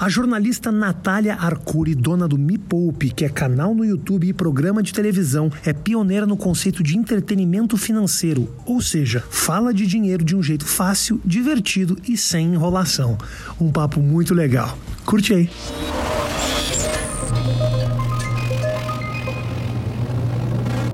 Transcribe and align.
A 0.00 0.08
jornalista 0.08 0.72
Natália 0.72 1.34
Arcuri, 1.34 1.94
dona 1.94 2.26
do 2.26 2.38
Me 2.38 2.56
Poupe, 2.56 3.10
que 3.10 3.22
é 3.22 3.28
canal 3.28 3.74
no 3.74 3.84
YouTube 3.84 4.26
e 4.26 4.32
programa 4.32 4.82
de 4.82 4.94
televisão, 4.94 5.52
é 5.62 5.74
pioneira 5.74 6.24
no 6.24 6.38
conceito 6.38 6.82
de 6.82 6.96
entretenimento 6.96 7.76
financeiro, 7.76 8.48
ou 8.64 8.80
seja, 8.80 9.22
fala 9.28 9.74
de 9.74 9.86
dinheiro 9.86 10.24
de 10.24 10.34
um 10.34 10.42
jeito 10.42 10.64
fácil, 10.64 11.20
divertido 11.22 11.98
e 12.08 12.16
sem 12.16 12.54
enrolação. 12.54 13.18
Um 13.60 13.70
papo 13.70 14.00
muito 14.00 14.32
legal. 14.32 14.78
Curte 15.04 15.34
aí. 15.34 15.50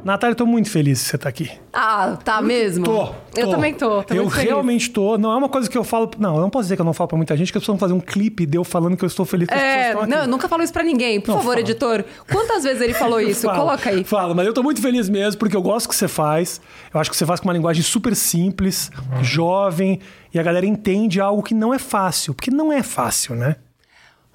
Natália, 0.06 0.32
estou 0.32 0.46
muito 0.46 0.70
feliz 0.70 1.02
que 1.02 1.08
você 1.08 1.16
está 1.16 1.28
aqui. 1.28 1.50
Ah, 1.72 2.16
tá 2.24 2.40
mesmo? 2.40 2.84
Tô. 2.84 3.08
Eu 3.36 3.46
tô. 3.46 3.50
também 3.50 3.74
tô. 3.74 4.02
tô 4.04 4.14
eu 4.14 4.26
realmente 4.28 4.88
tô. 4.90 5.18
Não 5.18 5.32
é 5.32 5.36
uma 5.36 5.48
coisa 5.48 5.68
que 5.68 5.76
eu 5.76 5.82
falo. 5.82 6.08
Não, 6.18 6.36
eu 6.36 6.40
não 6.40 6.48
posso 6.48 6.62
dizer 6.64 6.76
que 6.76 6.80
eu 6.80 6.84
não 6.86 6.92
falo 6.94 7.08
pra 7.08 7.16
muita 7.16 7.36
gente, 7.36 7.50
que 7.50 7.58
as 7.58 7.62
pessoas 7.62 7.78
vão 7.78 7.88
fazer 7.88 7.92
um 7.92 8.00
clipe 8.00 8.46
de 8.46 8.56
eu 8.56 8.62
falando 8.62 8.96
que 8.96 9.04
eu 9.04 9.06
estou 9.08 9.26
feliz 9.26 9.48
que 9.48 9.54
as 9.54 9.60
pessoas 9.60 9.76
É, 9.76 9.88
estão 9.88 10.02
aqui. 10.02 10.10
não, 10.10 10.18
eu 10.18 10.26
nunca 10.28 10.48
falo 10.48 10.62
isso 10.62 10.72
pra 10.72 10.84
ninguém. 10.84 11.20
Por 11.20 11.28
Não, 11.32 11.38
favor, 11.38 11.50
fala. 11.54 11.60
editor. 11.60 12.04
Quantas 12.30 12.62
vezes 12.62 12.80
ele 12.80 12.94
falou 12.94 13.20
isso? 13.20 13.42
Fala, 13.48 13.58
Coloca 13.58 13.90
aí. 13.90 14.04
Fala, 14.04 14.32
mas 14.34 14.46
eu 14.46 14.54
tô 14.54 14.62
muito 14.62 14.80
feliz 14.80 15.08
mesmo, 15.08 15.38
porque 15.40 15.56
eu 15.56 15.62
gosto 15.62 15.86
do 15.86 15.90
que 15.90 15.96
você 15.96 16.06
faz. 16.08 16.60
Eu 16.94 17.00
acho 17.00 17.10
que 17.10 17.16
você 17.16 17.26
faz 17.26 17.40
com 17.40 17.48
uma 17.48 17.52
linguagem 17.54 17.82
super 17.82 18.14
simples, 18.14 18.90
jovem, 19.22 19.98
e 20.32 20.38
a 20.38 20.42
galera 20.42 20.64
entende 20.66 21.20
algo 21.20 21.42
que 21.42 21.52
não 21.52 21.74
é 21.74 21.78
fácil. 21.80 22.32
Porque 22.32 22.50
não 22.50 22.72
é 22.72 22.82
fácil, 22.82 23.34
né? 23.34 23.56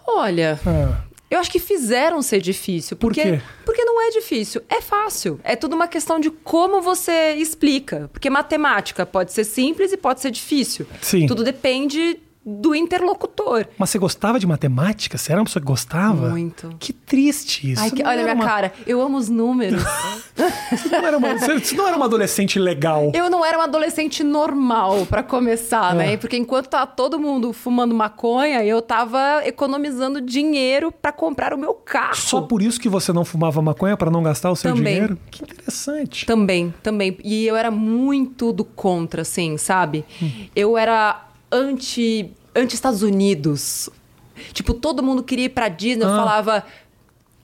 Olha, 0.05 0.59
Ah, 0.65 0.97
eu 1.31 1.39
acho 1.39 1.49
que 1.49 1.59
fizeram 1.59 2.21
ser 2.21 2.41
difícil. 2.41 2.97
Por 2.97 3.13
Porque, 3.13 3.37
quê? 3.37 3.41
Porque 3.65 3.85
não 3.85 4.01
é 4.01 4.09
difícil. 4.09 4.61
É 4.67 4.81
fácil. 4.81 5.39
É 5.45 5.55
tudo 5.55 5.77
uma 5.77 5.87
questão 5.87 6.19
de 6.19 6.29
como 6.29 6.81
você 6.81 7.35
explica. 7.35 8.09
Porque 8.11 8.29
matemática 8.29 9.05
pode 9.05 9.31
ser 9.31 9.45
simples 9.45 9.93
e 9.93 9.97
pode 9.97 10.19
ser 10.19 10.29
difícil. 10.29 10.85
Sim. 11.01 11.27
Tudo 11.27 11.41
depende 11.41 12.19
do 12.43 12.73
interlocutor. 12.73 13.67
mas 13.77 13.89
você 13.91 13.99
gostava 13.99 14.39
de 14.39 14.47
matemática? 14.47 15.17
Você 15.17 15.31
era 15.31 15.39
uma 15.41 15.45
pessoa 15.45 15.61
que 15.61 15.67
gostava? 15.67 16.29
Muito. 16.29 16.75
Que 16.79 16.91
triste 16.91 17.71
isso. 17.71 17.81
Ai, 17.81 17.91
que- 17.91 18.03
olha 18.03 18.23
minha 18.23 18.33
uma- 18.35 18.45
cara. 18.45 18.73
Eu 18.87 18.99
amo 19.01 19.17
os 19.17 19.29
números. 19.29 19.81
Você 20.71 20.87
não, 20.89 21.05
era 21.05 21.17
uma, 21.17 21.37
você- 21.37 21.75
não 21.75 21.87
era 21.87 21.97
uma 21.97 22.05
adolescente 22.05 22.57
legal. 22.57 23.11
Eu 23.13 23.29
não 23.29 23.45
era 23.45 23.57
uma 23.57 23.65
adolescente 23.65 24.23
normal, 24.23 25.05
pra 25.05 25.21
começar, 25.21 25.93
É. 25.93 25.97
né? 25.97 26.17
Porque 26.17 26.35
enquanto 26.37 26.67
tava 26.67 26.87
todo 26.87 27.19
mundo 27.19 27.51
fumando 27.53 27.93
maconha, 27.93 28.63
eu 28.63 28.81
tava 28.81 29.41
economizando 29.45 30.19
dinheiro 30.21 30.91
pra 30.91 31.11
comprar 31.11 31.53
o 31.53 31.57
meu 31.57 31.73
carro. 31.73 32.15
Só 32.15 32.41
por 32.41 32.61
isso 32.61 32.79
que 32.79 32.87
você 32.89 33.11
não 33.13 33.23
fumava 33.25 33.61
maconha 33.61 33.95
para 33.97 34.09
não 34.09 34.23
gastar 34.23 34.49
o 34.49 34.55
seu 34.55 34.73
Também. 34.73 34.93
dinheiro? 34.93 35.17
Que 35.29 35.43
interessante. 35.43 36.25
Também, 36.25 36.73
também. 36.81 37.17
E 37.23 37.45
eu 37.45 37.55
era 37.55 37.69
muito 37.69 38.51
do 38.53 38.63
contra, 38.63 39.21
assim, 39.23 39.57
sabe? 39.57 40.05
Hum. 40.23 40.47
Eu 40.55 40.77
era 40.77 41.27
anti, 41.51 42.31
anti 42.55 42.75
Estados 42.75 43.01
Unidos. 43.03 43.89
Tipo, 44.53 44.73
todo 44.73 45.03
mundo 45.03 45.21
queria 45.23 45.45
ir 45.45 45.49
pra 45.49 45.67
Disney, 45.67 46.03
eu 46.03 46.09
Ah. 46.13 46.15
falava 46.17 46.63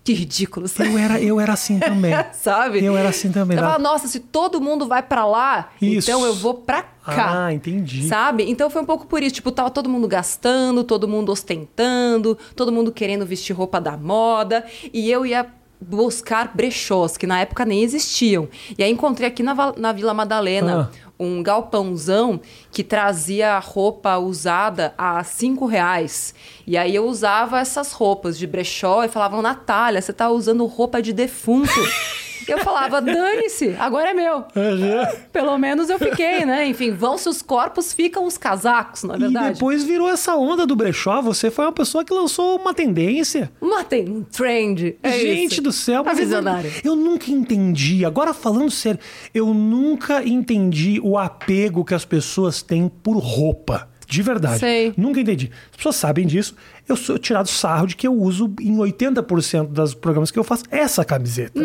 que 0.03 0.14
ridículo, 0.14 0.69
sabe? 0.69 0.91
Eu 0.94 0.97
era, 0.97 1.22
eu 1.22 1.39
era 1.39 1.53
assim 1.53 1.77
também. 1.80 2.14
sabe? 2.33 2.83
Eu 2.83 2.95
era 2.97 3.09
assim 3.09 3.30
também. 3.31 3.58
Eu 3.58 3.64
falava, 3.64 3.83
nossa, 3.83 4.08
se 4.08 4.22
todo 4.22 4.61
mundo 4.61 4.88
vai 4.88 5.03
pra 5.03 5.25
lá, 5.25 5.69
Isso. 5.81 6.09
então 6.09 6.25
eu 6.25 6.33
vou 6.33 6.53
pra 6.53 6.81
cá. 6.81 7.45
Ah, 7.47 7.53
entendi. 7.53 8.08
Sabe? 8.08 8.49
Então 8.49 8.69
foi 8.69 8.81
um 8.81 8.86
pouco 8.86 9.05
por 9.05 9.22
isso. 9.22 9.36
Tipo, 9.36 9.52
tava 9.52 9.69
todo 9.69 9.89
mundo 9.89 10.08
gastando, 10.08 10.81
todo 10.83 11.08
mundo 11.09 11.30
ostentando, 11.31 12.38
todo 12.55 12.71
mundo 12.71 12.92
querendo 12.92 13.25
vestir 13.25 13.53
roupa 13.53 13.81
da 13.81 13.97
moda. 13.97 14.66
E 14.94 15.11
eu 15.11 15.25
ia 15.25 15.45
buscar 15.80 16.52
brechós, 16.56 17.17
que 17.17 17.28
na 17.28 17.39
época 17.42 17.64
nem 17.66 17.83
existiam. 17.83 18.47
E 18.78 18.83
aí 18.83 18.92
encontrei 18.92 19.28
aqui 19.28 19.44
na, 19.44 19.56
na 19.78 19.92
Vila 19.92 20.14
Madalena 20.14 20.89
Ah. 20.92 21.14
um 21.20 21.42
galpãozão 21.44 22.39
que 22.72 22.83
trazia 22.83 23.58
roupa 23.59 24.17
usada 24.17 24.94
a 24.98 25.23
cinco 25.23 25.66
reais. 25.66 26.33
E 26.66 26.78
aí 26.78 26.95
eu 26.95 27.05
usava 27.05 27.59
essas 27.59 27.92
roupas 27.92 28.38
de 28.38 28.45
brechó 28.48 29.03
e 29.03 29.08
falavam, 29.08 29.42
Natália, 29.42 30.02
você 30.02 30.14
tá 30.14 30.30
usando 30.30 30.66
roupa 30.66 31.02
de 31.02 31.14
defunto. 31.14 31.70
eu 32.47 32.57
falava, 32.59 33.02
dane-se, 33.02 33.75
agora 33.80 34.09
é 34.09 34.13
meu. 34.13 34.43
Pelo 35.31 35.58
menos 35.58 35.89
eu 35.89 35.98
fiquei, 35.99 36.45
né? 36.45 36.67
Enfim, 36.67 36.92
vão-se 36.92 37.27
os 37.30 37.42
corpos, 37.42 37.93
ficam 37.93 38.25
os 38.25 38.37
casacos, 38.37 39.03
na 39.03 39.15
E 39.15 39.20
verdade. 39.20 39.53
depois 39.53 39.83
virou 39.83 40.09
essa 40.09 40.36
onda 40.36 40.65
do 40.65 40.76
brechó. 40.76 41.21
Você 41.21 41.49
foi 41.49 41.65
uma 41.65 41.71
pessoa 41.71 42.03
que 42.03 42.14
lançou 42.14 42.58
uma 42.58 42.73
tendência. 42.73 43.52
Uma 43.61 43.86
um 44.08 44.23
trend. 44.23 44.97
É 45.02 45.11
Gente 45.11 45.53
isso. 45.53 45.61
do 45.61 45.71
céu, 45.71 46.03
eu- 46.05 46.15
visionária. 46.15 46.71
Eu, 46.83 46.95
nunca 46.95 47.31
entendi. 47.31 48.03
Agora 48.05 48.33
falando 48.33 48.70
sério, 48.71 48.99
eu 49.33 49.53
nunca 49.53 50.23
entendi 50.27 50.99
o 51.03 51.17
apego 51.17 51.86
que 51.86 51.93
as 51.93 52.05
pessoas 52.05 52.61
têm 52.61 52.87
por 52.89 53.17
roupa. 53.17 53.89
De 54.08 54.22
verdade. 54.22 54.60
Sei. 54.60 54.94
Nunca 54.95 55.20
entendi. 55.20 55.52
As 55.70 55.76
pessoas 55.76 55.98
sabem 55.98 56.26
disso. 56.26 56.56
Eu 56.88 56.95
sou 56.95 57.18
tirado 57.18 57.50
sarro 57.50 57.86
de 57.88 57.94
que 57.98 58.08
eu 58.08 58.14
uso 58.14 58.50
em 58.62 58.78
80% 58.78 59.68
dos 59.68 59.94
programas 59.94 60.32
que 60.32 60.40
eu 60.40 60.44
faço 60.45 60.64
essa 60.72 61.04
camiseta. 61.04 61.62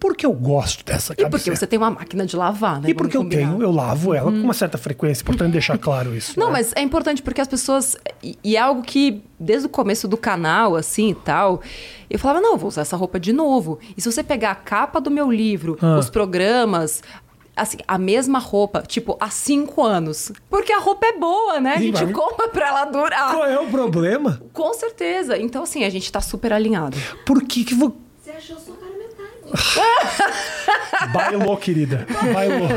Porque 0.00 0.26
eu 0.26 0.32
gosto 0.32 0.84
dessa 0.84 1.12
Uhum. 1.12 1.14
E 1.14 1.16
camiseta. 1.22 1.30
porque 1.30 1.50
você 1.56 1.66
tem 1.68 1.78
uma 1.78 1.90
máquina 1.92 2.26
de 2.26 2.34
lavar, 2.36 2.80
né? 2.80 2.90
E 2.90 2.94
porque 2.94 3.16
eu 3.16 3.24
tenho, 3.28 3.62
eu 3.62 3.70
lavo 3.70 4.12
ela 4.12 4.32
com 4.32 4.38
uma 4.38 4.52
certa 4.52 4.76
frequência. 4.76 5.22
Importante 5.22 5.52
deixar 5.52 5.78
claro 5.78 6.12
isso. 6.16 6.38
Não, 6.38 6.48
né? 6.48 6.54
mas 6.54 6.72
é 6.74 6.82
importante 6.82 7.22
porque 7.22 7.40
as 7.40 7.46
pessoas. 7.46 7.96
E, 8.42 8.56
é 8.56 8.58
algo 8.58 8.82
que, 8.82 9.22
desde 9.38 9.66
o 9.66 9.68
começo 9.70 10.08
do 10.08 10.16
canal, 10.16 10.74
assim 10.74 11.10
e 11.10 11.14
tal, 11.14 11.62
eu 12.10 12.18
falava, 12.18 12.40
não, 12.40 12.52
eu 12.54 12.58
vou 12.58 12.68
usar 12.68 12.80
essa 12.82 12.96
roupa 12.96 13.20
de 13.20 13.32
novo. 13.32 13.78
E 13.96 14.00
se 14.02 14.10
você 14.10 14.24
pegar 14.24 14.50
a 14.50 14.54
capa 14.56 15.00
do 15.00 15.12
meu 15.12 15.30
livro, 15.30 15.78
Ah. 15.80 15.96
os 15.98 16.10
programas. 16.10 17.02
Assim, 17.56 17.78
a 17.86 17.96
mesma 17.98 18.38
roupa, 18.38 18.82
tipo, 18.82 19.16
há 19.20 19.30
cinco 19.30 19.82
anos. 19.82 20.32
Porque 20.50 20.72
a 20.72 20.78
roupa 20.78 21.06
é 21.06 21.18
boa, 21.18 21.60
né? 21.60 21.74
A 21.74 21.80
gente 21.80 22.12
compra 22.12 22.48
pra 22.48 22.68
ela 22.68 22.84
durar. 22.86 23.32
Qual 23.32 23.46
é 23.46 23.58
o 23.58 23.66
problema? 23.68 24.42
Com 24.52 24.74
certeza. 24.74 25.38
Então, 25.38 25.62
assim, 25.62 25.84
a 25.84 25.90
gente 25.90 26.10
tá 26.10 26.20
super 26.20 26.52
alinhado. 26.52 26.96
Por 27.24 27.42
que 27.44 27.64
que 27.64 27.74
vo... 27.74 27.96
Você 28.22 28.30
achou 28.32 28.58
só 28.58 28.72
cara 28.72 28.92
metade. 28.96 29.24
Bailou, 31.12 31.56
querida. 31.56 32.06
Bailou. 32.32 32.68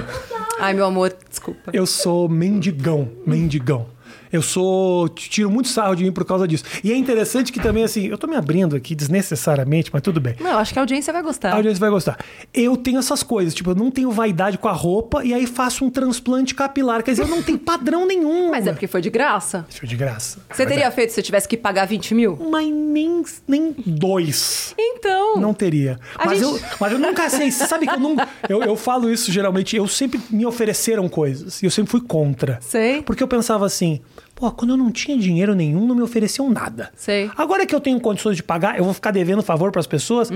Ai, 0.59 0.73
meu 0.73 0.85
amor, 0.85 1.15
desculpa. 1.29 1.71
Eu 1.73 1.85
sou 1.85 2.27
mendigão, 2.27 3.11
mendigão. 3.25 3.87
Eu 4.31 4.41
sou. 4.41 5.07
Tiro 5.09 5.49
muito 5.49 5.69
sarro 5.69 5.95
de 5.95 6.03
mim 6.03 6.11
por 6.11 6.25
causa 6.25 6.47
disso. 6.47 6.63
E 6.83 6.91
é 6.91 6.95
interessante 6.97 7.51
que 7.51 7.59
também, 7.59 7.83
assim, 7.83 8.07
eu 8.07 8.17
tô 8.17 8.27
me 8.27 8.35
abrindo 8.35 8.75
aqui 8.75 8.93
desnecessariamente, 8.95 9.89
mas 9.93 10.01
tudo 10.01 10.19
bem. 10.19 10.35
Não, 10.39 10.51
eu 10.51 10.57
acho 10.57 10.73
que 10.73 10.79
a 10.79 10.81
audiência 10.81 11.11
vai 11.13 11.21
A 11.21 11.25
gostar. 11.25 11.53
audiência 11.53 11.79
vai 11.79 11.89
gostar. 11.89 12.17
Eu 12.53 12.75
tenho 12.77 12.99
essas 12.99 13.23
coisas, 13.23 13.53
tipo, 13.53 13.71
eu 13.71 13.75
não 13.75 13.89
tenho 13.91 14.11
vaidade 14.11 14.57
com 14.57 14.67
a 14.67 14.71
roupa 14.73 15.23
e 15.23 15.33
aí 15.33 15.45
faço 15.47 15.83
um 15.85 15.89
transplante 15.89 16.53
capilar. 16.55 17.03
Quer 17.03 17.11
dizer, 17.11 17.23
eu 17.23 17.27
não 17.27 17.41
tenho 17.41 17.57
padrão 17.59 18.05
nenhum. 18.07 18.51
Mas 18.51 18.67
é 18.67 18.71
porque 18.71 18.87
foi 18.87 19.01
de 19.01 19.09
graça. 19.09 19.65
Foi 19.69 19.87
de 19.87 19.95
graça. 19.95 20.39
Você 20.51 20.65
teria 20.65 20.89
feito 20.91 21.09
se 21.09 21.15
você 21.15 21.21
tivesse 21.23 21.47
que 21.47 21.57
pagar 21.57 21.85
20 21.85 22.13
mil? 22.15 22.37
Mas 22.49 22.67
nem, 22.71 23.23
nem 23.47 23.75
dois. 23.85 24.73
Então. 24.77 25.37
Não 25.37 25.53
teria. 25.53 25.99
A 26.17 26.25
Mas, 26.25 26.39
gente- 26.39 26.61
eu, 26.61 26.69
mas 26.79 26.91
eu 26.91 26.99
nunca 26.99 27.29
sei. 27.29 27.51
Você 27.51 27.65
sabe 27.67 27.87
que 27.87 27.93
eu 27.93 27.99
não. 27.99 28.15
Eu, 28.49 28.61
eu 28.63 28.75
falo 28.75 29.11
isso 29.11 29.31
geralmente. 29.31 29.75
Eu 29.75 29.87
sempre 29.87 30.19
me 30.29 30.45
ofereceram 30.45 31.07
coisas. 31.09 31.61
E 31.61 31.65
eu 31.65 31.71
sempre 31.71 31.91
fui 31.91 32.01
contra. 32.01 32.59
Sei. 32.61 33.01
Porque 33.01 33.21
eu 33.23 33.27
pensava 33.27 33.65
assim. 33.65 34.01
Pô, 34.39 34.51
quando 34.51 34.71
eu 34.71 34.77
não 34.77 34.91
tinha 34.91 35.17
dinheiro 35.17 35.55
nenhum, 35.55 35.87
não 35.87 35.95
me 35.95 36.03
ofereciam 36.03 36.47
nada. 36.47 36.91
Sei. 36.95 37.27
Agora 37.35 37.65
que 37.65 37.73
eu 37.73 37.81
tenho 37.81 37.99
condições 37.99 38.35
de 38.37 38.43
pagar, 38.43 38.77
eu 38.77 38.83
vou 38.83 38.93
ficar 38.93 39.09
devendo 39.09 39.41
favor 39.41 39.71
pras 39.71 39.87
pessoas. 39.87 40.29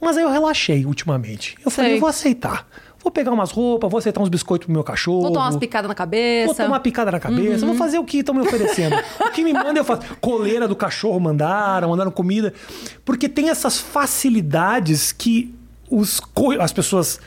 Mas 0.00 0.16
aí 0.16 0.24
eu 0.24 0.30
relaxei 0.30 0.84
ultimamente. 0.84 1.54
Eu 1.64 1.70
falei, 1.70 1.92
Uhum. 1.92 1.94
Sei. 1.94 1.96
eu 1.96 2.00
vou 2.00 2.08
aceitar. 2.08 2.66
Vou 3.00 3.12
pegar 3.12 3.30
umas 3.32 3.50
roupas, 3.52 3.88
vou 3.90 3.98
aceitar 3.98 4.20
uns 4.22 4.28
biscoitos 4.30 4.64
pro 4.64 4.72
meu 4.72 4.82
cachorro. 4.82 5.20
Vou 5.22 5.30
tomar 5.32 5.44
umas 5.44 5.56
picadas 5.58 5.86
na 5.88 5.94
cabeça. 5.94 6.46
Vou 6.46 6.54
tomar 6.54 6.68
uma 6.68 6.80
picada 6.80 7.12
na 7.12 7.20
cabeça, 7.20 7.64
vou 7.66 7.74
fazer 7.76 7.98
o 7.98 8.04
que 8.04 8.18
estão 8.18 8.34
me 8.34 8.40
oferecendo. 8.40 8.96
o 9.20 9.30
que 9.30 9.44
me 9.44 9.52
manda 9.52 9.78
eu 9.78 9.84
faço. 9.84 10.02
Coleira 10.20 10.66
do 10.66 10.74
cachorro 10.74 11.20
mandaram, 11.20 11.90
mandaram 11.90 12.10
comida. 12.10 12.52
Porque 13.04 13.28
tem 13.28 13.50
essas 13.50 13.78
facilidades 13.78 15.12
que 15.12 15.54
os, 15.90 16.18
co- 16.18 16.58
as 16.60 16.72
pessoas 16.72 17.20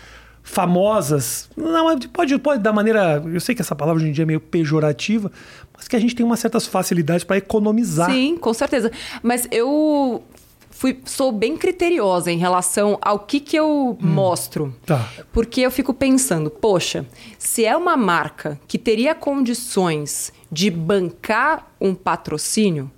famosas. 0.47 1.49
Não, 1.57 1.99
pode, 1.99 2.39
pode 2.39 2.63
da 2.63 2.71
maneira. 2.71 3.21
Eu 3.25 3.39
sei 3.39 3.53
que 3.53 3.61
essa 3.61 3.75
palavra 3.75 4.01
hoje 4.01 4.09
em 4.09 4.13
dia 4.13 4.23
é 4.23 4.25
meio 4.25 4.39
pejorativa, 4.39 5.29
mas 5.75 5.87
que 5.87 5.95
a 5.95 5.99
gente 5.99 6.15
tem 6.15 6.25
umas 6.25 6.39
certas 6.39 6.65
facilidades 6.65 7.25
para 7.25 7.37
economizar. 7.37 8.09
Sim, 8.09 8.37
com 8.37 8.53
certeza. 8.53 8.89
Mas 9.21 9.45
eu 9.51 10.23
fui, 10.71 10.99
sou 11.03 11.33
bem 11.33 11.57
criteriosa 11.57 12.31
em 12.31 12.37
relação 12.37 12.97
ao 13.01 13.19
que, 13.19 13.41
que 13.41 13.57
eu 13.57 13.97
mostro. 13.99 14.73
Tá. 14.85 15.09
Porque 15.33 15.61
eu 15.61 15.69
fico 15.69 15.93
pensando, 15.93 16.49
poxa, 16.49 17.05
se 17.37 17.65
é 17.65 17.75
uma 17.75 17.97
marca 17.97 18.57
que 18.67 18.77
teria 18.79 19.13
condições 19.13 20.31
de 20.49 20.71
bancar 20.71 21.67
um 21.79 21.93
patrocínio, 21.93 22.89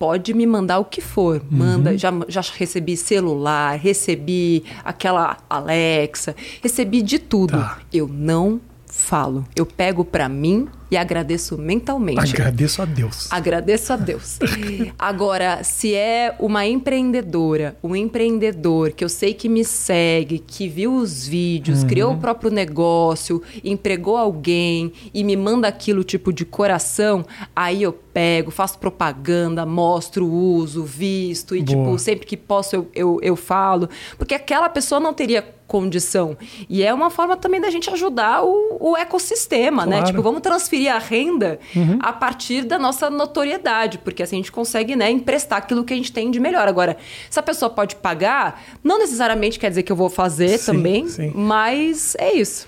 pode 0.00 0.32
me 0.32 0.46
mandar 0.46 0.78
o 0.78 0.84
que 0.86 1.02
for. 1.02 1.42
Manda, 1.50 1.96
já, 1.96 2.10
já 2.26 2.40
recebi 2.40 2.96
celular, 2.96 3.78
recebi 3.78 4.64
aquela 4.82 5.36
Alexa, 5.48 6.34
recebi 6.62 7.02
de 7.02 7.18
tudo. 7.18 7.52
Tá. 7.52 7.78
Eu 7.92 8.08
não 8.08 8.58
falo. 8.86 9.44
Eu 9.54 9.66
pego 9.66 10.02
pra 10.02 10.26
mim 10.26 10.66
e 10.90 10.96
agradeço 10.96 11.56
mentalmente. 11.56 12.18
Agradeço 12.18 12.82
a 12.82 12.84
Deus. 12.84 13.28
Agradeço 13.30 13.92
a 13.92 13.96
Deus. 13.96 14.38
Agora, 14.98 15.62
se 15.62 15.94
é 15.94 16.34
uma 16.38 16.66
empreendedora, 16.66 17.76
um 17.82 17.94
empreendedor 17.94 18.92
que 18.92 19.04
eu 19.04 19.08
sei 19.08 19.32
que 19.32 19.48
me 19.48 19.64
segue, 19.64 20.38
que 20.38 20.68
viu 20.68 20.94
os 20.94 21.26
vídeos, 21.26 21.82
uhum. 21.82 21.88
criou 21.88 22.12
o 22.14 22.18
próprio 22.18 22.50
negócio, 22.50 23.42
empregou 23.62 24.16
alguém 24.16 24.92
e 25.14 25.22
me 25.22 25.36
manda 25.36 25.68
aquilo 25.68 26.02
tipo 26.02 26.32
de 26.32 26.44
coração, 26.44 27.24
aí 27.54 27.82
eu 27.82 27.92
pego, 27.92 28.50
faço 28.50 28.78
propaganda, 28.78 29.64
mostro 29.64 30.26
o 30.26 30.54
uso, 30.54 30.84
visto 30.84 31.54
e, 31.54 31.62
Boa. 31.62 31.84
tipo, 31.84 31.98
sempre 31.98 32.26
que 32.26 32.36
posso 32.36 32.74
eu, 32.74 32.88
eu, 32.94 33.18
eu 33.22 33.36
falo. 33.36 33.88
Porque 34.18 34.34
aquela 34.34 34.68
pessoa 34.68 35.00
não 35.00 35.14
teria 35.14 35.42
condição. 35.70 36.36
E 36.68 36.82
é 36.82 36.92
uma 36.92 37.10
forma 37.10 37.36
também 37.36 37.60
da 37.60 37.70
gente 37.70 37.88
ajudar 37.90 38.42
o, 38.42 38.76
o 38.80 38.96
ecossistema, 38.96 39.86
né? 39.86 39.92
claro. 39.92 40.02
né? 40.02 40.10
Tipo, 40.10 40.20
vamos 40.20 40.40
transferir 40.40 40.92
a 40.92 40.98
renda 40.98 41.60
uhum. 41.76 41.96
a 42.02 42.12
partir 42.12 42.64
da 42.64 42.76
nossa 42.76 43.08
notoriedade, 43.08 43.98
porque 43.98 44.24
assim 44.24 44.34
a 44.34 44.38
gente 44.40 44.50
consegue, 44.50 44.96
né, 44.96 45.08
emprestar 45.08 45.58
aquilo 45.58 45.84
que 45.84 45.92
a 45.92 45.96
gente 45.96 46.12
tem 46.12 46.28
de 46.28 46.40
melhor. 46.40 46.66
Agora, 46.66 46.96
se 47.30 47.38
a 47.38 47.42
pessoa 47.42 47.70
pode 47.70 47.94
pagar, 47.94 48.60
não 48.82 48.98
necessariamente 48.98 49.60
quer 49.60 49.68
dizer 49.68 49.84
que 49.84 49.92
eu 49.92 49.96
vou 49.96 50.10
fazer 50.10 50.58
sim, 50.58 50.66
também, 50.66 51.06
sim. 51.06 51.32
mas 51.36 52.16
é 52.18 52.34
isso. 52.34 52.66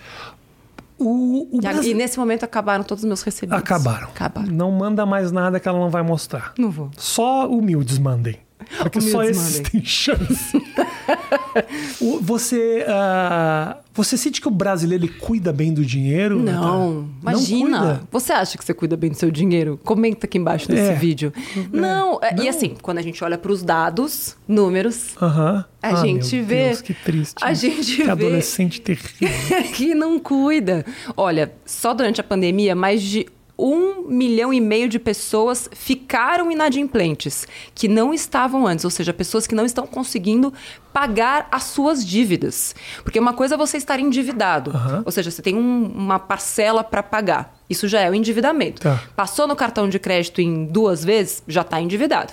O, 0.96 1.56
o 1.56 1.60
Brasil... 1.60 1.90
E 1.90 1.94
nesse 1.94 2.16
momento 2.16 2.44
acabaram 2.44 2.84
todos 2.84 3.02
os 3.02 3.08
meus 3.08 3.22
recebidos. 3.22 3.58
Acabaram. 3.58 4.06
acabaram. 4.06 4.46
Não 4.46 4.70
manda 4.70 5.04
mais 5.04 5.32
nada 5.32 5.58
que 5.58 5.68
ela 5.68 5.80
não 5.80 5.90
vai 5.90 6.04
mostrar. 6.04 6.52
Não 6.56 6.70
vou. 6.70 6.88
Só 6.96 7.48
humildes 7.48 7.98
mandem. 7.98 8.38
Porque 8.78 9.00
só 9.00 9.22
esses 9.22 9.60
têm 9.60 9.84
chance. 9.84 10.62
você, 12.20 12.84
uh, 12.88 13.76
você 13.94 14.16
sente 14.16 14.40
que 14.40 14.48
o 14.48 14.50
brasileiro 14.50 15.04
ele 15.04 15.12
cuida 15.12 15.52
bem 15.52 15.72
do 15.72 15.84
dinheiro? 15.84 16.40
Não, 16.40 17.08
imagina. 17.20 17.80
Não 17.80 18.08
você 18.10 18.32
acha 18.32 18.56
que 18.56 18.64
você 18.64 18.74
cuida 18.74 18.96
bem 18.96 19.10
do 19.10 19.16
seu 19.16 19.30
dinheiro? 19.30 19.78
Comenta 19.84 20.26
aqui 20.26 20.38
embaixo 20.38 20.68
desse 20.68 20.92
é. 20.92 20.94
vídeo. 20.94 21.32
É. 21.36 21.76
Não, 21.76 22.18
é, 22.22 22.34
não, 22.34 22.44
e 22.44 22.48
assim, 22.48 22.74
quando 22.80 22.98
a 22.98 23.02
gente 23.02 23.22
olha 23.22 23.38
para 23.38 23.52
os 23.52 23.62
dados, 23.62 24.36
números, 24.46 25.14
uh 25.16 25.24
-huh. 25.24 25.64
a 25.82 25.88
ah, 25.88 25.94
gente 25.96 26.40
vê. 26.40 26.66
Deus, 26.66 26.80
que 26.80 26.94
triste. 26.94 27.34
A 27.40 27.54
gente 27.54 27.96
que 27.96 28.04
vê. 28.04 28.10
adolescente 28.10 28.80
terrível. 28.80 29.28
que 29.74 29.94
não 29.94 30.18
cuida. 30.18 30.84
Olha, 31.16 31.52
só 31.64 31.92
durante 31.94 32.20
a 32.20 32.24
pandemia, 32.24 32.74
mais 32.74 33.02
de 33.02 33.26
um 33.62 34.08
milhão 34.08 34.52
e 34.52 34.60
meio 34.60 34.88
de 34.88 34.98
pessoas 34.98 35.68
ficaram 35.72 36.50
inadimplentes, 36.50 37.46
que 37.74 37.86
não 37.86 38.12
estavam 38.12 38.66
antes, 38.66 38.84
ou 38.84 38.90
seja, 38.90 39.12
pessoas 39.12 39.46
que 39.46 39.54
não 39.54 39.64
estão 39.64 39.86
conseguindo 39.86 40.52
pagar 40.92 41.48
as 41.50 41.64
suas 41.64 42.04
dívidas. 42.04 42.74
Porque 43.04 43.20
uma 43.20 43.32
coisa 43.32 43.54
é 43.54 43.58
você 43.58 43.76
estar 43.76 44.00
endividado, 44.00 44.72
uhum. 44.72 45.02
ou 45.04 45.12
seja, 45.12 45.30
você 45.30 45.40
tem 45.40 45.54
um, 45.54 45.84
uma 45.94 46.18
parcela 46.18 46.82
para 46.82 47.02
pagar. 47.02 47.61
Isso 47.68 47.88
já 47.88 48.00
é 48.00 48.10
o 48.10 48.14
endividamento. 48.14 48.82
Tá. 48.82 49.02
Passou 49.16 49.46
no 49.46 49.56
cartão 49.56 49.88
de 49.88 49.98
crédito 49.98 50.40
em 50.40 50.66
duas 50.66 51.04
vezes, 51.04 51.42
já 51.48 51.62
está 51.62 51.80
endividado. 51.80 52.32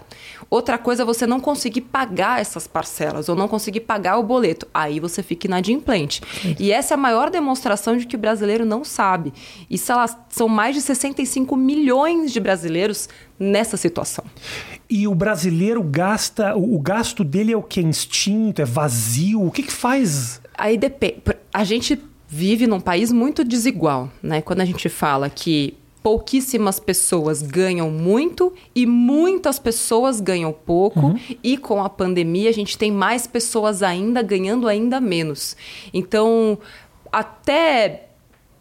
Outra 0.50 0.78
coisa 0.78 1.04
é 1.04 1.06
você 1.06 1.28
não 1.28 1.40
conseguir 1.40 1.82
pagar 1.82 2.42
essas 2.42 2.68
parcelas 2.68 3.30
ou 3.30 3.36
não 3.36 3.48
conseguir 3.48 3.82
pagar 3.82 4.18
o 4.18 4.24
boleto. 4.24 4.68
Aí 4.74 5.00
você 5.00 5.22
fica 5.24 5.48
inadimplente. 5.48 6.22
Sim. 6.42 6.56
E 6.60 6.72
essa 6.72 6.94
é 6.94 6.96
a 6.96 6.98
maior 6.98 7.30
demonstração 7.30 7.96
de 7.96 8.06
que 8.06 8.16
o 8.16 8.20
brasileiro 8.20 8.66
não 8.66 8.84
sabe. 8.84 9.32
E 9.70 9.78
são 9.78 10.48
mais 10.48 10.76
de 10.76 10.82
65 10.82 11.56
milhões 11.56 12.32
de 12.32 12.40
brasileiros 12.40 13.08
nessa 13.40 13.78
situação. 13.78 14.26
E 14.90 15.08
o 15.08 15.14
brasileiro 15.14 15.84
gasta, 15.84 16.56
o, 16.56 16.80
gasto 16.80 17.24
dele 17.24 17.54
é 17.54 17.58
o 17.58 17.62
que? 17.62 17.80
Instinto? 17.80 18.62
É 18.62 18.66
vazio? 18.66 19.46
O 19.46 19.52
que, 19.52 19.64
que 19.64 19.72
faz? 19.72 20.42
Aí 20.58 20.78
depende. 20.78 21.22
A 21.54 21.64
gente 21.64 22.02
vive 22.30 22.68
num 22.68 22.80
país 22.80 23.12
muito 23.12 23.44
desigual, 23.44 24.10
né? 24.22 24.42
Quando 24.42 24.62
a 24.62 24.66
gente 24.66 24.88
fala 24.88 25.30
que 25.30 25.76
pouquíssimas 26.04 26.80
pessoas 26.80 27.42
ganham 27.42 27.90
muito 27.90 28.54
e 28.74 28.86
muitas 28.86 29.60
pessoas 29.60 30.22
ganham 30.22 30.54
pouco 30.54 31.08
uhum. 31.08 31.20
e 31.44 31.58
com 31.58 31.84
a 31.84 31.90
pandemia 31.90 32.50
a 32.50 32.54
gente 32.54 32.78
tem 32.78 32.92
mais 32.92 33.28
pessoas 33.28 33.84
ainda 33.84 34.22
ganhando 34.22 34.68
ainda 34.68 35.02
menos. 35.02 35.58
Então, 35.94 36.58
até 37.12 38.09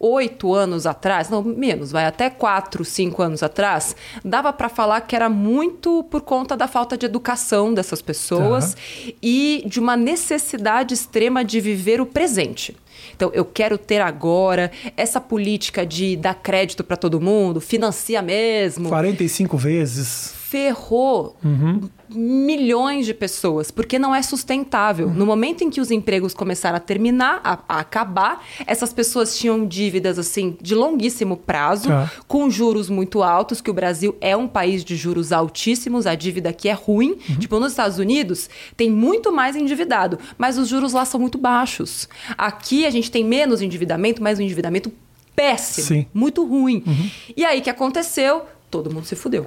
oito 0.01 0.55
anos 0.55 0.87
atrás, 0.87 1.29
não 1.29 1.43
menos, 1.43 1.91
vai 1.91 2.07
até 2.07 2.31
quatro, 2.31 2.85
cinco 2.85 3.23
anos 3.23 3.43
atrás, 3.43 3.97
dava 4.25 4.53
para 4.53 4.69
falar 4.69 5.01
que 5.03 5.17
era 5.17 5.29
muito 5.29 6.05
por 6.05 6.21
conta 6.21 6.57
da 6.57 6.69
falta 6.69 6.97
de 6.97 7.07
educação 7.07 7.75
dessas 7.75 8.01
pessoas 8.01 8.77
e 9.23 9.63
de 9.67 9.81
uma 9.81 9.97
necessidade 9.97 10.95
extrema 10.95 11.45
de 11.45 11.61
viver 11.61 12.01
o 12.01 12.07
presente. 12.07 12.77
Então, 13.15 13.31
eu 13.33 13.45
quero 13.45 13.77
ter 13.79 14.01
agora 14.01 14.71
essa 14.97 15.21
política 15.21 15.85
de 15.85 16.17
dar 16.17 16.35
crédito 16.35 16.85
para 16.85 16.97
todo 16.97 17.21
mundo, 17.21 17.61
financia 17.61 18.23
mesmo. 18.23 18.89
45 18.89 19.57
vezes 19.57 20.33
ferrou 20.49 21.37
uhum. 21.45 21.89
Milhões 22.11 23.07
de 23.07 23.15
pessoas, 23.15 23.71
porque 23.71 23.99
não 23.99 24.15
é 24.15 24.23
sustentável. 24.23 25.11
No 25.11 25.27
momento 25.27 25.63
em 25.63 25.71
que 25.71 25.81
os 25.81 25.91
empregos 25.91 26.35
começaram 26.35 26.77
a 26.77 26.81
terminar, 26.81 27.41
a, 27.45 27.59
a, 27.69 27.81
acabar, 27.81 28.45
essas 28.67 28.93
pessoas 28.93 29.37
tinham 29.37 29.67
dívidas 29.67 30.19
assim 30.19 30.57
de 30.61 30.75
longuíssimo 30.75 31.37
prazo, 31.37 31.89
tá. 31.89 32.11
com 32.27 32.49
juros 32.49 32.89
muito 32.89 33.23
altos, 33.23 33.61
que 33.61 33.71
o 33.71 33.75
Brasil 33.75 34.17
é 34.21 34.37
um 34.37 34.47
país 34.47 34.85
de 34.85 34.97
juros 34.97 35.33
altíssimos, 35.33 36.07
a 36.07 36.15
dívida 36.15 36.51
aqui 36.51 36.69
é 36.69 36.73
ruim. 36.73 37.19
Uhum. 37.29 37.37
Tipo, 37.37 37.61
nos 37.61 37.73
Estados 37.73 37.99
Unidos 37.99 38.49
tem 38.77 38.91
muito 38.91 39.33
mais 39.33 39.57
endividado, 39.57 40.19
mas 40.37 40.59
os 40.59 40.69
juros 40.69 40.93
lá 40.93 41.05
são 41.05 41.21
muito 41.21 41.39
baixos. 41.39 42.09
Aqui 42.37 42.87
a 42.87 42.91
gente 42.91 43.11
tem 43.11 43.25
menos 43.25 43.61
endividamento, 43.61 44.23
mas 44.23 44.39
um 44.39 44.43
endividamento 44.43 44.93
péssimo, 45.35 45.87
Sim. 45.87 46.07
muito 46.13 46.45
ruim. 46.45 46.83
Uhum. 46.85 47.11
E 47.37 47.45
aí 47.45 47.61
o 47.61 47.63
que 47.63 47.71
aconteceu? 47.71 48.43
Todo 48.71 48.93
mundo 48.93 49.07
se 49.07 49.15
fudeu. 49.15 49.47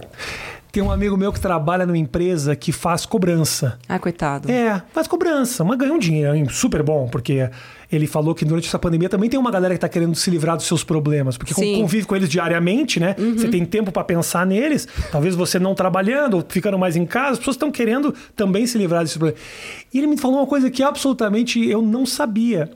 Tem 0.71 0.81
um 0.81 0.89
amigo 0.89 1.17
meu 1.17 1.33
que 1.33 1.39
trabalha 1.39 1.85
numa 1.85 1.97
empresa 1.97 2.55
que 2.55 2.71
faz 2.71 3.05
cobrança. 3.05 3.77
Ah, 3.89 3.99
coitado. 3.99 4.49
É, 4.49 4.81
faz 4.93 5.05
cobrança, 5.05 5.65
mas 5.65 5.77
ganha 5.77 5.91
um 5.91 5.99
dinheiro 5.99 6.49
super 6.49 6.81
bom, 6.81 7.09
porque 7.09 7.49
ele 7.91 8.07
falou 8.07 8.33
que 8.33 8.45
durante 8.45 8.67
essa 8.67 8.79
pandemia 8.79 9.09
também 9.09 9.29
tem 9.29 9.37
uma 9.37 9.51
galera 9.51 9.73
que 9.73 9.77
está 9.77 9.89
querendo 9.89 10.15
se 10.15 10.29
livrar 10.29 10.55
dos 10.55 10.65
seus 10.65 10.81
problemas, 10.81 11.37
porque 11.37 11.53
Sim. 11.53 11.81
convive 11.81 12.05
com 12.05 12.15
eles 12.15 12.29
diariamente, 12.29 13.01
né? 13.01 13.15
Uhum. 13.19 13.37
Você 13.37 13.49
tem 13.49 13.65
tempo 13.65 13.91
para 13.91 14.03
pensar 14.05 14.45
neles, 14.45 14.87
talvez 15.11 15.35
você 15.35 15.59
não 15.59 15.75
trabalhando, 15.75 16.35
ou 16.35 16.45
ficando 16.47 16.79
mais 16.79 16.95
em 16.95 17.05
casa, 17.05 17.31
as 17.31 17.37
pessoas 17.39 17.55
estão 17.57 17.69
querendo 17.69 18.13
também 18.33 18.65
se 18.65 18.77
livrar 18.77 19.01
desses 19.01 19.17
problemas. 19.17 19.41
E 19.93 19.97
ele 19.97 20.07
me 20.07 20.17
falou 20.17 20.37
uma 20.37 20.47
coisa 20.47 20.71
que 20.71 20.81
absolutamente 20.81 21.67
eu 21.69 21.81
não 21.81 22.05
sabia 22.05 22.69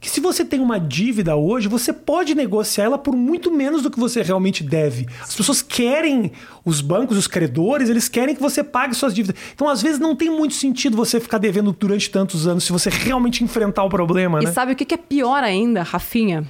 que 0.00 0.08
se 0.08 0.20
você 0.20 0.44
tem 0.44 0.60
uma 0.60 0.78
dívida 0.78 1.34
hoje, 1.34 1.66
você 1.66 1.92
pode 1.92 2.34
negociar 2.34 2.84
ela 2.84 2.98
por 2.98 3.16
muito 3.16 3.50
menos 3.50 3.82
do 3.82 3.90
que 3.90 3.98
você 3.98 4.22
realmente 4.22 4.62
deve. 4.62 5.06
As 5.20 5.34
pessoas 5.34 5.60
querem, 5.60 6.30
os 6.64 6.80
bancos, 6.80 7.16
os 7.16 7.26
credores, 7.26 7.88
eles 7.88 8.08
querem 8.08 8.34
que 8.34 8.40
você 8.40 8.62
pague 8.62 8.94
suas 8.94 9.12
dívidas. 9.12 9.40
Então, 9.52 9.68
às 9.68 9.82
vezes, 9.82 9.98
não 9.98 10.14
tem 10.14 10.30
muito 10.30 10.54
sentido 10.54 10.96
você 10.96 11.18
ficar 11.18 11.38
devendo 11.38 11.72
durante 11.72 12.08
tantos 12.10 12.46
anos 12.46 12.64
se 12.64 12.72
você 12.72 12.88
realmente 12.90 13.42
enfrentar 13.42 13.82
o 13.82 13.88
problema. 13.88 14.40
E 14.40 14.44
né? 14.46 14.52
sabe 14.52 14.72
o 14.72 14.76
que 14.76 14.94
é 14.94 14.96
pior 14.96 15.42
ainda, 15.42 15.82
Rafinha? 15.82 16.44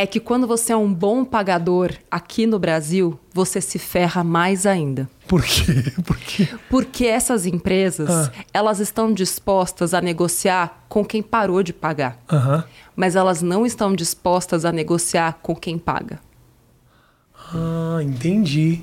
É 0.00 0.06
que 0.06 0.18
quando 0.18 0.46
você 0.46 0.72
é 0.72 0.76
um 0.76 0.92
bom 0.92 1.26
pagador 1.26 1.92
aqui 2.10 2.46
no 2.46 2.58
Brasil, 2.58 3.20
você 3.34 3.60
se 3.60 3.78
ferra 3.78 4.24
mais 4.24 4.64
ainda. 4.64 5.06
Por 5.28 5.42
quê? 5.42 5.92
Por 6.02 6.16
quê? 6.16 6.48
Porque 6.70 7.04
essas 7.04 7.44
empresas, 7.44 8.08
ah. 8.08 8.32
elas 8.52 8.80
estão 8.80 9.12
dispostas 9.12 9.92
a 9.92 10.00
negociar 10.00 10.84
com 10.88 11.04
quem 11.04 11.22
parou 11.22 11.62
de 11.62 11.74
pagar. 11.74 12.18
Mas 12.96 13.14
elas 13.14 13.42
não 13.42 13.66
estão 13.66 13.94
dispostas 13.94 14.64
a 14.64 14.72
negociar 14.72 15.38
com 15.42 15.54
quem 15.54 15.78
paga. 15.78 16.18
Ah, 17.52 17.98
entendi. 18.02 18.80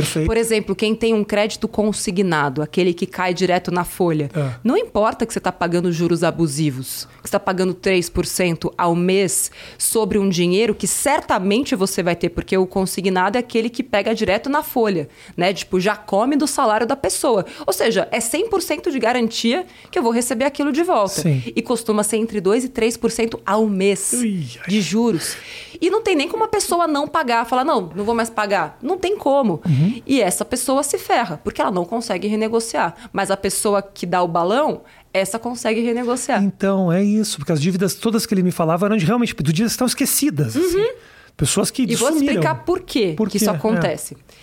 Perfeito. 0.00 0.26
Por 0.26 0.36
exemplo, 0.36 0.74
quem 0.74 0.94
tem 0.94 1.14
um 1.14 1.24
crédito 1.24 1.66
consignado, 1.66 2.60
aquele 2.60 2.92
que 2.92 3.06
cai 3.06 3.32
direto 3.32 3.70
na 3.70 3.84
folha, 3.84 4.30
é. 4.34 4.50
não 4.62 4.76
importa 4.76 5.24
que 5.24 5.32
você 5.32 5.38
está 5.38 5.50
pagando 5.50 5.90
juros 5.90 6.22
abusivos, 6.22 7.08
que 7.22 7.28
está 7.28 7.40
pagando 7.40 7.74
3% 7.74 8.72
ao 8.76 8.94
mês 8.94 9.50
sobre 9.78 10.18
um 10.18 10.28
dinheiro 10.28 10.74
que 10.74 10.86
certamente 10.86 11.74
você 11.74 12.02
vai 12.02 12.14
ter, 12.14 12.28
porque 12.28 12.56
o 12.58 12.66
consignado 12.66 13.36
é 13.36 13.40
aquele 13.40 13.70
que 13.70 13.82
pega 13.82 14.14
direto 14.14 14.50
na 14.50 14.62
folha, 14.62 15.08
né? 15.36 15.54
Tipo, 15.54 15.80
já 15.80 15.96
come 15.96 16.36
do 16.36 16.46
salário 16.46 16.86
da 16.86 16.96
pessoa. 16.96 17.46
Ou 17.66 17.72
seja, 17.72 18.06
é 18.10 18.18
100% 18.18 18.90
de 18.90 18.98
garantia 18.98 19.64
que 19.90 19.98
eu 19.98 20.02
vou 20.02 20.12
receber 20.12 20.44
aquilo 20.44 20.72
de 20.72 20.82
volta. 20.82 21.22
Sim. 21.22 21.42
E 21.46 21.62
costuma 21.62 22.02
ser 22.02 22.18
entre 22.18 22.40
2% 22.40 22.64
e 22.64 22.68
3% 22.68 23.40
ao 23.46 23.66
mês 23.66 24.12
Ui, 24.12 24.46
de 24.68 24.80
juros. 24.80 25.36
E 25.80 25.90
não 25.90 26.02
tem 26.02 26.14
nem 26.14 26.28
como 26.28 26.44
a 26.44 26.48
pessoa 26.48 26.86
não 26.86 27.06
pagar, 27.06 27.44
falar, 27.44 27.64
não, 27.64 27.90
não 27.94 28.04
vou 28.04 28.14
mais 28.14 28.30
pagar. 28.30 28.78
Não 28.82 28.98
tem 28.98 29.16
como. 29.16 29.60
Uhum. 29.66 29.85
Uhum. 29.86 30.02
E 30.06 30.20
essa 30.20 30.44
pessoa 30.44 30.82
se 30.82 30.98
ferra, 30.98 31.40
porque 31.42 31.60
ela 31.60 31.70
não 31.70 31.84
consegue 31.84 32.28
renegociar. 32.28 32.94
Mas 33.12 33.30
a 33.30 33.36
pessoa 33.36 33.82
que 33.82 34.06
dá 34.06 34.22
o 34.22 34.28
balão, 34.28 34.82
essa 35.12 35.38
consegue 35.38 35.80
renegociar. 35.80 36.42
Então, 36.42 36.92
é 36.92 37.02
isso, 37.02 37.38
porque 37.38 37.52
as 37.52 37.60
dívidas 37.60 37.94
todas 37.94 38.26
que 38.26 38.34
ele 38.34 38.42
me 38.42 38.52
falava 38.52 38.86
eram 38.86 38.96
de, 38.96 39.04
realmente 39.04 39.34
do 39.34 39.52
dia 39.52 39.66
estão 39.66 39.86
esquecidas. 39.86 40.56
Assim. 40.56 40.76
Uhum. 40.76 40.82
Assim. 40.82 40.96
Pessoas 41.36 41.70
que 41.70 41.82
E 41.82 41.94
vou 41.94 42.08
explicar 42.08 42.64
por 42.64 42.80
quê 42.80 43.12
por 43.16 43.28
que 43.28 43.36
isso 43.36 43.50
acontece. 43.50 44.14
É. 44.14 44.34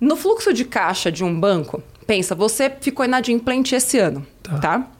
No 0.00 0.16
fluxo 0.16 0.52
de 0.52 0.64
caixa 0.64 1.12
de 1.12 1.22
um 1.22 1.38
banco, 1.38 1.82
pensa, 2.06 2.34
você 2.34 2.72
ficou 2.80 3.04
inadimplente 3.04 3.74
esse 3.74 3.98
ano, 3.98 4.26
tá? 4.42 4.58
tá? 4.58 4.90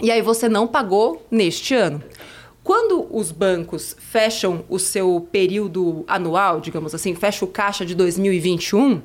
E 0.00 0.10
aí 0.10 0.22
você 0.22 0.48
não 0.48 0.66
pagou 0.66 1.26
neste 1.30 1.74
ano. 1.74 2.02
Quando 2.68 3.08
os 3.10 3.32
bancos 3.32 3.96
fecham 3.98 4.62
o 4.68 4.78
seu 4.78 5.26
período 5.32 6.04
anual, 6.06 6.60
digamos 6.60 6.94
assim, 6.94 7.14
fecha 7.14 7.42
o 7.42 7.48
caixa 7.48 7.82
de 7.82 7.94
2021, 7.94 9.00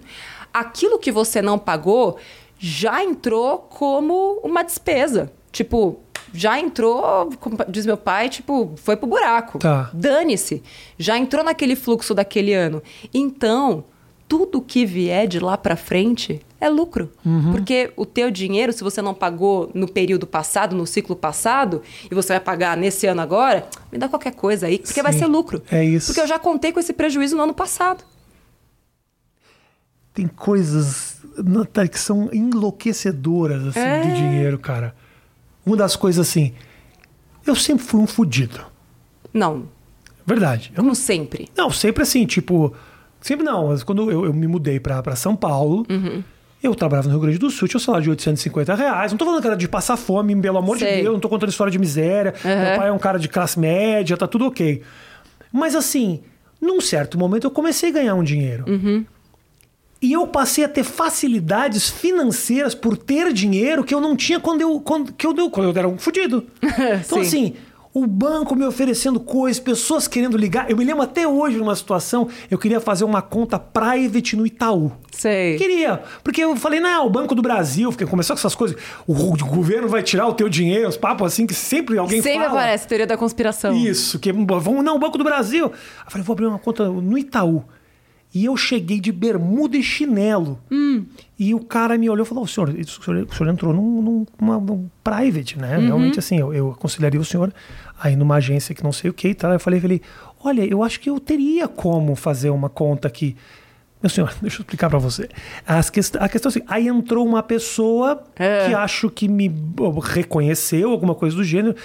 aquilo 0.53 0.99
que 0.99 1.13
você 1.13 1.41
não 1.41 1.57
pagou 1.57 2.17
já 2.59 3.01
entrou 3.01 3.59
como 3.59 4.41
uma 4.43 4.63
despesa. 4.63 5.31
Tipo, 5.49 5.97
já 6.33 6.59
entrou, 6.59 7.29
como 7.39 7.55
diz 7.69 7.85
meu 7.85 7.95
pai, 7.95 8.27
tipo, 8.27 8.73
foi 8.75 8.97
pro 8.97 9.07
buraco. 9.07 9.59
Tá. 9.59 9.89
Dane-se. 9.93 10.61
Já 10.97 11.17
entrou 11.17 11.41
naquele 11.41 11.77
fluxo 11.77 12.13
daquele 12.13 12.53
ano. 12.53 12.83
Então, 13.13 13.85
tudo 14.27 14.61
que 14.61 14.85
vier 14.85 15.25
de 15.25 15.39
lá 15.39 15.57
para 15.57 15.77
frente 15.77 16.41
é 16.65 16.69
lucro. 16.69 17.11
Porque 17.51 17.91
o 17.95 18.05
teu 18.05 18.29
dinheiro, 18.31 18.71
se 18.73 18.83
você 18.83 19.01
não 19.01 19.13
pagou 19.13 19.69
no 19.73 19.87
período 19.87 20.25
passado, 20.25 20.75
no 20.75 20.85
ciclo 20.87 21.15
passado, 21.15 21.81
e 22.09 22.15
você 22.15 22.33
vai 22.33 22.39
pagar 22.39 22.75
nesse 22.77 23.05
ano 23.07 23.21
agora, 23.21 23.67
me 23.91 23.97
dá 23.97 24.07
qualquer 24.09 24.33
coisa 24.33 24.67
aí, 24.67 24.79
porque 24.79 25.01
vai 25.03 25.13
Sim, 25.13 25.19
ser 25.19 25.25
lucro. 25.27 25.61
é 25.71 25.83
isso. 25.83 26.07
Porque 26.07 26.21
eu 26.21 26.27
já 26.27 26.39
contei 26.39 26.71
com 26.71 26.79
esse 26.79 26.93
prejuízo 26.93 27.35
no 27.35 27.43
ano 27.43 27.53
passado. 27.53 28.03
Tem 30.13 30.27
coisas 30.27 31.17
que 31.91 31.99
são 31.99 32.29
enlouquecedoras 32.31 33.65
assim, 33.67 33.79
É. 33.79 34.01
de 34.01 34.15
dinheiro, 34.15 34.59
cara. 34.59 34.95
Uma 35.65 35.75
das 35.75 35.95
coisas 35.95 36.27
assim. 36.27 36.53
Eu 37.45 37.55
sempre 37.55 37.83
fui 37.83 37.99
um 37.99 38.07
fudido. 38.07 38.59
Não, 39.33 39.67
Verdade. 40.25 40.69
Eu 40.73 40.83
não, 40.83 40.91
como 40.91 40.95
sempre. 40.95 41.49
não, 41.57 41.69
sempre 41.69 42.03
assim, 42.03 42.25
tipo. 42.25 42.73
Sempre 43.19 43.43
não. 43.45 43.67
Mas 43.69 43.83
quando 43.83 44.09
eu, 44.11 44.25
eu 44.25 44.33
me 44.33 44.47
mudei 44.47 44.79
pra, 44.79 45.01
pra 45.03 45.15
São 45.15 45.35
Paulo, 45.35 45.85
Uhum. 45.89 46.23
Eu 46.63 46.73
trabalhava 46.73 47.09
no 47.09 47.13
Rio 47.15 47.21
Grande 47.21 47.37
do 47.37 47.49
Sul, 47.49 47.67
tinha 47.67 47.77
um 47.77 47.81
salário 47.81 48.05
de 48.05 48.09
850 48.11 48.73
reais. 48.73 49.11
Não 49.11 49.17
tô 49.17 49.25
falando, 49.25 49.43
cara, 49.43 49.57
de 49.57 49.67
passar 49.67 49.97
fome, 49.97 50.33
pelo 50.41 50.57
amor 50.57 50.77
de 50.77 50.85
Sei. 50.85 51.01
Deus, 51.01 51.13
não 51.13 51.19
tô 51.19 51.27
contando 51.27 51.49
história 51.49 51.69
de 51.69 51.77
miséria. 51.77 52.33
Meu 52.43 52.77
pai 52.77 52.87
é 52.87 52.91
um 52.91 52.97
cara 52.97 53.19
de 53.19 53.27
classe 53.27 53.59
média, 53.59 54.15
tá 54.15 54.25
tudo 54.25 54.45
ok. 54.45 54.81
Mas 55.51 55.75
assim, 55.75 56.21
num 56.61 56.79
certo 56.79 57.17
momento 57.17 57.45
eu 57.45 57.51
comecei 57.51 57.89
a 57.89 57.93
ganhar 57.93 58.15
um 58.15 58.23
dinheiro. 58.23 58.63
Uhum. 58.65 59.05
E 60.01 60.11
eu 60.11 60.25
passei 60.27 60.63
a 60.63 60.67
ter 60.67 60.83
facilidades 60.83 61.89
financeiras 61.89 62.73
por 62.73 62.97
ter 62.97 63.31
dinheiro 63.31 63.83
que 63.83 63.93
eu 63.93 64.01
não 64.01 64.15
tinha 64.15 64.39
quando 64.39 64.61
eu, 64.61 64.79
quando, 64.79 65.13
que 65.13 65.25
eu, 65.27 65.33
quando 65.49 65.69
eu 65.69 65.77
era 65.77 65.87
um 65.87 65.97
fudido. 65.97 66.45
Então, 67.05 67.19
Sim. 67.19 67.21
assim, 67.21 67.53
o 67.93 68.07
banco 68.07 68.55
me 68.55 68.65
oferecendo 68.65 69.19
coisas, 69.19 69.59
pessoas 69.59 70.07
querendo 70.07 70.35
ligar. 70.35 70.69
Eu 70.69 70.75
me 70.75 70.83
lembro 70.83 71.03
até 71.03 71.27
hoje 71.27 71.57
de 71.57 71.61
uma 71.61 71.75
situação, 71.75 72.27
eu 72.49 72.57
queria 72.57 72.79
fazer 72.79 73.03
uma 73.03 73.21
conta 73.21 73.59
private 73.59 74.35
no 74.35 74.47
Itaú. 74.47 74.91
Sei. 75.11 75.57
Queria. 75.57 76.01
Porque 76.23 76.43
eu 76.43 76.55
falei, 76.55 76.79
não, 76.79 77.05
o 77.05 77.09
Banco 77.09 77.35
do 77.35 77.41
Brasil, 77.41 77.89
porque 77.91 78.05
começou 78.05 78.35
com 78.35 78.39
essas 78.39 78.55
coisas. 78.55 78.75
O, 79.05 79.13
governo 79.45 79.87
vai 79.87 80.01
tirar 80.01 80.27
o 80.27 80.33
teu 80.33 80.49
dinheiro, 80.49 80.89
os 80.89 80.97
papos 80.97 81.27
assim, 81.27 81.45
que 81.45 81.53
sempre 81.53 81.97
alguém 81.99 82.21
Sempre 82.21 82.45
fala. 82.45 82.59
aparece 82.59 82.87
teoria 82.87 83.05
da 83.05 83.15
conspiração. 83.15 83.75
Isso, 83.75 84.17
que 84.17 84.31
vamos, 84.31 84.83
não, 84.83 84.95
o 84.95 84.99
Banco 84.99 85.17
do 85.17 85.23
Brasil. 85.23 85.65
Eu 85.65 86.11
falei, 86.11 86.25
vou 86.25 86.33
abrir 86.33 86.47
uma 86.47 86.59
conta 86.59 86.87
no 86.87 87.17
Itaú. 87.17 87.63
E 88.35 88.45
eu 88.45 88.57
cheguei 88.57 88.99
de 88.99 89.11
bermuda 89.11 89.77
e 89.77 89.83
chinelo. 89.83 90.59
E 91.37 91.53
o 91.53 91.59
cara 91.59 91.97
me 91.97 92.09
olhou 92.09 92.25
e 92.25 92.27
falou: 92.27 92.43
o 92.43 92.47
senhor, 92.47 92.69
o 92.69 92.87
senhor, 93.03 93.27
o 93.29 93.33
senhor 93.35 93.49
entrou 93.51 93.73
num, 93.73 94.01
num, 94.01 94.25
numa- 94.41 94.59
num 94.59 94.89
private, 95.03 95.59
né? 95.59 95.77
Realmente, 95.77 96.17
assim, 96.19 96.39
eu, 96.39 96.53
eu 96.53 96.71
aconselharia 96.71 97.19
o 97.19 97.25
senhor 97.25 97.53
aí 98.01 98.15
numa 98.15 98.35
agência 98.35 98.73
que 98.73 98.83
não 98.83 98.91
sei 98.91 99.09
o 99.09 99.13
que 99.13 99.27
e 99.29 99.35
tal. 99.35 99.51
Eu 99.53 99.59
falei, 99.59 99.79
falei, 99.79 100.01
olha, 100.43 100.65
eu 100.65 100.81
acho 100.83 100.99
que 100.99 101.09
eu 101.09 101.19
teria 101.19 101.67
como 101.67 102.15
fazer 102.15 102.49
uma 102.49 102.69
conta 102.69 103.07
aqui. 103.07 103.35
Meu 104.01 104.09
senhor, 104.09 104.33
deixa 104.41 104.57
eu 104.57 104.61
explicar 104.61 104.89
pra 104.89 104.97
você. 104.99 105.29
As 105.65 105.89
quest 105.91 106.15
a 106.19 106.27
questão 106.27 106.49
é 106.49 106.51
assim, 106.51 106.63
aí 106.67 106.87
entrou 106.87 107.25
uma 107.25 107.43
pessoa 107.43 108.23
É. 108.35 108.67
que 108.67 108.73
acho 108.73 109.09
que 109.11 109.27
me 109.27 109.49
reconheceu, 110.01 110.89
alguma 110.91 111.13
coisa 111.13 111.35
do 111.35 111.43
gênero, 111.43 111.75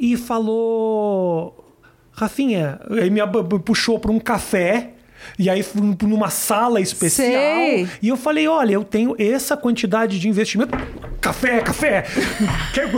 e 0.00 0.16
falou... 0.16 1.58
Rafinha, 2.14 2.78
aí 2.90 3.08
me 3.08 3.20
puxou 3.64 3.98
para 4.00 4.10
um 4.10 4.18
café... 4.20 4.91
E 5.38 5.48
aí 5.48 5.62
fui 5.62 5.80
numa 6.02 6.30
sala 6.30 6.80
especial. 6.80 7.28
Sei. 7.30 7.88
E 8.00 8.08
eu 8.08 8.16
falei: 8.16 8.46
olha, 8.48 8.72
eu 8.72 8.84
tenho 8.84 9.14
essa 9.18 9.56
quantidade 9.56 10.18
de 10.18 10.28
investimento. 10.28 10.76
Café, 11.20 11.60
café! 11.60 12.04
Quer- 12.74 12.90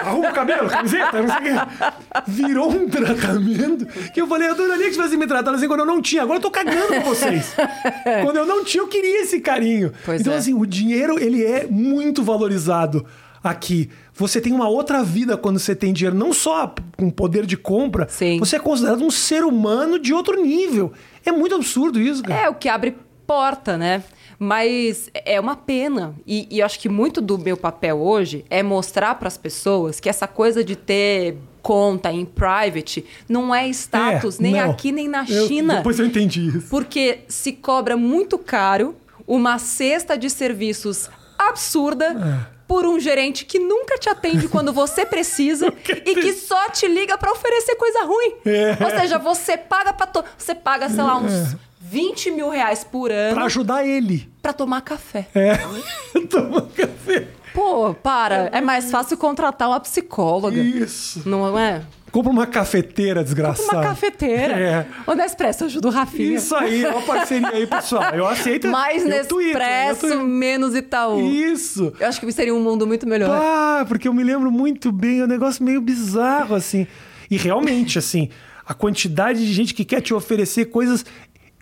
Arruma 0.00 0.30
o 0.30 0.32
cabelo, 0.32 0.68
camiseta, 0.68 1.20
não 1.20 1.28
sei 1.28 1.52
o. 1.52 2.30
Virou 2.30 2.70
um 2.70 2.88
tratamento 2.88 3.86
que 4.12 4.20
eu 4.20 4.26
falei, 4.28 4.48
eu 4.48 4.52
adoraria 4.52 4.84
que 4.86 4.92
tivesse 4.92 5.16
me 5.16 5.26
tratado 5.26 5.56
assim 5.56 5.66
quando 5.66 5.80
eu 5.80 5.86
não 5.86 6.00
tinha. 6.00 6.22
Agora 6.22 6.38
eu 6.38 6.42
tô 6.42 6.50
cagando 6.50 6.94
com 6.94 7.00
vocês. 7.00 7.54
quando 8.22 8.36
eu 8.36 8.46
não 8.46 8.64
tinha, 8.64 8.82
eu 8.82 8.88
queria 8.88 9.22
esse 9.22 9.40
carinho. 9.40 9.92
Pois 10.04 10.20
então, 10.20 10.32
é. 10.32 10.36
assim, 10.36 10.54
o 10.54 10.64
dinheiro, 10.64 11.18
ele 11.18 11.44
é 11.44 11.66
muito 11.68 12.22
valorizado 12.22 13.04
aqui. 13.42 13.90
Você 14.14 14.40
tem 14.40 14.52
uma 14.52 14.68
outra 14.68 15.02
vida 15.02 15.36
quando 15.36 15.58
você 15.58 15.74
tem 15.74 15.92
dinheiro, 15.92 16.16
não 16.16 16.32
só 16.32 16.74
com 16.98 17.10
poder 17.10 17.46
de 17.46 17.56
compra, 17.56 18.06
Sim. 18.10 18.38
você 18.38 18.56
é 18.56 18.58
considerado 18.58 19.02
um 19.02 19.10
ser 19.10 19.42
humano 19.44 19.98
de 19.98 20.12
outro 20.12 20.40
nível. 20.42 20.92
É 21.24 21.32
muito 21.32 21.54
absurdo 21.54 22.00
isso, 22.00 22.22
cara. 22.22 22.40
É 22.42 22.48
o 22.48 22.54
que 22.54 22.68
abre 22.68 22.96
porta, 23.26 23.78
né? 23.78 24.02
Mas 24.38 25.08
é 25.14 25.40
uma 25.40 25.54
pena. 25.56 26.14
E, 26.26 26.46
e 26.50 26.58
eu 26.58 26.66
acho 26.66 26.78
que 26.78 26.88
muito 26.88 27.20
do 27.20 27.38
meu 27.38 27.56
papel 27.56 27.98
hoje 28.02 28.44
é 28.50 28.62
mostrar 28.62 29.14
para 29.14 29.28
as 29.28 29.38
pessoas 29.38 30.00
que 30.00 30.08
essa 30.08 30.26
coisa 30.26 30.62
de 30.64 30.74
ter 30.76 31.36
conta 31.62 32.10
em 32.12 32.24
private 32.24 33.04
não 33.28 33.54
é 33.54 33.68
status, 33.68 34.38
É, 34.40 34.42
nem 34.42 34.52
não. 34.54 34.70
aqui 34.72 34.90
nem 34.90 35.08
na 35.08 35.24
Eu- 35.28 35.46
China. 35.46 35.76
depois 35.76 35.98
eu 35.98 36.04
entendi 36.06 36.48
isso. 36.48 36.66
Porque 36.68 37.20
se 37.28 37.52
cobra 37.52 37.96
muito 37.96 38.36
caro 38.36 38.96
uma 39.28 39.58
cesta 39.60 40.18
de 40.18 40.28
serviços 40.28 41.08
absurda 41.38 42.06
É. 42.48 42.61
por 42.72 42.86
um 42.86 42.98
gerente 42.98 43.44
que 43.44 43.58
nunca 43.58 43.98
te 43.98 44.08
atende 44.08 44.48
quando 44.48 44.72
você 44.72 45.04
precisa 45.04 45.66
e 46.06 46.14
que 46.14 46.32
só 46.32 46.70
te 46.70 46.88
liga 46.88 47.18
pra 47.18 47.30
oferecer 47.30 47.74
coisa 47.74 48.02
ruim. 48.04 48.32
É. 48.46 48.78
Ou 48.82 48.90
seja, 48.98 49.18
você 49.18 49.58
paga 49.58 49.92
para 49.92 50.24
você 50.38 50.54
paga, 50.54 50.88
sei 50.88 51.02
lá, 51.02 51.18
uns 51.18 51.54
20 51.82 52.30
mil 52.30 52.48
reais 52.48 52.82
por 52.82 53.12
ano 53.12 53.34
Pra 53.34 53.44
ajudar 53.44 53.86
ele. 53.86 54.26
pra 54.40 54.54
tomar 54.54 54.80
café. 54.80 55.28
É. 55.34 55.58
Toma 56.30 56.62
café. 56.74 57.28
Pô, 57.52 57.92
para. 57.92 58.48
É 58.50 58.62
mais 58.62 58.90
fácil 58.90 59.18
contratar 59.18 59.68
uma 59.68 59.78
psicóloga. 59.78 60.56
Isso. 60.58 61.28
Não 61.28 61.58
é? 61.58 61.82
Compra 62.12 62.30
uma 62.30 62.46
cafeteira, 62.46 63.24
desgraçado. 63.24 63.78
Uma 63.78 63.82
cafeteira. 63.82 64.52
É. 64.52 64.86
O 65.06 65.14
Nespresso 65.14 65.64
ajuda 65.64 65.88
o 65.88 65.90
Rafinha. 65.90 66.36
Isso 66.36 66.54
aí, 66.54 66.84
é 66.84 66.90
uma 66.90 67.00
parceria 67.00 67.48
aí, 67.48 67.66
pessoal. 67.66 68.14
Eu 68.14 68.28
aceito. 68.28 68.68
Mais 68.68 69.02
tweeto, 69.02 69.38
Nespresso, 69.38 70.20
menos 70.22 70.74
Itaú. 70.74 71.26
Isso. 71.26 71.90
Eu 71.98 72.06
acho 72.06 72.20
que 72.20 72.30
seria 72.30 72.54
um 72.54 72.62
mundo 72.62 72.86
muito 72.86 73.06
melhor. 73.08 73.30
Ah, 73.30 73.86
porque 73.88 74.06
eu 74.06 74.12
me 74.12 74.22
lembro 74.22 74.52
muito 74.52 74.92
bem, 74.92 75.20
é 75.20 75.24
um 75.24 75.26
negócio 75.26 75.64
meio 75.64 75.80
bizarro, 75.80 76.54
assim. 76.54 76.86
E 77.30 77.38
realmente, 77.38 77.98
assim, 77.98 78.28
a 78.66 78.74
quantidade 78.74 79.44
de 79.44 79.50
gente 79.50 79.72
que 79.72 79.84
quer 79.84 80.02
te 80.02 80.12
oferecer 80.12 80.66
coisas. 80.66 81.06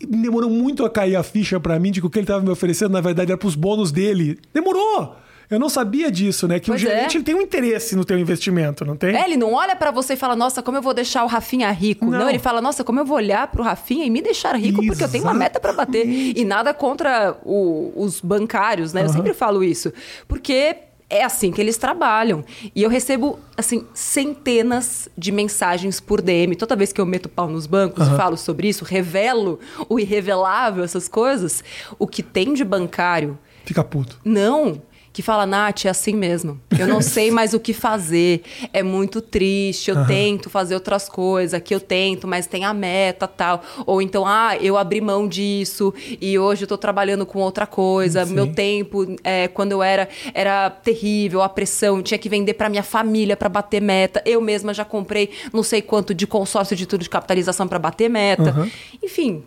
Demorou 0.02 0.50
muito 0.50 0.84
a 0.84 0.90
cair 0.90 1.14
a 1.14 1.22
ficha 1.22 1.60
pra 1.60 1.78
mim 1.78 1.92
de 1.92 2.00
que 2.00 2.06
o 2.06 2.10
que 2.10 2.18
ele 2.18 2.26
tava 2.26 2.42
me 2.42 2.50
oferecendo, 2.50 2.90
na 2.90 3.02
verdade, 3.02 3.30
era 3.30 3.38
pros 3.38 3.54
bônus 3.54 3.92
dele. 3.92 4.38
Demorou! 4.52 5.14
Eu 5.50 5.58
não 5.58 5.68
sabia 5.68 6.10
disso, 6.12 6.46
né? 6.46 6.60
Que 6.60 6.68
Pois 6.70 6.80
o 6.82 6.86
é. 6.86 6.90
gerente 6.90 7.16
ele 7.16 7.24
tem 7.24 7.34
um 7.34 7.40
interesse 7.40 7.96
no 7.96 8.04
teu 8.04 8.16
investimento, 8.18 8.84
não 8.84 8.96
tem? 8.96 9.16
É, 9.16 9.24
ele 9.24 9.36
não 9.36 9.52
olha 9.52 9.74
pra 9.74 9.90
você 9.90 10.12
e 10.12 10.16
fala, 10.16 10.36
nossa, 10.36 10.62
como 10.62 10.78
eu 10.78 10.82
vou 10.82 10.94
deixar 10.94 11.24
o 11.24 11.26
Rafinha 11.26 11.70
rico. 11.72 12.04
Não, 12.06 12.20
Não. 12.20 12.28
ele 12.28 12.38
fala, 12.38 12.60
nossa, 12.60 12.84
como 12.84 13.00
eu 13.00 13.04
vou 13.04 13.16
olhar 13.16 13.48
pro 13.48 13.62
Rafinha 13.64 14.04
e 14.04 14.10
me 14.10 14.22
deixar 14.22 14.54
rico, 14.56 14.84
porque 14.86 15.02
eu 15.02 15.08
tenho 15.08 15.24
uma 15.24 15.34
meta 15.34 15.58
pra 15.58 15.72
bater. 15.72 16.06
E 16.06 16.44
nada 16.44 16.72
contra 16.72 17.36
o- 17.44 17.92
os 17.96 18.20
bancários, 18.20 18.92
né? 18.92 19.02
Eu 19.04 19.08
sempre 19.08 19.34
falo 19.34 19.64
isso. 19.64 19.92
Porque 20.28 20.76
é 21.12 21.24
assim 21.24 21.50
que 21.50 21.60
eles 21.60 21.76
trabalham. 21.76 22.44
E 22.72 22.82
eu 22.84 22.88
recebo, 22.88 23.36
assim, 23.56 23.84
centenas 23.92 25.08
de 25.18 25.32
mensagens 25.32 25.98
por 25.98 26.22
DM. 26.22 26.54
Toda 26.54 26.76
vez 26.76 26.92
que 26.92 27.00
eu 27.00 27.06
meto 27.06 27.28
pau 27.28 27.48
nos 27.48 27.66
bancos 27.66 28.06
e 28.06 28.10
falo 28.16 28.36
sobre 28.36 28.68
isso, 28.68 28.84
revelo 28.84 29.58
o 29.88 29.98
irrevelável, 29.98 30.84
essas 30.84 31.08
coisas, 31.08 31.64
o 31.98 32.06
que 32.06 32.22
tem 32.22 32.54
de 32.54 32.64
bancário 32.64 33.36
Fica 33.64 33.82
puto. 33.82 34.20
não, 34.24 34.80
que 35.12 35.22
fala, 35.22 35.44
Nath, 35.44 35.86
é 35.86 35.88
assim 35.88 36.14
mesmo. 36.14 36.60
Eu 36.78 36.86
não 36.86 37.02
sei 37.02 37.30
mais 37.32 37.52
o 37.52 37.58
que 37.58 37.72
fazer. 37.72 38.42
É 38.72 38.82
muito 38.82 39.20
triste. 39.20 39.90
Eu 39.90 40.06
tento 40.06 40.48
fazer 40.48 40.74
outras 40.74 41.08
coisas. 41.08 41.52
Aqui 41.52 41.74
eu 41.74 41.80
tento, 41.80 42.28
mas 42.28 42.46
tem 42.46 42.64
a 42.64 42.72
meta 42.72 43.26
tal. 43.26 43.60
Ou 43.86 44.00
então, 44.00 44.24
ah, 44.24 44.56
eu 44.60 44.76
abri 44.76 45.00
mão 45.00 45.26
disso 45.26 45.92
e 46.20 46.38
hoje 46.38 46.62
eu 46.62 46.68
tô 46.68 46.78
trabalhando 46.78 47.26
com 47.26 47.40
outra 47.40 47.66
coisa. 47.66 48.24
Sim. 48.24 48.34
Meu 48.34 48.52
tempo, 48.52 49.04
é, 49.24 49.48
quando 49.48 49.72
eu 49.72 49.82
era, 49.82 50.08
era 50.32 50.70
terrível, 50.70 51.42
a 51.42 51.48
pressão. 51.48 52.02
Tinha 52.02 52.18
que 52.18 52.28
vender 52.28 52.54
pra 52.54 52.68
minha 52.68 52.84
família 52.84 53.36
pra 53.36 53.48
bater 53.48 53.82
meta. 53.82 54.22
Eu 54.24 54.40
mesma 54.40 54.72
já 54.72 54.84
comprei 54.84 55.30
não 55.52 55.64
sei 55.64 55.82
quanto 55.82 56.14
de 56.14 56.26
consórcio 56.26 56.76
de 56.76 56.86
tudo 56.86 57.02
de 57.02 57.10
capitalização 57.10 57.66
pra 57.66 57.80
bater 57.80 58.08
meta. 58.08 58.54
Uhum. 58.56 58.70
Enfim, 59.02 59.42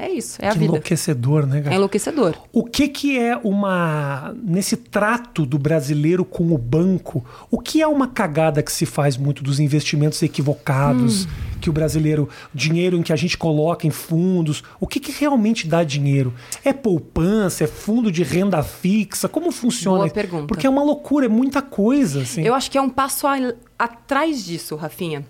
é 0.00 0.10
isso. 0.12 0.38
É 0.40 0.46
a 0.48 0.52
Que 0.52 0.58
vida. 0.60 0.70
enlouquecedor, 0.70 1.44
né, 1.46 1.58
É 1.58 1.62
cara? 1.62 1.74
enlouquecedor. 1.74 2.34
O 2.52 2.64
que 2.64 2.86
que 2.88 3.18
é 3.18 3.36
uma 3.36 4.32
nesse 4.42 4.76
trato 4.76 5.44
do 5.44 5.58
brasileiro 5.58 6.24
com 6.24 6.52
o 6.52 6.56
banco? 6.58 7.24
O 7.50 7.58
que 7.58 7.82
é 7.82 7.86
uma 7.88 8.06
cagada 8.06 8.62
que 8.62 8.70
se 8.72 8.86
faz 8.86 9.16
muito 9.16 9.42
dos 9.42 9.58
investimentos 9.58 10.22
equivocados 10.22 11.26
que 11.60 11.68
o 11.68 11.72
brasileiro 11.72 12.28
dinheiro 12.54 12.96
em 12.96 13.02
que 13.02 13.12
a 13.12 13.16
gente 13.16 13.36
coloca 13.36 13.86
em 13.86 13.90
fundos? 13.90 14.62
O 14.78 14.86
que 14.86 15.00
que 15.00 15.10
realmente 15.12 15.66
dá 15.66 15.82
dinheiro? 15.82 16.32
É 16.64 16.72
poupança? 16.72 17.64
É 17.64 17.66
fundo 17.66 18.12
de 18.12 18.22
renda 18.22 18.62
fixa? 18.62 19.28
Como 19.28 19.50
funciona? 19.50 19.98
Boa 19.98 20.10
pergunta. 20.10 20.46
Porque 20.46 20.66
é 20.66 20.70
uma 20.70 20.82
loucura, 20.84 21.26
é 21.26 21.28
muita 21.28 21.60
coisa, 21.60 22.22
assim. 22.22 22.42
Eu 22.42 22.54
acho 22.54 22.70
que 22.70 22.78
é 22.78 22.80
um 22.80 22.88
passo 22.88 23.26
a- 23.26 23.52
atrás 23.78 24.44
disso, 24.44 24.76
Rafinha. 24.76 25.26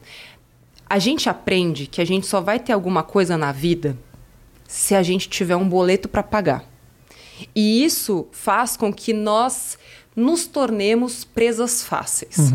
A 0.90 0.98
gente 0.98 1.28
aprende 1.28 1.86
que 1.86 2.00
a 2.00 2.04
gente 2.04 2.26
só 2.26 2.40
vai 2.40 2.58
ter 2.58 2.72
alguma 2.72 3.02
coisa 3.02 3.36
na 3.36 3.52
vida 3.52 3.96
se 4.68 4.94
a 4.94 5.02
gente 5.02 5.28
tiver 5.28 5.56
um 5.56 5.68
boleto 5.68 6.08
para 6.08 6.22
pagar. 6.22 6.64
E 7.56 7.82
isso 7.82 8.28
faz 8.30 8.76
com 8.76 8.92
que 8.92 9.12
nós 9.12 9.78
nos 10.14 10.46
tornemos 10.46 11.24
presas 11.24 11.82
fáceis. 11.82 12.52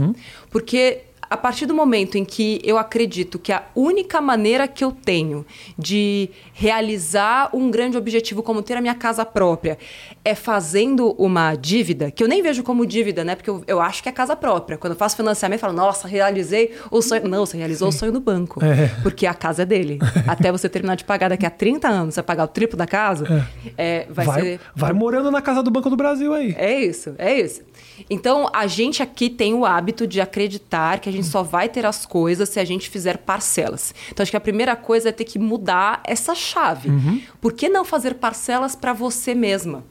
Porque 0.49 1.01
a 1.33 1.37
partir 1.37 1.65
do 1.65 1.73
momento 1.73 2.15
em 2.15 2.23
que 2.23 2.61
eu 2.63 2.77
acredito 2.77 3.39
que 3.39 3.51
a 3.51 3.63
única 3.75 4.21
maneira 4.21 4.67
que 4.67 4.83
eu 4.83 4.91
tenho 4.91 5.43
de 5.75 6.29
realizar 6.53 7.49
um 7.51 7.71
grande 7.71 7.97
objetivo 7.97 8.43
como 8.43 8.61
ter 8.61 8.77
a 8.77 8.81
minha 8.81 8.93
casa 8.93 9.25
própria 9.25 9.79
é 10.23 10.35
fazendo 10.35 11.15
uma 11.17 11.55
dívida, 11.55 12.11
que 12.11 12.23
eu 12.23 12.27
nem 12.27 12.43
vejo 12.43 12.61
como 12.61 12.85
dívida, 12.85 13.23
né? 13.23 13.35
Porque 13.35 13.49
eu, 13.49 13.63
eu 13.65 13.81
acho 13.81 14.03
que 14.03 14.09
é 14.09 14.11
casa 14.11 14.35
própria. 14.35 14.77
Quando 14.77 14.93
eu 14.93 14.97
faço 14.97 15.15
financiamento, 15.15 15.57
eu 15.57 15.61
falo, 15.61 15.73
nossa, 15.73 16.07
realizei 16.07 16.75
o 16.91 17.01
sonho. 17.01 17.27
Não, 17.27 17.47
você 17.47 17.57
realizou 17.57 17.91
Sim. 17.91 17.97
o 17.97 17.99
sonho 17.99 18.11
do 18.11 18.19
banco. 18.19 18.63
É. 18.63 18.91
Porque 19.01 19.25
a 19.25 19.33
casa 19.33 19.63
é 19.63 19.65
dele. 19.65 19.97
Até 20.27 20.51
você 20.51 20.69
terminar 20.69 20.95
de 20.95 21.03
pagar 21.03 21.29
daqui 21.29 21.47
a 21.47 21.49
30 21.49 21.87
anos, 21.87 22.13
você 22.13 22.21
pagar 22.21 22.43
o 22.43 22.47
triplo 22.47 22.77
da 22.77 22.85
casa, 22.85 23.49
é. 23.75 24.05
vai, 24.07 24.25
vai, 24.27 24.41
ser. 24.41 24.59
Vai 24.75 24.93
morando 24.93 25.31
na 25.31 25.41
casa 25.41 25.63
do 25.63 25.71
Banco 25.71 25.89
do 25.89 25.97
Brasil 25.97 26.31
aí. 26.31 26.53
É 26.59 26.79
isso, 26.79 27.15
é 27.17 27.33
isso. 27.39 27.61
Então, 28.09 28.49
a 28.53 28.67
gente 28.67 29.01
aqui 29.01 29.29
tem 29.29 29.53
o 29.53 29.65
hábito 29.65 30.05
de 30.05 30.21
acreditar 30.21 30.99
que 30.99 31.09
a 31.09 31.11
gente 31.11 31.22
só 31.23 31.43
vai 31.43 31.69
ter 31.69 31.85
as 31.85 32.05
coisas 32.05 32.49
se 32.49 32.59
a 32.59 32.65
gente 32.65 32.89
fizer 32.89 33.17
parcelas. 33.19 33.93
Então, 34.11 34.21
acho 34.23 34.31
que 34.31 34.37
a 34.37 34.41
primeira 34.41 34.75
coisa 34.75 35.09
é 35.09 35.11
ter 35.11 35.23
que 35.25 35.39
mudar 35.39 36.01
essa 36.05 36.35
chave. 36.35 36.89
Uhum. 36.89 37.21
Por 37.41 37.53
que 37.53 37.69
não 37.69 37.83
fazer 37.85 38.15
parcelas 38.15 38.75
para 38.75 38.93
você 38.93 39.33
mesma? 39.33 39.83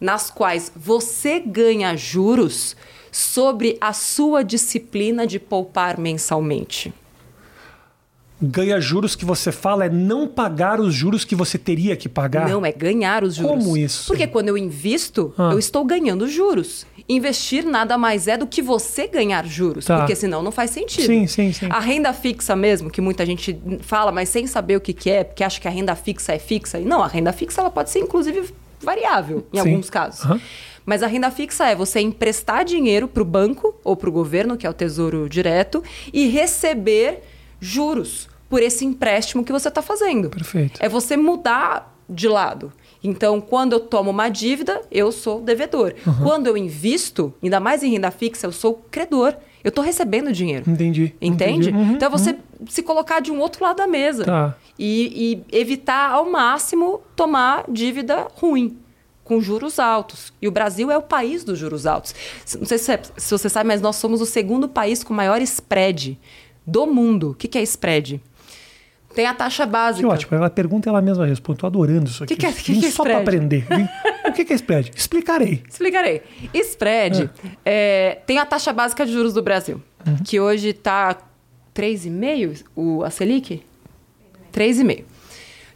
Nas 0.00 0.30
quais 0.30 0.70
você 0.74 1.40
ganha 1.40 1.96
juros 1.96 2.76
sobre 3.10 3.78
a 3.80 3.92
sua 3.92 4.42
disciplina 4.42 5.24
de 5.26 5.38
poupar 5.38 5.98
mensalmente. 6.00 6.92
Ganha 8.42 8.80
juros 8.80 9.14
que 9.14 9.24
você 9.24 9.52
fala 9.52 9.86
é 9.86 9.88
não 9.88 10.26
pagar 10.26 10.80
os 10.80 10.92
juros 10.92 11.24
que 11.24 11.36
você 11.36 11.56
teria 11.56 11.96
que 11.96 12.08
pagar? 12.08 12.48
Não, 12.48 12.66
é 12.66 12.72
ganhar 12.72 13.22
os 13.22 13.36
juros. 13.36 13.64
Como 13.64 13.76
isso? 13.76 14.06
Porque 14.08 14.26
quando 14.26 14.48
eu 14.48 14.58
invisto, 14.58 15.32
Ah. 15.38 15.50
eu 15.52 15.58
estou 15.58 15.84
ganhando 15.84 16.26
juros. 16.28 16.84
Investir 17.08 17.66
nada 17.66 17.98
mais 17.98 18.26
é 18.26 18.36
do 18.36 18.46
que 18.46 18.62
você 18.62 19.06
ganhar 19.06 19.44
juros, 19.46 19.84
Tá. 19.84 19.98
porque 19.98 20.14
senão 20.16 20.42
não 20.42 20.50
faz 20.50 20.70
sentido. 20.70 21.06
Sim, 21.06 21.26
sim, 21.26 21.52
sim. 21.52 21.66
A 21.68 21.78
renda 21.78 22.12
fixa 22.14 22.56
mesmo, 22.56 22.88
que 22.90 23.00
muita 23.00 23.26
gente 23.26 23.58
fala, 23.82 24.10
mas 24.10 24.30
sem 24.30 24.46
saber 24.46 24.76
o 24.76 24.80
que, 24.80 24.92
que 24.94 25.10
é, 25.10 25.22
porque 25.22 25.44
acha 25.44 25.60
que 25.60 25.68
a 25.68 25.70
renda 25.70 25.94
fixa 25.94 26.32
é 26.32 26.38
fixa. 26.38 26.78
E 26.80 26.84
não, 26.84 27.02
a 27.02 27.06
renda 27.06 27.32
fixa 27.32 27.60
ela 27.60 27.70
pode 27.70 27.90
ser 27.90 27.98
inclusive 27.98 28.48
variável 28.80 29.46
em 29.52 29.60
Sim. 29.60 29.68
alguns 29.70 29.90
casos. 29.90 30.24
Aham. 30.24 30.40
Mas 30.86 31.02
a 31.02 31.06
renda 31.06 31.30
fixa 31.30 31.66
é 31.66 31.74
você 31.74 32.00
emprestar 32.00 32.64
dinheiro 32.64 33.08
para 33.08 33.22
o 33.22 33.24
banco 33.26 33.74
ou 33.82 33.96
para 33.96 34.08
o 34.08 34.12
governo, 34.12 34.56
que 34.56 34.66
é 34.66 34.70
o 34.70 34.74
Tesouro 34.74 35.28
Direto, 35.28 35.82
e 36.12 36.28
receber 36.28 37.22
juros 37.60 38.28
por 38.50 38.62
esse 38.62 38.84
empréstimo 38.84 39.42
que 39.44 39.52
você 39.52 39.68
está 39.68 39.80
fazendo. 39.82 40.28
Perfeito. 40.30 40.78
É 40.82 40.88
você 40.88 41.16
mudar 41.16 41.94
de 42.08 42.28
lado. 42.28 42.70
Então, 43.04 43.38
quando 43.38 43.74
eu 43.74 43.80
tomo 43.80 44.10
uma 44.10 44.30
dívida, 44.30 44.80
eu 44.90 45.12
sou 45.12 45.42
devedor. 45.42 45.92
Uhum. 46.06 46.14
Quando 46.22 46.46
eu 46.46 46.56
invisto, 46.56 47.34
ainda 47.42 47.60
mais 47.60 47.82
em 47.82 47.90
renda 47.90 48.10
fixa, 48.10 48.46
eu 48.46 48.52
sou 48.52 48.82
credor. 48.90 49.34
Eu 49.62 49.68
estou 49.68 49.84
recebendo 49.84 50.32
dinheiro. 50.32 50.68
Entendi. 50.68 51.14
Entende? 51.20 51.68
entendi. 51.68 51.76
Uhum, 51.76 51.94
então 51.94 52.08
é 52.08 52.10
você 52.10 52.36
se 52.66 52.82
colocar 52.82 53.20
de 53.20 53.30
um 53.30 53.38
outro 53.40 53.62
lado 53.62 53.76
da 53.76 53.86
mesa. 53.86 54.24
Tá. 54.24 54.56
E, 54.78 55.44
e 55.50 55.58
evitar 55.58 56.10
ao 56.10 56.30
máximo 56.30 57.02
tomar 57.14 57.64
dívida 57.68 58.26
ruim. 58.36 58.78
Com 59.22 59.40
juros 59.40 59.78
altos. 59.78 60.34
E 60.40 60.46
o 60.46 60.50
Brasil 60.50 60.90
é 60.90 60.98
o 60.98 61.02
país 61.02 61.44
dos 61.44 61.58
juros 61.58 61.86
altos. 61.86 62.14
Não 62.58 62.66
sei 62.66 62.76
se, 62.76 62.98
se 63.16 63.30
você 63.30 63.48
sabe, 63.48 63.68
mas 63.68 63.80
nós 63.80 63.96
somos 63.96 64.20
o 64.20 64.26
segundo 64.26 64.68
país 64.68 65.02
com 65.02 65.14
maior 65.14 65.40
spread 65.40 66.18
do 66.66 66.86
mundo. 66.86 67.30
O 67.30 67.34
que, 67.34 67.48
que 67.48 67.56
é 67.56 67.62
spread? 67.62 68.20
Tem 69.14 69.26
a 69.26 69.34
taxa 69.34 69.64
Que 69.64 69.72
básica. 69.72 70.08
ótimo. 70.08 70.36
Ela 70.36 70.50
pergunta 70.50 70.88
ela 70.88 71.00
mesma 71.00 71.24
responde. 71.24 71.58
Tô 71.60 71.66
adorando 71.66 72.10
isso 72.10 72.24
aqui. 72.24 72.34
Que 72.34 72.40
que 72.40 72.46
é- 72.46 72.52
que 72.52 72.72
Vim 72.72 72.80
que 72.80 72.86
é 72.86 72.90
só 72.90 73.02
para 73.04 73.18
aprender. 73.18 73.64
Vim- 73.70 73.88
O 74.28 74.32
que 74.32 74.44
que 74.44 74.52
é 74.52 74.56
spread? 74.56 74.90
Explicarei. 74.94 75.62
Explicarei. 75.68 76.22
Spread 76.52 77.30
é, 77.64 78.18
tem 78.26 78.38
a 78.38 78.46
taxa 78.46 78.72
básica 78.72 79.06
de 79.06 79.12
juros 79.12 79.32
do 79.34 79.42
Brasil, 79.42 79.80
Uhum. 80.06 80.16
que 80.24 80.40
hoje 80.40 80.68
está 80.70 81.16
3,5% 81.72 82.64
o, 82.74 83.02
a 83.04 83.10
Selic? 83.10 83.62
3,5%. 84.52 85.04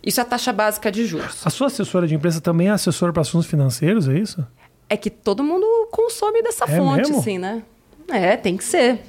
Isso 0.02 0.20
é 0.20 0.22
a 0.22 0.26
taxa 0.26 0.52
básica 0.52 0.90
de 0.90 1.04
juros. 1.04 1.44
A 1.46 1.50
sua 1.50 1.66
assessora 1.66 2.06
de 2.06 2.14
empresa 2.14 2.40
também 2.40 2.68
é 2.68 2.70
assessora 2.70 3.12
para 3.12 3.22
assuntos 3.22 3.46
financeiros, 3.48 4.08
é 4.08 4.18
isso? 4.18 4.46
É 4.88 4.96
que 4.96 5.10
todo 5.10 5.42
mundo 5.44 5.66
consome 5.90 6.42
dessa 6.42 6.64
É 6.64 6.76
fonte, 6.76 6.96
mesmo? 7.02 7.18
assim, 7.18 7.36
né? 7.36 7.62
É, 8.08 8.36
tem 8.36 8.56
que 8.56 8.64
ser. 8.64 9.00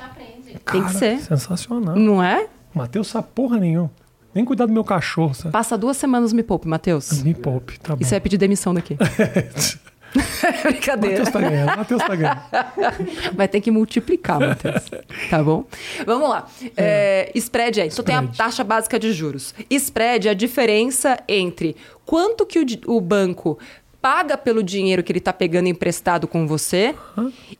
Tem 0.45 0.57
Cara, 0.65 0.83
que 0.85 0.93
ser. 0.93 1.19
Sensacional. 1.19 1.95
Não 1.95 2.21
é? 2.21 2.47
Mateus 2.73 3.07
sabe 3.07 3.27
porra 3.33 3.57
nenhuma. 3.59 3.89
Nem 4.33 4.45
cuidar 4.45 4.65
do 4.65 4.73
meu 4.73 4.83
cachorro, 4.83 5.33
sabe? 5.33 5.51
Passa 5.51 5.77
duas 5.77 5.97
semanas 5.97 6.31
me 6.33 6.43
poupe, 6.43 6.67
Matheus. 6.67 7.23
Me 7.23 7.33
poupe, 7.33 7.79
tá 7.79 7.95
bom. 7.95 8.01
Isso 8.01 8.13
é 8.13 8.19
pedir 8.19 8.37
demissão 8.37 8.73
daqui. 8.73 8.95
Brincadeira. 10.63 11.19
Matheus 11.19 11.29
tá 11.29 11.39
ganhando, 11.39 11.77
Matheus 11.77 12.03
tá 12.03 12.15
ganhando. 12.15 12.41
Vai 13.35 13.47
ter 13.47 13.61
que 13.61 13.71
multiplicar, 13.71 14.39
Matheus. 14.39 14.83
Tá 15.29 15.43
bom? 15.43 15.65
Vamos 16.05 16.29
lá. 16.29 16.47
É, 16.75 17.31
spread 17.35 17.81
é 17.81 17.87
isso. 17.87 18.03
Tem 18.03 18.15
a 18.15 18.23
taxa 18.27 18.63
básica 18.63 18.99
de 18.99 19.11
juros. 19.13 19.53
Spread 19.69 20.27
é 20.27 20.31
a 20.31 20.33
diferença 20.33 21.19
entre 21.27 21.75
quanto 22.05 22.45
que 22.45 22.59
o, 22.59 22.65
o 22.87 23.01
banco 23.01 23.59
paga 24.01 24.37
pelo 24.37 24.63
dinheiro 24.63 25.03
que 25.03 25.11
ele 25.11 25.19
está 25.19 25.33
pegando 25.33 25.67
emprestado 25.67 26.27
com 26.27 26.47
você 26.47 26.95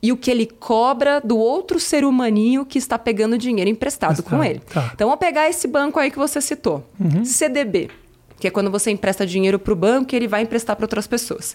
e 0.02 0.10
o 0.10 0.16
que 0.16 0.30
ele 0.30 0.46
cobra 0.46 1.20
do 1.20 1.36
outro 1.36 1.78
ser 1.78 2.04
humaninho 2.04 2.64
que 2.64 2.78
está 2.78 2.98
pegando 2.98 3.36
dinheiro 3.36 3.70
emprestado 3.70 4.22
com 4.22 4.36
Emprestado, 4.36 4.50
ele. 4.50 4.60
tá. 4.72 4.90
Então, 4.94 5.08
vamos 5.08 5.20
pegar 5.20 5.48
esse 5.48 5.68
banco 5.68 5.98
aí 5.98 6.10
que 6.10 6.16
você 6.18 6.40
citou. 6.40 6.84
CDB. 7.24 7.90
Que 8.38 8.46
é 8.46 8.50
quando 8.50 8.70
você 8.70 8.90
empresta 8.90 9.26
dinheiro 9.26 9.58
para 9.58 9.72
o 9.74 9.76
banco 9.76 10.14
e 10.14 10.16
ele 10.16 10.26
vai 10.26 10.40
emprestar 10.40 10.74
para 10.74 10.84
outras 10.84 11.06
pessoas. 11.06 11.54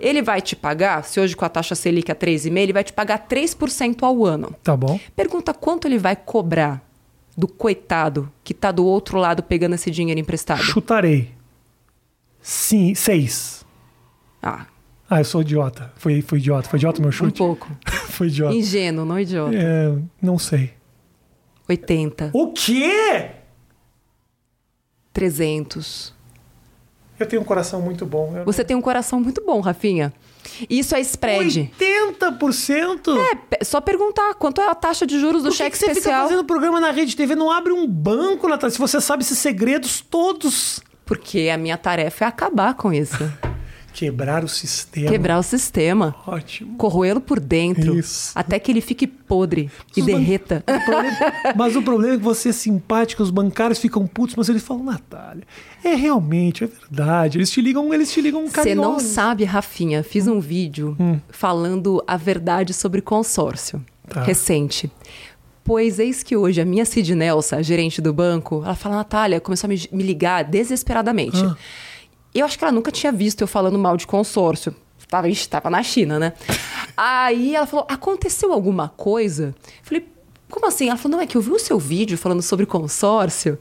Ele 0.00 0.20
vai 0.20 0.42
te 0.42 0.54
pagar, 0.54 1.02
se 1.02 1.18
hoje 1.18 1.34
com 1.34 1.46
a 1.46 1.48
taxa 1.48 1.74
Selic 1.74 2.12
a 2.12 2.14
3,5%, 2.14 2.56
ele 2.58 2.72
vai 2.74 2.84
te 2.84 2.92
pagar 2.92 3.26
3% 3.26 4.02
ao 4.02 4.22
ano. 4.26 4.54
Tá 4.62 4.76
bom. 4.76 5.00
Pergunta 5.16 5.54
quanto 5.54 5.88
ele 5.88 5.96
vai 5.96 6.14
cobrar 6.14 6.82
do 7.34 7.48
coitado 7.48 8.30
que 8.44 8.52
está 8.52 8.70
do 8.70 8.84
outro 8.84 9.16
lado 9.18 9.42
pegando 9.42 9.76
esse 9.76 9.90
dinheiro 9.90 10.20
emprestado. 10.20 10.62
Chutarei. 10.62 11.30
Sim, 12.42 12.94
seis. 12.94 13.55
Ah, 14.46 14.66
Ah, 15.08 15.20
eu 15.20 15.24
sou 15.24 15.40
idiota. 15.42 15.92
Foi, 15.96 16.20
foi 16.22 16.38
idiota. 16.38 16.68
Foi 16.68 16.78
idiota 16.78 16.98
o 16.98 17.02
meu 17.02 17.08
um 17.10 17.12
chute? 17.12 17.38
pouco. 17.38 17.68
Foi 18.16 18.28
idiota. 18.28 18.54
Ingênuo, 18.54 19.04
não 19.04 19.18
idiota. 19.20 19.54
É, 19.54 19.94
não 20.22 20.38
sei. 20.38 20.72
80, 21.68 22.30
O 22.32 22.52
quê? 22.52 23.30
300. 25.12 26.14
Eu 27.18 27.26
tenho 27.26 27.40
um 27.40 27.44
coração 27.44 27.80
muito 27.80 28.04
bom. 28.04 28.36
Eu- 28.36 28.44
Você 28.44 28.62
tem 28.62 28.76
um 28.76 28.80
coração 28.82 29.18
muito 29.20 29.42
bom, 29.44 29.60
Rafinha. 29.60 30.12
Isso 30.68 30.94
é 30.94 31.00
spread. 31.00 31.72
80%? 31.78 33.16
É, 33.58 33.64
só 33.64 33.80
perguntar 33.80 34.34
quanto 34.34 34.60
é 34.60 34.68
a 34.68 34.74
taxa 34.74 35.06
de 35.06 35.18
juros 35.18 35.42
do 35.42 35.50
que, 35.50 35.56
cheque 35.56 35.70
que 35.72 35.78
você 35.78 35.86
fica 35.86 35.98
especial. 35.98 36.28
fazendo 36.28 36.44
programa 36.44 36.78
na 36.80 36.90
Rede 36.90 37.16
TV? 37.16 37.34
Não 37.34 37.50
abre 37.50 37.72
um 37.72 37.86
banco, 37.86 38.46
Natália, 38.48 38.70
se 38.70 38.78
você 38.78 39.00
sabe 39.00 39.22
esses 39.22 39.38
segredos 39.38 40.00
todos. 40.02 40.80
Porque 41.06 41.48
a 41.52 41.56
minha 41.56 41.78
tarefa 41.78 42.24
é 42.24 42.28
acabar 42.28 42.74
com 42.74 42.92
isso. 42.92 43.16
Quebrar 43.96 44.44
o 44.44 44.48
sistema. 44.48 45.08
Quebrar 45.10 45.38
o 45.38 45.42
sistema. 45.42 46.14
Ótimo. 46.26 46.76
Corroê-lo 46.76 47.18
por 47.20 47.40
dentro. 47.40 47.98
Isso. 47.98 48.30
Até 48.34 48.58
que 48.58 48.70
ele 48.70 48.82
fique 48.82 49.06
podre 49.06 49.70
e 49.96 50.00
Os 50.00 50.06
ban- 50.06 50.12
derreta. 50.18 50.62
O 50.68 50.84
problema- 50.84 51.16
mas 51.56 51.76
o 51.76 51.82
problema 51.82 52.14
é 52.14 52.16
que 52.18 52.22
você 52.22 52.50
é 52.50 52.52
simpática, 52.52 53.22
os 53.22 53.30
bancários 53.30 53.78
ficam 53.78 54.06
putos, 54.06 54.36
mas 54.36 54.50
eles 54.50 54.62
falam, 54.62 54.84
Natália, 54.84 55.44
é 55.82 55.94
realmente, 55.94 56.62
é 56.62 56.66
verdade. 56.66 57.38
Eles 57.38 57.50
te 57.50 57.62
ligam, 57.62 57.94
eles 57.94 58.12
te 58.12 58.20
ligam 58.20 58.46
Você 58.46 58.74
não 58.74 59.00
sabe, 59.00 59.44
Rafinha, 59.44 60.02
fiz 60.02 60.26
um 60.28 60.40
vídeo 60.40 60.94
falando 61.30 62.04
a 62.06 62.18
verdade 62.18 62.74
sobre 62.74 63.00
consórcio 63.00 63.82
Tá. 64.08 64.22
recente. 64.22 64.90
Pois 65.64 65.98
eis 65.98 66.22
que 66.22 66.36
hoje 66.36 66.60
a 66.60 66.64
minha 66.64 66.84
Cid 66.84 67.12
Nelsa, 67.16 67.56
a 67.56 67.62
gerente 67.62 68.00
do 68.00 68.12
banco, 68.12 68.62
ela 68.64 68.76
fala, 68.76 68.96
Natália, 68.96 69.40
começou 69.40 69.66
a 69.66 69.68
me, 69.68 69.88
me 69.90 70.04
ligar 70.04 70.44
desesperadamente. 70.44 71.38
Ah. 71.42 71.56
Eu 72.38 72.44
acho 72.46 72.58
que 72.58 72.64
ela 72.64 72.72
nunca 72.72 72.90
tinha 72.90 73.12
visto 73.12 73.40
eu 73.40 73.46
falando 73.46 73.78
mal 73.78 73.96
de 73.96 74.06
consórcio. 74.06 74.74
Tava, 75.08 75.28
ixi, 75.28 75.48
tava 75.48 75.70
na 75.70 75.82
China, 75.82 76.18
né? 76.18 76.32
Aí 76.96 77.54
ela 77.54 77.66
falou, 77.66 77.86
aconteceu 77.88 78.52
alguma 78.52 78.88
coisa? 78.88 79.54
Eu 79.64 79.84
falei, 79.84 80.08
como 80.50 80.66
assim? 80.66 80.88
Ela 80.88 80.96
falou, 80.96 81.18
não, 81.18 81.22
é 81.22 81.26
que 81.26 81.36
eu 81.36 81.40
vi 81.40 81.50
o 81.52 81.58
seu 81.58 81.78
vídeo 81.78 82.18
falando 82.18 82.42
sobre 82.42 82.66
consórcio. 82.66 83.58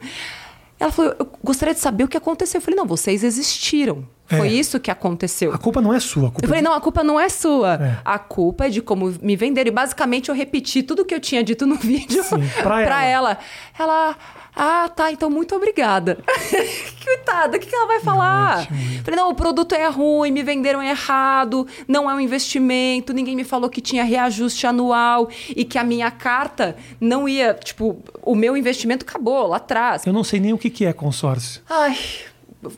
Ela 0.80 0.92
falou, 0.92 1.16
eu 1.20 1.30
gostaria 1.44 1.74
de 1.74 1.80
saber 1.80 2.04
o 2.04 2.08
que 2.08 2.18
aconteceu. 2.18 2.58
Eu 2.58 2.62
falei, 2.64 2.76
não, 2.78 2.86
vocês 2.86 3.24
existiram. 3.24 4.08
Foi 4.28 4.48
É. 4.48 4.52
isso 4.52 4.80
que 4.80 4.90
aconteceu. 4.90 5.54
A 5.54 5.58
culpa 5.60 5.80
não 5.82 5.94
é 5.94 6.00
sua, 6.00 6.34
Eu 6.42 6.48
falei, 6.48 6.62
não, 6.64 6.74
a 6.74 6.82
culpa 6.82 7.04
não 7.04 7.20
é 7.20 7.30
sua. 7.30 7.76
É. 7.76 7.98
A 8.04 8.18
culpa 8.18 8.66
é 8.66 8.70
de 8.70 8.82
como 8.82 9.14
me 9.22 9.36
venderam. 9.36 9.68
E 9.68 9.72
basicamente 9.72 10.30
eu 10.30 10.36
repeti 10.36 10.82
tudo 10.82 11.06
que 11.06 11.14
eu 11.14 11.20
tinha 11.20 11.44
dito 11.44 11.68
no 11.68 11.76
vídeo 11.78 12.24
pra 12.64 12.82
ela. 12.82 13.06
ela. 13.06 13.38
Ela, 13.78 14.16
Ah, 14.56 14.88
tá, 14.88 15.12
então 15.12 15.30
muito 15.30 15.54
obrigada. 15.56 16.18
Coitada, 17.04 17.58
o 17.58 17.60
que, 17.60 17.68
que 17.68 17.76
ela 17.76 17.88
vai 17.88 18.00
falar? 18.00 18.62
Ótimo. 18.62 19.04
Falei, 19.04 19.20
não, 19.20 19.30
o 19.30 19.36
produto 19.36 19.74
é 19.76 19.88
ruim, 19.88 20.32
me 20.32 20.42
venderam 20.44 20.82
errado, 20.82 21.68
não 21.88 22.10
é 22.10 22.14
um 22.16 22.20
investimento, 22.20 23.14
ninguém 23.14 23.36
me 23.36 23.44
falou 23.44 23.70
que 23.70 23.82
tinha 23.82 24.04
reajuste 24.04 24.66
anual 24.66 25.30
e 25.50 25.64
que 25.66 25.78
a 25.78 25.84
minha 25.84 26.10
carta 26.10 26.76
não 27.00 27.28
ia, 27.28 27.54
tipo, 27.54 28.02
o 28.22 28.34
meu 28.36 28.56
investimento 28.56 29.06
acabou 29.08 29.48
lá 29.48 29.58
atrás. 29.58 30.06
Eu 30.06 30.14
não 30.14 30.24
sei 30.24 30.40
nem 30.40 30.54
o 30.54 30.58
que 30.58 30.70
que 30.70 30.86
é 30.86 30.94
consórcio. 30.94 31.62
Ai, 31.70 31.98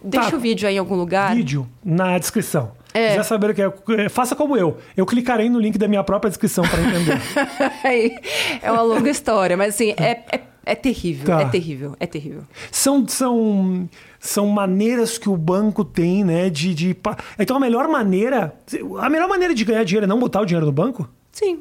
deixa 0.03 0.31
Tá. 0.31 0.35
o 0.37 0.39
vídeo 0.39 0.67
aí 0.67 0.75
em 0.75 0.79
algum 0.79 0.95
lugar. 0.95 1.35
Vídeo 1.35 1.67
na 1.83 2.17
descrição. 2.17 2.71
É. 2.93 3.09
Quiser 3.09 3.23
saber 3.23 3.49
o 3.51 3.53
que 3.53 3.61
é, 4.01 4.09
faça 4.09 4.35
como 4.35 4.57
eu. 4.57 4.77
Eu 4.95 5.05
clicarei 5.05 5.49
no 5.49 5.59
link 5.59 5.77
da 5.77 5.87
minha 5.87 6.03
própria 6.03 6.29
descrição 6.29 6.63
para 6.67 6.81
entender. 6.81 7.21
É 8.61 8.71
uma 8.71 8.81
longa 8.81 9.09
história, 9.09 9.55
mas 9.55 9.75
assim, 9.75 9.93
é, 9.97 10.23
é, 10.31 10.41
é 10.71 10.75
terrível, 10.75 11.25
Tá. 11.25 11.41
é 11.41 11.45
terrível, 11.45 11.95
é 11.99 12.05
terrível. 12.05 12.43
são, 12.71 13.07
são, 13.07 13.89
são 14.19 14.47
maneiras 14.47 15.17
que 15.17 15.29
o 15.29 15.37
banco 15.37 15.83
tem, 15.85 16.23
né? 16.23 16.49
De, 16.49 16.73
de. 16.73 16.95
Então 17.39 17.57
a 17.57 17.59
melhor 17.59 17.87
maneira. 17.87 18.55
A 18.99 19.09
melhor 19.09 19.27
maneira 19.27 19.53
de 19.53 19.63
ganhar 19.65 19.83
dinheiro 19.83 20.05
é 20.05 20.07
não 20.07 20.19
botar 20.19 20.41
o 20.41 20.45
dinheiro 20.45 20.65
no 20.65 20.71
banco? 20.71 21.07
Sim, 21.31 21.59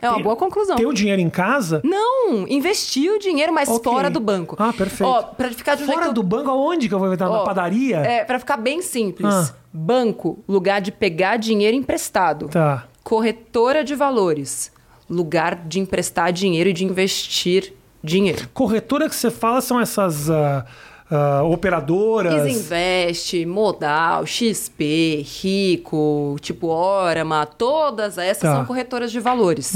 é 0.00 0.08
uma 0.08 0.16
Ter- 0.18 0.22
boa 0.22 0.36
conclusão. 0.36 0.76
Ter 0.76 0.86
o 0.86 0.92
dinheiro 0.92 1.20
em 1.20 1.28
casa? 1.30 1.80
Não, 1.84 2.46
investir 2.48 3.10
o 3.10 3.18
dinheiro, 3.18 3.52
mas 3.52 3.68
Ok. 3.68 3.92
fora 3.92 4.08
do 4.08 4.20
banco. 4.20 4.54
Ah, 4.58 4.72
perfeito. 4.72 5.10
Ó, 5.10 5.22
pra 5.24 5.48
ficar 5.50 5.74
de 5.74 5.82
um 5.82 5.86
Fora 5.86 6.02
jeito... 6.04 6.14
do 6.14 6.22
banco, 6.22 6.50
aonde 6.50 6.88
que 6.88 6.94
eu 6.94 6.98
vou? 6.98 7.16
Na 7.16 7.30
Ó, 7.30 7.44
padaria? 7.44 7.96
É, 7.98 8.24
pra 8.24 8.38
ficar 8.38 8.56
bem 8.56 8.80
simples. 8.82 9.32
Ah. 9.34 9.54
Banco, 9.72 10.38
lugar 10.48 10.80
de 10.80 10.90
pegar 10.92 11.36
dinheiro 11.36 11.76
emprestado. 11.76 12.48
Tá. 12.48 12.86
Corretora 13.02 13.82
de 13.84 13.94
valores, 13.94 14.70
lugar 15.10 15.56
de 15.66 15.80
emprestar 15.80 16.32
dinheiro 16.32 16.70
e 16.70 16.72
de 16.72 16.84
investir 16.84 17.74
dinheiro. 18.02 18.48
Corretora 18.54 19.08
que 19.08 19.14
você 19.16 19.30
fala 19.30 19.60
são 19.60 19.80
essas 19.80 20.28
ah, 20.30 20.64
ah, 21.10 21.42
operadoras. 21.44 22.46
Isinvest, 22.46 23.44
Modal, 23.46 24.24
XP, 24.26 25.24
Rico, 25.42 26.36
tipo 26.40 26.68
Orama, 26.68 27.46
todas 27.46 28.18
essas 28.18 28.42
Tá. 28.42 28.56
são 28.56 28.64
corretoras 28.64 29.10
de 29.10 29.18
valores, 29.20 29.72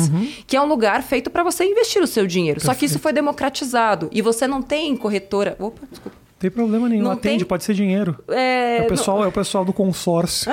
que 0.46 0.56
é 0.56 0.60
um 0.60 0.66
lugar 0.66 1.02
feito 1.02 1.30
para 1.30 1.42
você 1.42 1.64
investir 1.64 2.02
o 2.02 2.06
seu 2.06 2.26
dinheiro. 2.26 2.60
Só 2.60 2.74
que 2.74 2.84
isso 2.84 2.94
Perfeito. 2.94 3.02
foi 3.02 3.12
democratizado 3.12 4.08
e 4.12 4.20
você 4.22 4.46
não 4.46 4.62
tem 4.62 4.96
corretora. 4.96 5.56
Opa, 5.58 5.80
desculpa. 5.90 6.21
Não 6.42 6.50
tem 6.50 6.50
problema 6.50 6.88
nenhum. 6.88 7.04
Não 7.04 7.12
Atende, 7.12 7.38
tem- 7.38 7.46
pode 7.46 7.62
ser 7.62 7.72
dinheiro. 7.72 8.18
É, 8.28 8.78
É 8.78 8.82
o 8.82 8.88
pessoal, 8.88 9.22
é 9.22 9.28
o 9.28 9.32
pessoal 9.32 9.64
do 9.64 9.72
consórcio. 9.72 10.50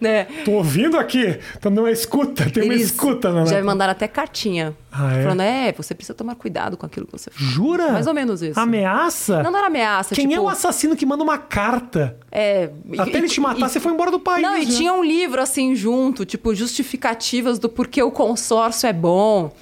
né? 0.00 0.24
Tô 0.44 0.52
ouvindo 0.52 0.98
aqui. 0.98 1.38
Não 1.70 1.86
é 1.86 1.92
escuta, 1.92 2.50
tem 2.50 2.64
uma 2.64 2.74
Eles 2.74 2.86
escuta 2.86 3.30
na 3.32 3.44
já 3.44 3.56
me 3.56 3.62
mandaram 3.62 3.92
até 3.92 4.08
cartinha. 4.08 4.74
Ah, 4.90 5.14
é? 5.16 5.22
Falando, 5.22 5.40
é, 5.42 5.72
você 5.72 5.94
precisa 5.94 6.14
tomar 6.14 6.34
cuidado 6.34 6.76
com 6.76 6.84
aquilo 6.84 7.06
que 7.06 7.12
você 7.12 7.30
faz. 7.30 7.48
Jura? 7.50 7.92
Mais 7.92 8.06
ou 8.08 8.12
menos 8.14 8.42
isso. 8.42 8.58
Ameaça? 8.58 9.40
Não, 9.42 9.50
não 9.52 9.58
era 9.58 9.68
ameaça. 9.68 10.14
Quem 10.14 10.26
tipo, 10.28 10.40
é 10.40 10.44
o 10.44 10.48
assassino 10.48 10.96
que 10.96 11.06
manda 11.06 11.22
uma 11.22 11.38
carta? 11.38 12.16
É, 12.30 12.68
Até 12.98 13.12
e- 13.12 13.16
ele 13.18 13.28
te 13.28 13.40
matar, 13.40 13.66
e- 13.66 13.70
você 13.70 13.78
foi 13.78 13.92
embora 13.92 14.10
do 14.10 14.18
país. 14.18 14.42
Não, 14.42 14.56
e 14.58 14.66
né? 14.66 14.70
tinha 14.72 14.92
um 14.92 15.04
livro 15.04 15.40
assim 15.40 15.74
junto, 15.76 16.24
tipo, 16.24 16.54
justificativas 16.54 17.58
do 17.60 17.68
porquê 17.68 18.02
o 18.02 18.10
consórcio 18.10 18.88
é 18.88 18.92
bom. 18.92 19.52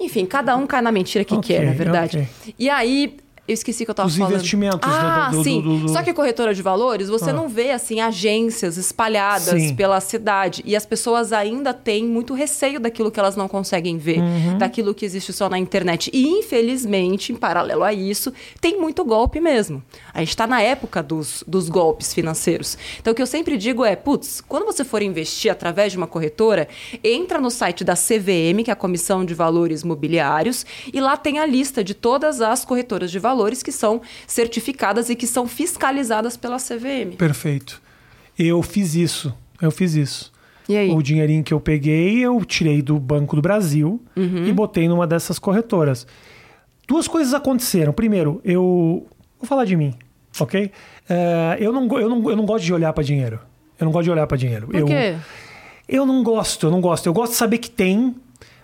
Enfim, 0.00 0.24
cada 0.26 0.56
um 0.56 0.66
cai 0.66 0.80
na 0.80 0.90
mentira 0.92 1.24
que 1.24 1.34
Ok, 1.34 1.56
quer, 1.56 1.66
na 1.66 1.72
verdade. 1.72 2.18
ok. 2.18 2.54
E 2.58 2.70
aí, 2.70 3.16
eu 3.48 3.54
esqueci 3.54 3.84
que 3.84 3.90
eu 3.90 3.94
tava 3.94 4.08
Os 4.08 4.16
falando. 4.16 4.34
investimentos 4.34 4.78
do- 4.88 4.94
Ah, 4.94 5.28
do- 5.30 5.38
do- 5.38 5.44
sim. 5.44 5.60
do- 5.62 5.88
Só 5.88 6.02
que 6.02 6.12
corretora 6.12 6.54
de 6.54 6.60
valores, 6.62 7.08
você 7.08 7.30
Ah. 7.30 7.32
não 7.32 7.48
vê, 7.48 7.70
assim, 7.72 8.00
agências 8.00 8.76
espalhadas 8.76 9.60
Sim. 9.62 9.74
pela 9.74 10.00
cidade. 10.00 10.62
E 10.66 10.76
as 10.76 10.84
pessoas 10.84 11.32
ainda 11.32 11.72
têm 11.72 12.04
muito 12.04 12.34
receio 12.34 12.78
daquilo 12.78 13.10
que 13.10 13.18
elas 13.18 13.34
não 13.36 13.48
conseguem 13.48 13.96
ver, 13.98 14.20
Uhum. 14.20 14.58
daquilo 14.58 14.94
que 14.94 15.04
existe 15.04 15.32
só 15.32 15.48
na 15.48 15.58
internet. 15.58 16.10
E, 16.12 16.26
infelizmente, 16.28 17.32
em 17.32 17.36
paralelo 17.36 17.82
a 17.82 17.92
isso, 17.92 18.32
tem 18.60 18.78
muito 18.78 19.04
golpe 19.04 19.40
mesmo. 19.40 19.82
A 20.12 20.18
gente 20.20 20.30
está 20.30 20.46
na 20.46 20.60
época 20.60 21.02
dos, 21.02 21.42
dos 21.46 21.68
golpes 21.68 22.12
financeiros. 22.12 22.76
Então, 23.00 23.12
o 23.12 23.16
que 23.16 23.22
eu 23.22 23.26
sempre 23.26 23.56
digo 23.56 23.84
é, 23.84 23.96
putz, 23.96 24.40
quando 24.40 24.66
você 24.66 24.84
for 24.84 25.00
investir 25.02 25.50
através 25.50 25.92
de 25.92 25.98
uma 25.98 26.06
corretora, 26.06 26.68
entra 27.02 27.40
no 27.40 27.50
site 27.50 27.84
da 27.84 27.94
CVM, 27.94 28.62
que 28.64 28.70
é 28.70 28.72
a 28.72 28.76
Comissão 28.76 29.24
de 29.24 29.32
Valores 29.34 29.82
Mobiliários, 29.82 30.66
e 30.92 31.00
lá 31.00 31.16
tem 31.16 31.38
a 31.38 31.46
lista 31.46 31.82
de 31.82 31.94
todas 31.94 32.40
as 32.40 32.64
corretoras 32.64 33.10
de 33.10 33.18
valores 33.18 33.37
que 33.62 33.72
são 33.72 34.00
certificadas 34.26 35.08
e 35.10 35.14
que 35.16 35.26
são 35.26 35.46
fiscalizadas 35.46 36.36
pela 36.36 36.56
CVM. 36.58 37.16
Perfeito. 37.16 37.80
Eu 38.38 38.62
fiz 38.62 38.94
isso. 38.94 39.34
Eu 39.60 39.70
fiz 39.70 39.94
isso. 39.94 40.32
E 40.68 40.76
aí? 40.76 40.90
O 40.90 41.02
dinheirinho 41.02 41.42
que 41.42 41.52
eu 41.54 41.60
peguei, 41.60 42.18
eu 42.18 42.44
tirei 42.44 42.82
do 42.82 42.98
Banco 42.98 43.34
do 43.34 43.40
Brasil 43.42 44.00
Uhum. 44.16 44.46
e 44.46 44.52
botei 44.52 44.86
numa 44.88 45.06
dessas 45.06 45.38
corretoras. 45.38 46.06
Duas 46.86 47.08
coisas 47.08 47.32
aconteceram. 47.34 47.92
Primeiro, 47.92 48.40
eu. 48.44 49.06
Vou 49.38 49.46
falar 49.46 49.64
de 49.64 49.76
mim, 49.76 49.94
ok? 50.40 50.70
Eh, 51.08 51.56
eu, 51.60 51.72
não, 51.72 51.86
eu, 51.98 52.08
não, 52.08 52.30
eu 52.30 52.36
não 52.36 52.44
gosto 52.44 52.64
de 52.64 52.72
olhar 52.74 52.92
para 52.92 53.02
dinheiro. 53.04 53.38
Eu 53.78 53.84
não 53.86 53.92
gosto 53.92 54.04
de 54.04 54.10
olhar 54.10 54.26
para 54.26 54.36
dinheiro. 54.36 54.66
Por 54.66 54.74
eu, 54.76 54.86
quê? 54.86 55.16
Eu 55.88 56.04
não 56.04 56.22
gosto, 56.22 56.66
eu 56.66 56.70
não 56.70 56.80
gosto. 56.80 57.06
Eu 57.06 57.12
gosto 57.12 57.32
de 57.32 57.38
saber 57.38 57.58
que 57.58 57.70
tem, 57.70 58.14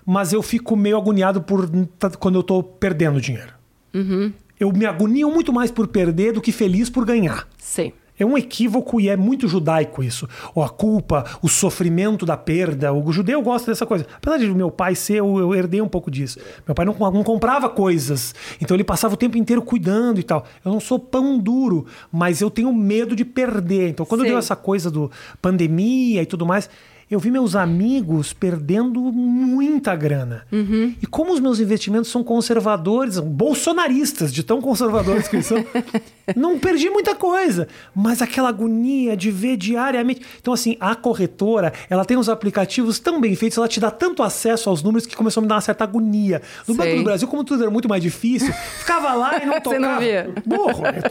mas 0.04 0.32
eu 0.32 0.42
fico 0.42 0.74
meio 0.76 0.96
agoniado 0.96 1.40
por 1.42 1.68
tá- 1.98 2.10
quando 2.10 2.34
eu 2.36 2.42
tô 2.42 2.62
perdendo 2.62 3.20
dinheiro. 3.20 3.52
Uhum. 3.94 4.32
Eu 4.64 4.72
me 4.72 4.86
agonio 4.86 5.30
muito 5.30 5.52
mais 5.52 5.70
por 5.70 5.86
perder 5.86 6.32
do 6.32 6.40
que 6.40 6.50
feliz 6.50 6.88
por 6.88 7.04
ganhar. 7.04 7.46
Sei. 7.58 7.92
É 8.18 8.24
um 8.24 8.38
equívoco 8.38 8.98
e 8.98 9.10
é 9.10 9.16
muito 9.16 9.46
judaico 9.46 10.02
isso. 10.02 10.26
Ou 10.54 10.62
a 10.62 10.70
culpa, 10.70 11.24
o 11.42 11.48
sofrimento 11.48 12.24
da 12.24 12.36
perda. 12.36 12.92
O 12.92 13.12
judeu 13.12 13.42
gosta 13.42 13.70
dessa 13.70 13.84
coisa. 13.84 14.06
Apesar 14.16 14.38
de 14.38 14.46
meu 14.54 14.70
pai 14.70 14.94
ser, 14.94 15.16
eu, 15.16 15.38
eu 15.38 15.54
herdei 15.54 15.82
um 15.82 15.88
pouco 15.88 16.10
disso. 16.10 16.38
Meu 16.66 16.74
pai 16.74 16.86
não, 16.86 16.94
não 16.94 17.22
comprava 17.22 17.68
coisas. 17.68 18.34
Então 18.58 18.74
ele 18.74 18.84
passava 18.84 19.14
o 19.14 19.16
tempo 19.16 19.36
inteiro 19.36 19.60
cuidando 19.60 20.18
e 20.18 20.22
tal. 20.22 20.46
Eu 20.64 20.72
não 20.72 20.80
sou 20.80 20.98
pão 20.98 21.38
duro, 21.38 21.84
mas 22.10 22.40
eu 22.40 22.50
tenho 22.50 22.72
medo 22.72 23.14
de 23.14 23.24
perder. 23.24 23.90
Então 23.90 24.06
quando 24.06 24.22
Sei. 24.22 24.30
deu 24.30 24.38
essa 24.38 24.56
coisa 24.56 24.90
do 24.90 25.10
pandemia 25.42 26.22
e 26.22 26.26
tudo 26.26 26.46
mais, 26.46 26.70
eu 27.14 27.20
vi 27.20 27.30
meus 27.30 27.54
amigos 27.56 28.32
perdendo 28.32 29.00
muita 29.00 29.94
grana. 29.96 30.44
E 30.52 31.06
como 31.06 31.32
os 31.32 31.40
meus 31.40 31.60
investimentos 31.60 32.10
são 32.10 32.22
conservadores, 32.24 33.18
bolsonaristas, 33.18 34.32
de 34.32 34.42
tão 34.42 34.60
conservadores 34.60 35.28
que 35.28 35.36
eles 35.36 35.46
são, 35.46 35.64
não 36.36 36.58
perdi 36.58 36.90
muita 36.90 37.14
coisa. 37.14 37.68
Mas 37.94 38.20
aquela 38.20 38.48
agonia 38.48 39.16
de 39.16 39.30
ver 39.30 39.56
diariamente. 39.56 40.22
Então, 40.40 40.52
assim, 40.52 40.76
a 40.80 40.94
corretora, 40.94 41.72
ela 41.88 42.04
tem 42.04 42.16
uns 42.16 42.28
aplicativos 42.28 42.98
tão 42.98 43.20
bem 43.20 43.34
feitos, 43.36 43.58
ela 43.58 43.68
te 43.68 43.80
dá 43.80 43.90
tanto 43.90 44.22
acesso 44.22 44.68
aos 44.68 44.82
números 44.82 45.06
que 45.06 45.16
começou 45.16 45.40
a 45.40 45.42
me 45.42 45.48
dar 45.48 45.54
uma 45.56 45.60
certa 45.60 45.84
agonia. 45.84 46.42
No 46.66 46.74
Sei. 46.74 46.84
Banco 46.84 46.96
do 46.98 47.04
Brasil, 47.04 47.28
como 47.28 47.44
tudo 47.44 47.62
era 47.62 47.70
muito 47.70 47.88
mais 47.88 48.02
difícil, 48.02 48.52
ficava 48.80 49.12
lá 49.14 49.36
e 49.42 49.46
não 49.46 49.54
Você 49.54 49.60
tocava. 49.60 49.86
não 49.86 49.98
via. 50.00 50.30
Burro. 50.44 50.82
Eu 50.86 51.02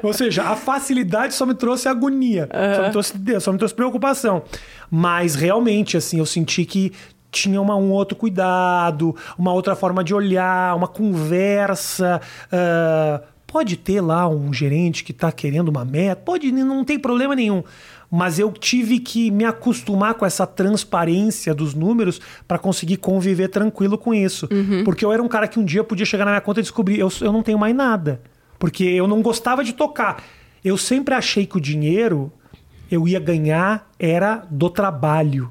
tô- 0.00 0.06
Ou 0.08 0.12
seja, 0.12 0.44
a 0.44 0.56
facilidade 0.56 1.34
só 1.34 1.44
me 1.44 1.54
trouxe 1.54 1.88
agonia, 1.88 2.48
só, 2.76 2.82
me 2.84 2.90
trouxe, 2.90 3.12
só 3.40 3.52
me 3.52 3.58
trouxe 3.58 3.74
preocupação. 3.74 4.42
Mas 4.92 5.36
realmente, 5.40 5.96
assim, 5.96 6.18
eu 6.18 6.26
senti 6.26 6.64
que 6.64 6.92
tinha 7.32 7.60
uma- 7.60 7.76
um 7.76 7.90
outro 7.90 8.16
cuidado, 8.16 9.14
uma 9.38 9.52
outra 9.52 9.74
forma 9.76 10.02
de 10.04 10.12
olhar, 10.14 10.74
uma 10.76 10.88
conversa. 10.88 12.20
ah, 12.52 13.22
pode 13.46 13.76
ter 13.76 14.00
lá 14.00 14.28
um 14.28 14.52
gerente 14.52 15.02
que 15.02 15.10
está 15.10 15.32
querendo 15.32 15.68
uma 15.70 15.84
meta, 15.84 16.22
pode, 16.24 16.52
não 16.52 16.84
tem 16.84 16.98
problema 16.98 17.34
nenhum. 17.34 17.64
Mas 18.08 18.38
eu 18.38 18.50
tive 18.52 18.98
que 19.00 19.30
me 19.30 19.44
acostumar 19.44 20.14
com 20.14 20.24
essa 20.26 20.46
transparência 20.46 21.52
dos 21.54 21.74
números 21.74 22.20
para 22.46 22.58
conseguir 22.58 22.96
conviver 22.96 23.48
tranquilo 23.48 23.96
com 23.98 24.12
isso. 24.14 24.48
Porque 24.84 25.04
eu 25.04 25.12
era 25.12 25.22
um 25.22 25.28
cara 25.28 25.46
que 25.48 25.58
um 25.58 25.64
dia 25.64 25.82
podia 25.84 26.04
chegar 26.06 26.24
na 26.24 26.32
minha 26.32 26.40
conta 26.40 26.60
e 26.60 26.62
descobrir, 26.62 26.98
eu, 26.98 27.08
eu 27.20 27.32
não 27.32 27.42
tenho 27.42 27.58
mais 27.58 27.74
nada. 27.74 28.20
Porque 28.58 28.84
eu 28.84 29.06
não 29.08 29.20
gostava 29.22 29.62
de 29.64 29.72
tocar. 29.72 30.22
Eu 30.64 30.76
sempre 30.76 31.14
achei 31.14 31.46
que 31.46 31.56
o 31.56 31.60
dinheiro 31.60 32.32
eu 32.90 33.06
ia 33.06 33.20
ganhar 33.20 33.88
era 33.98 34.44
do 34.50 34.68
trabalho 34.70 35.50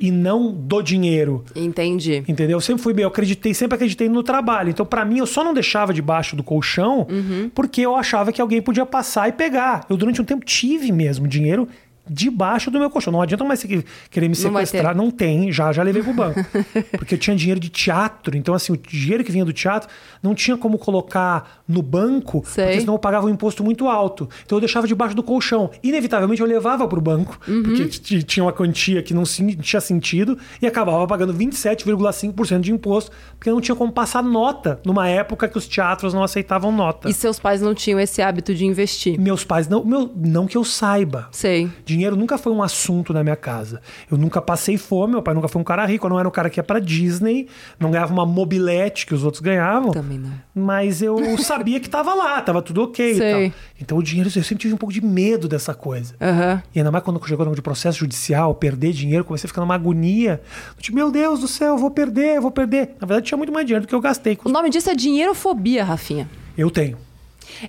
e 0.00 0.10
não 0.10 0.52
do 0.52 0.82
dinheiro. 0.82 1.44
Entendi. 1.54 2.22
Entendeu? 2.28 2.56
Eu 2.56 2.60
sempre 2.60 2.82
fui 2.82 2.92
bem, 2.92 3.04
eu 3.04 3.08
acreditei, 3.08 3.54
sempre 3.54 3.76
acreditei 3.76 4.08
no 4.08 4.22
trabalho. 4.22 4.68
Então, 4.68 4.84
pra 4.84 5.04
mim, 5.04 5.18
eu 5.18 5.26
só 5.26 5.42
não 5.42 5.54
deixava 5.54 5.94
debaixo 5.94 6.36
do 6.36 6.42
colchão 6.42 7.06
porque 7.54 7.80
eu 7.80 7.96
achava 7.96 8.32
que 8.32 8.40
alguém 8.40 8.60
podia 8.60 8.84
passar 8.84 9.28
e 9.28 9.32
pegar. 9.32 9.86
Eu, 9.88 9.96
durante 9.96 10.20
um 10.20 10.24
tempo, 10.24 10.44
tive 10.44 10.92
mesmo 10.92 11.26
dinheiro 11.26 11.68
debaixo 12.08 12.70
do 12.70 12.78
meu 12.78 12.88
colchão. 12.90 13.12
Não 13.12 13.22
adianta 13.22 13.44
mais 13.44 13.60
você 13.60 13.84
querer 14.10 14.28
me 14.28 14.34
Não 14.36 14.42
sequestrar. 14.42 14.92
ter. 14.92 14.96
Não, 14.96 15.10
tem, 15.10 15.50
já, 15.52 15.72
já 15.72 15.82
levei 15.82 16.02
pro 16.02 16.12
banco. 16.14 16.40
porque 16.96 17.14
eu 17.14 17.18
tinha 17.18 17.34
dinheiro 17.36 17.60
de 17.60 17.68
teatro. 17.68 18.36
Então, 18.36 18.54
assim, 18.54 18.72
o 18.72 18.76
dinheiro 18.76 19.22
que 19.24 19.32
vinha 19.32 19.44
do 19.44 19.52
teatro 19.52 19.88
não 20.22 20.34
tinha 20.34 20.56
como 20.56 20.78
colocar 20.78 21.62
no 21.68 21.82
banco, 21.82 22.42
Sei. 22.46 22.64
porque 22.64 22.80
senão 22.80 22.94
eu 22.94 22.98
pagava 22.98 23.26
um 23.26 23.30
imposto 23.30 23.62
muito 23.64 23.88
alto. 23.88 24.28
Então, 24.44 24.56
eu 24.56 24.60
deixava 24.60 24.86
debaixo 24.86 25.14
do 25.14 25.22
colchão. 25.22 25.70
Inevitavelmente, 25.82 26.40
eu 26.40 26.46
levava 26.46 26.86
pro 26.86 27.00
banco, 27.00 27.38
Uhum. 27.48 27.62
porque 27.62 27.86
tinha 28.22 28.44
uma 28.44 28.52
quantia 28.52 29.02
que 29.02 29.12
não 29.14 29.22
tinha 29.24 29.80
sentido 29.80 30.38
e 30.60 30.66
acabava 30.66 31.06
pagando 31.06 31.32
27,5% 31.34 32.60
de 32.60 32.72
imposto, 32.72 33.10
porque 33.38 33.50
não 33.50 33.60
tinha 33.60 33.74
como 33.74 33.92
passar 33.92 34.22
nota 34.22 34.80
numa 34.84 35.08
época 35.08 35.48
que 35.48 35.58
os 35.58 35.66
teatros 35.66 36.14
não 36.14 36.22
aceitavam 36.22 36.72
nota. 36.72 37.08
E 37.08 37.14
seus 37.14 37.38
pais 37.38 37.60
não 37.60 37.74
tinham 37.74 37.98
esse 38.00 38.22
hábito 38.22 38.54
de 38.54 38.64
investir? 38.64 39.18
Meus 39.20 39.44
pais, 39.44 39.68
não, 39.68 39.84
meu, 39.84 40.10
não 40.16 40.46
que 40.46 40.56
eu 40.56 40.64
saiba, 40.64 41.28
Sei. 41.32 41.70
de 41.84 41.95
dinheiro 41.96 42.14
nunca 42.14 42.36
foi 42.36 42.52
um 42.52 42.62
assunto 42.62 43.12
na 43.12 43.22
minha 43.22 43.36
casa. 43.36 43.80
Eu 44.10 44.18
nunca 44.18 44.40
passei 44.40 44.76
fome, 44.76 45.14
meu 45.14 45.22
pai 45.22 45.34
nunca 45.34 45.48
foi 45.48 45.60
um 45.60 45.64
cara 45.64 45.84
rico, 45.84 46.06
eu 46.06 46.10
não 46.10 46.18
era 46.18 46.28
um 46.28 46.30
cara 46.30 46.50
que 46.50 46.60
ia 46.60 46.64
pra 46.64 46.78
Disney, 46.78 47.48
não 47.80 47.90
ganhava 47.90 48.12
uma 48.12 48.26
mobilete 48.26 49.06
que 49.06 49.14
os 49.14 49.24
outros 49.24 49.40
ganhavam. 49.40 49.90
Também 49.90 50.18
não. 50.18 50.32
Mas 50.54 51.02
eu 51.02 51.16
sabia 51.38 51.80
que 51.80 51.88
tava 51.88 52.14
lá, 52.14 52.40
tava 52.42 52.60
tudo 52.60 52.82
ok 52.84 53.12
e 53.12 53.16
Sei. 53.16 53.32
tal. 53.50 53.60
Então 53.80 53.98
o 53.98 54.02
dinheiro, 54.02 54.28
eu 54.28 54.42
sempre 54.42 54.62
tive 54.62 54.74
um 54.74 54.76
pouco 54.76 54.92
de 54.92 55.00
medo 55.04 55.48
dessa 55.48 55.74
coisa. 55.74 56.14
Aham. 56.20 56.62
E 56.74 56.78
ainda 56.78 56.90
mais 56.90 57.02
quando 57.02 57.24
chegou 57.26 57.46
no 57.46 57.54
de 57.54 57.62
processo 57.62 57.98
judicial, 57.98 58.54
perder 58.54 58.92
dinheiro, 58.92 59.24
comecei 59.24 59.46
a 59.46 59.48
ficar 59.48 59.62
numa 59.62 59.74
agonia. 59.74 60.40
Tipo, 60.78 60.96
meu 60.96 61.10
Deus 61.10 61.40
do 61.40 61.48
céu, 61.48 61.74
eu 61.74 61.78
vou 61.78 61.90
perder, 61.90 62.36
eu 62.36 62.42
vou 62.42 62.50
perder. 62.50 62.90
Na 63.00 63.06
verdade, 63.06 63.26
tinha 63.26 63.38
muito 63.38 63.52
mais 63.52 63.66
dinheiro 63.66 63.86
do 63.86 63.88
que 63.88 63.94
eu 63.94 64.00
gastei. 64.00 64.36
com 64.36 64.48
O 64.48 64.52
nome 64.52 64.70
disso 64.70 64.90
é 64.90 64.94
dinheirofobia, 64.94 65.84
Rafinha. 65.84 66.28
Eu 66.56 66.70
tenho. 66.70 66.96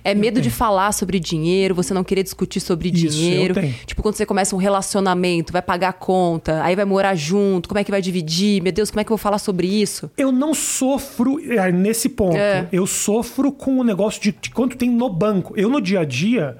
É 0.04 0.14
medo 0.14 0.40
de 0.40 0.50
falar 0.50 0.92
sobre 0.92 1.18
dinheiro, 1.20 1.74
você 1.74 1.92
não 1.94 2.04
querer 2.04 2.22
discutir 2.22 2.60
sobre 2.60 2.88
Isso, 2.88 3.08
dinheiro. 3.08 3.54
Tipo, 3.86 4.02
quando 4.02 4.14
você 4.14 4.26
começa 4.26 4.54
um 4.54 4.58
relacionamento, 4.58 5.52
vai 5.52 5.62
pagar 5.62 5.90
a 5.90 5.92
conta, 5.92 6.62
aí 6.62 6.74
vai 6.74 6.84
morar 6.84 7.14
junto, 7.14 7.68
como 7.68 7.78
é 7.78 7.84
que 7.84 7.90
vai 7.90 8.02
dividir? 8.02 8.62
Meu 8.62 8.72
Deus, 8.72 8.90
como 8.90 9.00
é 9.00 9.04
que 9.04 9.10
eu 9.10 9.16
vou 9.16 9.22
falar 9.22 9.38
sobre 9.38 9.66
isso? 9.66 10.10
Eu 10.16 10.32
não 10.32 10.54
sofro 10.54 11.38
é, 11.52 11.70
nesse 11.72 12.08
ponto. 12.08 12.36
É. 12.36 12.66
Eu 12.72 12.86
sofro 12.86 13.52
com 13.52 13.78
o 13.78 13.84
negócio 13.84 14.20
de, 14.20 14.32
de 14.32 14.50
quanto 14.50 14.76
tem 14.76 14.90
no 14.90 15.08
banco. 15.08 15.54
Eu, 15.56 15.68
no 15.68 15.80
dia 15.80 16.00
a 16.00 16.04
dia, 16.04 16.56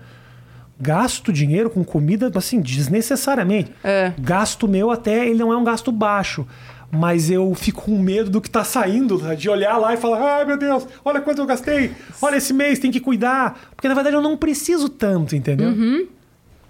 gasto 0.80 1.32
dinheiro 1.32 1.68
com 1.68 1.84
comida, 1.84 2.30
assim, 2.34 2.60
desnecessariamente. 2.60 3.72
É. 3.82 4.12
Gasto 4.18 4.68
meu 4.68 4.90
até, 4.90 5.26
ele 5.26 5.38
não 5.38 5.52
é 5.52 5.56
um 5.56 5.64
gasto 5.64 5.90
baixo. 5.90 6.46
Mas 6.90 7.30
eu 7.30 7.54
fico 7.54 7.82
com 7.82 7.98
medo 7.98 8.30
do 8.30 8.40
que 8.40 8.48
tá 8.48 8.64
saindo, 8.64 9.18
né? 9.18 9.34
de 9.36 9.48
olhar 9.50 9.76
lá 9.76 9.92
e 9.92 9.96
falar: 9.98 10.38
ai 10.38 10.44
meu 10.46 10.56
Deus, 10.56 10.86
olha 11.04 11.20
quanto 11.20 11.38
eu 11.40 11.46
gastei, 11.46 11.92
olha 12.22 12.36
esse 12.36 12.52
mês, 12.54 12.78
tem 12.78 12.90
que 12.90 12.98
cuidar. 13.00 13.60
Porque 13.76 13.86
na 13.88 13.94
verdade 13.94 14.16
eu 14.16 14.22
não 14.22 14.36
preciso 14.36 14.88
tanto, 14.88 15.36
entendeu? 15.36 15.68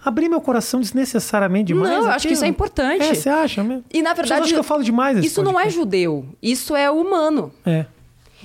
Abrir 0.05 0.29
meu 0.29 0.41
coração 0.41 0.81
desnecessariamente 0.81 1.67
demais. 1.69 1.91
Uhum. 1.93 1.99
Não, 1.99 2.07
eu 2.07 2.13
acho 2.13 2.27
que 2.27 2.35
isso 2.35 2.45
é 2.45 2.49
importante. 2.49 3.03
É, 3.03 3.15
você 3.15 3.29
acha 3.29 3.63
mesmo? 3.63 3.85
E 3.93 4.01
na 4.01 4.15
verdade. 4.15 4.43
acham 4.43 4.55
que 4.55 4.59
eu 4.59 4.65
falo 4.65 4.83
demais 4.83 5.19
Isso 5.25 5.43
não 5.43 5.59
é 5.59 5.69
judeu, 5.69 6.25
isso 6.43 6.75
é 6.75 6.91
humano. 6.91 7.53
É. 7.67 7.85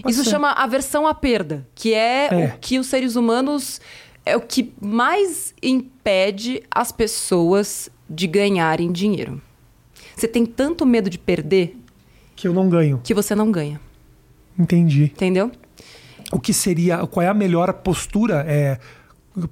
Pode 0.02 0.12
Isso 0.14 0.24
ser. 0.24 0.32
chama 0.32 0.52
aversão 0.52 1.08
à 1.08 1.14
perda, 1.14 1.68
que 1.76 1.94
é, 1.94 2.28
É. 2.32 2.46
o 2.56 2.58
que 2.60 2.80
os 2.80 2.88
seres 2.88 3.16
humanos 3.16 3.80
é 4.26 4.36
o 4.36 4.42
que 4.42 4.74
mais 4.82 5.54
impede 5.62 6.64
as 6.74 6.92
pessoas 6.92 7.90
de 8.10 8.26
ganharem 8.26 8.92
dinheiro. 8.92 9.40
Você 10.16 10.28
tem 10.28 10.46
tanto 10.46 10.86
medo 10.86 11.10
de 11.10 11.18
perder 11.18 11.78
Que 12.36 12.48
eu 12.48 12.54
não 12.54 12.70
ganho. 12.70 13.00
que 13.04 13.14
você 13.14 13.34
não 13.36 13.52
ganha, 13.52 13.80
Entendi. 14.58 15.06
entendeu? 15.06 15.52
O 16.32 16.40
que 16.40 16.54
seria, 16.54 17.06
qual 17.08 17.24
é 17.24 17.28
a 17.28 17.34
melhor 17.34 17.72
postura 17.74 18.44
é, 18.48 18.80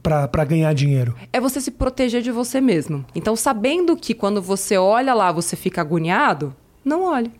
para 0.02 0.44
ganhar 0.46 0.74
dinheiro? 0.74 1.16
É 1.32 1.40
você 1.40 1.62
se 1.62 1.72
proteger 1.72 2.22
de 2.22 2.32
você 2.32 2.60
mesmo. 2.60 3.06
Então, 3.14 3.36
sabendo 3.36 3.96
que 3.96 4.14
quando 4.14 4.42
você 4.42 4.78
olha 4.78 5.14
lá, 5.14 5.32
você 5.32 5.56
fica 5.56 5.82
agoniado, 5.82 6.56
não 6.84 7.04
olhe. 7.04 7.32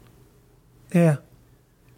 É. 0.94 1.18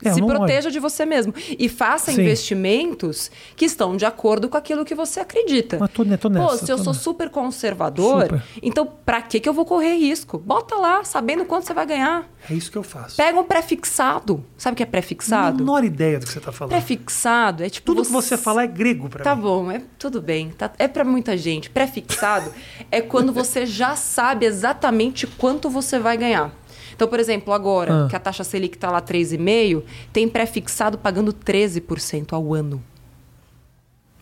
É, 0.10 0.14
se 0.14 0.20
não 0.22 0.28
olho. 0.28 0.38
proteja 0.38 0.70
de 0.72 0.80
você 0.80 1.06
mesmo. 1.06 1.34
E 1.58 1.68
faça 1.70 2.12
Sim. 2.12 2.22
investimentos 2.22 3.32
que 3.56 3.66
estão 3.66 3.96
de 3.98 4.06
acordo 4.06 4.48
com 4.50 4.58
aquilo 4.58 4.84
que 4.86 4.96
você 4.96 5.20
acredita. 5.20 5.78
Mas 5.80 5.90
tô, 5.92 6.04
tô 6.04 6.30
nessa. 6.30 6.48
Pô, 6.52 6.58
se 6.58 6.72
eu 6.72 6.78
sou 6.78 6.88
nessa. 6.94 7.00
super 7.04 7.30
conservador, 7.30 8.24
Super. 8.24 8.44
então 8.62 8.88
pra 9.06 9.22
que, 9.22 9.40
que 9.40 9.48
eu 9.50 9.54
vou 9.54 9.66
correr 9.66 9.96
risco? 9.96 10.38
Bota 10.38 10.76
lá, 10.76 11.04
sabendo 11.04 11.46
quanto 11.46 11.66
você 11.68 11.74
vai 11.74 11.86
ganhar. 11.86 12.28
É 12.50 12.54
isso 12.54 12.72
que 12.72 12.78
eu 12.78 12.84
faço. 12.84 13.16
Pega 13.16 13.40
um 13.40 13.44
pré-fixado. 13.44 14.44
Sabe 14.58 14.74
o 14.74 14.78
que 14.78 14.84
é 14.84 14.86
pré-fixado? 14.86 15.58
Menor 15.60 15.84
ideia 15.84 16.20
do 16.20 16.26
que 16.26 16.32
você 16.32 16.40
tá 16.40 16.52
falando. 16.52 16.72
Pré-fixado 16.72 17.64
é 17.64 17.70
tipo. 17.70 17.86
Tudo 17.86 18.02
que 18.06 18.12
você 18.12 18.38
fala 18.38 18.64
é 18.64 18.68
grego 18.68 19.10
pra 19.10 19.24
Tá 19.24 19.36
mim. 19.36 19.42
bom, 19.42 19.72
é 19.72 19.82
tudo 19.98 20.22
bem. 20.22 20.50
Tá, 20.50 20.72
é 20.78 20.88
pra 20.88 21.04
muita 21.04 21.38
gente. 21.38 21.70
Pré-fixado 21.70 22.52
é 22.92 23.02
quando 23.02 23.32
você 23.34 23.66
já 23.66 23.96
sabe 23.96 24.46
exatamente 24.46 25.26
quanto 25.28 25.70
você 25.70 26.00
vai 26.00 26.18
ganhar. 26.18 26.52
Então, 26.96 27.08
por 27.08 27.20
exemplo, 27.20 27.54
agora 27.54 28.06
Ah. 28.06 28.08
que 28.10 28.16
a 28.16 28.20
taxa 28.20 28.44
Selic 28.44 28.78
tá 28.78 28.90
lá 28.92 29.02
3,5, 29.02 29.84
tem 30.12 30.28
pré-fixado 30.28 30.98
pagando 30.98 31.32
13% 31.34 32.34
ao 32.34 32.54
ano. 32.54 32.82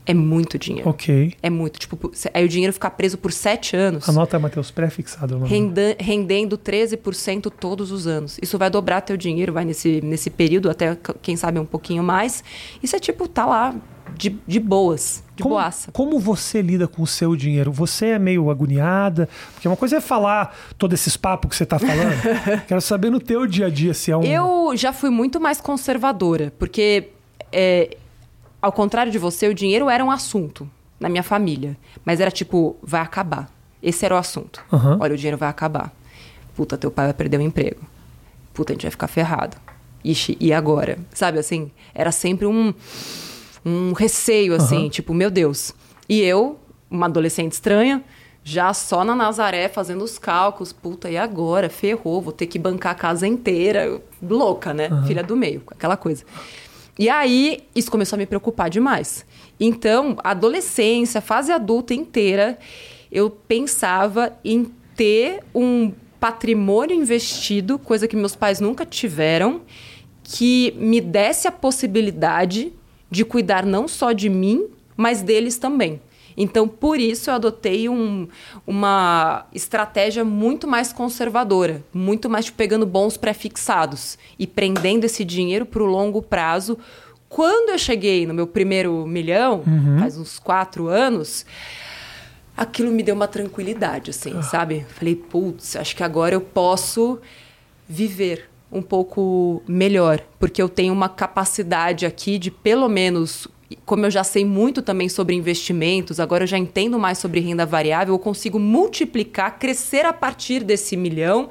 É 0.03 0.15
muito 0.15 0.57
dinheiro. 0.57 0.89
Ok. 0.89 1.33
É 1.43 1.49
muito. 1.49 1.79
Tipo, 1.79 2.11
aí 2.33 2.43
o 2.43 2.49
dinheiro 2.49 2.73
fica 2.73 2.89
preso 2.89 3.19
por 3.19 3.31
7 3.31 3.75
anos. 3.75 4.09
Anota, 4.09 4.39
Matheus, 4.39 4.71
pré-fixado. 4.71 5.37
renda- 5.45 5.95
rendendo 5.99 6.57
13% 6.57 7.51
todos 7.51 7.91
os 7.91 8.07
anos. 8.07 8.39
Isso 8.41 8.57
vai 8.57 8.67
dobrar 8.69 9.01
teu 9.01 9.15
dinheiro, 9.15 9.53
vai 9.53 9.63
nesse, 9.63 10.01
nesse 10.01 10.31
período, 10.31 10.71
até 10.71 10.97
quem 11.21 11.35
sabe 11.37 11.59
um 11.59 11.65
pouquinho 11.65 12.01
mais. 12.03 12.43
Isso 12.81 12.95
é 12.95 12.99
tipo, 12.99 13.27
tá 13.27 13.45
lá 13.45 13.75
de, 14.15 14.37
de 14.47 14.59
boas, 14.59 15.23
de 15.35 15.43
Como, 15.43 15.55
boaça. 15.55 15.91
como 15.91 16.19
você 16.19 16.61
lida 16.61 16.87
com 16.87 17.01
o 17.01 17.07
seu 17.07 17.35
dinheiro? 17.35 17.71
Você 17.71 18.07
é 18.07 18.19
meio 18.19 18.49
agoniada? 18.49 19.27
Porque 19.53 19.67
uma 19.67 19.77
coisa 19.77 19.97
é 19.97 20.01
falar 20.01 20.55
todos 20.77 20.99
esses 20.99 21.17
papos 21.17 21.49
que 21.49 21.55
você 21.55 21.65
tá 21.65 21.79
falando. 21.79 22.13
Quero 22.67 22.81
saber 22.81 23.09
no 23.09 23.19
teu 23.19 23.45
dia 23.47 23.67
a 23.67 23.69
dia 23.69 23.93
se 23.93 24.11
é 24.11 24.17
um. 24.17 24.23
Eu 24.23 24.75
já 24.75 24.93
fui 24.93 25.09
muito 25.09 25.39
mais 25.39 25.59
conservadora, 25.61 26.53
porque, 26.59 27.09
é, 27.51 27.97
ao 28.61 28.71
contrário 28.71 29.11
de 29.11 29.17
você, 29.17 29.47
o 29.47 29.53
dinheiro 29.53 29.89
era 29.89 30.03
um 30.03 30.11
assunto 30.11 30.69
na 30.99 31.09
minha 31.09 31.23
família. 31.23 31.75
Mas 32.05 32.19
era 32.19 32.29
tipo, 32.31 32.75
vai 32.83 33.01
acabar. 33.01 33.49
Esse 33.81 34.05
era 34.05 34.13
o 34.13 34.17
assunto. 34.17 34.63
Aham. 34.71 34.97
Olha, 35.01 35.13
o 35.13 35.17
dinheiro 35.17 35.37
vai 35.37 35.49
acabar. 35.49 35.91
Puta, 36.55 36.77
teu 36.77 36.91
pai 36.91 37.05
vai 37.05 37.13
perder 37.13 37.37
o 37.39 37.41
emprego. 37.41 37.81
Puta, 38.53 38.71
a 38.71 38.75
gente 38.75 38.83
vai 38.83 38.91
ficar 38.91 39.07
ferrado. 39.07 39.57
Ixi, 40.03 40.37
e 40.39 40.51
agora? 40.53 40.99
Sabe 41.13 41.39
assim? 41.39 41.71
Era 41.93 42.11
sempre 42.11 42.45
um, 42.45 42.73
um 43.65 43.93
receio, 43.93 44.53
assim, 44.55 44.81
Aham. 44.81 44.89
tipo, 44.89 45.13
meu 45.13 45.29
Deus. 45.29 45.73
E 46.07 46.21
eu, 46.21 46.59
uma 46.89 47.05
adolescente 47.05 47.53
estranha, 47.53 48.03
já 48.43 48.73
só 48.73 49.03
na 49.03 49.15
Nazaré 49.15 49.69
fazendo 49.69 50.03
os 50.03 50.17
cálculos. 50.17 50.73
Puta, 50.73 51.09
e 51.09 51.17
agora? 51.17 51.69
Ferrou, 51.69 52.21
vou 52.21 52.33
ter 52.33 52.47
que 52.47 52.57
bancar 52.57 52.93
a 52.93 52.95
casa 52.95 53.27
inteira. 53.27 54.01
Louca, 54.21 54.73
né? 54.73 54.89
Filha 55.05 55.23
do 55.23 55.35
meio, 55.35 55.61
aquela 55.67 55.95
coisa. 55.95 56.23
E 56.97 57.09
aí, 57.09 57.59
isso 57.75 57.89
começou 57.89 58.17
a 58.17 58.19
me 58.19 58.25
preocupar 58.25 58.69
demais. 58.69 59.25
Então, 59.59 60.17
adolescência, 60.23 61.21
fase 61.21 61.51
adulta 61.51 61.93
inteira, 61.93 62.57
eu 63.11 63.29
pensava 63.29 64.33
em 64.43 64.71
ter 64.95 65.39
um 65.53 65.91
patrimônio 66.19 66.95
investido, 66.95 67.79
coisa 67.79 68.07
que 68.07 68.15
meus 68.15 68.35
pais 68.35 68.59
nunca 68.59 68.85
tiveram, 68.85 69.61
que 70.23 70.73
me 70.77 71.01
desse 71.01 71.47
a 71.47 71.51
possibilidade 71.51 72.71
de 73.11 73.23
cuidar 73.25 73.65
não 73.65 73.87
só 73.87 74.11
de 74.13 74.29
mim, 74.29 74.67
mas 74.97 75.21
deles 75.21 75.57
também. 75.57 76.01
Então, 76.37 76.65
por 76.65 76.97
isso, 76.97 77.29
eu 77.29 77.33
adotei 77.33 77.89
um- 77.89 78.25
uma 78.65 79.45
estratégia 79.53 80.23
muito 80.23 80.65
mais 80.65 80.93
conservadora, 80.93 81.83
muito 81.93 82.29
mais 82.29 82.45
tipo, 82.45 82.57
pegando 82.57 82.85
bons 82.85 83.17
pré-fixados 83.17 84.17
e 84.39 84.47
prendendo 84.47 85.03
esse 85.03 85.25
dinheiro 85.25 85.65
para 85.65 85.83
o 85.83 85.85
longo 85.85 86.21
prazo. 86.21 86.77
Quando 87.27 87.69
eu 87.71 87.77
cheguei 87.77 88.25
no 88.25 88.33
meu 88.33 88.47
primeiro 88.47 89.05
milhão, 89.05 89.61
faz 89.99 90.17
uns 90.17 90.39
quatro 90.39 90.87
anos, 90.87 91.45
aquilo 92.55 92.91
me 92.91 93.03
deu 93.03 93.15
uma 93.15 93.27
tranquilidade, 93.27 94.11
assim, 94.11 94.41
sabe? 94.41 94.85
Falei, 94.89 95.15
putz, 95.15 95.75
acho 95.75 95.95
que 95.95 96.03
agora 96.03 96.33
eu 96.35 96.41
posso 96.41 97.19
viver 97.87 98.49
um 98.71 98.81
pouco 98.81 99.61
melhor, 99.67 100.21
porque 100.39 100.61
eu 100.61 100.69
tenho 100.69 100.93
uma 100.93 101.09
capacidade 101.09 102.05
aqui 102.05 102.37
de 102.37 102.49
pelo 102.49 102.87
menos, 102.87 103.47
como 103.85 104.05
eu 104.05 104.11
já 104.11 104.23
sei 104.23 104.45
muito 104.45 104.81
também 104.81 105.09
sobre 105.09 105.35
investimentos, 105.35 106.19
agora 106.19 106.43
eu 106.43 106.47
já 106.47 106.57
entendo 106.57 106.97
mais 106.99 107.17
sobre 107.17 107.39
renda 107.39 107.65
variável, 107.65 108.13
eu 108.13 108.19
consigo 108.19 108.59
multiplicar, 108.59 109.57
crescer 109.59 110.05
a 110.05 110.13
partir 110.13 110.63
desse 110.63 110.95
milhão 110.95 111.49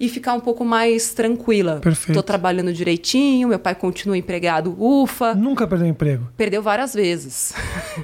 e 0.00 0.08
ficar 0.08 0.34
um 0.34 0.40
pouco 0.40 0.64
mais 0.64 1.14
tranquila. 1.14 1.78
Perfeito. 1.80 2.16
Tô 2.16 2.24
trabalhando 2.24 2.72
direitinho, 2.72 3.46
meu 3.48 3.58
pai 3.58 3.72
continua 3.74 4.18
empregado, 4.18 4.74
ufa, 4.76 5.32
Nunca 5.32 5.64
perdeu 5.64 5.86
emprego. 5.86 6.26
perdeu 6.36 6.60
várias 6.60 6.92
vezes. 6.92 7.54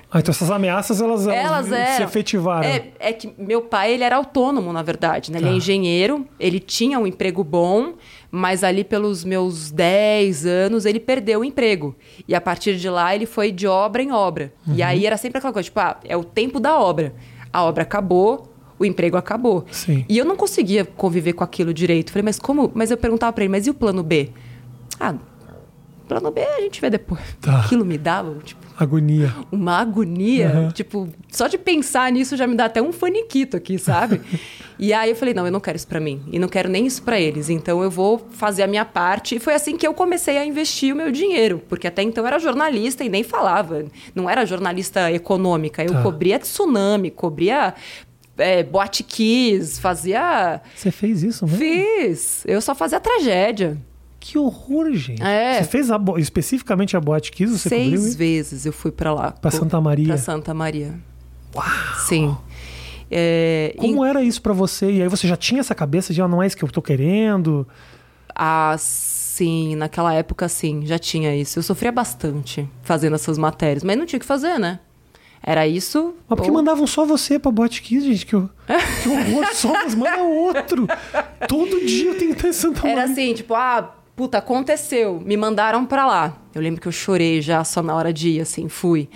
Ah, 0.09 0.21
então 0.21 0.31
essas 0.31 0.49
ameaças 0.49 1.01
elas, 1.01 1.27
elas, 1.27 1.45
Elas 1.45 1.67
se 1.67 1.75
eram. 1.75 2.05
efetivaram. 2.07 2.69
É, 2.69 2.89
é 3.01 3.13
que 3.13 3.33
meu 3.37 3.63
pai, 3.63 3.95
ele 3.95 4.05
era 4.05 4.15
autônomo, 4.17 4.73
na 4.73 4.83
verdade, 4.83 5.33
né? 5.33 5.39
Ele 5.39 5.47
Tá. 5.49 5.53
é 5.53 5.57
engenheiro, 5.57 6.25
ele 6.39 6.61
tinha 6.61 7.01
um 7.01 7.07
emprego 7.07 7.43
bom, 7.43 7.95
mas 8.31 8.63
ali 8.63 8.85
pelos 8.85 9.25
meus 9.25 9.71
10 9.71 10.47
anos 10.47 10.85
ele 10.85 11.01
perdeu 11.01 11.41
o 11.41 11.45
emprego. 11.45 11.97
E 12.27 12.35
a 12.35 12.41
partir 12.41 12.77
de 12.77 12.89
lá 12.89 13.15
ele 13.15 13.27
foi 13.27 13.51
de 13.51 13.67
obra 13.67 14.03
em 14.03 14.13
obra. 14.13 14.53
Uhum. 14.67 14.75
E 14.75 14.83
aí 14.83 15.07
era 15.07 15.17
sempre 15.17 15.39
aquela 15.39 15.53
coisa, 15.53 15.65
tipo, 15.65 15.81
ah, 15.81 15.99
é 16.05 16.17
o 16.17 16.25
tempo 16.25 16.61
da 16.61 16.79
obra. 16.79 17.15
A 17.53 17.65
obra 17.65 17.83
acabou, 17.83 18.53
o 18.79 18.85
emprego 18.85 19.17
acabou. 19.17 19.65
Sim. 19.71 20.05
E 20.09 20.19
eu 20.19 20.25
não 20.25 20.37
conseguia 20.37 20.85
conviver 20.85 21.33
com 21.33 21.43
aquilo 21.43 21.73
direito. 21.73 22.13
Falei, 22.13 22.25
mas 22.25 22.39
como? 22.39 22.71
Mas 22.75 22.91
eu 22.91 22.97
perguntava 22.97 23.33
pra 23.33 23.45
ele, 23.45 23.51
mas 23.51 23.67
e 23.67 23.71
o 23.71 23.75
plano 23.75 24.03
B? 24.03 24.31
Ah, 25.01 25.15
plano 26.07 26.31
B 26.31 26.43
a 26.43 26.61
gente 26.61 26.81
vê 26.81 26.91
depois. 26.91 27.21
Tá. 27.41 27.61
Aquilo 27.61 27.85
me 27.85 27.97
dava, 27.97 28.35
tipo, 28.45 28.68
Agonia. 28.79 29.35
uma 29.51 29.79
agonia. 29.79 30.53
Uhum. 30.55 30.69
Tipo, 30.71 31.09
só 31.31 31.49
de 31.49 31.59
pensar 31.59 32.11
nisso 32.13 32.37
já 32.37 32.47
me 32.47 32.55
dá 32.55 32.67
até 32.67 32.81
um 32.81 32.93
faniquito 32.93 33.57
aqui, 33.57 33.79
sabe? 33.79 34.21
e 34.79 34.93
aí 34.93 35.11
eu 35.11 35.17
falei, 35.17 35.35
não, 35.35 35.45
eu 35.47 35.53
não 35.53 35.61
quero 35.61 35.77
isso 35.77 35.87
pra 35.89 35.99
mim. 35.99 36.23
E 36.33 36.39
não 36.39 36.49
quero 36.49 36.69
nem 36.69 36.87
isso 36.87 37.03
pra 37.03 37.21
eles. 37.21 37.51
Então 37.51 37.83
eu 37.83 37.91
vou 37.91 38.27
fazer 38.31 38.63
a 38.63 38.67
minha 38.67 38.85
parte. 38.85 39.35
E 39.35 39.39
foi 39.41 39.55
assim 39.55 39.77
que 39.77 39.87
eu 39.87 39.93
comecei 39.93 40.39
a 40.39 40.45
investir 40.45 40.95
o 40.95 40.97
meu 40.97 41.11
dinheiro. 41.11 41.61
Porque 41.69 41.87
até 41.87 42.03
então 42.03 42.23
eu 42.23 42.29
era 42.29 42.39
jornalista 42.39 43.03
e 43.05 43.09
nem 43.09 43.23
falava. 43.23 43.85
Não 44.15 44.31
era 44.31 44.47
jornalista 44.47 45.11
econômica. 45.13 45.83
Eu 45.85 45.93
Tá. 45.93 46.03
cobria 46.03 46.39
tsunami, 46.39 47.11
cobria 47.11 47.75
é, 48.37 48.63
boate 48.63 49.03
kiss, 49.03 49.81
fazia. 49.81 50.61
Você 50.77 50.91
fez 50.93 51.23
isso 51.25 51.45
mesmo? 51.45 51.59
Fiz. 51.59 52.45
Eu 52.47 52.61
só 52.61 52.75
fazia 52.75 53.01
tragédia. 53.01 53.77
Que 54.21 54.37
horror, 54.39 54.93
gente. 54.93 55.23
É. 55.23 55.63
Você 55.63 55.65
fez 55.71 55.91
a 55.91 55.97
bo- 55.99 56.19
especificamente 56.19 56.97
a 56.97 57.01
Boate 57.01 57.31
Kiss? 57.31 57.59
Você 57.59 57.69
cobriu 57.71 57.91
Seis 57.91 58.05
isso? 58.07 58.19
vezes 58.19 58.67
eu 58.67 58.73
fui 58.73 58.91
pra 58.91 59.15
lá. 59.15 59.31
Pra 59.33 59.51
Santa 59.51 59.81
Maria? 59.81 60.09
Pra 60.09 60.19
Santa 60.19 60.53
Maria. 60.53 60.95
Uau! 61.55 61.65
Sim. 62.07 62.37
É, 63.11 63.75
Como 63.79 64.05
era 64.05 64.23
isso 64.23 64.43
pra 64.43 64.53
você? 64.53 64.91
E 64.91 65.03
aí 65.03 65.09
você 65.09 65.27
já 65.27 65.37
tinha 65.37 65.61
essa 65.61 65.75
cabeça 65.75 66.13
de, 66.13 66.21
ah, 66.21 66.29
não 66.29 66.43
é 66.43 66.47
isso 66.47 66.57
que 66.57 66.65
eu 66.65 66.69
tô 66.71 66.83
querendo? 66.83 67.67
Ah, 68.35 68.77
sim, 68.79 69.75
naquela 69.77 70.13
época 70.13 70.49
sim, 70.49 70.85
já 70.85 70.99
tinha 70.99 71.35
isso. 71.35 71.59
Eu 71.59 71.63
sofria 71.63 71.91
bastante 71.91 72.69
fazendo 72.83 73.15
essas 73.15 73.39
matérias, 73.39 73.83
mas 73.83 73.97
não 73.97 74.05
tinha 74.05 74.19
o 74.19 74.21
que 74.21 74.27
fazer, 74.27 74.59
né? 74.59 74.81
Era 75.43 75.67
isso. 75.67 76.15
Mas 76.29 76.37
por 76.37 76.43
que 76.45 76.51
ou- 76.51 76.57
mandavam 76.57 76.87
só 76.87 77.07
você 77.07 77.39
pra 77.39 77.51
Boate 77.51 77.81
Kiss, 77.81 78.05
gente? 78.07 78.27
Que, 78.27 78.37
hor- 78.37 78.51
que 79.03 79.09
horror, 79.09 79.47
só 79.55 79.73
mas 79.73 79.95
manda 79.95 80.23
outro. 80.23 80.87
Todo 81.49 81.87
dia 81.87 82.11
eu 82.11 82.19
tenho 82.19 82.33
que 82.33 82.39
estar 82.39 82.49
em 82.49 82.53
Santa 82.53 82.81
Maria. 82.83 82.93
Era 82.93 83.05
assim, 83.05 83.33
tipo, 83.33 83.55
ah, 83.55 83.95
puta, 84.19 84.39
aconteceu. 84.39 85.23
Me 85.25 85.37
mandaram 85.37 85.87
pra 85.87 86.05
lá. 86.05 86.37
Eu 86.53 86.61
lembro 86.61 86.81
que 86.81 86.89
eu 86.89 86.93
chorei 86.93 87.41
já 87.41 87.63
só 87.63 87.81
na 87.83 87.95
hora 87.95 88.13
de 88.13 88.31
ir, 88.31 88.41
assim, 88.41 88.69
fui. 88.69 89.09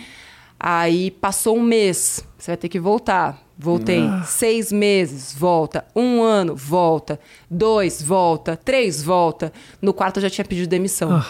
Aí 0.59 1.11
passou 1.11 1.59
um 1.59 1.63
mês, 1.63 2.25
você 2.39 2.53
vai 2.53 2.57
ter 2.57 2.69
que 2.69 2.79
voltar. 2.79 3.43
Voltei 3.59 4.01
seis 4.25 4.71
meses, 4.73 5.35
volta. 5.35 5.85
Um 5.95 6.23
ano, 6.23 6.55
volta. 6.55 7.19
Dois, 7.51 8.01
volta. 8.01 8.57
Três, 8.57 9.03
volta. 9.03 9.53
No 9.81 9.93
quarto 9.93 10.19
eu 10.19 10.23
já 10.23 10.31
tinha 10.31 10.45
pedido 10.45 10.69
demissão. 10.69 11.23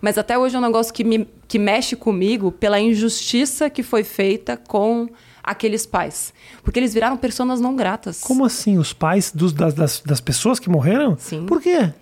Mas 0.00 0.18
até 0.18 0.36
hoje 0.36 0.56
é 0.56 0.58
um 0.58 0.62
negócio 0.62 0.92
que, 0.92 1.04
me, 1.04 1.28
que 1.46 1.58
mexe 1.60 1.94
comigo 1.94 2.50
pela 2.50 2.80
injustiça 2.80 3.70
que 3.70 3.82
foi 3.84 4.02
feita 4.04 4.56
com 4.56 5.08
aqueles 5.42 5.86
pais. 5.86 6.32
Porque 6.64 6.78
eles 6.78 6.92
viraram 6.94 7.16
pessoas 7.16 7.60
não 7.60 7.74
gratas. 7.76 8.20
Como 8.20 8.44
assim? 8.44 8.78
Os 8.78 8.92
pais 8.92 9.30
dos- 9.34 9.52
das, 9.52 9.74
das, 9.74 10.00
das 10.04 10.20
pessoas 10.20 10.58
que 10.58 10.68
morreram? 10.68 11.16
Sim. 11.18 11.46
Por 11.46 11.60
quê? 11.60 11.92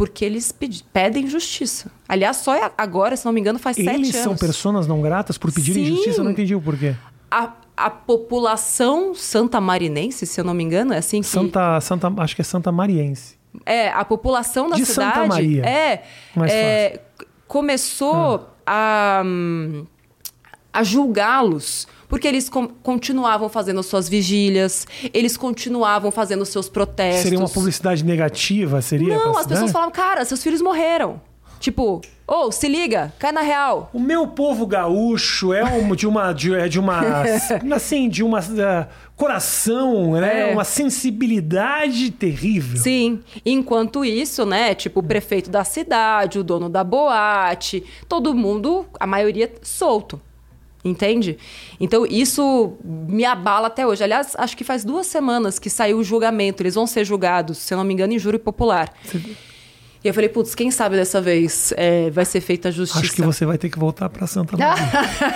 Porque 0.00 0.24
eles 0.24 0.50
pedem 0.92 1.26
justiça. 1.28 1.90
Aliás, 2.08 2.38
só 2.38 2.54
é 2.54 2.72
agora, 2.78 3.14
se 3.18 3.24
não 3.26 3.32
me 3.34 3.40
engano, 3.40 3.58
faz 3.58 3.76
sete 3.76 3.86
Eles 3.86 4.14
anos. 4.14 4.22
são 4.22 4.34
pessoas 4.34 4.86
não 4.86 5.02
gratas 5.02 5.36
por 5.36 5.52
pedirem 5.52 5.84
Sim. 5.84 5.90
justiça? 5.96 6.20
Eu 6.20 6.24
não 6.24 6.30
entendi 6.30 6.54
o 6.54 6.60
porquê. 6.62 6.94
A, 7.30 7.52
a 7.76 7.90
população 7.90 9.14
santamarinense, 9.14 10.24
se 10.26 10.40
eu 10.40 10.44
não 10.44 10.54
me 10.54 10.64
engano, 10.64 10.94
é 10.94 10.96
assim 10.96 11.20
que... 11.20 11.26
Santa, 11.26 11.78
Santa, 11.82 12.10
acho 12.16 12.34
que 12.34 12.40
é 12.40 12.44
Santa 12.44 12.72
Mariense. 12.72 13.38
É, 13.66 13.90
a 13.90 14.02
população 14.02 14.70
da 14.70 14.76
De 14.76 14.86
cidade... 14.86 15.14
Santa 15.16 15.26
Maria. 15.26 15.66
É, 15.66 16.02
Mais 16.34 16.50
é, 16.50 17.02
c- 17.18 17.26
começou 17.46 18.48
a, 18.66 19.22
hum, 19.22 19.84
a 20.72 20.82
julgá-los... 20.82 21.86
Porque 22.10 22.26
eles 22.26 22.48
com- 22.48 22.66
continuavam 22.66 23.48
fazendo 23.48 23.80
suas 23.84 24.08
vigílias, 24.08 24.84
eles 25.14 25.36
continuavam 25.36 26.10
fazendo 26.10 26.44
seus 26.44 26.68
protestos. 26.68 27.22
Seria 27.22 27.38
uma 27.38 27.48
publicidade 27.48 28.04
negativa? 28.04 28.82
Seria 28.82 29.16
Não, 29.16 29.38
as 29.38 29.46
pessoas 29.46 29.70
falavam, 29.70 29.92
cara, 29.92 30.24
seus 30.24 30.42
filhos 30.42 30.60
morreram. 30.60 31.20
Tipo, 31.60 32.00
ô, 32.26 32.50
se 32.50 32.66
liga, 32.66 33.12
cai 33.16 33.30
na 33.30 33.42
real. 33.42 33.90
O 33.92 34.00
meu 34.00 34.26
povo 34.26 34.66
gaúcho 34.66 35.52
é 35.52 35.62
um, 35.62 35.94
de 35.94 36.04
uma 36.04 36.32
de, 36.32 36.52
é 36.52 36.66
de 36.68 36.80
uma 36.80 37.00
assim 37.76 38.08
de 38.08 38.24
uma 38.24 38.40
eh, 38.40 38.88
coração, 39.14 40.12
né? 40.12 40.50
É. 40.50 40.52
Uma 40.52 40.64
sensibilidade 40.64 42.10
terrível. 42.10 42.80
Sim. 42.80 43.20
Enquanto 43.46 44.04
isso, 44.04 44.44
né, 44.44 44.74
tipo, 44.74 44.98
o 45.00 45.02
prefeito 45.02 45.48
da 45.48 45.62
cidade, 45.62 46.38
o 46.38 46.42
dono 46.42 46.68
da 46.68 46.82
boate, 46.82 47.84
todo 48.08 48.34
mundo, 48.34 48.86
a 48.98 49.06
maioria 49.06 49.52
solto. 49.62 50.20
Entende? 50.84 51.36
Então, 51.78 52.06
isso 52.06 52.78
me 52.82 53.24
abala 53.24 53.66
até 53.66 53.86
hoje. 53.86 54.02
Aliás, 54.02 54.34
acho 54.36 54.56
que 54.56 54.64
faz 54.64 54.82
duas 54.82 55.06
semanas 55.06 55.58
que 55.58 55.68
saiu 55.68 55.98
o 55.98 56.04
julgamento. 56.04 56.62
Eles 56.62 56.74
vão 56.74 56.86
ser 56.86 57.04
julgados, 57.04 57.58
se 57.58 57.74
eu 57.74 57.78
não 57.78 57.84
me 57.84 57.92
engano, 57.92 58.14
em 58.14 58.18
júri 58.18 58.38
popular. 58.38 58.90
E 60.02 60.08
eu 60.08 60.14
falei, 60.14 60.30
putz, 60.30 60.54
quem 60.54 60.70
sabe 60.70 60.96
dessa 60.96 61.20
vez 61.20 61.74
é, 61.76 62.08
vai 62.08 62.24
ser 62.24 62.40
feita 62.40 62.68
a 62.68 62.70
justiça. 62.70 63.04
Acho 63.04 63.12
que 63.12 63.20
você 63.20 63.44
vai 63.44 63.58
ter 63.58 63.68
que 63.68 63.78
voltar 63.78 64.08
pra 64.08 64.26
Santa 64.26 64.56
Maria. 64.56 64.82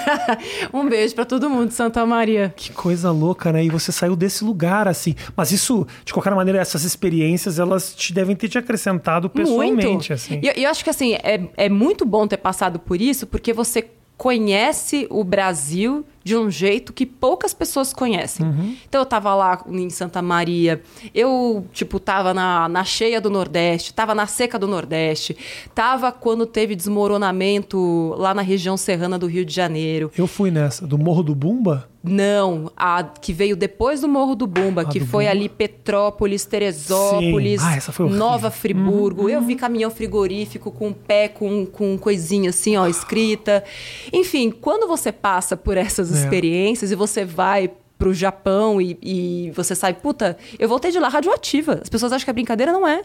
um 0.73 0.89
beijo 0.89 1.15
pra 1.15 1.27
todo 1.27 1.51
mundo 1.51 1.69
de 1.69 1.75
Santa 1.75 2.07
Maria. 2.07 2.55
que 2.57 2.73
coisa 2.73 3.11
louca, 3.11 3.53
né? 3.53 3.63
E 3.63 3.69
você 3.69 3.93
saiu 3.93 4.17
desse 4.17 4.43
lugar 4.43 4.89
assim. 4.89 5.15
Mas 5.37 5.53
isso, 5.53 5.87
de 6.03 6.15
qualquer 6.15 6.35
maneira, 6.35 6.59
essas 6.59 6.85
experiências, 6.85 7.59
elas 7.59 7.95
te 7.95 8.15
devem 8.15 8.35
ter 8.35 8.49
te 8.49 8.57
acrescentado 8.57 9.29
pessoalmente, 9.29 9.87
muito. 9.87 10.13
assim. 10.15 10.41
E 10.43 10.47
eu, 10.47 10.55
e 10.57 10.65
eu 10.65 10.71
acho 10.71 10.83
que 10.83 10.89
assim, 10.89 11.13
é, 11.23 11.47
é 11.59 11.69
muito 11.69 12.07
bom 12.07 12.27
ter 12.27 12.39
passado 12.39 12.79
por 12.79 12.99
isso, 12.99 13.27
porque 13.27 13.53
você 13.53 13.87
conhece 14.17 15.07
o 15.11 15.25
Brasil 15.25 16.05
de 16.25 16.35
um 16.37 16.51
jeito 16.51 16.93
que 16.93 17.05
poucas 17.05 17.53
pessoas 17.53 17.93
conhecem. 17.93 18.47
Uhum. 18.47 18.75
Então 18.89 19.03
eu 19.03 19.07
tava 19.07 19.35
lá 19.35 19.63
em 19.69 19.91
Santa 19.91 20.23
Maria, 20.23 20.83
eu, 21.15 21.67
tipo, 21.73 22.01
tava 22.01 22.33
na, 22.33 22.67
na 22.69 22.83
cheia 22.83 23.21
do 23.21 23.29
Nordeste, 23.29 23.93
tava 23.93 24.15
na 24.15 24.27
seca 24.27 24.59
do 24.59 24.67
Nordeste, 24.67 25.37
tava 25.75 26.11
quando 26.11 26.47
teve 26.47 26.75
desmoronamento 26.75 28.15
lá 28.17 28.33
na 28.35 28.43
região 28.43 28.77
serrana 28.77 29.19
do 29.19 29.27
Rio 29.27 29.45
de 29.45 29.55
Janeiro. 29.55 30.11
Eu 30.17 30.27
fui 30.27 30.51
nessa, 30.51 30.87
do 30.87 30.99
Morro 30.99 31.23
do 31.23 31.35
Bumba. 31.35 31.89
Não, 32.07 32.71
a 32.77 33.03
que 33.03 33.33
veio 33.33 33.57
depois 33.57 34.03
do 34.03 34.09
Morro 34.09 34.35
do 34.35 34.47
Bumba, 34.47 34.83
Ah, 34.83 34.85
que 34.85 35.01
do 35.01 35.07
foi 35.07 35.25
Bumba. 35.25 35.31
ali 35.37 35.49
Petrópolis, 35.49 36.45
Teresópolis. 36.45 37.63
Ah, 37.63 37.69
horrível. 37.71 38.07
Uhum. 38.07 38.13
Nova 38.13 38.51
Friburgo. 38.51 39.27
Eu 39.27 39.41
vi 39.41 39.57
caminhão 39.57 39.91
frigorífico 39.91 40.71
com 40.71 40.93
pé, 40.93 41.29
com, 41.29 41.65
com 41.65 41.97
coisinha 41.97 42.51
assim, 42.51 42.77
ó, 42.77 42.87
escrita. 42.87 43.65
Enfim, 44.13 44.51
quando 44.51 44.87
você 44.87 45.11
passa 45.11 45.57
por 45.57 45.79
essas. 45.79 46.11
Experiências 46.19 46.91
e 46.91 46.95
você 46.95 47.25
vai 47.25 47.71
pro 47.99 48.13
Japão 48.13 48.81
e, 48.81 48.99
e 49.03 49.53
você 49.55 49.75
sabe, 49.75 49.99
puta, 50.01 50.37
eu 50.59 50.69
voltei 50.69 50.91
de 50.91 50.99
lá 50.99 51.09
radioativa. 51.09 51.81
As 51.83 51.89
pessoas 51.89 52.13
acham 52.13 52.25
que 52.25 52.31
é 52.31 52.35
brincadeira, 52.35 52.73
não 52.73 52.87
é. 52.87 53.03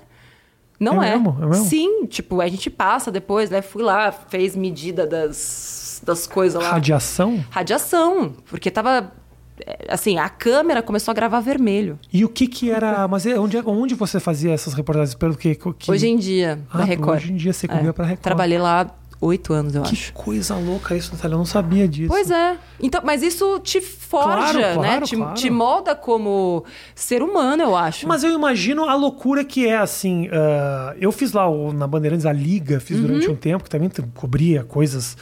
Não 0.79 1.01
É 1.03 1.09
é. 1.09 1.11
mesmo? 1.17 1.37
É 1.41 1.45
mesmo? 1.45 1.65
Sim, 1.65 2.05
tipo, 2.07 2.39
a 2.41 2.47
gente 2.47 2.69
passa 2.69 3.11
depois, 3.11 3.49
né? 3.49 3.61
Fui 3.61 3.83
lá, 3.83 4.11
fez 4.11 4.55
medida 4.55 5.05
das, 5.05 6.01
das 6.05 6.25
coisas 6.25 6.61
lá 6.61 6.71
Radiação. 6.71 7.43
radiação, 7.49 8.33
porque 8.49 8.71
tava 8.71 9.11
é, 9.65 9.87
assim, 9.89 10.17
a 10.17 10.29
câmera 10.29 10.81
começou 10.81 11.11
a 11.11 11.15
gravar 11.15 11.41
vermelho. 11.41 11.99
E 12.13 12.23
o 12.23 12.29
que 12.29 12.47
que 12.47 12.71
era... 12.71 13.05
Mas 13.09 13.25
é- 13.25 13.37
onde, 13.37 13.57
onde 13.65 13.93
você 13.93 14.19
fazia 14.21 14.53
essas 14.53 14.73
reportagens? 14.73 15.13
Pelo 15.15 15.35
que... 15.35 15.53
que... 15.55 15.91
Hoje 15.91 16.07
em 16.07 16.15
dia, 16.17 16.59
Ah, 16.71 16.77
na 16.79 16.83
Record. 16.85 17.17
hoje 17.17 17.33
em 17.33 17.35
dia 17.35 17.51
você 17.51 17.67
cobria 17.67 17.89
É, 17.89 17.93
pra 17.93 18.05
Record. 18.05 18.23
Trabalhei 18.23 18.57
lá 18.57 18.89
oito 19.21 19.51
anos, 19.53 19.75
eu 19.75 19.81
Que 19.83 19.93
acho. 19.93 20.13
coisa 20.13 20.55
louca 20.55 20.95
isso, 20.95 21.11
Natália. 21.13 21.33
Eu 21.35 21.39
não 21.39 21.45
sabia 21.45 21.87
disso. 21.87 22.07
Pois 22.07 22.31
é. 22.31 22.57
Então, 22.81 23.01
mas 23.03 23.21
isso 23.21 23.59
te 23.59 23.81
forja, 23.81 24.35
Claro, 24.53 24.59
né? 24.59 24.73
claro, 24.73 25.05
Te, 25.05 25.15
claro. 25.15 25.33
te 25.35 25.49
molda 25.49 25.95
como 25.95 26.63
ser 26.95 27.21
humano, 27.21 27.61
eu 27.63 27.75
acho. 27.75 28.07
Mas 28.07 28.23
eu 28.23 28.31
imagino 28.31 28.85
a 28.89 28.95
loucura 28.95 29.43
que 29.43 29.67
é, 29.67 29.77
assim. 29.77 30.29
ah, 30.31 30.95
eu 30.99 31.11
fiz 31.11 31.33
lá 31.33 31.47
o- 31.49 31.73
na 31.73 31.85
Bandeirantes 31.87 32.25
a 32.25 32.31
Liga, 32.33 32.79
fiz 32.79 32.97
Uhum. 32.97 33.07
durante 33.07 33.29
um 33.29 33.35
tempo, 33.35 33.63
que 33.65 33.69
também 33.69 33.89
cobria 34.15 34.63
coisas 34.63 35.17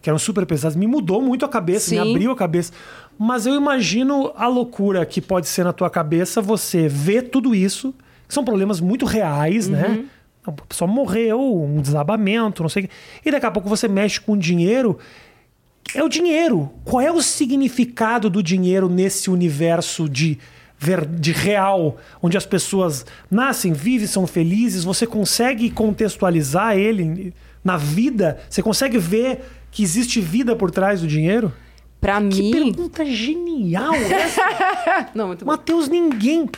que 0.00 0.08
eram 0.10 0.18
super 0.18 0.44
pesadas. 0.46 0.74
Me 0.74 0.86
mudou 0.86 1.20
muito 1.22 1.44
a 1.44 1.48
cabeça, 1.48 1.90
me 1.94 2.00
Sim. 2.02 2.10
abriu 2.10 2.32
a 2.32 2.36
cabeça. 2.36 2.72
Mas 3.18 3.46
eu 3.46 3.54
imagino 3.54 4.32
a 4.34 4.48
loucura 4.48 5.04
que 5.06 5.20
pode 5.20 5.46
ser 5.46 5.64
na 5.64 5.72
tua 5.72 5.88
cabeça 5.90 6.40
você 6.40 6.88
ver 6.88 7.28
tudo 7.28 7.54
isso, 7.54 7.94
que 8.26 8.34
são 8.34 8.44
problemas 8.44 8.80
muito 8.80 9.04
reais, 9.04 9.66
Uhum. 9.66 9.72
né? 9.72 10.04
A 10.44 10.50
pessoa 10.52 10.90
morreu, 10.90 11.40
um 11.62 11.80
desabamento, 11.80 12.62
não 12.62 12.68
sei 12.68 12.84
o 12.84 12.88
quê. 12.88 12.94
E 13.24 13.30
daqui 13.30 13.46
a 13.46 13.50
pouco 13.50 13.68
você 13.68 13.86
mexe 13.86 14.20
com 14.20 14.36
dinheiro. 14.36 14.98
É 15.94 16.02
o 16.02 16.08
dinheiro. 16.08 16.70
Qual 16.84 17.00
é 17.00 17.12
o 17.12 17.22
significado 17.22 18.28
do 18.30 18.42
dinheiro 18.42 18.88
nesse 18.88 19.30
universo 19.30 20.08
de, 20.08 20.38
de 21.20 21.32
real, 21.32 21.96
onde 22.20 22.36
as 22.36 22.46
pessoas 22.46 23.04
nascem, 23.30 23.72
vivem, 23.72 24.06
são 24.08 24.26
felizes? 24.26 24.84
Você 24.84 25.06
consegue 25.06 25.70
contextualizar 25.70 26.76
ele 26.76 27.32
na 27.62 27.76
vida? 27.76 28.40
Você 28.50 28.62
consegue 28.62 28.98
ver 28.98 29.40
que 29.70 29.82
existe 29.82 30.20
vida 30.20 30.56
por 30.56 30.70
trás 30.70 31.00
do 31.02 31.06
dinheiro? 31.06 31.52
Pra 32.00 32.18
Que 32.20 32.42
mim. 32.42 32.50
pergunta 32.50 33.04
genial 33.04 33.94
essa! 33.94 34.42
Não, 35.14 35.28
muito 35.28 35.44
bom. 35.44 35.52
Matheus, 35.52 35.88
ninguém, 35.88 36.48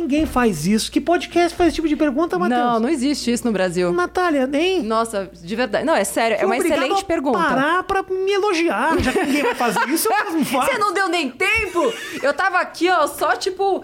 ninguém 0.00 0.26
faz 0.26 0.66
isso. 0.66 0.90
Que 0.90 1.00
podcast 1.00 1.56
faz 1.56 1.68
esse 1.68 1.76
tipo 1.76 1.88
de 1.88 1.96
pergunta, 1.96 2.38
Matheus? 2.38 2.60
Não, 2.60 2.80
não 2.80 2.88
existe 2.88 3.32
isso 3.32 3.44
no 3.46 3.52
Brasil. 3.52 3.92
Natália, 3.92 4.46
nem. 4.46 4.82
Nossa, 4.82 5.30
de 5.32 5.56
verdade. 5.56 5.84
Não, 5.84 5.94
é 5.94 6.04
sério, 6.04 6.34
é 6.34 6.38
Fui 6.38 6.46
uma 6.46 6.56
obrigado 6.56 6.78
excelente 6.80 7.02
a 7.02 7.06
pergunta. 7.06 7.38
parar 7.38 7.82
pra 7.84 8.02
me 8.02 8.32
elogiar. 8.32 8.98
Já 9.00 9.12
que 9.12 9.22
ninguém 9.24 9.42
vai 9.42 9.54
fazer 9.54 9.88
isso, 9.88 10.08
eu 10.08 10.24
mesmo 10.24 10.44
faço. 10.46 10.72
Você 10.72 10.78
não 10.78 10.92
deu 10.92 11.08
nem 11.08 11.30
tempo? 11.30 11.92
Eu 12.22 12.32
tava 12.34 12.58
aqui, 12.58 12.88
ó, 12.90 13.06
só, 13.06 13.36
tipo, 13.36 13.82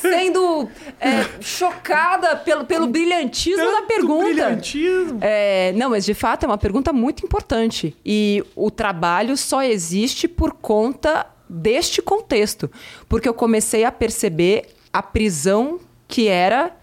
sendo 0.00 0.68
é, 1.00 1.24
chocada 1.40 2.36
pelo, 2.36 2.64
pelo 2.64 2.86
brilhantismo 2.86 3.64
da 3.64 3.72
Tanto 3.72 3.86
pergunta. 3.86 4.24
brilhantismo. 4.24 5.18
É, 5.20 5.72
não, 5.76 5.90
mas 5.90 6.04
de 6.04 6.14
fato 6.14 6.44
é 6.44 6.46
uma 6.46 6.58
pergunta 6.58 6.92
muito 6.92 7.24
importante. 7.24 7.96
E 8.04 8.44
o 8.56 8.70
trabalho 8.70 9.36
só 9.36 9.62
existe 9.62 10.26
por 10.28 10.52
conta 10.52 11.26
deste 11.48 12.02
contexto. 12.02 12.70
Porque 13.08 13.28
eu 13.28 13.34
comecei 13.34 13.84
a 13.84 13.92
perceber 13.92 14.66
a 14.98 15.02
prisão 15.02 15.78
que 16.08 16.26
era 16.26 16.76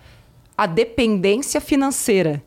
a 0.58 0.65
dependência 0.65 1.60
financeira 1.60 2.41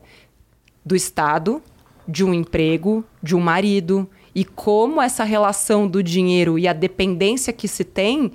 do 0.83 0.95
Estado, 0.95 1.61
de 2.07 2.23
um 2.23 2.33
emprego, 2.33 3.05
de 3.21 3.35
um 3.35 3.39
marido, 3.39 4.09
e 4.33 4.43
como 4.43 4.99
essa 4.99 5.23
relação 5.23 5.87
do 5.87 6.01
dinheiro 6.01 6.57
e 6.57 6.67
a 6.67 6.73
dependência 6.73 7.53
que 7.53 7.67
se 7.67 7.83
tem 7.83 8.31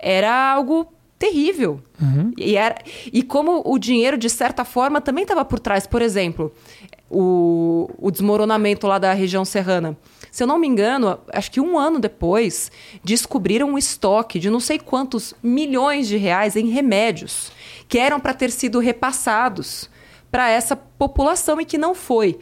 era 0.00 0.52
algo 0.52 0.92
terrível. 1.16 1.80
E, 2.36 2.56
era, 2.56 2.74
e 3.12 3.22
como 3.22 3.62
o 3.64 3.78
dinheiro, 3.78 4.18
de 4.18 4.28
certa 4.28 4.64
forma, 4.64 5.00
também 5.00 5.22
estava 5.22 5.44
por 5.44 5.60
trás. 5.60 5.86
Por 5.86 6.02
exemplo, 6.02 6.52
o, 7.08 7.88
o 7.98 8.10
desmoronamento 8.10 8.88
lá 8.88 8.98
da 8.98 9.12
região 9.12 9.44
serrana. 9.44 9.96
Se 10.34 10.42
eu 10.42 10.48
não 10.48 10.58
me 10.58 10.66
engano, 10.66 11.16
acho 11.32 11.48
que 11.48 11.60
um 11.60 11.78
ano 11.78 12.00
depois, 12.00 12.68
descobriram 13.04 13.70
um 13.70 13.78
estoque 13.78 14.40
de 14.40 14.50
não 14.50 14.58
sei 14.58 14.80
quantos 14.80 15.32
milhões 15.40 16.08
de 16.08 16.16
reais 16.16 16.56
em 16.56 16.70
remédios 16.70 17.52
que 17.88 18.00
eram 18.00 18.18
para 18.18 18.34
ter 18.34 18.50
sido 18.50 18.80
repassados 18.80 19.88
para 20.32 20.50
essa 20.50 20.74
população 20.74 21.60
e 21.60 21.64
que 21.64 21.78
não 21.78 21.94
foi. 21.94 22.36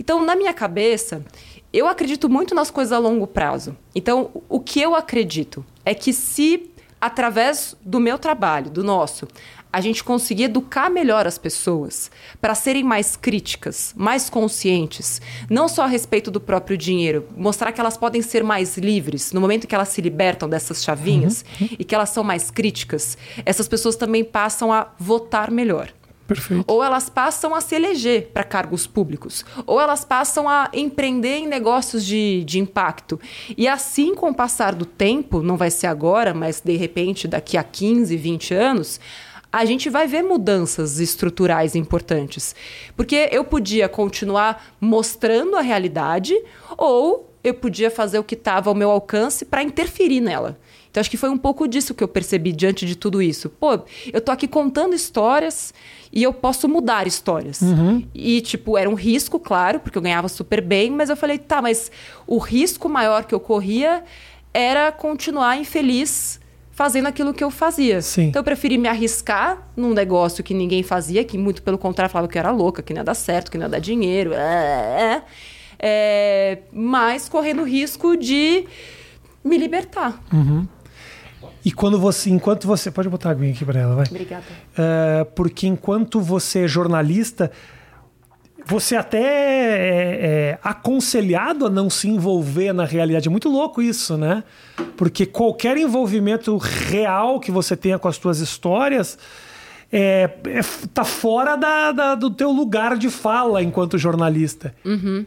Então, 0.00 0.24
na 0.24 0.34
minha 0.34 0.54
cabeça, 0.54 1.22
eu 1.70 1.86
acredito 1.86 2.30
muito 2.30 2.54
nas 2.54 2.70
coisas 2.70 2.94
a 2.94 2.98
longo 2.98 3.26
prazo. 3.26 3.76
Então, 3.94 4.30
o 4.48 4.58
que 4.58 4.80
eu 4.80 4.94
acredito 4.94 5.62
é 5.84 5.94
que 5.94 6.14
se 6.14 6.70
através 6.98 7.76
do 7.84 8.00
meu 8.00 8.18
trabalho, 8.18 8.70
do 8.70 8.82
nosso, 8.82 9.28
a 9.74 9.80
gente 9.80 10.04
conseguir 10.04 10.44
educar 10.44 10.88
melhor 10.88 11.26
as 11.26 11.36
pessoas 11.36 12.08
para 12.40 12.54
serem 12.54 12.84
mais 12.84 13.16
críticas, 13.16 13.92
mais 13.96 14.30
conscientes, 14.30 15.20
não 15.50 15.66
só 15.66 15.82
a 15.82 15.88
respeito 15.88 16.30
do 16.30 16.40
próprio 16.40 16.78
dinheiro, 16.78 17.26
mostrar 17.36 17.72
que 17.72 17.80
elas 17.80 17.96
podem 17.96 18.22
ser 18.22 18.44
mais 18.44 18.78
livres 18.78 19.32
no 19.32 19.40
momento 19.40 19.66
que 19.66 19.74
elas 19.74 19.88
se 19.88 20.00
libertam 20.00 20.48
dessas 20.48 20.84
chavinhas 20.84 21.44
uhum. 21.60 21.70
e 21.76 21.82
que 21.82 21.92
elas 21.92 22.10
são 22.10 22.22
mais 22.22 22.52
críticas, 22.52 23.18
essas 23.44 23.66
pessoas 23.66 23.96
também 23.96 24.22
passam 24.22 24.72
a 24.72 24.92
votar 24.96 25.50
melhor. 25.50 25.92
Perfeito. 26.26 26.64
Ou 26.66 26.82
elas 26.82 27.10
passam 27.10 27.54
a 27.54 27.60
se 27.60 27.74
eleger 27.74 28.30
para 28.32 28.44
cargos 28.44 28.86
públicos. 28.86 29.44
Ou 29.66 29.80
elas 29.80 30.04
passam 30.04 30.48
a 30.48 30.70
empreender 30.72 31.38
em 31.38 31.46
negócios 31.46 32.04
de, 32.04 32.42
de 32.44 32.58
impacto. 32.58 33.20
E 33.58 33.68
assim, 33.68 34.14
com 34.14 34.30
o 34.30 34.34
passar 34.34 34.74
do 34.74 34.86
tempo, 34.86 35.42
não 35.42 35.56
vai 35.56 35.70
ser 35.70 35.86
agora, 35.86 36.32
mas 36.32 36.60
de 36.60 36.76
repente 36.76 37.28
daqui 37.28 37.58
a 37.58 37.62
15, 37.62 38.16
20 38.16 38.54
anos, 38.54 39.00
a 39.54 39.64
gente 39.64 39.88
vai 39.88 40.08
ver 40.08 40.24
mudanças 40.24 40.98
estruturais 40.98 41.76
importantes. 41.76 42.56
Porque 42.96 43.28
eu 43.30 43.44
podia 43.44 43.88
continuar 43.88 44.74
mostrando 44.80 45.54
a 45.54 45.60
realidade, 45.60 46.34
ou 46.76 47.32
eu 47.44 47.54
podia 47.54 47.88
fazer 47.88 48.18
o 48.18 48.24
que 48.24 48.34
estava 48.34 48.68
ao 48.68 48.74
meu 48.74 48.90
alcance 48.90 49.44
para 49.44 49.62
interferir 49.62 50.20
nela. 50.20 50.58
Então 50.90 51.00
acho 51.00 51.08
que 51.08 51.16
foi 51.16 51.28
um 51.30 51.38
pouco 51.38 51.68
disso 51.68 51.94
que 51.94 52.02
eu 52.02 52.08
percebi 52.08 52.50
diante 52.50 52.84
de 52.84 52.96
tudo 52.96 53.22
isso. 53.22 53.48
Pô, 53.48 53.78
eu 54.12 54.20
tô 54.20 54.32
aqui 54.32 54.48
contando 54.48 54.92
histórias 54.92 55.72
e 56.12 56.20
eu 56.20 56.32
posso 56.32 56.68
mudar 56.68 57.06
histórias. 57.06 57.60
Uhum. 57.60 58.04
E, 58.12 58.40
tipo, 58.40 58.76
era 58.76 58.90
um 58.90 58.94
risco, 58.94 59.38
claro, 59.38 59.78
porque 59.78 59.96
eu 59.96 60.02
ganhava 60.02 60.28
super 60.28 60.60
bem, 60.60 60.90
mas 60.90 61.10
eu 61.10 61.16
falei, 61.16 61.38
tá, 61.38 61.62
mas 61.62 61.92
o 62.26 62.38
risco 62.38 62.88
maior 62.88 63.24
que 63.24 63.34
eu 63.34 63.38
corria 63.38 64.02
era 64.52 64.90
continuar 64.90 65.56
infeliz 65.56 66.40
fazendo 66.74 67.06
aquilo 67.06 67.32
que 67.32 67.42
eu 67.42 67.50
fazia. 67.50 68.02
Sim. 68.02 68.24
Então 68.24 68.40
eu 68.40 68.44
preferi 68.44 68.76
me 68.76 68.88
arriscar 68.88 69.68
num 69.76 69.94
negócio 69.94 70.42
que 70.42 70.52
ninguém 70.52 70.82
fazia, 70.82 71.24
que 71.24 71.38
muito 71.38 71.62
pelo 71.62 71.78
contrário 71.78 72.12
falava 72.12 72.30
que 72.30 72.36
eu 72.36 72.40
era 72.40 72.50
louca, 72.50 72.82
que 72.82 72.92
não 72.92 73.00
ia 73.00 73.04
dar 73.04 73.14
certo, 73.14 73.50
que 73.50 73.56
não 73.56 73.66
ia 73.66 73.70
dar 73.70 73.78
dinheiro. 73.78 74.32
É, 74.34 74.36
é, 74.38 75.22
é, 75.78 76.58
mas 76.72 77.28
correndo 77.28 77.62
risco 77.62 78.16
de 78.16 78.66
me 79.44 79.56
libertar. 79.56 80.20
Uhum. 80.32 80.66
E 81.64 81.72
quando 81.72 81.98
você, 81.98 82.28
enquanto 82.28 82.66
você. 82.66 82.90
Pode 82.90 83.08
botar 83.08 83.30
a 83.30 83.32
aguinha 83.32 83.52
aqui 83.52 83.64
para 83.64 83.80
ela, 83.80 83.94
vai. 83.94 84.06
Obrigada. 84.10 84.44
Uh, 84.72 85.24
porque 85.34 85.66
enquanto 85.66 86.20
você 86.20 86.64
é 86.64 86.68
jornalista, 86.68 87.50
você 88.66 88.96
até 88.96 89.18
é, 89.18 90.26
é, 90.26 90.58
aconselhado 90.62 91.66
a 91.66 91.70
não 91.70 91.90
se 91.90 92.08
envolver 92.08 92.72
na 92.72 92.84
realidade. 92.84 93.28
É 93.28 93.30
muito 93.30 93.48
louco 93.48 93.82
isso, 93.82 94.16
né? 94.16 94.42
Porque 94.96 95.26
qualquer 95.26 95.76
envolvimento 95.76 96.56
real 96.56 97.38
que 97.38 97.50
você 97.50 97.76
tenha 97.76 97.98
com 97.98 98.08
as 98.08 98.16
suas 98.16 98.40
histórias 98.40 99.18
é, 99.92 100.30
é, 100.44 100.60
tá 100.92 101.04
fora 101.04 101.56
da, 101.56 101.92
da, 101.92 102.14
do 102.14 102.30
teu 102.30 102.50
lugar 102.50 102.96
de 102.96 103.10
fala 103.10 103.62
enquanto 103.62 103.98
jornalista. 103.98 104.74
Uhum 104.84 105.24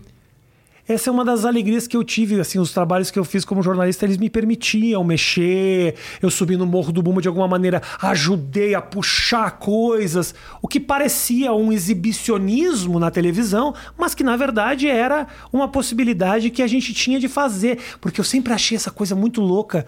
essa 0.88 1.10
é 1.10 1.14
uma 1.14 1.26
das 1.26 1.44
alegrias 1.44 1.88
que 1.88 1.98
eu 1.98 2.04
tive, 2.04 2.40
assim, 2.40 2.60
os 2.60 2.72
trabalhos 2.72 3.12
que 3.12 3.20
eu 3.20 3.26
fiz 3.26 3.44
como 3.44 3.62
jornalista, 3.62 4.06
eles 4.06 4.18
me 4.18 4.30
permitiam 4.30 5.04
mexer, 5.04 5.96
eu 6.22 6.32
subi 6.32 6.56
no 6.56 6.66
Morro 6.66 6.92
do 6.92 7.04
Bumba 7.04 7.22
de 7.22 7.28
alguma 7.28 7.48
maneira, 7.48 7.82
ajudei 8.02 8.74
a 8.74 8.82
puxar 8.82 9.52
coisas, 9.58 10.34
o 10.62 10.68
que 10.68 10.80
parecia 10.80 11.54
um 11.54 11.74
exibicionismo 11.74 13.00
na 13.00 13.12
televisão, 13.12 13.76
mas 13.98 14.16
que 14.16 14.24
na 14.24 14.38
verdade 14.38 14.88
era 14.88 15.28
uma 15.52 15.68
possibilidade 15.68 16.50
que 16.50 16.64
a 16.64 16.68
gente 16.68 16.94
tinha 16.94 17.20
de 17.20 17.28
fazer, 17.28 17.80
porque 18.00 18.22
eu 18.22 18.26
sempre 18.26 18.54
achei 18.54 18.78
essa 18.78 18.92
coisa 18.92 19.14
muito 19.16 19.42
louca 19.42 19.86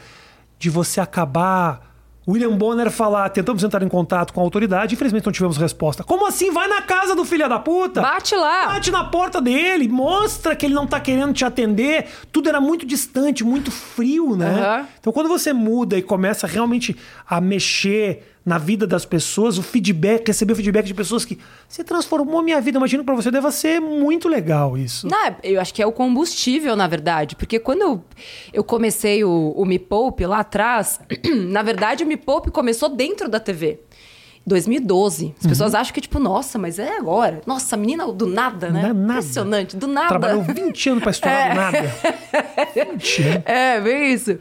de 0.58 0.70
você 0.70 1.00
acabar 1.00 1.89
William 2.30 2.56
Bonner 2.56 2.92
falar, 2.92 3.30
tentamos 3.30 3.64
entrar 3.64 3.82
em 3.82 3.88
contato 3.88 4.32
com 4.34 4.40
a 4.40 4.44
autoridade, 4.44 4.94
infelizmente 4.94 5.26
não 5.26 5.34
tivemos 5.34 5.58
resposta. 5.58 6.04
Como 6.04 6.28
assim? 6.28 6.52
Vai 6.52 6.68
na 6.68 6.84
casa 6.84 7.16
do 7.16 7.26
filho 7.26 7.50
da 7.50 7.58
puta! 7.58 8.02
Bate 8.02 8.36
lá! 8.36 8.68
Bate 8.68 8.92
na 8.92 9.04
porta 9.06 9.42
dele, 9.42 9.88
mostra 9.88 10.56
que 10.56 10.68
ele 10.68 10.76
não 10.76 10.86
tá 10.86 11.00
querendo 11.00 11.34
te 11.34 11.44
atender. 11.44 12.06
Tudo 12.32 12.48
era 12.48 12.62
muito 12.62 12.86
distante, 12.86 13.44
muito 13.44 13.72
frio, 13.72 14.36
né? 14.36 14.80
Uhum. 14.80 14.86
Então 15.00 15.12
quando 15.12 15.28
você 15.28 15.52
muda 15.52 15.98
e 15.98 16.04
começa 16.04 16.46
realmente 16.46 16.96
a 17.28 17.42
mexer 17.42 18.38
na 18.50 18.58
vida 18.58 18.88
das 18.88 19.06
pessoas, 19.06 19.60
o 19.60 19.64
feedback, 19.64 20.28
receber 20.28 20.54
o 20.54 20.56
feedback 20.56 20.88
de 20.88 20.94
pessoas 20.96 21.24
que 21.24 21.38
você 21.68 21.84
transformou 21.84 22.42
minha 22.42 22.60
vida. 22.60 22.80
Imagino 22.80 23.04
para 23.04 23.14
você 23.14 23.30
deve 23.30 23.52
ser 23.52 23.80
muito 23.80 24.28
legal 24.28 24.76
isso. 24.76 25.08
Não, 25.08 25.36
eu 25.44 25.62
acho 25.62 25.72
que 25.72 25.84
é 25.84 25.86
o 25.86 25.92
combustível, 25.92 26.76
na 26.76 26.88
verdade. 26.88 27.36
Porque 27.36 27.60
quando 27.60 27.82
eu, 27.82 28.04
eu 28.52 28.64
comecei 28.64 29.24
o, 29.24 29.54
o 29.56 29.64
Me 29.66 29.78
Poupe 29.78 30.26
lá 30.26 30.40
atrás, 30.40 31.00
na 31.48 31.62
verdade 31.62 32.04
o 32.04 32.08
Me 32.08 32.18
Poupe 32.18 32.50
começou 32.50 32.90
dentro 32.90 33.30
da 33.30 33.40
TV. 33.40 33.82
2012. 34.50 35.34
As 35.38 35.44
uhum. 35.44 35.50
pessoas 35.50 35.76
acham 35.76 35.94
que, 35.94 36.02
tipo, 36.02 36.20
nossa, 36.20 36.60
mas 36.60 36.80
é 36.80 36.98
agora. 36.98 37.42
Nossa, 37.46 37.78
menina 37.78 38.12
do 38.12 38.26
nada, 38.26 38.70
né? 38.70 38.92
Nada. 38.94 39.14
Impressionante, 39.14 39.78
do 39.78 39.88
nada. 39.88 40.10
Trabalhou 40.10 40.44
20 40.44 40.90
anos 40.90 41.04
pra 41.04 41.12
estourar 41.12 41.40
é. 41.40 41.50
do 41.50 41.56
nada. 41.56 41.96
20 42.76 43.22
anos. 43.22 43.44
É, 43.50 43.80
bem 43.80 44.14
isso. 44.14 44.38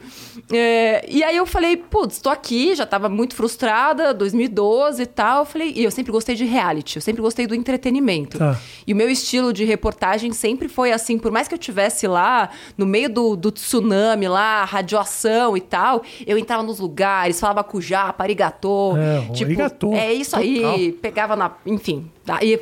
É, 0.51 1.05
e 1.07 1.23
aí 1.23 1.37
eu 1.37 1.45
falei, 1.45 1.77
putz, 1.77 2.19
tô 2.19 2.29
aqui, 2.29 2.75
já 2.75 2.85
tava 2.85 3.07
muito 3.07 3.35
frustrada, 3.35 4.13
2012 4.13 5.01
e 5.01 5.05
tal. 5.05 5.39
Eu 5.39 5.45
falei, 5.45 5.73
e 5.75 5.83
eu 5.83 5.91
sempre 5.91 6.11
gostei 6.11 6.35
de 6.35 6.45
reality, 6.45 6.97
eu 6.97 7.01
sempre 7.01 7.21
gostei 7.21 7.45
do 7.45 7.53
entretenimento. 7.53 8.37
Tá. 8.37 8.57
E 8.85 8.93
o 8.93 8.95
meu 8.95 9.09
estilo 9.09 9.53
de 9.53 9.63
reportagem 9.63 10.31
sempre 10.33 10.67
foi 10.67 10.91
assim, 10.91 11.17
por 11.17 11.31
mais 11.31 11.47
que 11.47 11.53
eu 11.53 11.57
tivesse 11.57 12.07
lá 12.07 12.49
no 12.77 12.85
meio 12.85 13.09
do, 13.09 13.35
do 13.35 13.51
tsunami 13.51 14.27
lá, 14.27 14.63
radiação 14.65 15.55
e 15.55 15.61
tal, 15.61 16.03
eu 16.25 16.37
entrava 16.37 16.63
nos 16.63 16.79
lugares, 16.79 17.39
falava 17.39 17.63
cujá, 17.63 18.13
arigatô. 18.17 18.95
É, 18.97 19.33
tipo, 19.33 19.45
arigatô. 19.45 19.93
É 19.99 20.13
isso 20.13 20.31
Total. 20.31 20.43
aí, 20.43 20.91
pegava 20.91 21.35
na. 21.35 21.51
Enfim, 21.65 22.09
Aí, 22.29 22.59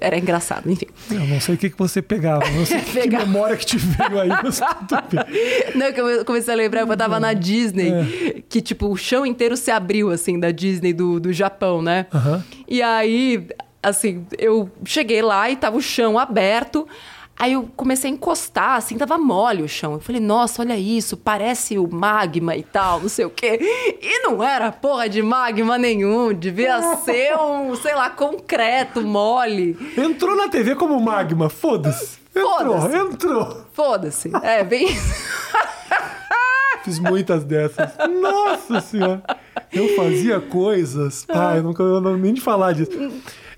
era 0.00 0.16
engraçado, 0.18 0.70
enfim. 0.70 0.86
Eu 1.10 1.26
não 1.26 1.40
sei 1.40 1.56
o 1.56 1.58
que, 1.58 1.70
que 1.70 1.76
você 1.76 2.00
pegava, 2.00 2.48
não 2.50 2.64
sei 2.64 2.80
que 3.02 3.08
memória 3.08 3.56
que 3.56 3.66
te 3.66 3.76
veio 3.76 4.20
aí. 4.20 4.28
não, 5.74 5.92
que 5.92 6.00
eu 6.00 6.24
comecei 6.24 6.54
a 6.54 6.56
lembrar, 6.56 6.82
eu 6.82 6.96
tava 6.96 7.18
na 7.18 7.32
Disney, 7.32 7.90
é. 7.90 8.42
que 8.48 8.60
tipo, 8.60 8.88
o 8.88 8.96
chão 8.96 9.26
inteiro 9.26 9.56
se 9.56 9.70
abriu, 9.70 10.10
assim, 10.10 10.38
da 10.38 10.50
Disney 10.50 10.92
do, 10.92 11.18
do 11.18 11.32
Japão, 11.32 11.82
né? 11.82 12.06
Uhum. 12.14 12.42
E 12.68 12.80
aí, 12.80 13.48
assim, 13.82 14.24
eu 14.38 14.70
cheguei 14.84 15.22
lá 15.22 15.50
e 15.50 15.56
tava 15.56 15.76
o 15.76 15.82
chão 15.82 16.18
aberto, 16.18 16.86
Aí 17.36 17.54
eu 17.54 17.68
comecei 17.76 18.10
a 18.10 18.14
encostar, 18.14 18.76
assim, 18.76 18.96
tava 18.96 19.18
mole 19.18 19.62
o 19.62 19.68
chão. 19.68 19.94
Eu 19.94 20.00
falei, 20.00 20.20
nossa, 20.20 20.62
olha 20.62 20.76
isso, 20.76 21.16
parece 21.16 21.76
o 21.78 21.88
magma 21.92 22.56
e 22.56 22.62
tal, 22.62 23.00
não 23.00 23.08
sei 23.08 23.24
o 23.24 23.30
quê. 23.30 23.58
E 24.00 24.22
não 24.22 24.42
era 24.42 24.70
porra 24.70 25.08
de 25.08 25.20
magma 25.20 25.76
nenhum, 25.76 26.32
devia 26.32 26.96
ser 26.98 27.36
um, 27.36 27.74
sei 27.74 27.94
lá, 27.94 28.08
concreto, 28.08 29.02
mole. 29.02 29.76
Entrou 29.96 30.36
na 30.36 30.48
TV 30.48 30.76
como 30.76 30.98
magma, 31.00 31.48
foda-se. 31.48 32.18
Entrou, 32.34 32.80
foda 32.80 32.96
entrou. 32.96 33.64
Foda-se. 33.72 34.30
É, 34.42 34.62
bem. 34.64 34.88
Fiz 36.84 36.98
muitas 36.98 37.44
dessas. 37.44 37.92
Nossa 38.20 38.80
senhora. 38.80 39.22
Eu 39.72 39.96
fazia 39.96 40.40
coisas. 40.40 41.24
Pai, 41.24 41.58
eu 41.58 41.62
nunca 41.62 41.82
eu 41.82 42.00
não 42.00 42.16
nem 42.16 42.34
de 42.34 42.40
falar 42.40 42.72
disso. 42.72 42.90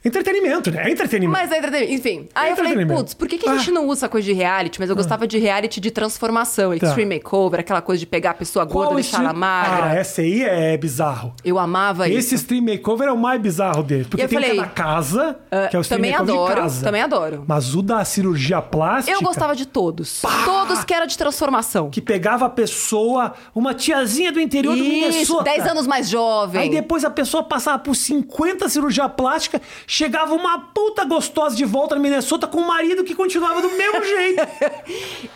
Entretenimento, 0.06 0.70
né? 0.70 0.84
É 0.84 0.90
entretenimento. 0.90 1.32
Mas 1.32 1.50
é 1.50 1.58
entretenimento. 1.58 1.92
Enfim. 1.94 2.28
Aí 2.32 2.50
é 2.50 2.52
eu 2.52 2.56
falei, 2.56 2.86
putz, 2.86 3.12
por 3.12 3.26
que, 3.26 3.38
que 3.38 3.48
a 3.48 3.56
gente 3.56 3.70
ah. 3.70 3.74
não 3.74 3.88
usa 3.88 4.08
coisa 4.08 4.24
de 4.24 4.32
reality? 4.32 4.78
Mas 4.78 4.88
eu 4.88 4.94
ah. 4.94 4.96
gostava 4.96 5.26
de 5.26 5.36
reality 5.36 5.80
de 5.80 5.90
transformação, 5.90 6.78
tá. 6.78 6.86
extreme 6.86 7.16
makeover, 7.16 7.58
aquela 7.60 7.82
coisa 7.82 7.98
de 7.98 8.06
pegar 8.06 8.30
a 8.30 8.34
pessoa 8.34 8.64
gorda, 8.64 8.92
e 8.92 8.94
deixar 8.96 9.20
ela 9.20 9.32
magra. 9.32 9.86
Ah, 9.86 9.94
essa 9.96 10.20
aí 10.20 10.44
é 10.44 10.76
bizarro. 10.76 11.34
Eu 11.44 11.58
amava 11.58 12.08
Esse 12.08 12.18
isso. 12.18 12.34
Esse 12.34 12.34
stream 12.36 12.62
makeover 12.62 13.08
é 13.08 13.12
o 13.12 13.18
mais 13.18 13.40
bizarro 13.40 13.82
dele. 13.82 14.04
Porque 14.04 14.28
tem 14.28 14.38
falei, 14.38 14.50
que 14.52 14.56
na 14.56 14.68
casa, 14.68 15.36
uh, 15.46 15.70
que 15.70 15.76
é 15.76 15.78
o 15.78 15.82
stream 15.82 15.98
também 15.98 16.12
makeover 16.12 16.34
adoro, 16.34 16.54
de 16.54 16.60
casa. 16.60 16.84
Também 16.84 17.02
adoro. 17.02 17.44
Mas 17.46 17.74
o 17.74 17.82
da 17.82 18.04
cirurgia 18.04 18.62
plástica... 18.62 19.16
Eu 19.16 19.22
gostava 19.22 19.56
de 19.56 19.66
todos. 19.66 20.20
Pá! 20.20 20.44
Todos 20.44 20.84
que 20.84 20.94
era 20.94 21.06
de 21.06 21.18
transformação. 21.18 21.90
Que 21.90 22.00
pegava 22.00 22.46
a 22.46 22.50
pessoa, 22.50 23.34
uma 23.52 23.74
tiazinha 23.74 24.30
do 24.30 24.40
interior 24.40 24.76
isso, 24.76 24.84
do 24.84 24.88
Minnesota. 24.88 25.44
10 25.44 25.66
anos 25.66 25.86
mais 25.86 26.08
jovem. 26.08 26.62
Aí 26.62 26.70
depois 26.70 27.04
a 27.04 27.10
pessoa 27.10 27.42
passava 27.42 27.80
por 27.80 27.96
50 27.96 28.68
cirurgia 28.68 29.08
plástica, 29.08 29.60
chegava 29.96 30.34
uma 30.34 30.58
puta 30.58 31.04
gostosa 31.04 31.56
de 31.56 31.64
volta 31.64 31.94
no 31.94 32.02
Minnesota 32.02 32.46
com 32.46 32.58
um 32.58 32.66
marido 32.66 33.02
que 33.02 33.14
continuava 33.14 33.62
do 33.62 33.70
mesmo 33.70 34.04
jeito. 34.04 34.42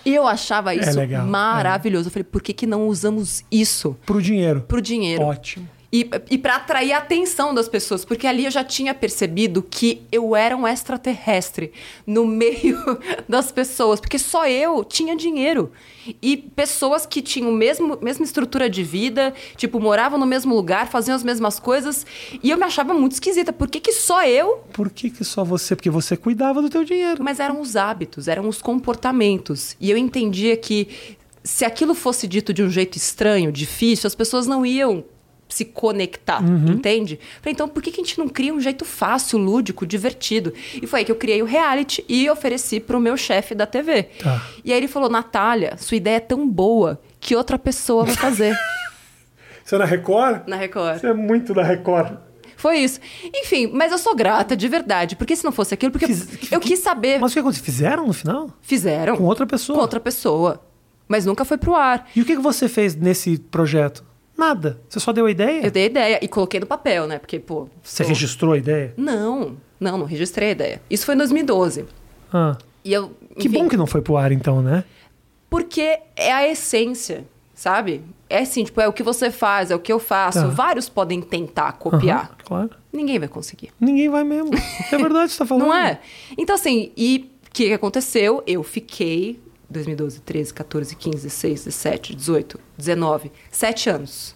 e 0.05 0.15
eu 0.15 0.27
achava 0.27 0.75
isso 0.75 0.91
é 0.91 0.93
legal, 0.93 1.27
maravilhoso. 1.27 2.07
É. 2.07 2.09
Eu 2.09 2.13
falei, 2.13 2.25
por 2.25 2.43
que, 2.43 2.53
que 2.53 2.67
não 2.67 2.87
usamos 2.87 3.43
isso? 3.51 3.97
Pro 4.05 4.21
dinheiro. 4.21 4.61
Pro 4.69 4.83
dinheiro. 4.83 5.23
Ótimo. 5.23 5.67
E, 5.93 6.09
e 6.30 6.38
para 6.38 6.55
atrair 6.55 6.93
a 6.93 6.99
atenção 6.99 7.53
das 7.53 7.68
pessoas, 7.68 8.05
porque 8.05 8.26
ali 8.26 8.45
eu 8.45 8.51
já 8.51 8.62
tinha 8.62 8.95
percebido 8.95 9.61
que 9.61 10.03
eu 10.12 10.36
era 10.36 10.57
um 10.57 10.66
extraterrestre 10.66 11.72
no 12.07 12.24
meio 12.24 12.78
das 13.28 13.51
pessoas, 13.51 13.99
porque 13.99 14.18
só 14.18 14.47
eu 14.47 14.84
tinha 14.84 15.16
dinheiro. 15.16 15.72
E 16.22 16.36
pessoas 16.36 17.05
que 17.05 17.20
tinham 17.20 17.51
mesmo 17.51 17.99
mesma 18.01 18.24
estrutura 18.24 18.70
de 18.70 18.84
vida, 18.84 19.34
tipo, 19.57 19.80
moravam 19.80 20.18
no 20.18 20.26
mesmo 20.26 20.55
lugar, 20.55 20.88
faziam 20.88 21.16
as 21.16 21.24
mesmas 21.24 21.59
coisas, 21.59 22.07
e 22.41 22.51
eu 22.51 22.57
me 22.57 22.64
achava 22.64 22.95
muito 22.95 23.12
esquisita. 23.12 23.53
Por 23.53 23.68
que, 23.68 23.80
que 23.80 23.93
só 23.93 24.24
eu? 24.24 24.59
Por 24.72 24.91
que, 24.91 25.11
que 25.11 25.24
só 25.24 25.45
você? 25.45 25.74
Porque 25.74 25.91
você 25.91 26.16
cuidava 26.16 26.62
do 26.62 26.70
teu 26.70 26.84
dinheiro. 26.84 27.22
Mas 27.22 27.41
eram 27.41 27.61
os 27.61 27.74
hábitos, 27.74 28.28
eram 28.28 28.49
os 28.49 28.62
comportamentos. 28.62 29.76
E 29.80 29.91
eu 29.91 29.97
entendia 29.97 30.57
que 30.57 31.16
se 31.43 31.64
aquilo 31.64 31.95
fosse 31.95 32.28
dito 32.28 32.53
de 32.53 32.62
um 32.62 32.70
jeito 32.70 32.97
estranho, 32.97 33.51
difícil, 33.51 34.07
as 34.07 34.14
pessoas 34.14 34.47
não 34.47 34.64
iam 34.64 35.05
se 35.55 35.64
conectar, 35.64 36.42
entende? 36.68 37.18
Falei, 37.40 37.53
então 37.53 37.68
por 37.68 37.82
que, 37.82 37.90
que 37.90 38.01
a 38.01 38.05
gente 38.05 38.18
não 38.18 38.28
cria 38.28 38.53
um 38.55 38.61
jeito 38.61 38.84
fácil, 38.84 39.38
lúdico, 39.38 39.86
divertido? 39.86 40.53
E 40.80 40.86
foi 40.86 41.01
aí 41.01 41.05
que 41.05 41.12
eu 41.12 41.16
criei 41.16 41.42
o 41.42 41.44
reality 41.46 42.05
e 42.09 42.28
ofereci 42.30 42.80
pro 42.80 42.98
meu 43.01 43.16
chefe 43.16 43.55
da 43.55 43.66
TV. 43.66 44.05
Tá. 44.22 44.42
E 44.64 44.72
aí 44.72 44.78
ele 44.78 44.88
falou, 44.88 45.09
Natália, 45.09 45.76
sua 45.78 45.96
ideia 45.96 46.16
é 46.16 46.20
tão 46.20 46.48
boa 46.48 47.01
que 47.18 47.34
outra 47.36 47.59
pessoa 47.59 48.05
vai 48.05 48.14
fazer 48.14 48.57
Você 49.64 49.74
é 49.76 49.78
na 49.78 49.84
Record? 49.84 50.48
na 50.48 50.57
Record. 50.57 50.98
Você 51.01 51.07
é 51.07 51.14
muito 51.14 51.55
da 51.55 51.62
Record. 51.62 52.16
Foi 52.57 52.78
isso. 52.78 53.01
Enfim, 53.34 53.70
mas 53.72 53.90
eu 53.92 53.98
sou 53.98 54.14
grata, 54.14 54.57
de 54.57 54.68
verdade. 54.68 55.16
Porque 55.16 55.34
se 55.36 55.44
não 55.44 55.53
fosse 55.53 55.72
aquilo, 55.72 55.92
porque 55.92 56.07
Fiz- 56.07 56.53
eu 56.53 56.61
quis 56.61 56.80
saber. 56.80 57.18
Mas 57.20 57.30
o 57.30 57.34
que 57.34 57.38
aconteceu? 57.40 57.64
Fizeram 57.64 58.07
no 58.07 58.12
final? 58.12 58.51
Fizeram. 58.61 59.16
Com 59.16 59.24
outra 59.24 59.46
pessoa? 59.46 59.76
Com 59.76 59.80
outra 59.82 60.01
pessoa. 60.01 60.61
Mas 61.09 61.24
nunca 61.24 61.44
foi 61.44 61.57
pro 61.57 61.74
ar. 61.74 62.09
E 62.14 62.20
o 62.20 62.24
que, 62.24 62.36
que 62.36 62.42
você 62.42 62.68
fez 62.68 62.94
nesse 62.94 63.38
projeto? 63.38 64.05
Nada. 64.41 64.80
Você 64.88 64.99
só 64.99 65.12
deu 65.12 65.26
a 65.26 65.30
ideia? 65.30 65.64
Eu 65.66 65.70
dei 65.70 65.82
a 65.84 65.86
ideia 65.86 66.18
e 66.22 66.26
coloquei 66.28 66.59
no 66.61 66.66
papel, 66.66 67.07
né? 67.07 67.18
Porque, 67.18 67.38
pô. 67.38 67.68
Você 67.82 68.03
sou- 68.03 68.09
registrou 68.09 68.53
a 68.55 68.59
ideia? 68.59 68.95
Não, 68.97 69.57
não, 69.78 69.99
não 69.99 70.07
registrei 70.07 70.49
a 70.49 70.53
ideia. 70.53 70.82
Isso 70.88 71.05
foi 71.05 71.14
em 71.14 71.18
2012. 71.18 71.84
Ah. 72.32 72.57
E 72.84 72.93
eu. 72.93 73.11
Que 73.38 73.49
enfim, 73.49 73.59
bom 73.64 73.68
que 73.68 73.76
não 73.76 73.86
foi 73.86 74.01
pro 74.01 74.16
ar, 74.16 74.32
então, 74.32 74.62
né? 74.62 74.84
Porque 75.51 75.99
é 76.16 76.32
a 76.32 76.49
essência, 76.49 77.24
sabe? 77.55 78.03
É 78.28 78.38
assim, 78.38 78.64
tipo, 78.64 78.80
é 78.80 78.86
o 78.88 78.93
que 78.93 79.03
você 79.03 79.30
faz, 79.30 79.70
é 79.70 79.74
o 79.74 79.78
que 79.80 79.93
eu 79.93 79.99
faço. 79.99 80.41
Tá. 80.41 80.47
Vários 80.47 80.88
podem 80.88 81.20
tentar 81.20 81.72
copiar. 81.72 82.36
Claro. 82.45 82.70
Ninguém 82.93 83.18
vai 83.18 83.28
conseguir. 83.28 83.70
Ninguém 83.80 84.09
vai 84.09 84.24
mesmo. 84.24 84.51
É 84.91 84.97
verdade, 84.97 85.32
você 85.32 85.38
tá 85.38 85.45
falando. 85.47 85.66
Não 85.66 85.74
é? 85.74 86.01
Então, 86.38 86.55
assim, 86.55 86.93
e 86.97 87.30
o 87.47 87.51
que 87.53 87.66
que 87.66 87.72
aconteceu? 87.72 88.43
Eu 88.47 88.62
fiquei 88.62 89.41
2012, 89.71 90.21
13, 90.21 90.55
14, 90.55 90.97
15, 90.97 91.23
16, 91.23 91.64
17, 91.64 92.16
18, 92.16 92.61
19, 92.77 93.33
sete 93.51 93.89
anos 93.89 94.35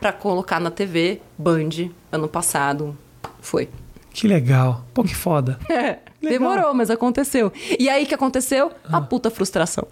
pra 0.00 0.12
colocar 0.12 0.60
na 0.60 0.70
TV 0.70 1.20
Band 1.36 1.90
ano 2.10 2.28
passado. 2.28 2.96
Foi. 3.40 3.68
Que 4.10 4.26
legal. 4.26 4.84
Pô, 4.94 5.02
que 5.02 5.14
foda. 5.14 5.58
É, 5.70 5.98
demorou, 6.20 6.74
mas 6.74 6.90
aconteceu. 6.90 7.52
E 7.78 7.88
aí 7.88 8.02
o 8.02 8.06
que 8.06 8.14
aconteceu? 8.14 8.72
A 8.84 9.00
puta 9.00 9.30
frustração. 9.30 9.86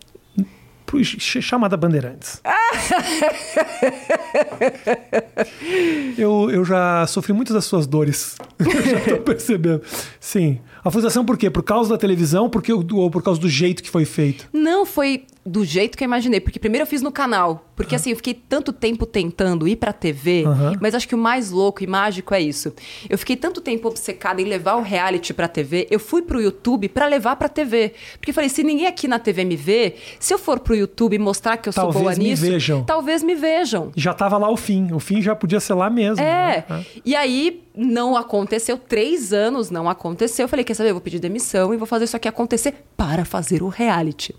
Chamada 1.19 1.77
Bandeirantes. 1.77 2.41
eu, 6.17 6.51
eu 6.51 6.65
já 6.65 7.07
sofri 7.07 7.33
muitas 7.33 7.55
das 7.55 7.65
suas 7.65 7.87
dores. 7.87 8.37
Eu 8.59 8.71
já 8.71 9.01
tô 9.01 9.17
percebendo. 9.23 9.83
Sim. 10.21 10.61
A 10.87 10.91
frustração 10.93 11.25
por 11.25 11.37
quê? 11.37 11.51
Por 11.51 11.65
causa 11.65 11.91
da 11.91 11.99
televisão 11.99 12.49
porque, 12.49 12.73
ou 12.73 13.11
por 13.11 13.21
causa 13.21 13.41
do 13.41 13.49
jeito 13.49 13.83
que 13.83 13.91
foi 13.91 14.05
feito? 14.05 14.49
Não 14.53 14.87
foi 14.87 15.25
do 15.47 15.65
jeito 15.65 15.97
que 15.97 16.03
eu 16.03 16.07
imaginei, 16.07 16.41
porque 16.41 16.59
primeiro 16.59 16.83
eu 16.83 16.87
fiz 16.87 17.01
no 17.01 17.13
canal. 17.13 17.63
Porque 17.77 17.95
assim, 17.95 18.11
eu 18.11 18.17
fiquei 18.17 18.33
tanto 18.33 18.73
tempo 18.73 19.05
tentando 19.05 19.69
ir 19.69 19.77
pra 19.77 19.93
TV, 19.93 20.45
Aham. 20.47 20.73
mas 20.81 20.95
acho 20.95 21.07
que 21.07 21.15
o 21.15 21.19
mais 21.19 21.51
louco 21.51 21.85
e 21.85 21.87
mágico 21.87 22.33
é 22.35 22.41
isso. 22.41 22.73
Eu 23.09 23.19
fiquei 23.19 23.37
tanto 23.37 23.61
tempo 23.61 23.87
obcecada 23.87 24.41
em 24.41 24.47
levar 24.47 24.77
o 24.77 24.83
reality 24.83 25.35
pra 25.35 25.47
TV, 25.47 25.87
eu 25.91 26.01
fui 26.01 26.23
pro 26.23 26.41
YouTube 26.41 26.89
pra 26.89 27.07
levar 27.07 27.37
pra 27.37 27.49
TV. 27.51 27.93
Porque 28.19 28.31
eu 28.31 28.35
falei, 28.35 28.49
se 28.49 28.63
ninguém 28.65 28.87
aqui 28.87 29.07
na 29.07 29.19
TV 29.19 29.45
me 29.45 29.57
vê, 29.57 29.95
se 30.19 30.33
eu 30.33 30.39
for 30.39 30.59
pro 30.59 30.75
YouTube 30.75 31.19
mostrar 31.19 31.59
que 31.59 31.69
eu 31.69 31.73
sou 31.73 31.85
Talvez 31.85 32.03
boa 32.03 32.15
me 32.17 32.25
nisso, 32.31 32.43
vejam. 32.43 32.83
talvez 32.85 33.23
me 33.23 33.35
vejam. 33.35 33.93
Já 33.95 34.15
tava 34.15 34.39
lá 34.39 34.51
o 34.51 34.57
fim. 34.57 34.91
O 34.93 34.99
fim 34.99 35.21
já 35.21 35.37
podia 35.37 35.61
ser 35.61 35.75
lá 35.75 35.91
mesmo. 35.91 36.25
É. 36.25 36.65
né? 36.69 36.85
E 37.05 37.15
aí 37.15 37.63
não 37.77 38.17
aconteceu, 38.17 38.79
três 38.79 39.35
anos 39.35 39.71
não 39.71 39.87
aconteceu. 39.89 40.45
Eu 40.45 40.49
falei, 40.49 40.65
quer 40.65 40.73
saber? 40.75 40.91
Eu 40.91 40.95
vou 40.95 41.03
pedir 41.03 41.19
demissão 41.19 41.75
e 41.75 41.77
vou 41.77 41.87
fazer 41.87 42.05
isso 42.07 42.17
aqui 42.17 42.27
acontecer 42.27 42.75
para 42.97 43.25
fazer 43.27 43.63
o 43.63 43.69
reality. 43.69 44.35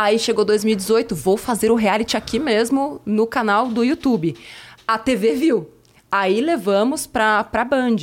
Aí 0.00 0.16
chegou 0.16 0.44
2018, 0.44 1.12
vou 1.12 1.36
fazer 1.36 1.72
o 1.72 1.74
reality 1.74 2.16
aqui 2.16 2.38
mesmo 2.38 3.00
no 3.04 3.26
canal 3.26 3.66
do 3.66 3.82
YouTube. 3.82 4.36
A 4.86 4.96
TV 4.96 5.34
viu. 5.34 5.68
Aí 6.08 6.40
levamos 6.40 7.04
pra, 7.04 7.42
pra 7.42 7.64
Band. 7.64 7.96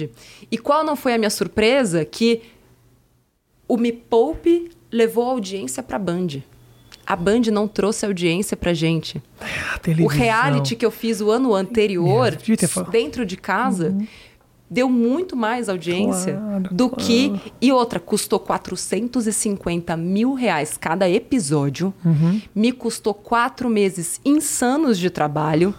E 0.52 0.58
qual 0.58 0.84
não 0.84 0.98
foi 0.98 1.14
a 1.14 1.18
minha 1.18 1.30
surpresa? 1.30 2.04
Que 2.04 2.42
o 3.66 3.78
Me 3.78 3.94
Poupe 3.94 4.72
levou 4.92 5.24
a 5.26 5.32
audiência 5.32 5.82
pra 5.82 5.98
Band. 5.98 6.42
A 7.08 7.16
Band 7.16 7.44
não 7.50 7.66
trouxe 7.66 8.06
audiência 8.06 8.58
pra 8.58 8.74
gente. 8.74 9.24
A 9.40 10.04
O 10.04 10.08
reality 10.08 10.76
que 10.76 10.86
eu 10.86 10.92
fiz 10.92 11.22
o 11.22 11.32
ano 11.32 11.56
anterior, 11.56 12.34
É, 12.34 12.92
dentro 12.92 13.26
de 13.26 13.38
casa, 13.38 13.96
deu 14.76 14.90
muito 14.90 15.36
mais 15.38 15.70
audiência 15.70 16.34
Claro, 16.34 16.68
do 16.72 16.90
claro. 16.90 17.04
que. 17.06 17.42
E 17.62 17.72
outra, 17.72 17.98
custou 18.00 18.38
450 18.40 19.96
mil 19.96 20.34
reais 20.34 20.76
cada 20.78 21.10
episódio. 21.10 21.94
Uhum. 22.04 22.42
Me 22.54 22.72
custou 22.74 23.14
quatro 23.14 23.70
meses 23.70 24.20
insanos 24.26 25.00
de 25.00 25.10
trabalho. 25.10 25.74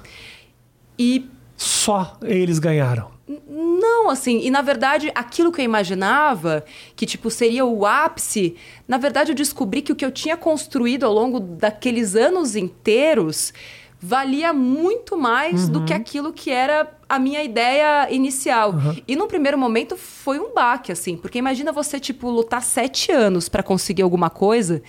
E 0.99 1.27
Só 1.57 2.17
eles 2.23 2.59
ganharam. 2.59 3.11
não, 3.49 4.09
assim, 4.09 4.41
e 4.43 4.51
na 4.51 4.63
verdade, 4.63 5.11
aquilo 5.15 5.51
que 5.53 5.61
eu 5.61 5.65
imaginava, 5.65 6.65
que 6.95 7.05
tipo 7.05 7.31
seria 7.31 7.65
o 7.65 7.85
ápice, 7.85 8.55
na 8.89 8.97
verdade 8.99 9.33
eu 9.33 9.35
descobri 9.35 9.83
que 9.83 9.93
o 9.93 9.97
que 9.97 10.05
eu 10.05 10.11
tinha 10.13 10.37
construído 10.37 11.05
ao 11.05 11.13
longo 11.13 11.39
daqueles 11.41 12.15
anos 12.15 12.55
inteiros 12.57 13.53
valia 14.01 14.53
muito 14.53 15.17
mais 15.17 15.69
do 15.69 15.85
que 15.85 15.93
aquilo 15.93 16.33
que 16.33 16.51
era 16.51 16.91
a 17.09 17.19
minha 17.19 17.43
ideia 17.43 18.13
inicial. 18.13 18.75
E 19.07 19.17
no 19.17 19.27
primeiro 19.27 19.57
momento 19.57 19.97
foi 19.97 20.39
um 20.39 20.53
baque, 20.53 20.93
assim, 20.93 21.17
porque 21.17 21.39
imagina 21.39 21.73
você, 21.73 21.99
tipo, 21.99 22.31
lutar 22.31 22.63
sete 22.63 23.11
anos 23.11 23.49
para 23.49 23.63
conseguir 23.63 24.03
alguma 24.03 24.29
coisa, 24.29 24.83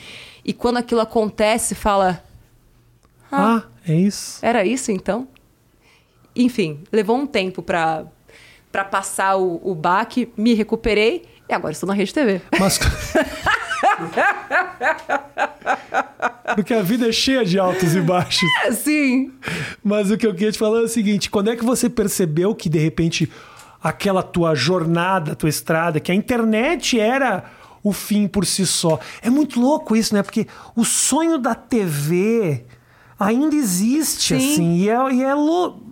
e 0.44 0.54
quando 0.54 0.78
aquilo 0.78 1.02
acontece, 1.02 1.76
fala. 1.76 2.24
Ah, 3.32 3.64
é 3.88 3.96
isso. 3.96 4.46
Era 4.46 4.66
isso 4.66 4.92
então? 4.92 5.28
Enfim, 6.36 6.84
levou 6.92 7.18
um 7.18 7.26
tempo 7.26 7.62
pra, 7.62 8.06
pra 8.72 8.86
passar 8.86 9.38
o, 9.38 9.60
o 9.64 9.74
baque, 9.74 10.32
me 10.38 10.54
recuperei 10.54 11.26
e 11.50 11.54
agora 11.54 11.72
estou 11.72 11.88
na 11.88 11.94
Rede 11.94 12.14
TV. 12.14 12.42
Mas. 12.60 12.80
Porque 16.56 16.74
a 16.74 16.82
vida 16.82 17.08
é 17.08 17.12
cheia 17.12 17.44
de 17.46 17.60
altos 17.60 17.96
e 17.96 18.02
baixos. 18.02 18.48
Sim. 18.78 19.32
Mas 19.84 20.12
o 20.12 20.18
que 20.18 20.26
eu 20.26 20.34
queria 20.34 20.52
te 20.52 20.58
falar 20.58 20.80
é 20.80 20.84
o 20.84 20.88
seguinte: 20.88 21.30
quando 21.30 21.50
é 21.50 21.56
que 21.56 21.66
você 21.66 21.90
percebeu 21.90 22.56
que 22.56 22.70
de 22.70 22.80
repente 22.80 23.30
aquela 23.82 24.24
tua 24.24 24.56
jornada, 24.56 25.36
tua 25.36 25.50
estrada, 25.50 26.00
que 26.00 26.12
a 26.12 26.16
internet 26.16 27.00
era 27.00 27.46
o 27.84 27.94
fim 27.94 28.28
por 28.28 28.46
si 28.46 28.66
só? 28.66 29.00
É 29.22 29.30
muito 29.30 29.60
louco 29.60 29.96
isso, 29.96 30.14
né? 30.14 30.24
Porque 30.24 30.48
o 30.76 30.84
sonho 30.84 31.38
da 31.38 31.56
TV 31.56 32.66
ainda 33.20 33.56
existe, 33.56 34.40
Sim. 34.40 34.54
assim, 34.54 34.78
e 34.78 34.90
é, 34.90 35.14
e 35.14 35.24
é 35.24 35.34
louco. 35.34 35.88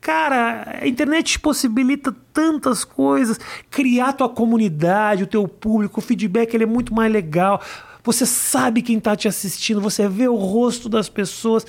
Cara, 0.00 0.78
a 0.80 0.86
internet 0.86 1.32
te 1.32 1.38
possibilita 1.38 2.14
tantas 2.32 2.84
coisas, 2.84 3.38
criar 3.70 4.14
tua 4.14 4.30
comunidade, 4.30 5.24
o 5.24 5.26
teu 5.26 5.46
público, 5.46 6.00
o 6.00 6.02
feedback 6.02 6.54
ele 6.54 6.64
é 6.64 6.66
muito 6.66 6.94
mais 6.94 7.12
legal. 7.12 7.60
Você 8.02 8.24
sabe 8.26 8.82
quem 8.82 8.98
tá 8.98 9.14
te 9.16 9.28
assistindo, 9.28 9.80
você 9.80 10.08
vê 10.08 10.26
o 10.28 10.34
rosto 10.36 10.88
das 10.88 11.08
pessoas. 11.08 11.66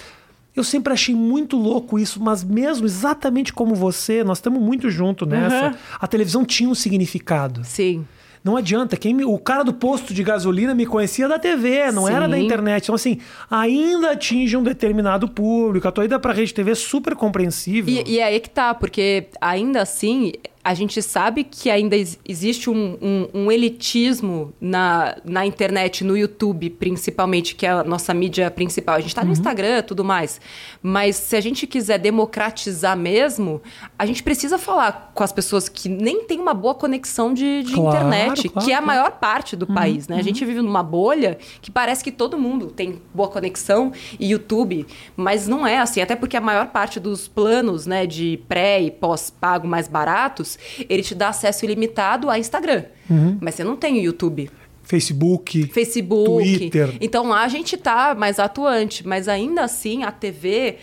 Eu 0.56 0.64
sempre 0.64 0.92
achei 0.92 1.16
muito 1.16 1.56
louco 1.58 1.98
isso, 1.98 2.22
mas 2.22 2.44
mesmo 2.44 2.86
exatamente 2.86 3.54
como 3.54 3.74
você, 3.74 4.24
nós 4.24 4.38
estamos 4.40 4.62
muito 4.62 4.90
juntos 4.90 5.28
nessa. 5.28 5.68
Uhum. 5.68 5.74
A 6.00 6.08
televisão 6.08 6.44
tinha 6.44 6.70
um 6.70 6.76
significado. 6.76 7.64
Sim. 7.64 8.06
Não 8.44 8.58
adianta. 8.58 8.98
Quem 8.98 9.14
me- 9.14 9.24
o 9.24 9.38
cara 9.38 9.64
do 9.64 9.72
posto 9.72 10.14
de 10.14 10.24
gasolina 10.24 10.74
me 10.74 10.86
conhecia 10.86 11.28
da 11.28 11.38
TV, 11.38 11.92
não 11.92 12.08
Sim. 12.08 12.14
era 12.14 12.28
da 12.28 12.38
internet. 12.40 12.84
Então, 12.84 12.96
assim, 12.96 13.20
ainda 13.50 14.12
atinge 14.12 14.58
um 14.58 14.64
determinado 14.64 15.28
público. 15.30 15.88
A 15.88 15.92
tua 15.92 16.06
ida 16.06 16.20
pra 16.20 16.34
rede 16.34 16.54
TV 16.54 16.72
é 16.72 16.76
super 16.76 17.16
compreensível. 17.16 17.94
E, 17.94 18.14
e 18.16 18.20
é 18.20 18.24
aí 18.26 18.40
que 18.40 18.50
tá, 18.50 18.74
porque 18.74 19.28
ainda 19.40 19.82
assim, 19.84 20.34
a 20.64 20.74
gente 20.74 21.02
sabe 21.02 21.44
que 21.44 21.70
ainda 21.70 21.96
ex- 21.96 22.20
existe 22.28 22.70
um, 22.70 22.98
um- 23.02 23.28
um 23.46 23.52
elitismo 23.52 24.54
na, 24.62 25.18
na 25.26 25.46
internet, 25.46 26.04
no 26.04 26.16
YouTube, 26.16 26.70
principalmente, 26.70 27.56
que 27.56 27.66
é 27.66 27.70
a 27.72 27.84
nossa 27.84 28.14
mídia 28.14 28.50
principal. 28.52 28.96
A 28.96 29.00
gente 29.00 29.10
está 29.10 29.24
no 29.24 29.32
Instagram 29.32 29.80
e 29.80 29.82
tudo 29.84 30.04
mais. 30.04 30.40
Mas 30.82 31.16
se 31.16 31.36
a 31.36 31.42
gente 31.42 31.66
quiser 31.66 31.98
democratizar 31.98 32.96
mesmo, 32.96 33.62
a 33.98 34.06
gente 34.06 34.22
precisa 34.22 34.58
falar 34.58 35.12
com 35.14 35.24
as 35.24 35.32
pessoas 35.32 35.68
que 35.68 35.90
nem 35.90 36.24
têm 36.26 36.40
uma 36.40 36.54
boa 36.54 36.76
conexão 36.76 37.34
de, 37.34 37.64
de 37.64 37.74
Claro, 37.74 37.90
internet, 37.98 38.50
claro, 38.50 38.66
que 38.66 38.72
é 38.72 38.76
a 38.76 38.82
maior 38.82 39.12
parte 39.12 39.56
do 39.56 39.66
país, 39.66 40.08
né? 40.08 40.18
A 40.18 40.22
gente 40.24 40.46
vive 40.46 40.62
numa 40.62 40.84
bolha 40.84 41.38
que 41.62 41.72
parece 41.72 42.04
que 42.04 42.12
todo 42.12 42.38
mundo 42.38 42.68
tem 42.68 43.02
boa 43.14 43.30
conexão 43.30 43.92
e 44.20 44.30
YouTube, 44.32 44.86
mas 45.16 45.48
não 45.48 45.66
é 45.66 45.80
assim, 45.80 46.02
até 46.02 46.16
porque 46.16 46.38
a 46.38 46.42
maior 46.42 46.68
parte 46.68 47.00
dos 47.00 47.28
planos, 47.28 47.86
né, 47.86 48.06
de 48.06 48.40
pré 48.48 48.82
e 48.82 48.92
pós-pago 48.92 49.68
mais 49.68 49.88
baratos, 49.88 50.51
ele 50.90 51.04
te 51.04 51.14
dá 51.16 51.30
acesso 51.30 51.66
ilimitado 51.66 52.30
a 52.30 52.38
Instagram. 52.40 52.86
Uhum. 53.10 53.38
Mas 53.42 53.56
você 53.56 53.64
não 53.64 53.76
tem 53.76 54.00
o 54.00 54.02
YouTube, 54.04 54.50
Facebook. 54.84 55.68
Facebook. 55.68 56.58
Twitter. 56.58 56.98
Então 57.00 57.28
lá 57.30 57.44
a 57.44 57.48
gente 57.48 57.78
tá 57.78 58.14
mais 58.16 58.40
atuante, 58.40 59.08
mas 59.08 59.28
ainda 59.28 59.64
assim 59.64 60.04
a 60.04 60.12
TV 60.12 60.78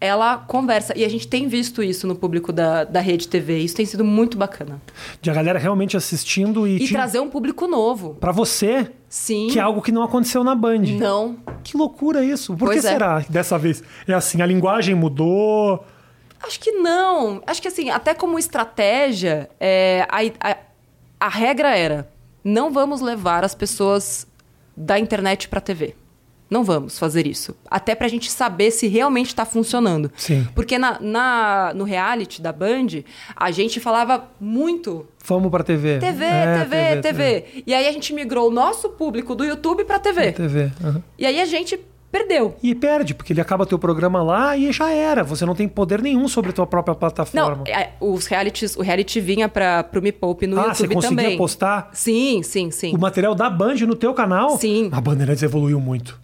ela 0.00 0.36
conversa. 0.36 0.92
E 0.98 1.04
a 1.04 1.08
gente 1.08 1.28
tem 1.28 1.46
visto 1.46 1.80
isso 1.80 2.08
no 2.08 2.16
público 2.16 2.52
da, 2.52 2.82
da 2.82 2.98
rede 3.00 3.28
TV. 3.28 3.58
Isso 3.58 3.76
tem 3.76 3.86
sido 3.86 4.04
muito 4.04 4.36
bacana. 4.36 4.82
De 5.20 5.30
a 5.30 5.32
galera 5.32 5.60
realmente 5.60 5.96
assistindo 5.96 6.66
e, 6.66 6.74
E 6.74 6.86
te- 6.86 6.92
trazer 6.92 7.20
um 7.20 7.30
público 7.30 7.68
novo. 7.68 8.16
pra 8.18 8.32
você, 8.32 8.90
Sim. 9.08 9.46
que 9.52 9.60
é 9.60 9.62
algo 9.62 9.80
que 9.80 9.92
não 9.92 10.02
aconteceu 10.02 10.42
na 10.42 10.56
Band. 10.56 10.80
Não. 10.98 11.36
Que 11.62 11.76
loucura 11.76 12.24
isso. 12.24 12.56
Por 12.56 12.66
Pois 12.66 12.80
que 12.80 12.86
é. 12.88 12.90
será 12.90 13.24
dessa 13.28 13.56
vez? 13.56 13.80
É 14.08 14.12
assim, 14.12 14.42
a 14.42 14.46
linguagem 14.46 14.92
mudou. 14.96 15.84
Acho 16.42 16.58
que 16.60 16.72
não. 16.72 17.42
Acho 17.46 17.62
que 17.62 17.68
assim, 17.68 17.90
até 17.90 18.14
como 18.14 18.38
estratégia, 18.38 19.48
é, 19.60 20.06
a, 20.08 20.50
a, 20.50 20.56
a 21.20 21.28
regra 21.28 21.76
era: 21.76 22.08
não 22.44 22.72
vamos 22.72 23.00
levar 23.00 23.44
as 23.44 23.54
pessoas 23.54 24.26
da 24.76 24.98
internet 24.98 25.48
para 25.48 25.60
TV. 25.60 25.94
Não 26.50 26.62
vamos 26.64 26.98
fazer 26.98 27.26
isso. 27.26 27.56
Até 27.70 27.94
pra 27.94 28.08
gente 28.08 28.30
saber 28.30 28.70
se 28.70 28.86
realmente 28.86 29.28
está 29.28 29.46
funcionando. 29.46 30.12
Sim. 30.14 30.46
Porque 30.54 30.76
na, 30.76 31.00
na- 31.00 31.72
no 31.74 31.82
reality 31.84 32.42
da 32.42 32.52
Band, 32.52 32.88
a 33.34 33.50
gente 33.50 33.80
falava 33.80 34.28
muito 34.38 35.06
Vamos 35.24 35.50
pra 35.50 35.64
TV. 35.64 35.98
TV, 35.98 36.24
É, 36.26 36.58
TV, 36.64 37.00
TV, 37.00 37.62
E 37.66 37.72
aí 37.72 37.88
a 37.88 37.92
gente 37.92 38.12
migrou 38.12 38.48
o 38.48 38.50
nosso 38.52 38.90
público 38.90 39.34
do 39.34 39.44
YouTube 39.46 39.84
pra 39.84 39.98
TV. 39.98 40.32
TV. 40.32 40.70
aham. 40.84 41.02
E 41.18 41.24
aí 41.24 41.40
a 41.40 41.46
gente 41.46 41.78
perdeu. 42.12 42.54
E 42.62 42.74
perde, 42.74 43.14
porque 43.14 43.32
ele 43.32 43.40
acaba 43.40 43.64
teu 43.64 43.78
programa 43.78 44.22
lá 44.22 44.56
e 44.56 44.70
já 44.70 44.90
era. 44.90 45.24
Você 45.24 45.46
não 45.46 45.54
tem 45.54 45.66
poder 45.66 46.02
nenhum 46.02 46.28
sobre 46.28 46.50
a 46.50 46.52
tua 46.52 46.66
própria 46.66 46.94
plataforma. 46.94 47.56
Não, 47.56 47.64
é, 47.66 47.92
os 47.98 48.26
realities, 48.26 48.76
o 48.76 48.82
reality 48.82 49.20
vinha 49.20 49.48
para 49.48 49.82
pro 49.82 50.02
Me 50.02 50.12
Poupe 50.12 50.46
no 50.46 50.60
ah, 50.60 50.74
você 50.74 50.82
YouTube 50.82 50.94
conseguia 50.94 51.16
também. 51.24 51.38
postar 51.38 51.90
Sim, 51.92 52.42
sim, 52.42 52.70
sim. 52.70 52.94
o 52.94 52.98
material 52.98 53.34
da 53.34 53.48
Band 53.48 53.76
no 53.86 53.96
teu 53.96 54.12
canal? 54.12 54.58
Sim. 54.58 54.90
A 54.92 55.00
Bandeirantes 55.00 55.42
evoluiu 55.42 55.80
muito. 55.80 56.20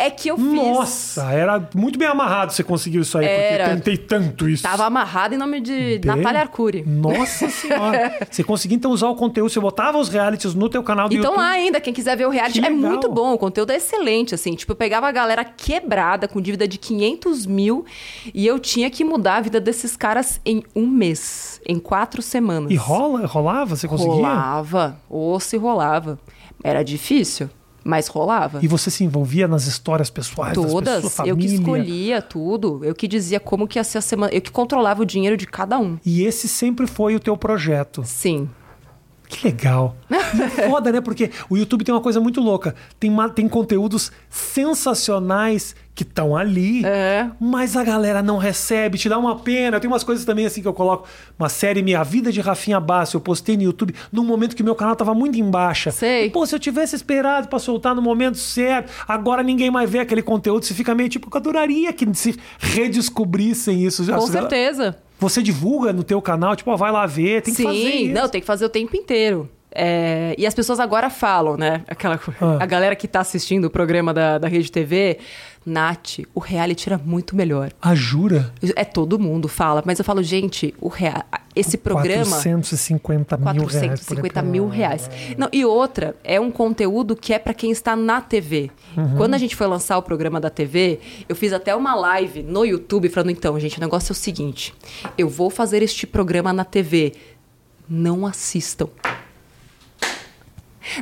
É 0.00 0.10
que 0.10 0.28
eu 0.28 0.36
fiz. 0.36 0.46
Nossa, 0.46 1.30
era 1.32 1.68
muito 1.74 1.98
bem 1.98 2.08
amarrado 2.08 2.52
você 2.52 2.62
conseguiu 2.64 3.02
isso 3.02 3.18
aí, 3.18 3.26
Era. 3.26 3.64
porque 3.64 3.76
tentei 3.76 3.96
tanto 3.98 4.48
isso. 4.48 4.62
Tava 4.62 4.84
amarrado 4.86 5.34
em 5.34 5.38
nome 5.38 5.60
de 5.60 5.98
Bem- 5.98 6.00
Natália 6.04 6.40
Arcuri. 6.40 6.82
Nossa 6.86 7.48
senhora. 7.50 8.26
você 8.30 8.42
conseguia 8.42 8.76
então 8.76 8.90
usar 8.90 9.08
o 9.08 9.14
conteúdo, 9.14 9.50
você 9.50 9.60
botava 9.60 9.98
os 9.98 10.08
realities 10.08 10.54
no 10.54 10.68
teu 10.68 10.82
canal 10.82 11.08
do 11.08 11.14
Então 11.14 11.32
YouTube. 11.32 11.42
lá 11.44 11.50
ainda, 11.50 11.80
quem 11.80 11.92
quiser 11.92 12.16
ver 12.16 12.26
o 12.26 12.30
reality, 12.30 12.60
Que 12.60 12.66
é 12.66 12.70
legal. 12.70 12.90
muito 12.90 13.10
bom. 13.10 13.34
O 13.34 13.38
conteúdo 13.38 13.70
é 13.72 13.76
excelente, 13.76 14.34
assim. 14.34 14.54
Tipo, 14.54 14.72
eu 14.72 14.76
pegava 14.76 15.06
a 15.08 15.12
galera 15.12 15.44
quebrada, 15.44 16.26
com 16.26 16.40
dívida 16.40 16.66
de 16.66 16.78
500 16.78 17.44
mil, 17.46 17.84
e 18.34 18.46
eu 18.46 18.58
tinha 18.58 18.88
que 18.90 19.04
mudar 19.04 19.36
a 19.36 19.40
vida 19.40 19.60
desses 19.60 19.96
caras 19.96 20.40
em 20.46 20.62
um 20.74 20.86
mês, 20.86 21.60
em 21.68 21.78
quatro 21.78 22.22
semanas. 22.22 22.70
E 22.70 22.76
rola, 22.76 23.26
rolava? 23.26 23.76
Você 23.76 23.86
conseguia? 23.86 24.12
Rolava, 24.14 24.98
ou 25.08 25.38
se 25.38 25.56
rolava. 25.56 26.18
Era 26.64 26.82
difícil, 26.82 27.48
mas 27.84 28.08
rolava. 28.08 28.60
E 28.62 28.68
você 28.68 28.90
se 28.90 29.04
envolvia 29.04 29.48
nas 29.48 29.66
histórias 29.66 30.10
pessoais 30.10 30.54
das 30.56 30.70
Todas, 30.70 31.02
pessoas, 31.02 31.28
eu 31.28 31.36
que 31.36 31.46
escolhia 31.46 32.22
tudo. 32.22 32.80
Eu 32.84 32.94
que 32.94 33.08
dizia 33.08 33.40
como 33.40 33.66
que 33.66 33.78
ia 33.78 33.84
ser 33.84 33.98
a 33.98 34.02
semana. 34.02 34.32
Eu 34.32 34.40
que 34.40 34.50
controlava 34.50 35.02
o 35.02 35.06
dinheiro 35.06 35.36
de 35.36 35.46
cada 35.46 35.78
um. 35.78 35.98
E 36.04 36.24
esse 36.24 36.48
sempre 36.48 36.86
foi 36.86 37.14
o 37.14 37.20
teu 37.20 37.36
projeto. 37.36 38.02
Sim. 38.04 38.48
Que 39.28 39.46
legal. 39.46 39.96
E 40.10 40.42
é 40.42 40.48
foda, 40.68 40.90
né? 40.90 41.00
Porque 41.00 41.30
o 41.48 41.56
YouTube 41.56 41.84
tem 41.84 41.94
uma 41.94 42.00
coisa 42.00 42.20
muito 42.20 42.40
louca. 42.40 42.74
Tem, 42.98 43.10
tem 43.34 43.48
conteúdos 43.48 44.10
sensacionais 44.28 45.74
que 45.94 46.02
estão 46.02 46.34
ali, 46.34 46.84
É. 46.84 47.28
mas 47.38 47.76
a 47.76 47.84
galera 47.84 48.22
não 48.22 48.38
recebe, 48.38 48.96
te 48.96 49.08
dá 49.08 49.18
uma 49.18 49.38
pena. 49.40 49.78
Tem 49.78 49.90
umas 49.90 50.02
coisas 50.02 50.24
também 50.24 50.46
assim 50.46 50.62
que 50.62 50.68
eu 50.68 50.72
coloco. 50.72 51.06
Uma 51.38 51.48
série 51.48 51.82
Minha 51.82 52.02
Vida 52.02 52.32
de 52.32 52.40
Rafinha 52.40 52.80
Bassi, 52.80 53.14
eu 53.16 53.20
postei 53.20 53.56
no 53.56 53.64
YouTube 53.64 53.94
num 54.10 54.24
momento 54.24 54.56
que 54.56 54.62
meu 54.62 54.74
canal 54.74 54.96
tava 54.96 55.12
muito 55.14 55.38
em 55.38 55.50
baixa. 55.50 55.90
Sei. 55.90 56.26
E, 56.26 56.30
pô, 56.30 56.46
se 56.46 56.54
eu 56.54 56.58
tivesse 56.58 56.96
esperado 56.96 57.48
pra 57.48 57.58
soltar 57.58 57.94
no 57.94 58.00
momento 58.00 58.38
certo, 58.38 58.90
agora 59.06 59.42
ninguém 59.42 59.70
mais 59.70 59.90
vê 59.90 59.98
aquele 59.98 60.22
conteúdo, 60.22 60.64
você 60.64 60.72
fica 60.72 60.94
meio 60.94 61.08
tipo, 61.08 61.28
eu 61.30 61.36
adoraria 61.38 61.92
que 61.92 62.06
se 62.14 62.34
redescobrissem 62.58 63.84
isso. 63.84 64.04
Com 64.06 64.26
certeza. 64.26 64.96
Você 65.18 65.42
divulga 65.42 65.92
no 65.92 66.02
teu 66.02 66.20
canal, 66.22 66.56
tipo, 66.56 66.70
ó, 66.70 66.76
vai 66.76 66.90
lá 66.90 67.04
ver, 67.04 67.42
tem 67.42 67.52
que 67.52 67.58
Sim, 67.58 67.64
fazer 67.64 67.76
isso. 67.94 68.14
não, 68.14 68.28
tem 68.28 68.40
que 68.40 68.46
fazer 68.46 68.64
o 68.64 68.68
tempo 68.70 68.96
inteiro. 68.96 69.50
É, 69.72 70.34
e 70.36 70.46
as 70.46 70.54
pessoas 70.54 70.80
agora 70.80 71.08
falam, 71.08 71.56
né? 71.56 71.82
Aquela. 71.86 72.18
Ah. 72.40 72.58
A 72.60 72.66
galera 72.66 72.96
que 72.96 73.06
tá 73.06 73.20
assistindo 73.20 73.66
o 73.66 73.70
programa 73.70 74.12
da, 74.12 74.36
da 74.38 74.48
Rede 74.48 74.72
TV, 74.72 75.18
Nath, 75.64 76.20
o 76.34 76.40
reality 76.40 76.88
era 76.88 76.98
muito 76.98 77.36
melhor. 77.36 77.70
Ah, 77.82 77.94
jura? 77.94 78.52
É 78.74 78.84
todo 78.84 79.18
mundo 79.18 79.46
fala, 79.46 79.82
mas 79.84 79.98
eu 79.98 80.04
falo, 80.04 80.22
gente, 80.22 80.74
o 80.80 80.88
rea... 80.88 81.24
esse 81.54 81.76
programa. 81.76 82.24
450 82.24 83.36
mil 83.36 83.66
reais. 83.66 84.00
por 84.00 84.16
450 84.16 84.42
mil 84.42 84.64
episódio. 84.64 84.78
reais. 84.78 85.10
Não, 85.36 85.48
e 85.52 85.64
outra, 85.64 86.16
é 86.24 86.40
um 86.40 86.50
conteúdo 86.50 87.14
que 87.14 87.34
é 87.34 87.38
para 87.38 87.52
quem 87.52 87.70
está 87.70 87.94
na 87.94 88.22
TV. 88.22 88.70
Uhum. 88.96 89.16
Quando 89.16 89.34
a 89.34 89.38
gente 89.38 89.54
foi 89.54 89.66
lançar 89.66 89.98
o 89.98 90.02
programa 90.02 90.40
da 90.40 90.48
TV, 90.48 90.98
eu 91.28 91.36
fiz 91.36 91.52
até 91.52 91.76
uma 91.76 91.94
live 91.94 92.42
no 92.42 92.64
YouTube 92.64 93.10
falando: 93.10 93.30
então, 93.30 93.58
gente, 93.60 93.76
o 93.76 93.80
negócio 93.80 94.12
é 94.12 94.14
o 94.14 94.16
seguinte: 94.16 94.74
eu 95.18 95.28
vou 95.28 95.50
fazer 95.50 95.82
este 95.82 96.06
programa 96.06 96.52
na 96.52 96.64
TV. 96.64 97.12
Não 97.88 98.26
assistam. 98.26 98.88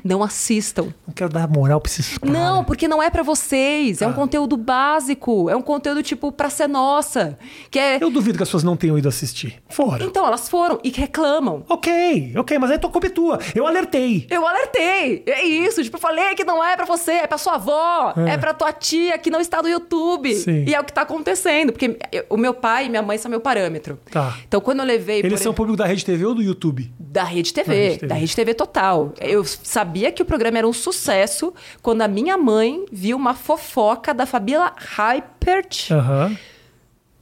Não 0.05 0.22
assistam. 0.22 0.93
Não 1.07 1.14
quero 1.14 1.30
dar 1.30 1.49
moral 1.49 1.80
pra 1.80 1.91
esses 1.91 2.18
caras. 2.18 2.34
Não, 2.36 2.64
porque 2.64 2.86
não 2.89 3.03
é 3.03 3.11
pra 3.11 3.22
vocês. 3.22 4.01
É 4.03 4.05
Ah. 4.05 4.09
um 4.09 4.12
conteúdo 4.12 4.57
básico. 4.57 5.49
É 5.51 5.57
um 5.57 5.62
conteúdo 5.62 6.03
tipo 6.03 6.30
pra 6.32 6.51
ser 6.51 6.68
nossa. 6.68 7.39
Que 7.70 7.78
é. 7.78 7.99
Eu 8.03 8.11
duvido 8.11 8.36
que 8.39 8.43
as 8.43 8.49
pessoas 8.49 8.64
não 8.64 8.76
tenham 8.76 8.97
ido 8.99 9.09
assistir. 9.09 9.62
Fora. 9.68 10.05
Então, 10.05 10.26
elas 10.26 10.49
foram 10.49 10.78
e 10.82 10.91
reclamam. 10.91 11.64
Ok, 11.68 12.32
ok, 12.36 12.59
mas 12.59 12.70
aí 12.70 12.78
tua 12.78 12.91
culpa 12.91 13.07
é 13.07 13.11
tua. 13.11 13.39
Eu 13.55 13.66
alertei. 13.66 14.26
Eu 14.30 14.47
alertei. 14.47 15.22
É 15.26 15.45
isso. 15.45 15.82
Tipo, 15.82 15.97
eu 15.97 16.01
falei 16.01 16.34
que 16.34 16.45
não 16.45 16.62
é 16.64 16.76
pra 16.76 16.84
você, 16.84 17.12
é 17.12 17.26
pra 17.26 17.39
sua 17.39 17.55
avó, 17.55 18.14
é, 18.26 18.36
pra 18.36 18.55
tua 18.55 18.72
tia 18.72 19.18
que 19.18 19.30
não 19.30 19.41
está 19.41 19.62
no 19.62 19.68
YouTube. 19.68 20.34
Sim. 20.34 20.64
E 20.66 20.74
é 20.74 20.80
o 20.80 20.84
que 20.84 20.93
tá 20.93 21.03
acontecendo. 21.03 21.72
Porque 21.72 21.99
eu- 22.12 22.24
o 22.30 22.36
meu 22.36 22.55
pai 22.55 22.86
e 22.86 22.89
minha 22.89 23.03
mãe 23.03 23.18
são 23.18 23.30
meu 23.30 23.41
parâmetro. 23.41 23.99
Tá. 24.11 24.36
Então, 24.47 24.61
quando 24.61 24.80
eu 24.80 24.84
levei. 24.86 25.20
Eles 25.20 25.41
são 25.41 25.53
público 25.55 25.76
da 25.76 25.86
Rede 25.86 26.05
TV 26.05 26.24
ou 26.24 26.34
do 26.34 26.43
YouTube? 26.43 26.91
Da 26.99 27.24
Rede 27.24 27.53
TV, 27.53 27.66
Da 27.72 27.74
Rede 27.82 27.95
TV. 27.99 28.07
da 28.07 28.14
Rede 28.14 28.36
TV 28.36 28.55
total. 28.55 29.12
Eu 29.20 29.43
sabia 29.79 30.11
que 30.11 30.20
o 30.20 30.24
programa 30.24 30.59
era 30.59 30.66
um 30.66 30.72
sucesso 30.72 31.55
quando 31.81 32.03
a 32.03 32.09
minha 32.09 32.37
mãe 32.37 32.85
viu 32.91 33.16
uma 33.16 33.33
fofoca 33.33 34.12
da 34.12 34.26
Fabiola 34.26 34.72
Hypert 34.76 35.93
Aham. 35.93 36.37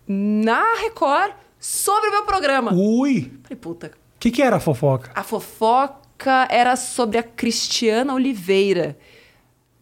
na 0.09 0.63
Record 0.81 1.33
sobre 1.61 2.09
o 2.09 2.13
meu 2.13 2.23
programa. 2.23 2.73
Ui. 2.73 3.31
Falei, 3.43 3.57
puta. 3.61 3.89
O 3.89 4.19
que, 4.19 4.31
que 4.31 4.41
era 4.43 4.57
a 4.57 4.61
fofoca? 4.61 5.11
A 5.15 5.23
fofoca 5.23 6.49
era 6.49 6.77
sobre 6.77 7.19
a 7.19 7.23
Cristiana 7.23 8.15
Oliveira, 8.15 8.97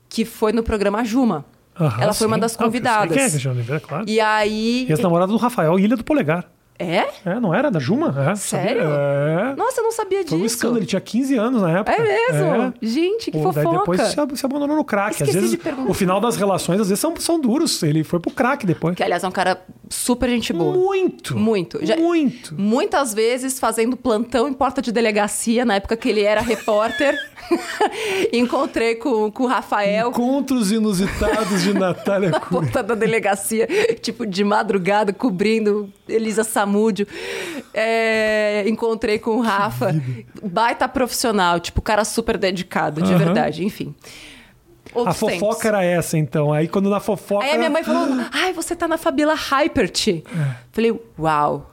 que 0.09 0.25
foi 0.25 0.53
no 0.53 0.64
programa 0.64 1.05
Juma. 1.05 1.45
Aham, 1.79 2.03
Ela 2.03 2.12
foi 2.12 2.27
uma 2.27 2.37
sim. 2.37 2.41
das 2.41 2.57
Ah, 2.57 2.59
convidadas. 2.59 3.16
Quem 3.16 3.22
é, 3.25 3.31
Cristiano 3.31 3.57
Oliveira, 3.57 3.81
claro. 3.81 4.05
E 4.09 4.18
aí. 4.20 4.87
Ex-namorada 4.91 5.31
do 5.31 5.39
Rafael, 5.39 5.79
Ilha 5.79 5.97
do 5.97 6.03
Polegar. 6.03 6.51
É? 6.77 7.05
É, 7.25 7.39
não 7.41 7.55
era? 7.55 7.70
Da 7.70 7.79
Juma? 7.79 8.12
É, 8.31 8.35
Sério? 8.35 8.83
É. 8.83 9.55
Nossa, 9.57 9.81
eu 9.81 9.85
não 9.85 9.93
sabia 9.93 10.27
Foi 10.27 10.37
um 10.39 10.43
disso. 10.43 10.57
escândalo, 10.57 10.79
ele 10.81 10.87
tinha 10.87 11.01
15 11.01 11.37
anos 11.37 11.62
na 11.62 11.70
época. 11.79 11.93
É 11.93 12.03
mesmo? 12.33 12.47
É. 12.53 12.72
Gente, 12.83 13.31
que 13.31 13.39
Pô, 13.39 13.53
daí 13.53 13.62
fofoca. 13.64 13.79
depois 13.79 14.01
se, 14.01 14.37
se 14.41 14.47
abandonou 14.47 14.77
no 14.77 14.85
crack. 14.85 15.11
Às 15.14 15.20
Esqueci 15.20 15.33
vezes, 15.35 15.51
de 15.53 15.57
perguntar. 15.57 15.89
o 15.91 15.95
final 15.95 16.20
das 16.20 16.37
relações, 16.37 16.81
às 16.81 16.89
vezes, 16.89 17.01
são, 17.01 17.14
são 17.16 17.41
duros. 17.41 17.81
Ele 17.83 18.03
foi 18.03 18.18
pro 18.18 18.33
crack 18.33 18.66
depois. 18.66 18.97
Que, 18.97 19.05
aliás, 19.05 19.22
é 19.22 19.29
um 19.29 19.33
cara 19.33 19.62
super 19.89 20.29
gente 20.29 20.53
boa. 20.53 20.75
Muito. 20.77 21.37
Muito. 21.39 21.79
Já- 21.87 21.97
Muito. 21.97 22.55
Muitas 22.61 23.14
vezes 23.14 23.61
fazendo 23.61 23.97
plantão 23.97 24.49
em 24.49 24.53
porta 24.53 24.83
de 24.83 24.91
delegacia, 24.91 25.64
na 25.64 25.77
época 25.77 25.97
que 25.97 26.09
ele 26.09 26.22
era 26.22 26.41
repórter. 26.43 27.16
Encontrei 28.33 28.95
com, 28.97 29.31
com 29.31 29.45
o 29.45 29.47
Rafael 29.47 30.09
Encontros 30.09 30.72
inusitados 30.72 31.62
de 31.62 31.72
Natália 31.79 32.31
na 32.31 32.41
Cunha. 32.41 32.62
porta 32.62 32.83
da 32.83 32.95
delegacia, 32.95 33.66
tipo, 34.01 34.27
de 34.27 34.43
madrugada, 34.43 35.12
cobrindo 35.12 35.91
Elisa 36.09 36.43
Samúdio. 36.65 37.07
É, 37.73 38.65
encontrei 38.67 39.19
com 39.19 39.33
o 39.33 39.41
Rafa. 39.41 39.95
Baita 40.43 40.89
profissional, 40.89 41.61
tipo, 41.61 41.81
cara 41.83 42.05
super 42.05 42.37
dedicado, 42.39 43.03
de 43.03 43.12
Aham. 43.12 43.25
verdade, 43.25 43.65
enfim. 43.65 43.95
A 44.95 44.99
Outros 44.99 45.19
fofoca 45.19 45.39
tempos. 45.39 45.65
era 45.65 45.85
essa, 45.85 46.17
então. 46.17 46.53
Aí 46.53 46.69
quando 46.69 46.89
na 46.89 47.01
fofoca. 47.01 47.45
Aí 47.45 47.53
a 47.53 47.59
minha 47.59 47.71
mãe 47.71 47.83
falou: 47.83 48.07
Ai, 48.33 48.53
você 48.53 48.77
tá 48.77 48.87
na 48.87 48.97
Fabila 48.97 49.35
Hypert. 49.35 50.09
É. 50.09 50.23
Falei, 50.73 51.01
uau. 51.19 51.71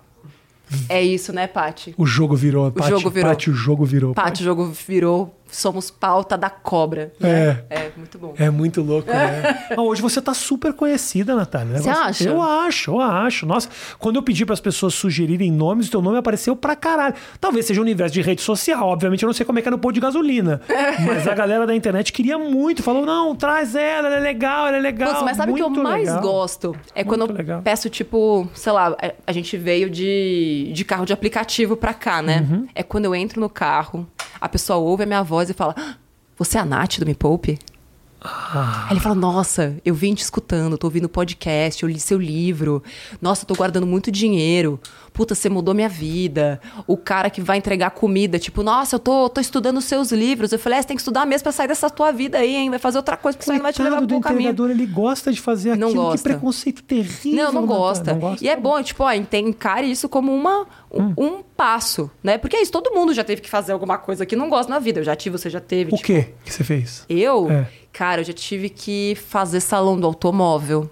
É 0.88 1.02
isso, 1.02 1.34
né, 1.34 1.48
Paty? 1.48 1.94
O 1.98 2.06
jogo 2.06 2.36
virou. 2.36 2.74
O 2.74 2.84
jogo 2.88 3.10
virou. 3.10 3.30
Paty, 3.30 3.50
o 3.50 3.54
jogo 3.54 3.86
virou. 3.86 4.14
Paty, 4.14 4.42
o 4.42 4.46
jogo 4.46 4.66
virou. 4.66 5.36
Somos 5.52 5.91
pauta 5.91 6.38
da 6.38 6.49
cobra. 6.49 7.12
Né? 7.20 7.64
É. 7.70 7.82
É, 7.82 7.91
muito 7.95 8.18
bom. 8.18 8.34
É 8.38 8.49
muito 8.49 8.82
louco, 8.82 9.10
né? 9.12 9.68
ah, 9.78 9.82
hoje 9.82 10.02
você 10.02 10.22
tá 10.22 10.34
super 10.34 10.74
conhecida, 10.74 11.36
Natália. 11.36 11.78
Você 11.78 11.89
acha? 11.89 12.24
Eu 12.30 12.41
acho, 12.41 12.91
eu 12.91 13.02
acho. 13.02 13.45
Nossa, 13.45 13.70
quando 13.99 14.16
eu 14.16 14.24
pedi 14.24 14.45
para 14.45 14.54
as 14.54 14.62
pessoas 14.62 14.93
sugerirem 14.93 15.52
nomes, 15.52 15.88
o 15.88 15.91
teu 15.91 16.02
nome 16.02 16.18
apareceu 16.18 16.56
pra 16.56 16.76
caralho. 16.76 17.16
Talvez 17.39 17.66
seja 17.66 17.82
o 17.82 17.84
universo 17.84 18.14
de 18.14 18.22
rede 18.22 18.41
social, 18.41 18.88
obviamente 18.88 19.24
eu 19.24 19.28
não 19.28 19.34
sei 19.34 19.45
como 19.45 19.60
é 19.60 19.62
que 19.62 19.68
é 19.68 19.72
no 19.72 19.78
pôr 19.78 19.91
de 19.91 19.99
gasolina. 19.99 20.62
mas 21.06 21.28
a 21.28 21.36
galera 21.36 21.68
da 21.68 21.76
internet 21.76 22.14
queria 22.14 22.38
muito, 22.38 22.82
falou: 22.82 23.06
não, 23.06 23.36
traz 23.36 23.76
ela, 23.76 24.08
ela 24.08 24.18
é 24.18 24.20
legal, 24.20 24.68
ela 24.68 24.78
é 24.78 24.80
legal. 24.80 25.10
Putz, 25.10 25.24
mas 25.24 25.38
sabe 25.38 25.52
o 25.52 25.56
que 25.56 25.62
eu 25.62 25.70
mais 25.70 26.08
legal. 26.08 26.22
gosto? 26.22 26.76
É 26.95 27.04
muito 27.04 27.08
quando 27.08 27.30
eu 27.30 27.36
legal. 27.36 27.62
peço, 27.62 27.89
tipo, 27.89 28.47
sei 28.54 28.72
lá, 28.72 28.95
a 29.28 29.32
gente 29.32 29.58
veio 29.58 29.89
de, 29.89 30.72
de 30.74 30.86
carro 30.86 31.06
de 31.06 31.14
aplicativo 31.14 31.76
pra 31.76 31.93
cá, 31.93 32.22
né? 32.22 32.47
Uhum. 32.49 32.68
É 32.74 32.84
quando 32.84 33.06
eu 33.06 33.16
entro 33.16 33.41
no 33.41 33.49
carro, 33.49 34.08
a 34.39 34.47
pessoa 34.47 34.80
ouve 34.80 35.04
a 35.04 35.06
minha 35.06 35.24
voz 35.24 35.41
e 35.50 35.54
fala: 35.54 35.76
ah, 35.78 35.96
Você 36.38 36.58
é 36.58 36.62
a 36.62 36.66
Nath 36.66 37.00
do 37.00 37.06
Me 37.06 37.16
Poupe? 37.16 37.60
Ah. 38.24 38.86
Aí 38.88 38.93
ele 38.93 38.99
fala: 38.99 39.15
Nossa, 39.15 39.76
eu 39.84 39.95
vim 39.95 40.13
te 40.13 40.22
escutando, 40.22 40.78
tô 40.78 40.86
ouvindo 40.86 41.09
podcast, 41.09 41.82
eu 41.82 41.89
li 41.89 41.99
seu 41.99 42.19
livro. 42.19 42.84
Nossa, 43.19 43.43
eu 43.43 43.47
tô 43.47 43.55
guardando 43.55 43.88
muito 43.88 44.11
dinheiro. 44.11 44.80
Puta, 45.11 45.34
você 45.34 45.49
mudou 45.49 45.74
minha 45.74 45.89
vida. 45.89 46.61
O 46.86 46.95
cara 46.95 47.30
que 47.30 47.41
vai 47.41 47.57
entregar 47.57 47.89
comida, 47.91 48.38
tipo, 48.38 48.61
nossa, 48.61 48.95
eu 48.95 48.99
tô, 48.99 49.28
tô 49.28 49.41
estudando 49.41 49.82
seus 49.82 50.11
livros. 50.11 50.51
Eu 50.51 50.59
falei: 50.59 50.78
É, 50.78 50.82
você 50.84 50.88
tem 50.88 50.95
que 50.95 51.01
estudar 51.01 51.26
mesmo 51.26 51.43
pra 51.43 51.51
sair 51.51 51.67
dessa 51.67 51.89
tua 51.89 52.11
vida 52.11 52.38
aí, 52.38 52.55
hein? 52.55 52.69
Vai 52.69 52.78
fazer 52.78 52.99
outra 52.99 53.17
coisa, 53.17 53.38
porque 53.38 53.45
você 53.45 53.57
não 53.57 53.63
vai 53.63 53.74
te 53.74 53.82
levar 53.82 53.97
pro 53.97 54.07
do 54.07 54.22
caminho. 54.22 54.69
ele 54.69 54.86
gosta 54.86 55.32
de 55.32 55.41
fazer 55.41 55.72
aquilo. 55.72 55.89
Não 55.89 55.95
gosta. 55.95 56.17
Que 56.17 56.36
preconceito 56.36 56.84
terrível. 56.84 57.45
Não, 57.45 57.51
não 57.51 57.65
gosta. 57.65 58.13
não 58.13 58.19
gosta. 58.19 58.45
E 58.45 58.47
é 58.47 58.55
bom, 58.55 58.82
tipo, 58.84 59.03
ó, 59.03 59.11
encare 59.11 59.89
isso 59.89 60.07
como 60.07 60.32
uma, 60.34 60.67
um, 60.91 61.01
hum. 61.01 61.13
um, 61.17 61.43
passo, 61.57 62.09
né? 62.22 62.38
Porque 62.38 62.55
é 62.55 62.61
isso, 62.61 62.72
todo 62.72 62.91
mundo 62.91 63.13
já 63.13 63.24
teve 63.24 63.41
que 63.41 63.49
fazer 63.49 63.72
alguma 63.72 63.97
coisa 63.97 64.26
que 64.28 64.36
não 64.36 64.47
gosta 64.47 64.72
na 64.72 64.78
vida. 64.78 64.99
Eu 64.99 65.03
já 65.03 65.15
tive, 65.15 65.38
você 65.38 65.49
já 65.49 65.59
teve. 65.59 65.91
O 65.91 65.97
tipo... 65.97 66.05
quê 66.05 66.30
que 66.45 66.53
você 66.53 66.63
fez? 66.63 67.05
Eu? 67.09 67.49
É. 67.49 67.80
Cara, 67.94 68.22
eu 68.22 68.26
já 68.26 68.34
tive 68.34 68.70
que 68.70 69.16
fazer 69.16 69.60
salão 69.60 70.00
do 70.00 70.08
automóvel. 70.08 70.89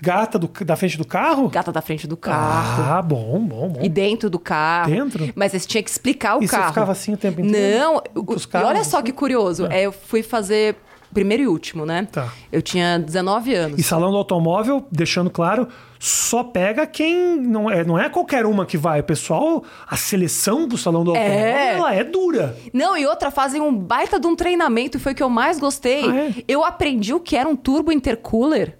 Gata 0.00 0.38
do, 0.38 0.48
da 0.64 0.76
frente 0.76 0.98
do 0.98 1.04
carro? 1.04 1.48
Gata 1.48 1.72
da 1.72 1.80
frente 1.80 2.06
do 2.06 2.16
carro. 2.16 2.84
Ah, 2.84 3.00
bom, 3.00 3.40
bom, 3.40 3.68
bom. 3.70 3.80
E 3.82 3.88
dentro 3.88 4.28
do 4.28 4.38
carro. 4.38 4.90
Dentro? 4.90 5.32
Mas 5.34 5.52
você 5.52 5.60
tinha 5.60 5.82
que 5.82 5.88
explicar 5.88 6.36
o 6.38 6.42
e 6.42 6.48
carro. 6.48 6.64
você 6.64 6.68
ficava 6.68 6.92
assim 6.92 7.14
o 7.14 7.16
tempo 7.16 7.40
inteiro? 7.40 7.78
Não, 7.78 8.02
e 8.14 8.56
olha 8.58 8.84
só 8.84 9.00
que 9.00 9.12
curioso. 9.12 9.66
É. 9.66 9.80
é. 9.80 9.86
eu 9.86 9.92
fui 9.92 10.22
fazer 10.22 10.76
primeiro 11.16 11.44
e 11.44 11.46
último, 11.48 11.86
né? 11.86 12.06
Tá. 12.12 12.30
Eu 12.52 12.60
tinha 12.60 12.98
19 12.98 13.54
anos. 13.54 13.78
E 13.78 13.82
salão 13.82 14.10
do 14.10 14.18
automóvel, 14.18 14.86
deixando 14.92 15.30
claro, 15.30 15.66
só 15.98 16.44
pega 16.44 16.86
quem. 16.86 17.38
Não 17.38 17.70
é, 17.70 17.82
não 17.82 17.98
é 17.98 18.10
qualquer 18.10 18.44
uma 18.44 18.66
que 18.66 18.76
vai. 18.76 19.00
O 19.00 19.04
pessoal, 19.04 19.64
a 19.88 19.96
seleção 19.96 20.68
do 20.68 20.76
salão 20.76 21.02
do 21.02 21.12
automóvel, 21.12 21.34
é. 21.34 21.72
ela 21.72 21.94
é 21.94 22.04
dura. 22.04 22.54
Não, 22.70 22.94
e 22.98 23.06
outra, 23.06 23.30
fazem 23.30 23.62
um 23.62 23.74
baita 23.74 24.20
de 24.20 24.26
um 24.26 24.36
treinamento, 24.36 24.98
e 24.98 25.00
foi 25.00 25.12
o 25.12 25.14
que 25.14 25.22
eu 25.22 25.30
mais 25.30 25.58
gostei. 25.58 26.04
Ah, 26.06 26.16
é? 26.16 26.34
Eu 26.46 26.62
aprendi 26.62 27.14
o 27.14 27.20
que 27.20 27.34
era 27.34 27.48
um 27.48 27.56
turbo 27.56 27.90
intercooler. 27.90 28.78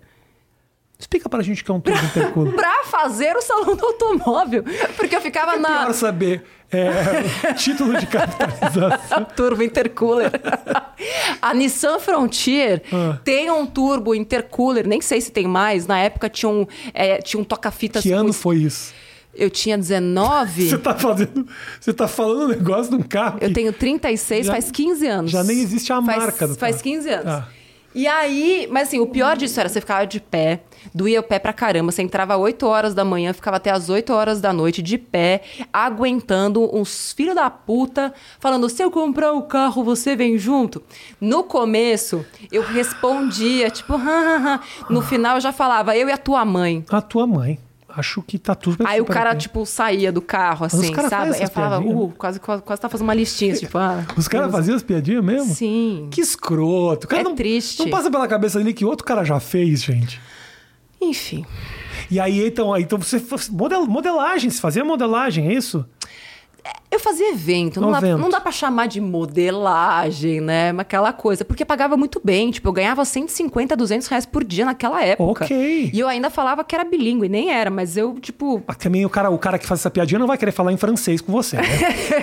Explica 0.99 1.29
pra 1.29 1.43
gente 1.43 1.63
o 1.63 1.65
que 1.65 1.71
é 1.71 1.75
um 1.75 1.81
turbo 1.81 2.01
intercooler. 2.05 2.55
pra 2.55 2.85
fazer 2.85 3.35
o 3.35 3.41
salão 3.41 3.75
do 3.75 3.87
automóvel. 3.87 4.63
Porque 4.95 5.17
eu 5.17 5.23
ficava 5.23 5.55
é 5.57 5.59
na. 5.59 5.79
Quero 5.81 5.95
saber. 5.95 6.45
É, 6.71 7.53
título 7.55 7.99
de 7.99 8.07
capitalização. 8.07 9.25
turbo 9.37 9.63
intercooler. 9.63 10.31
a 11.41 11.55
Nissan 11.55 11.99
Frontier 11.99 12.83
ah. 12.93 13.19
tem 13.25 13.51
um 13.51 13.67
turbo 13.67 14.15
intercooler, 14.15 14.87
nem 14.87 15.01
sei 15.01 15.21
se 15.21 15.31
tem 15.31 15.47
mais. 15.47 15.87
Na 15.87 15.99
época 15.99 16.29
tinha 16.29 16.49
um, 16.49 16.67
é, 16.93 17.19
tinha 17.19 17.41
um 17.41 17.45
toca-fitas. 17.45 18.03
Que 18.03 18.13
ano 18.13 18.33
foi 18.33 18.57
isso? 18.57 18.93
Eu 19.35 19.51
tinha 19.51 19.77
19. 19.77 20.69
Você 20.71 20.79
tá 20.79 20.95
fazendo. 20.95 21.47
Você 21.81 21.93
tá 21.93 22.09
falando 22.09 22.45
um 22.45 22.49
negócio 22.49 22.91
de 22.91 22.97
um 22.97 23.03
carro. 23.03 23.39
Eu 23.41 23.53
tenho 23.53 23.73
36, 23.73 24.47
já, 24.47 24.53
faz 24.53 24.71
15 24.71 25.07
anos. 25.07 25.31
Já 25.31 25.45
nem 25.45 25.61
existe 25.61 25.93
a 25.93 26.03
faz, 26.03 26.19
marca 26.19 26.49
do 26.49 26.55
Faz 26.57 26.81
15 26.83 27.09
anos. 27.11 27.27
Ah. 27.27 27.49
E 27.97 28.07
aí, 28.07 28.69
mas 28.71 28.89
assim, 28.89 29.01
o 29.01 29.07
pior 29.07 29.39
disso 29.39 29.59
era 29.59 29.71
você 29.71 29.81
ficava 29.81 30.07
de 30.07 30.21
pé, 30.21 30.61
doía 30.95 31.19
o 31.19 31.23
pé 31.23 31.39
pra 31.39 31.51
caramba, 31.51 31.91
você 31.91 32.03
entrava 32.03 32.37
8 32.37 32.67
horas 32.67 32.95
da 32.95 33.07
manhã, 33.07 33.33
ficava 33.33 33.57
até 33.57 33.71
as 33.71 33.89
8 33.89 34.13
horas 34.13 34.39
da 34.39 34.53
noite 34.53 34.83
de 34.83 34.99
pé, 34.99 35.41
aguentando 35.73 36.69
uns 36.77 37.15
filhos 37.15 37.35
da 37.35 37.49
puta, 37.49 38.13
falando: 38.39 38.69
se 38.69 38.85
eu 38.85 38.91
comprar 38.91 39.33
o 39.33 39.45
carro, 39.45 39.83
você 39.83 40.15
vem 40.15 40.37
junto. 40.37 40.83
No 41.19 41.43
começo, 41.43 42.23
eu 42.53 42.61
respondia, 42.61 43.71
tipo, 43.71 43.95
no 44.91 45.01
final 45.01 45.37
eu 45.37 45.41
já 45.41 45.51
falava, 45.51 45.97
eu 45.97 46.07
e 46.07 46.13
a 46.13 46.19
tua 46.19 46.45
mãe. 46.45 46.85
A 46.91 47.01
tua 47.01 47.27
mãe 47.27 47.59
acho 47.97 48.23
que 48.23 48.39
tá 48.39 48.55
tudo 48.55 48.87
Aí 48.87 49.01
o 49.01 49.05
cara, 49.05 49.35
tipo, 49.35 49.65
saía 49.65 50.13
do 50.13 50.21
carro, 50.21 50.67
assim, 50.67 50.95
sabe? 51.09 51.41
Eu 51.41 51.49
falava, 51.49 51.85
uh, 51.85 52.13
quase, 52.17 52.41
quase, 52.41 52.63
quase 52.63 52.81
tá 52.81 52.89
fazendo 52.89 53.07
uma 53.07 53.15
listinha, 53.15 53.55
tipo, 53.57 53.77
ah. 53.79 54.05
Os 54.17 54.29
caras 54.29 54.51
faziam 54.51 54.77
as 54.77 54.83
piadinhas 54.83 55.25
mesmo? 55.25 55.55
Sim. 55.55 56.09
Que 56.11 56.21
escroto. 56.21 57.07
O 57.07 57.09
cara 57.09 57.23
é 57.23 57.25
não, 57.25 57.35
triste. 57.35 57.81
Não 57.81 57.91
passa 57.91 58.11
pela 58.11 58.29
cabeça 58.29 58.59
dele 58.59 58.73
que 58.73 58.85
outro 58.85 59.05
cara 59.05 59.25
já 59.25 59.41
fez, 59.41 59.83
gente. 59.83 60.21
Enfim. 61.01 61.45
E 62.11 62.21
aí, 62.21 62.47
então, 62.47 62.77
então 62.77 62.99
você. 62.99 63.23
Model, 63.51 63.87
modelagem, 63.87 64.51
você 64.51 64.61
fazia 64.61 64.85
modelagem, 64.85 65.49
é 65.49 65.53
isso? 65.53 65.85
Eu 66.97 67.01
fazia 67.01 67.31
evento, 67.31 67.79
não, 67.79 67.93
dá, 67.93 68.01
não 68.01 68.31
dá 68.31 68.41
pra 68.41 68.51
chamar 68.51 68.87
de 68.87 69.03
modelagem, 69.03 70.41
né? 70.41 70.75
Aquela 70.79 71.13
coisa, 71.13 71.45
porque 71.45 71.63
pagava 71.63 71.95
muito 71.95 72.19
bem. 72.25 72.51
Tipo, 72.51 72.69
eu 72.69 72.73
ganhava 72.73 73.05
150, 73.05 73.77
200 73.77 74.09
reais 74.09 74.25
por 74.25 74.43
dia 74.43 74.65
naquela 74.65 75.05
época. 75.05 75.45
Ok. 75.45 75.91
E 75.93 76.01
eu 76.01 76.09
ainda 76.09 76.31
falava 76.31 76.65
que 76.65 76.75
era 76.75 76.85
bilíngue, 76.85 77.29
nem 77.29 77.53
era, 77.53 77.69
mas 77.69 77.99
eu, 77.99 78.15
tipo. 78.15 78.63
Mas 78.67 78.79
também 78.79 79.05
o 79.05 79.11
cara, 79.11 79.29
o 79.29 79.37
cara 79.37 79.59
que 79.59 79.67
faz 79.67 79.81
essa 79.81 79.91
piadinha 79.91 80.19
não 80.19 80.27
vai 80.27 80.39
querer 80.39 80.53
falar 80.53 80.73
em 80.73 80.79
francês 80.79 81.21
com 81.21 81.31
você, 81.31 81.59
né? 81.59 81.65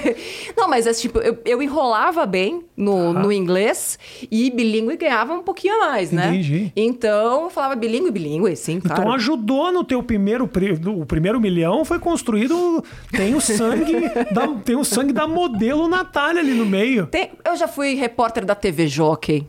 não, 0.57 0.67
mas 0.67 0.87
é 0.87 0.93
tipo, 0.93 1.19
eu, 1.19 1.37
eu 1.45 1.61
enrolava 1.61 2.25
bem 2.25 2.63
no, 2.75 3.11
ah. 3.11 3.13
no 3.13 3.31
inglês 3.31 3.99
e 4.31 4.49
bilíngue 4.49 4.97
ganhava 4.97 5.33
um 5.35 5.43
pouquinho 5.43 5.75
a 5.75 5.91
mais, 5.91 6.11
né? 6.11 6.29
Entendi. 6.29 6.71
Então 6.75 7.43
eu 7.43 7.49
falava 7.51 7.75
bilíngue, 7.75 8.09
bilíngue, 8.09 8.55
sim, 8.55 8.79
claro. 8.79 9.01
Então 9.01 9.13
ajudou 9.13 9.71
no 9.71 9.83
teu 9.83 10.01
primeiro. 10.01 10.49
O 10.97 11.05
primeiro 11.05 11.39
milhão 11.39 11.85
foi 11.85 11.99
construído. 11.99 12.83
Tem 13.11 13.35
o 13.35 13.41
sangue 13.41 14.09
da 14.33 14.47
tem 14.63 14.75
o 14.75 14.83
sangue 14.83 15.13
da 15.13 15.27
modelo 15.27 15.87
Natália 15.87 16.41
ali 16.41 16.53
no 16.53 16.65
meio. 16.65 17.07
Tem, 17.07 17.31
eu 17.45 17.55
já 17.55 17.67
fui 17.67 17.93
repórter 17.95 18.45
da 18.45 18.55
TV 18.55 18.87
Jockey. 18.87 19.47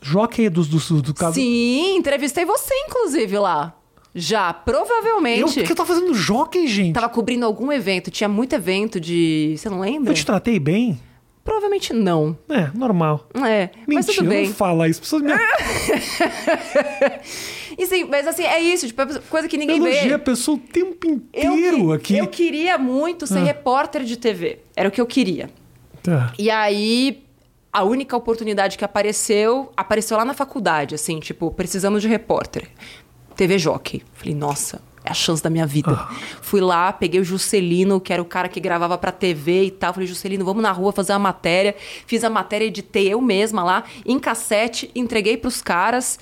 Jockey 0.00 0.48
do, 0.48 0.62
do, 0.64 1.02
do 1.02 1.14
caso? 1.14 1.34
Sim, 1.34 1.96
entrevistei 1.96 2.44
você, 2.44 2.74
inclusive, 2.86 3.38
lá. 3.38 3.74
Já, 4.14 4.52
provavelmente. 4.52 5.40
Eu, 5.40 5.48
porque 5.48 5.72
eu 5.72 5.76
tava 5.76 5.88
fazendo 5.88 6.14
jockey, 6.14 6.68
gente. 6.68 6.94
Tava 6.94 7.08
cobrindo 7.08 7.44
algum 7.44 7.72
evento. 7.72 8.10
Tinha 8.10 8.28
muito 8.28 8.54
evento 8.54 9.00
de. 9.00 9.56
Você 9.58 9.68
não 9.68 9.80
lembra? 9.80 10.12
Eu 10.12 10.14
te 10.14 10.24
tratei 10.24 10.60
bem? 10.60 11.00
Provavelmente 11.44 11.92
não. 11.92 12.36
É, 12.48 12.70
normal. 12.74 13.28
É, 13.34 13.68
Mentira, 13.86 13.86
mas 13.86 14.06
tudo 14.06 14.30
bem. 14.30 14.46
não 14.46 14.54
fala 14.54 14.88
isso. 14.88 15.02
Pessoas 15.02 15.22
me... 15.22 15.30
e 17.76 17.86
sim, 17.86 18.04
mas 18.04 18.26
assim, 18.26 18.44
é 18.44 18.58
isso, 18.58 18.86
tipo, 18.86 19.02
é 19.02 19.18
coisa 19.28 19.46
que 19.46 19.58
ninguém 19.58 19.76
Elogia 19.76 20.08
vê. 20.08 20.14
a 20.14 20.18
pessoa 20.18 20.56
o 20.56 20.60
tempo 20.60 21.06
inteiro 21.06 21.78
eu, 21.78 21.92
aqui. 21.92 22.16
Eu 22.16 22.28
queria 22.28 22.78
muito 22.78 23.26
ser 23.26 23.40
ah. 23.40 23.44
repórter 23.44 24.04
de 24.04 24.16
TV. 24.16 24.60
Era 24.74 24.88
o 24.88 24.92
que 24.92 25.00
eu 25.00 25.06
queria. 25.06 25.50
Tá. 26.02 26.32
E 26.38 26.50
aí, 26.50 27.22
a 27.70 27.84
única 27.84 28.16
oportunidade 28.16 28.78
que 28.78 28.84
apareceu, 28.84 29.70
apareceu 29.76 30.16
lá 30.16 30.24
na 30.24 30.32
faculdade, 30.32 30.94
assim, 30.94 31.20
tipo, 31.20 31.50
precisamos 31.50 32.00
de 32.00 32.08
repórter. 32.08 32.70
TV 33.36 33.58
Jockey. 33.58 34.02
Falei, 34.14 34.34
nossa, 34.34 34.80
é 35.04 35.10
a 35.10 35.14
chance 35.14 35.42
da 35.42 35.50
minha 35.50 35.66
vida. 35.66 35.92
Ah. 35.92 36.10
Fui 36.40 36.62
lá, 36.62 36.90
peguei 36.90 37.20
o 37.20 37.24
Juscelino, 37.24 38.00
que 38.00 38.10
era 38.10 38.22
o 38.22 38.24
cara 38.24 38.48
que 38.48 38.58
gravava 38.58 38.96
pra 38.96 39.12
TV 39.12 39.64
e 39.64 39.70
tal. 39.70 39.92
Falei, 39.92 40.08
Juscelino, 40.08 40.44
vamos 40.46 40.62
na 40.62 40.72
rua 40.72 40.92
fazer 40.92 41.12
uma 41.12 41.18
matéria. 41.18 41.76
Fiz 42.06 42.24
a 42.24 42.30
matéria, 42.30 42.64
editei 42.64 43.12
eu 43.12 43.20
mesma 43.20 43.62
lá, 43.62 43.84
em 44.06 44.18
cassete, 44.18 44.90
entreguei 44.94 45.36
pros 45.36 45.60
caras. 45.60 46.18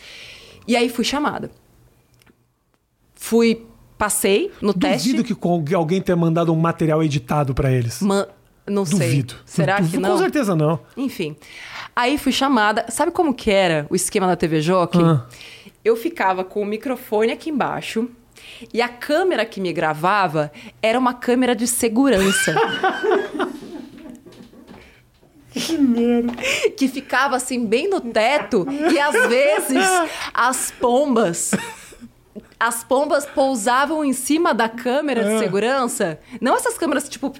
E 0.66 0.76
aí 0.76 0.88
fui 0.88 1.04
chamada. 1.04 1.48
Fui, 3.14 3.64
passei 3.96 4.50
no 4.60 4.72
Duvido 4.72 4.80
teste. 4.80 5.12
Duvido 5.12 5.64
que 5.64 5.74
alguém 5.74 6.02
tenha 6.02 6.16
mandado 6.16 6.52
um 6.52 6.56
material 6.56 7.04
editado 7.04 7.54
para 7.54 7.70
eles. 7.70 8.02
Man... 8.02 8.26
Não 8.66 8.82
Duvido. 8.82 9.34
sei. 9.44 9.64
Será 9.64 9.76
Duvido, 9.76 9.96
que 9.96 10.02
não? 10.02 10.10
Com 10.10 10.18
certeza 10.18 10.56
não. 10.56 10.80
Enfim. 10.96 11.36
Aí 11.94 12.18
fui 12.18 12.32
chamada. 12.32 12.86
Sabe 12.88 13.12
como 13.12 13.32
que 13.32 13.50
era 13.50 13.86
o 13.90 13.94
esquema 13.94 14.26
da 14.26 14.34
TV 14.34 14.60
Jockey? 14.60 15.02
Ah. 15.02 15.24
Eu 15.84 15.96
ficava 15.96 16.44
com 16.44 16.62
o 16.62 16.66
microfone 16.66 17.32
aqui 17.32 17.50
embaixo 17.50 18.08
e 18.72 18.82
a 18.82 18.88
câmera 18.88 19.44
que 19.44 19.60
me 19.60 19.72
gravava 19.72 20.52
era 20.82 20.98
uma 20.98 21.14
câmera 21.14 21.54
de 21.54 21.66
segurança. 21.66 22.54
Que 25.52 25.76
merda. 25.76 26.32
Que 26.76 26.88
ficava 26.88 27.36
assim, 27.36 27.66
bem 27.66 27.86
no 27.88 28.00
teto, 28.00 28.66
e 28.90 28.98
às 28.98 29.28
vezes 29.28 29.84
as 30.32 30.70
pombas. 30.70 31.50
As 32.58 32.82
pombas 32.82 33.26
pousavam 33.26 34.04
em 34.04 34.12
cima 34.12 34.54
da 34.54 34.68
câmera 34.68 35.22
de 35.22 35.32
é. 35.32 35.38
segurança. 35.38 36.18
Não 36.40 36.56
essas 36.56 36.78
câmeras, 36.78 37.08
tipo, 37.08 37.34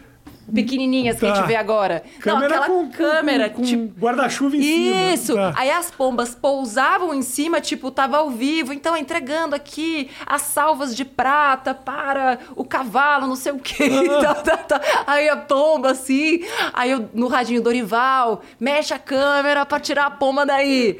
pequenininhas 0.54 1.18
que 1.18 1.26
a 1.26 1.30
Tá. 1.30 1.34
gente 1.36 1.46
vê 1.46 1.56
agora. 1.56 2.02
Câmera 2.20 2.48
não, 2.56 2.62
aquela 2.62 2.66
com- 2.66 2.86
com- 2.86 2.90
câmera, 2.96 3.50
com 3.50 3.62
tipo... 3.62 4.00
guarda-chuva 4.00 4.56
em 4.56 4.62
cima. 4.62 5.12
Isso! 5.12 5.34
Tá. 5.34 5.52
Aí 5.56 5.70
as 5.70 5.90
pombas 5.90 6.34
pousavam 6.34 7.14
em 7.14 7.22
cima, 7.22 7.60
tipo, 7.60 7.90
tava 7.90 8.18
ao 8.18 8.30
vivo, 8.30 8.72
então 8.72 8.96
entregando 8.96 9.54
aqui 9.54 10.10
as 10.26 10.42
salvas 10.42 10.94
de 10.96 11.04
prata 11.04 11.74
para 11.74 12.38
o 12.56 12.64
cavalo, 12.64 13.26
não 13.26 13.36
sei 13.36 13.52
o 13.52 13.58
quê. 13.58 13.88
tá, 14.22 14.34
tá, 14.34 14.56
tá. 14.56 14.80
Aí 15.06 15.28
a 15.28 15.36
pomba, 15.36 15.90
assim, 15.92 16.40
aí 16.72 16.90
eu, 16.90 17.08
no 17.14 17.28
radinho 17.28 17.62
Dorival, 17.62 18.42
mexe 18.58 18.92
a 18.94 18.98
câmera 18.98 19.64
pra 19.66 19.78
tirar 19.80 20.06
a 20.06 20.10
pomba 20.10 20.44
daí. 20.46 20.98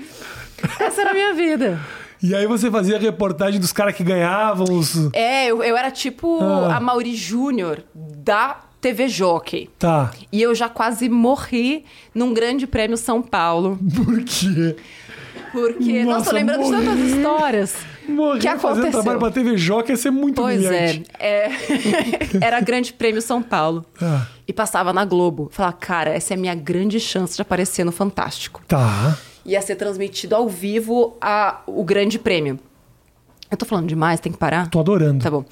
Essa 0.81 1.01
era 1.03 1.11
a 1.11 1.15
minha 1.15 1.35
vida. 1.35 1.81
E 2.23 2.37
aí 2.37 2.47
você 2.47 2.71
fazia 2.71 2.99
reportagem 3.01 3.59
dos 3.59 3.73
caras 3.73 3.97
que 3.97 4.05
ganhavam 4.05 4.65
os. 4.79 5.13
É, 5.13 5.47
eu, 5.47 5.61
eu 5.63 5.77
era 5.77 5.91
tipo 5.91 6.39
Ah. 6.41 6.77
a 6.77 6.81
Mauri 6.81 7.17
Júnior 7.17 7.83
da 7.93 8.59
TV 8.83 9.09
Jockey. 9.09 9.71
Tá. 9.79 10.11
E 10.31 10.43
eu 10.43 10.55
já 10.55 10.69
quase 10.69 11.09
morri 11.09 11.85
num 12.15 12.35
grande 12.35 12.67
prêmio 12.67 12.99
São 12.99 13.23
Paulo. 13.23 13.79
Por 13.97 14.23
quê? 14.25 14.77
Porque, 15.53 16.03
nossa, 16.05 16.19
Nossa, 16.19 16.31
tô 16.31 16.37
lembrando 16.37 16.65
de 16.65 16.71
tantas 16.71 16.99
histórias. 16.99 17.77
Morrer 18.09 18.41
que 18.41 18.47
fazendo 18.49 18.69
aconteceu. 18.71 18.91
trabalho 18.91 19.19
pra 19.21 19.31
TV 19.31 19.57
Joca 19.57 19.93
ia 19.93 19.97
ser 19.97 20.11
muito 20.11 20.41
Pois 20.43 20.65
é, 20.65 20.67
humilhante. 20.67 21.03
é. 21.19 21.51
Era 22.45 22.61
Grande 22.61 22.93
Prêmio 22.93 23.23
São 23.23 23.43
Paulo. 23.43 23.85
Ah, 24.01 24.27
E 24.49 24.53
passava 24.53 24.93
na 24.93 25.05
Globo. 25.05 25.49
Falava, 25.53 25.75
cara, 25.75 26.11
essa 26.11 26.35
é 26.35 26.37
a 26.37 26.41
minha 26.41 26.55
grande 26.55 26.99
chance 26.99 27.37
de 27.37 27.43
aparecer 27.43 27.85
no 27.85 27.93
Fantástico. 27.93 28.63
tá. 28.67 29.17
Ia 29.45 29.61
ser 29.61 29.75
transmitido 29.75 30.37
ao 30.37 30.49
vivo 30.49 31.17
a, 31.21 31.63
o 31.67 31.83
Grande 31.85 32.17
Prêmio. 32.19 32.59
Eu 33.51 33.57
tô 33.57 33.67
falando 33.67 33.89
demais, 33.89 34.21
tem 34.21 34.31
que 34.33 34.39
parar? 34.39 34.71
Tô 34.71 34.79
adorando. 34.81 35.23
Tá 35.23 35.31
bom. 35.31 35.45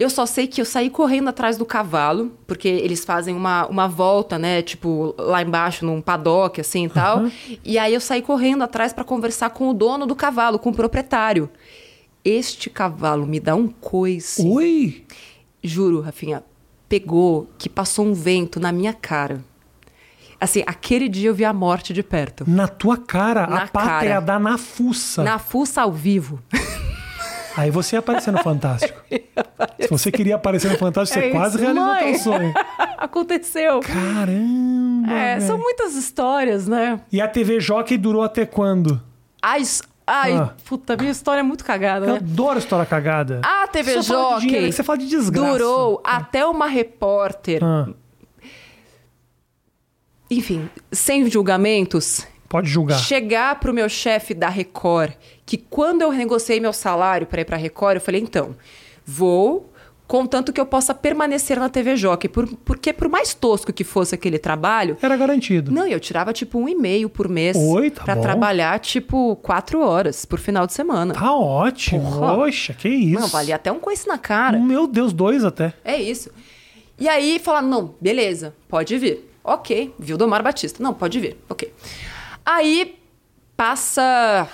Eu 0.00 0.08
só 0.08 0.24
sei 0.24 0.46
que 0.46 0.62
eu 0.62 0.64
saí 0.64 0.88
correndo 0.88 1.28
atrás 1.28 1.58
do 1.58 1.66
cavalo, 1.66 2.32
porque 2.46 2.66
eles 2.66 3.04
fazem 3.04 3.36
uma, 3.36 3.66
uma 3.66 3.86
volta, 3.86 4.38
né? 4.38 4.62
Tipo, 4.62 5.14
lá 5.18 5.42
embaixo, 5.42 5.84
num 5.84 6.00
paddock, 6.00 6.58
assim 6.58 6.86
e 6.86 6.88
tal. 6.88 7.24
E 7.62 7.78
aí 7.78 7.92
eu 7.92 8.00
saí 8.00 8.22
correndo 8.22 8.64
atrás 8.64 8.94
pra 8.94 9.04
conversar 9.04 9.50
com 9.50 9.68
o 9.68 9.74
dono 9.74 10.06
do 10.06 10.16
cavalo, 10.16 10.58
com 10.58 10.70
o 10.70 10.74
proprietário. 10.74 11.50
Este 12.24 12.70
cavalo 12.70 13.26
me 13.26 13.38
dá 13.38 13.54
um 13.54 13.68
coice. 13.68 14.40
Oi? 14.48 15.04
Juro, 15.62 16.00
Rafinha, 16.00 16.42
pegou 16.88 17.50
que 17.58 17.68
passou 17.68 18.06
um 18.06 18.14
vento 18.14 18.58
na 18.58 18.72
minha 18.72 18.94
cara. 18.94 19.44
Assim, 20.40 20.62
aquele 20.66 21.10
dia 21.10 21.28
eu 21.28 21.34
vi 21.34 21.44
a 21.44 21.52
morte 21.52 21.92
de 21.92 22.02
perto. 22.02 22.44
Na 22.48 22.66
tua 22.66 22.96
cara, 22.96 23.46
Na 23.46 23.64
a 23.64 23.68
pata 23.68 24.04
ia 24.06 24.12
cara. 24.14 24.20
dar 24.20 24.40
na 24.40 24.56
fuça. 24.56 25.22
Na 25.22 25.38
fuça 25.38 25.82
ao 25.82 25.92
vivo. 25.92 26.40
Aí 27.60 27.70
você 27.70 27.96
ia 27.96 28.00
aparecer 28.00 28.30
no 28.32 28.38
Fantástico. 28.44 29.00
Se 29.80 29.88
você 29.88 30.10
queria 30.10 30.36
aparecer 30.36 30.70
no 30.70 30.78
Fantástico, 30.78 31.20
você 31.20 31.26
É 31.26 31.30
quase 31.30 31.56
isso, 31.56 31.64
realizou 31.64 31.84
mãe. 31.86 32.12
teu 32.12 32.20
sonho. 32.20 32.54
Aconteceu. 32.98 33.80
Caramba! 33.80 35.12
É, 35.12 35.40
são 35.40 35.58
muitas 35.58 35.94
histórias, 35.94 36.66
né? 36.68 37.00
E 37.10 37.20
a 37.20 37.26
TV 37.28 37.60
Jockey 37.60 37.96
durou 37.96 38.22
até 38.22 38.44
quando? 38.46 39.00
Ai, 39.42 39.62
ai 40.06 40.32
Ah. 40.36 40.54
puta, 40.68 40.96
minha 40.96 41.10
história 41.10 41.40
é 41.40 41.42
muito 41.42 41.64
cagada, 41.64 42.06
Eu 42.06 42.12
né? 42.14 42.18
adoro 42.18 42.58
história 42.58 42.84
cagada. 42.84 43.40
A 43.42 43.66
TV 43.68 43.98
dinheiro, 43.98 44.00
é 44.00 44.02
Jockey 44.02 44.48
que 44.66 44.72
você 44.72 44.82
fala 44.82 44.98
de 44.98 45.06
desgraça. 45.06 45.52
durou 45.58 46.00
até 46.04 46.44
uma 46.46 46.66
repórter, 46.66 47.62
Ah, 47.64 47.88
enfim, 50.30 50.68
sem 50.92 51.28
julgamentos, 51.28 52.26
pode 52.50 52.68
julgar. 52.68 52.98
chegar 52.98 53.58
pro 53.60 53.72
meu 53.72 53.88
chefe 53.88 54.34
da 54.34 54.50
Record, 54.50 55.12
que 55.46 55.56
quando 55.56 56.02
eu 56.02 56.12
negociei 56.12 56.60
meu 56.60 56.72
salário 56.74 57.26
para 57.26 57.40
ir 57.40 57.44
pra 57.46 57.56
Record, 57.56 57.94
eu 57.94 58.00
falei, 58.02 58.20
então, 58.20 58.54
vou 59.06 59.68
contanto 60.06 60.52
que 60.52 60.60
eu 60.60 60.66
possa 60.66 60.92
permanecer 60.92 61.56
na 61.60 61.68
TV 61.68 61.94
Jockey, 61.96 62.28
por, 62.28 62.44
porque 62.64 62.92
por 62.92 63.08
mais 63.08 63.32
tosco 63.32 63.72
que 63.72 63.84
fosse 63.84 64.12
aquele 64.12 64.40
trabalho, 64.40 64.96
Era 65.00 65.16
garantido. 65.16 65.70
não, 65.70 65.86
eu 65.86 66.00
tirava 66.00 66.32
tipo 66.32 66.58
um 66.58 66.68
e-mail 66.68 67.08
por 67.08 67.28
mês 67.28 67.56
Oi, 67.56 67.92
tá 67.92 68.02
pra 68.02 68.16
bom. 68.16 68.20
trabalhar 68.20 68.76
tipo 68.80 69.36
quatro 69.36 69.80
horas 69.80 70.24
por 70.24 70.40
final 70.40 70.66
de 70.66 70.72
semana. 70.72 71.14
Tá 71.14 71.32
ótimo. 71.32 72.02
Porra. 72.02 72.34
Poxa, 72.34 72.74
que 72.74 72.88
isso. 72.88 73.20
Não, 73.20 73.28
valia 73.28 73.54
até 73.54 73.70
um 73.70 73.78
coice 73.78 74.08
na 74.08 74.18
cara. 74.18 74.58
Meu 74.58 74.88
Deus, 74.88 75.12
dois 75.12 75.44
até. 75.44 75.72
É 75.84 75.96
isso. 75.96 76.28
E 76.98 77.08
aí 77.08 77.38
falaram, 77.38 77.68
não, 77.68 77.94
beleza, 78.00 78.52
pode 78.68 78.98
vir. 78.98 79.30
Ok, 79.44 79.94
viu 79.96 80.18
Domar 80.18 80.42
Batista. 80.42 80.82
Não, 80.82 80.92
pode 80.92 81.20
vir. 81.20 81.36
Ok. 81.48 81.72
Aí 82.52 82.98
passa, 83.56 84.48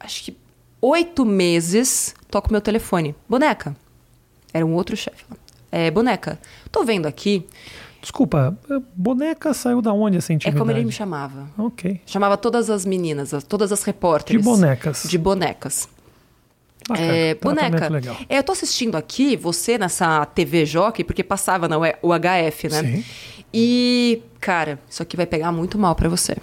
acho 0.00 0.24
que 0.24 0.36
oito 0.80 1.24
meses, 1.26 2.14
toco 2.30 2.50
meu 2.50 2.60
telefone. 2.60 3.14
Boneca. 3.28 3.76
Era 4.52 4.64
um 4.64 4.72
outro 4.74 4.96
chefe. 4.96 5.24
É, 5.70 5.90
boneca, 5.90 6.38
tô 6.72 6.84
vendo 6.84 7.06
aqui, 7.06 7.46
Desculpa, 8.00 8.56
boneca 8.94 9.52
saiu 9.52 9.82
da 9.82 9.92
onde 9.92 10.16
essa 10.18 10.32
é 10.32 10.36
intimidade? 10.36 10.58
como 10.58 10.70
ele 10.70 10.84
me 10.84 10.92
chamava. 10.92 11.50
Ok. 11.58 12.00
Chamava 12.06 12.36
todas 12.36 12.70
as 12.70 12.86
meninas, 12.86 13.34
as- 13.34 13.42
todas 13.44 13.72
as 13.72 13.82
repórteres. 13.82 14.40
De 14.40 14.48
bonecas. 14.48 15.02
De 15.06 15.18
bonecas. 15.18 15.88
Bacana. 16.88 17.06
É, 17.12 17.34
boneca, 17.34 17.88
legal. 17.88 18.16
é, 18.28 18.38
eu 18.38 18.42
tô 18.44 18.52
assistindo 18.52 18.94
aqui 18.96 19.36
você 19.36 19.76
nessa 19.76 20.24
TV 20.26 20.64
Jockey, 20.64 21.02
porque 21.04 21.22
passava 21.24 21.66
na 21.68 21.76
U- 21.76 21.82
UHF, 22.04 22.68
né? 22.70 22.80
Sim. 22.82 23.04
E, 23.52 24.22
cara, 24.40 24.78
isso 24.88 25.02
aqui 25.02 25.16
vai 25.16 25.26
pegar 25.26 25.50
muito 25.52 25.76
mal 25.76 25.94
pra 25.96 26.08
você. 26.08 26.36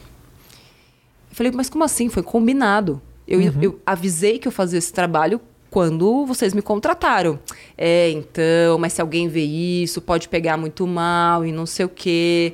Falei, 1.35 1.51
mas 1.53 1.69
como 1.69 1.83
assim? 1.83 2.07
Foi 2.07 2.23
combinado. 2.23 3.01
Eu, 3.27 3.39
Uhum. 3.39 3.53
eu 3.61 3.79
avisei 3.85 4.39
que 4.39 4.47
eu 4.47 4.51
fazia 4.53 4.79
esse 4.79 4.93
trabalho 4.93 5.41
quando 5.69 6.25
vocês 6.25 6.53
me 6.53 6.61
contrataram. 6.61 7.37
É, 7.77 8.09
então, 8.11 8.77
mas 8.79 8.93
se 8.93 9.01
alguém 9.01 9.27
vê 9.27 9.43
isso, 9.43 10.01
pode 10.01 10.29
pegar 10.29 10.55
muito 10.55 10.87
mal 10.87 11.45
e 11.45 11.51
não 11.51 11.65
sei 11.65 11.85
o 11.85 11.89
quê. 11.89 12.53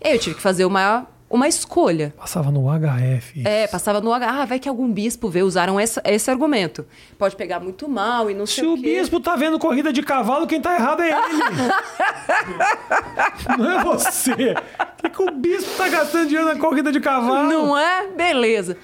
Eu 0.00 0.16
tive 0.20 0.36
que 0.36 0.42
fazer 0.42 0.64
uma, 0.64 1.04
uma 1.32 1.48
escolha. 1.48 2.14
Passava 2.16 2.50
no 2.50 2.66
HF. 2.68 3.42
É, 3.44 3.66
passava 3.66 4.00
no 4.00 4.12
H. 4.12 4.28
Ah, 4.28 4.44
vai 4.44 4.58
que 4.58 4.68
algum 4.68 4.92
bispo 4.92 5.28
vê, 5.28 5.42
usaram 5.42 5.80
essa- 5.80 6.02
esse 6.04 6.30
argumento. 6.30 6.86
Pode 7.18 7.34
pegar 7.34 7.58
muito 7.58 7.88
mal 7.88 8.30
e 8.30 8.34
não 8.34 8.46
Se 8.46 8.56
sei 8.56 8.66
o 8.66 8.74
o 8.74 8.76
quê. 8.76 8.82
bispo 8.82 9.18
tá 9.18 9.34
vendo 9.34 9.58
corrida 9.58 9.92
de 9.92 10.02
cavalo, 10.02 10.46
quem 10.46 10.60
tá 10.60 10.74
errado 10.74 11.02
é 11.02 11.08
ele. 11.10 11.18
Não 13.58 13.70
é 13.70 13.84
você. 13.84 14.54
Por 14.54 14.96
que, 15.02 15.08
que 15.10 15.22
o 15.22 15.30
bispo 15.32 15.70
tá 15.76 15.88
gastando 15.88 16.26
dinheiro 16.28 16.48
na 16.48 16.58
corrida 16.58 16.92
de 16.92 17.00
cavalo? 17.00 17.48
Não 17.48 17.76
é? 17.78 18.06
Beleza. 18.08 18.76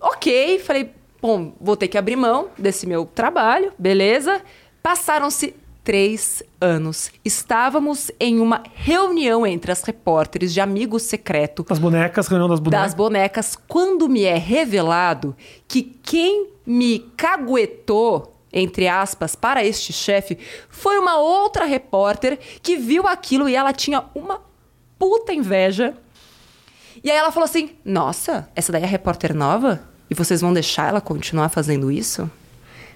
Ok, 0.00 0.58
falei, 0.60 0.92
bom, 1.20 1.52
vou 1.60 1.76
ter 1.76 1.88
que 1.88 1.98
abrir 1.98 2.16
mão 2.16 2.48
desse 2.56 2.86
meu 2.86 3.04
trabalho, 3.04 3.72
beleza? 3.78 4.40
Passaram-se 4.82 5.54
três 5.90 6.40
anos. 6.60 7.10
Estávamos 7.24 8.12
em 8.20 8.38
uma 8.38 8.62
reunião 8.76 9.44
entre 9.44 9.72
as 9.72 9.82
repórteres 9.82 10.54
de 10.54 10.60
Amigo 10.60 11.00
Secreto 11.00 11.66
As 11.68 11.80
bonecas, 11.80 12.28
reunião 12.28 12.48
das 12.48 12.60
bonecas. 12.60 12.84
das 12.84 12.94
bonecas, 12.94 13.58
quando 13.66 14.08
me 14.08 14.22
é 14.22 14.38
revelado 14.38 15.34
que 15.66 15.82
quem 15.82 16.50
me 16.64 17.00
caguetou, 17.16 18.36
entre 18.52 18.86
aspas, 18.86 19.34
para 19.34 19.64
este 19.64 19.92
chefe, 19.92 20.38
foi 20.68 20.96
uma 20.96 21.18
outra 21.18 21.64
repórter 21.64 22.38
que 22.62 22.76
viu 22.76 23.08
aquilo 23.08 23.48
e 23.48 23.56
ela 23.56 23.72
tinha 23.72 24.04
uma 24.14 24.40
puta 24.96 25.32
inveja. 25.32 25.94
E 27.02 27.10
aí 27.10 27.16
ela 27.16 27.32
falou 27.32 27.46
assim: 27.46 27.70
Nossa, 27.84 28.48
essa 28.54 28.70
daí 28.70 28.82
é 28.82 28.84
a 28.84 28.88
repórter 28.88 29.34
nova? 29.34 29.80
E 30.08 30.14
vocês 30.14 30.40
vão 30.40 30.52
deixar 30.52 30.90
ela 30.90 31.00
continuar 31.00 31.48
fazendo 31.48 31.90
isso? 31.90 32.30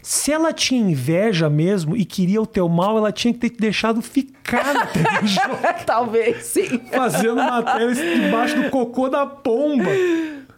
Se 0.06 0.30
ela 0.30 0.52
tinha 0.52 0.82
inveja 0.82 1.48
mesmo 1.48 1.96
e 1.96 2.04
queria 2.04 2.42
o 2.42 2.46
teu 2.46 2.68
mal, 2.68 2.98
ela 2.98 3.10
tinha 3.10 3.32
que 3.32 3.40
ter 3.40 3.48
te 3.48 3.56
deixado 3.58 4.02
ficar 4.02 4.74
na 4.74 4.84
Jockey, 5.24 5.84
Talvez 5.86 6.44
sim. 6.44 6.78
fazendo 6.92 7.36
matéria 7.36 7.94
debaixo 7.94 8.54
do 8.62 8.68
cocô 8.68 9.08
da 9.08 9.24
pomba. 9.24 9.88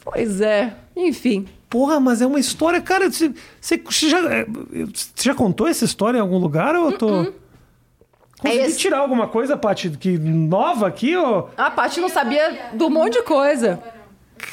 Pois 0.03 0.41
é. 0.41 0.75
Enfim. 0.97 1.47
Porra, 1.71 2.01
mas 2.01 2.21
é 2.21 2.27
uma 2.27 2.41
história, 2.41 2.81
cara. 2.81 3.09
Você, 3.09 3.33
você- 3.61 4.09
já, 4.11 4.19
é, 4.35 4.45
você 4.45 5.11
já 5.23 5.35
contou 5.35 5.69
essa 5.69 5.85
história 5.85 6.19
em 6.19 6.21
algum 6.21 6.39
lugar 6.39 6.75
ou 6.75 6.91
eu 6.91 6.99
tô. 6.99 7.33
Consegui 8.41 8.59
É 8.63 8.67
esse. 8.67 8.79
tirar 8.79 8.99
alguma 8.99 9.29
coisa, 9.29 9.57
Paty, 9.57 9.91
que 9.91 10.19
nova 10.19 10.89
aqui, 10.89 11.17
ó? 11.17 11.47
A 11.57 11.71
Paty 11.71 12.01
não 12.01 12.09
sabia 12.09 12.71
do 12.75 12.91
monte 12.91 13.13
de 13.13 13.23
coisa. 13.23 13.81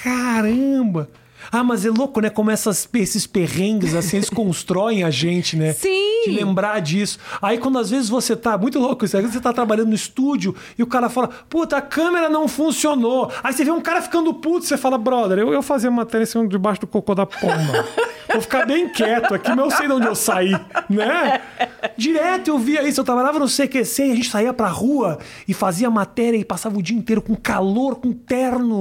Caramba! 0.03 1.09
Ah, 1.53 1.63
mas 1.63 1.85
é 1.85 1.89
louco, 1.91 2.19
né? 2.19 2.31
Como 2.31 2.49
essas, 2.49 2.89
esses 2.95 3.27
perrengues, 3.27 3.93
assim, 3.93 4.17
eles 4.17 4.27
constroem 4.33 5.03
a 5.03 5.11
gente, 5.11 5.55
né? 5.55 5.71
Sim. 5.73 6.23
De 6.25 6.31
lembrar 6.31 6.79
disso. 6.81 7.19
Aí, 7.39 7.59
quando 7.59 7.77
às 7.77 7.91
vezes 7.91 8.09
você 8.09 8.35
tá. 8.35 8.57
Muito 8.57 8.79
louco 8.79 9.05
isso. 9.05 9.15
Às 9.15 9.21
vezes 9.21 9.35
você 9.35 9.41
tá 9.41 9.53
trabalhando 9.53 9.89
no 9.89 9.93
estúdio 9.93 10.55
e 10.75 10.81
o 10.81 10.87
cara 10.87 11.09
fala: 11.09 11.29
Puta, 11.47 11.77
a 11.77 11.81
câmera 11.81 12.27
não 12.27 12.47
funcionou. 12.47 13.31
Aí 13.43 13.53
você 13.53 13.63
vê 13.63 13.69
um 13.69 13.81
cara 13.81 14.01
ficando 14.01 14.33
puto, 14.33 14.65
você 14.65 14.77
fala: 14.77 14.97
Brother, 14.97 15.37
eu, 15.37 15.53
eu 15.53 15.61
fazia 15.61 15.91
matéria 15.91 16.23
assim, 16.23 16.47
debaixo 16.47 16.81
do 16.81 16.87
cocô 16.87 17.13
da 17.13 17.27
pomba. 17.27 17.85
Vou 18.31 18.41
ficar 18.41 18.65
bem 18.65 18.89
quieto 18.89 19.35
aqui, 19.35 19.49
mas 19.49 19.59
eu 19.59 19.71
sei 19.71 19.85
de 19.85 19.93
onde 19.93 20.07
eu 20.07 20.15
saí, 20.15 20.53
né? 20.89 21.41
Direto 21.95 22.47
eu 22.47 22.57
via 22.57 22.81
isso. 22.87 23.01
Eu 23.01 23.03
trabalhava 23.03 23.37
no 23.37 23.45
CQC 23.45 24.07
e 24.07 24.11
a 24.11 24.15
gente 24.15 24.29
saía 24.29 24.51
pra 24.51 24.67
rua 24.69 25.19
e 25.47 25.53
fazia 25.53 25.87
matéria 25.89 26.37
e 26.37 26.43
passava 26.43 26.79
o 26.79 26.81
dia 26.81 26.97
inteiro 26.97 27.21
com 27.21 27.35
calor, 27.35 27.97
com 27.97 28.11
terno, 28.11 28.79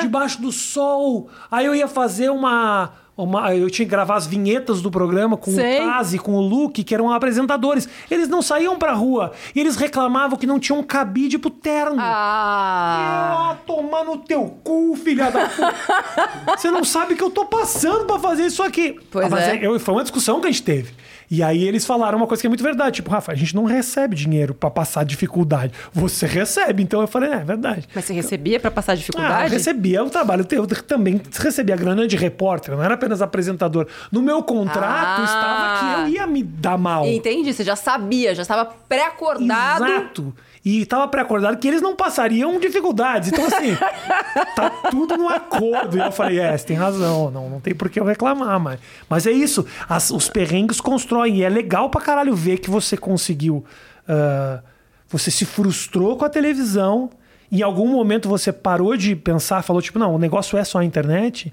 debaixo 0.00 0.40
do 0.40 0.52
sol. 0.52 1.28
Aí 1.50 1.66
eu 1.66 1.74
ia 1.74 1.88
fazer 1.88 2.11
uma, 2.20 2.90
uma- 3.16 3.54
eu 3.54 3.68
tinha 3.70 3.86
que 3.86 3.90
gravar 3.90 4.16
as 4.16 4.26
vinhetas 4.26 4.80
do 4.82 4.90
programa 4.90 5.36
com 5.36 5.50
Sei. 5.52 5.80
o 5.80 5.86
Taz 5.86 6.14
e 6.14 6.18
com 6.18 6.32
o 6.34 6.40
Luke, 6.40 6.82
que 6.84 6.94
eram 6.94 7.10
apresentadores. 7.10 7.88
Eles 8.10 8.28
não 8.28 8.42
saíam 8.42 8.76
pra 8.78 8.92
rua. 8.92 9.32
E 9.54 9.60
eles 9.60 9.76
reclamavam 9.76 10.38
que 10.38 10.46
não 10.46 10.58
tinham 10.58 10.82
cabide 10.82 11.38
pro 11.38 11.50
terno. 11.50 11.96
Ah! 11.98 13.50
Ah, 13.52 13.56
tomar 13.66 14.04
no 14.04 14.18
teu 14.18 14.56
cu, 14.64 14.96
filha 14.96 15.30
da 15.30 15.48
puta. 15.48 15.74
Você 16.56 16.70
não 16.70 16.84
sabe 16.84 17.14
que 17.14 17.22
eu 17.22 17.30
tô 17.30 17.44
passando 17.46 18.04
pra 18.06 18.18
fazer 18.18 18.46
isso 18.46 18.62
aqui. 18.62 18.96
Pois 19.10 19.28
Mas 19.30 19.44
é. 19.48 19.66
eu- 19.66 19.78
foi 19.80 19.94
uma 19.94 20.02
discussão 20.02 20.40
que 20.40 20.46
a 20.46 20.50
gente 20.50 20.62
teve. 20.62 20.92
E 21.34 21.42
aí 21.42 21.64
eles 21.66 21.86
falaram 21.86 22.18
uma 22.18 22.26
coisa 22.26 22.42
que 22.42 22.46
é 22.46 22.50
muito 22.50 22.62
verdade. 22.62 22.96
Tipo, 22.96 23.10
Rafa, 23.10 23.32
a 23.32 23.34
gente 23.34 23.56
não 23.56 23.64
recebe 23.64 24.14
dinheiro 24.14 24.52
pra 24.52 24.70
passar 24.70 25.02
dificuldade. 25.02 25.72
Você 25.90 26.26
recebe. 26.26 26.82
Então 26.82 27.00
eu 27.00 27.06
falei, 27.06 27.30
é, 27.30 27.36
é 27.36 27.44
verdade. 27.44 27.88
Mas 27.94 28.04
você 28.04 28.12
recebia 28.12 28.60
pra 28.60 28.70
passar 28.70 28.92
Ah, 28.92 28.96
dificuldade? 28.96 29.50
recebia 29.54 30.04
o 30.04 30.10
trabalho. 30.10 30.46
Eu 30.50 30.66
também 30.66 31.18
recebia 31.40 31.74
a 31.74 31.78
grana 31.78 32.06
de 32.06 32.16
repórter, 32.18 32.76
não 32.76 32.82
era 32.84 32.92
apenas 32.92 33.22
apresentador. 33.22 33.86
No 34.10 34.20
meu 34.20 34.42
contrato 34.42 35.22
Ah. 35.22 35.24
estava 35.24 35.78
que 35.78 36.00
eu 36.02 36.08
ia 36.20 36.26
me 36.26 36.42
dar 36.42 36.76
mal. 36.76 37.06
Entendi, 37.06 37.50
você 37.54 37.64
já 37.64 37.76
sabia, 37.76 38.34
já 38.34 38.42
estava 38.42 38.66
pré-acordado. 38.66 39.84
Exato. 39.86 40.34
E 40.64 40.82
estava 40.82 41.08
pré-acordado 41.08 41.56
que 41.58 41.66
eles 41.66 41.82
não 41.82 41.96
passariam 41.96 42.60
dificuldades. 42.60 43.32
Então, 43.32 43.44
assim, 43.46 43.74
tá 44.54 44.70
tudo 44.90 45.16
no 45.16 45.28
acordo. 45.28 45.96
E 45.96 46.00
eu 46.00 46.12
falei, 46.12 46.38
é, 46.38 46.56
você 46.56 46.64
tem 46.66 46.76
razão, 46.76 47.30
não, 47.32 47.50
não 47.50 47.60
tem 47.60 47.74
por 47.74 47.90
que 47.90 47.98
eu 47.98 48.04
reclamar, 48.04 48.60
mas, 48.60 48.78
mas 49.08 49.26
é 49.26 49.32
isso. 49.32 49.66
As- 49.88 50.10
os 50.10 50.28
perrengues 50.28 50.80
constroem. 50.80 51.38
E 51.38 51.42
é 51.42 51.48
legal 51.48 51.90
pra 51.90 52.00
caralho 52.00 52.34
ver 52.34 52.58
que 52.58 52.70
você 52.70 52.96
conseguiu. 52.96 53.64
ah, 54.08 54.60
você 55.08 55.30
se 55.30 55.44
frustrou 55.44 56.16
com 56.16 56.24
a 56.24 56.28
televisão. 56.28 57.10
Em 57.50 57.60
algum 57.60 57.88
momento 57.88 58.28
você 58.30 58.50
parou 58.52 58.96
de 58.96 59.14
pensar, 59.14 59.60
falou, 59.62 59.82
tipo, 59.82 59.98
não, 59.98 60.14
o 60.14 60.18
negócio 60.18 60.56
é 60.56 60.64
só 60.64 60.78
a 60.78 60.84
internet. 60.84 61.52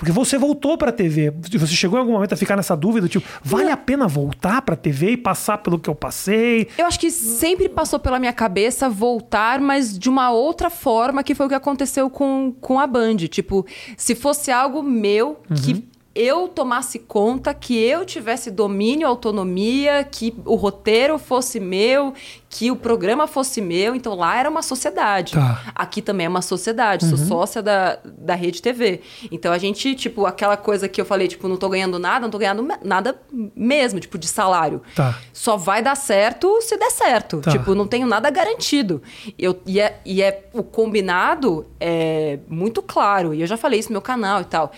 Porque 0.00 0.12
você 0.12 0.38
voltou 0.38 0.78
pra 0.78 0.90
TV. 0.90 1.30
Você 1.30 1.74
chegou 1.74 1.98
em 1.98 2.00
algum 2.00 2.12
momento 2.12 2.32
a 2.32 2.36
ficar 2.36 2.56
nessa 2.56 2.74
dúvida, 2.74 3.06
tipo, 3.06 3.28
vale 3.44 3.70
a 3.70 3.76
pena 3.76 4.08
voltar 4.08 4.62
pra 4.62 4.74
TV 4.74 5.10
e 5.10 5.16
passar 5.18 5.58
pelo 5.58 5.78
que 5.78 5.90
eu 5.90 5.94
passei? 5.94 6.68
Eu 6.78 6.86
acho 6.86 6.98
que 6.98 7.10
sempre 7.10 7.68
passou 7.68 7.98
pela 7.98 8.18
minha 8.18 8.32
cabeça 8.32 8.88
voltar, 8.88 9.60
mas 9.60 9.98
de 9.98 10.08
uma 10.08 10.30
outra 10.30 10.70
forma, 10.70 11.22
que 11.22 11.34
foi 11.34 11.44
o 11.44 11.48
que 11.50 11.54
aconteceu 11.54 12.08
com, 12.08 12.54
com 12.62 12.80
a 12.80 12.86
Band. 12.86 13.16
Tipo, 13.28 13.66
se 13.94 14.14
fosse 14.14 14.50
algo 14.50 14.82
meu, 14.82 15.42
que 15.62 15.84
eu 16.12 16.48
tomasse 16.48 16.98
conta, 16.98 17.54
que 17.54 17.78
eu 17.78 18.04
tivesse 18.04 18.50
domínio, 18.50 19.06
autonomia, 19.06 20.02
que 20.02 20.34
o 20.44 20.56
roteiro 20.56 21.18
fosse 21.18 21.60
meu, 21.60 22.12
que 22.48 22.68
o 22.68 22.74
programa 22.74 23.28
fosse 23.28 23.60
meu. 23.60 23.94
Então 23.94 24.16
lá 24.16 24.36
era 24.36 24.50
uma 24.50 24.60
sociedade. 24.60 25.34
Tá. 25.34 25.62
Aqui 25.72 26.02
também 26.02 26.26
é 26.26 26.28
uma 26.28 26.42
sociedade, 26.42 27.06
sou 27.06 27.16
sócia 27.16 27.62
da, 27.62 27.98
da 28.04 28.34
Rede 28.34 28.60
TV. 28.60 29.02
Então 29.30 29.52
a 29.52 29.58
gente, 29.58 29.94
tipo, 29.94 30.26
aquela 30.26 30.56
coisa 30.56 30.88
que 30.88 31.00
eu 31.00 31.04
falei, 31.04 31.28
tipo, 31.28 31.46
não 31.46 31.56
tô 31.56 31.68
ganhando 31.68 31.96
nada, 31.96 32.20
não 32.20 32.30
tô 32.30 32.38
ganhando 32.38 32.66
nada 32.82 33.20
mesmo, 33.54 34.00
tipo, 34.00 34.18
de 34.18 34.26
salário. 34.26 34.82
Tá. 34.96 35.16
Só 35.32 35.56
vai 35.56 35.80
dar 35.80 35.94
certo 35.94 36.60
se 36.60 36.76
der 36.76 36.90
certo. 36.90 37.40
Tá. 37.40 37.52
Tipo, 37.52 37.72
não 37.72 37.86
tenho 37.86 38.08
nada 38.08 38.28
garantido. 38.30 39.00
Eu, 39.38 39.60
e, 39.64 39.78
é, 39.78 40.00
e 40.04 40.20
é 40.22 40.48
o 40.52 40.64
combinado 40.64 41.66
é 41.78 42.40
muito 42.48 42.82
claro. 42.82 43.32
E 43.32 43.40
eu 43.42 43.46
já 43.46 43.56
falei 43.56 43.78
isso 43.78 43.90
no 43.90 43.94
meu 43.94 44.02
canal 44.02 44.40
e 44.40 44.44
tal. 44.44 44.72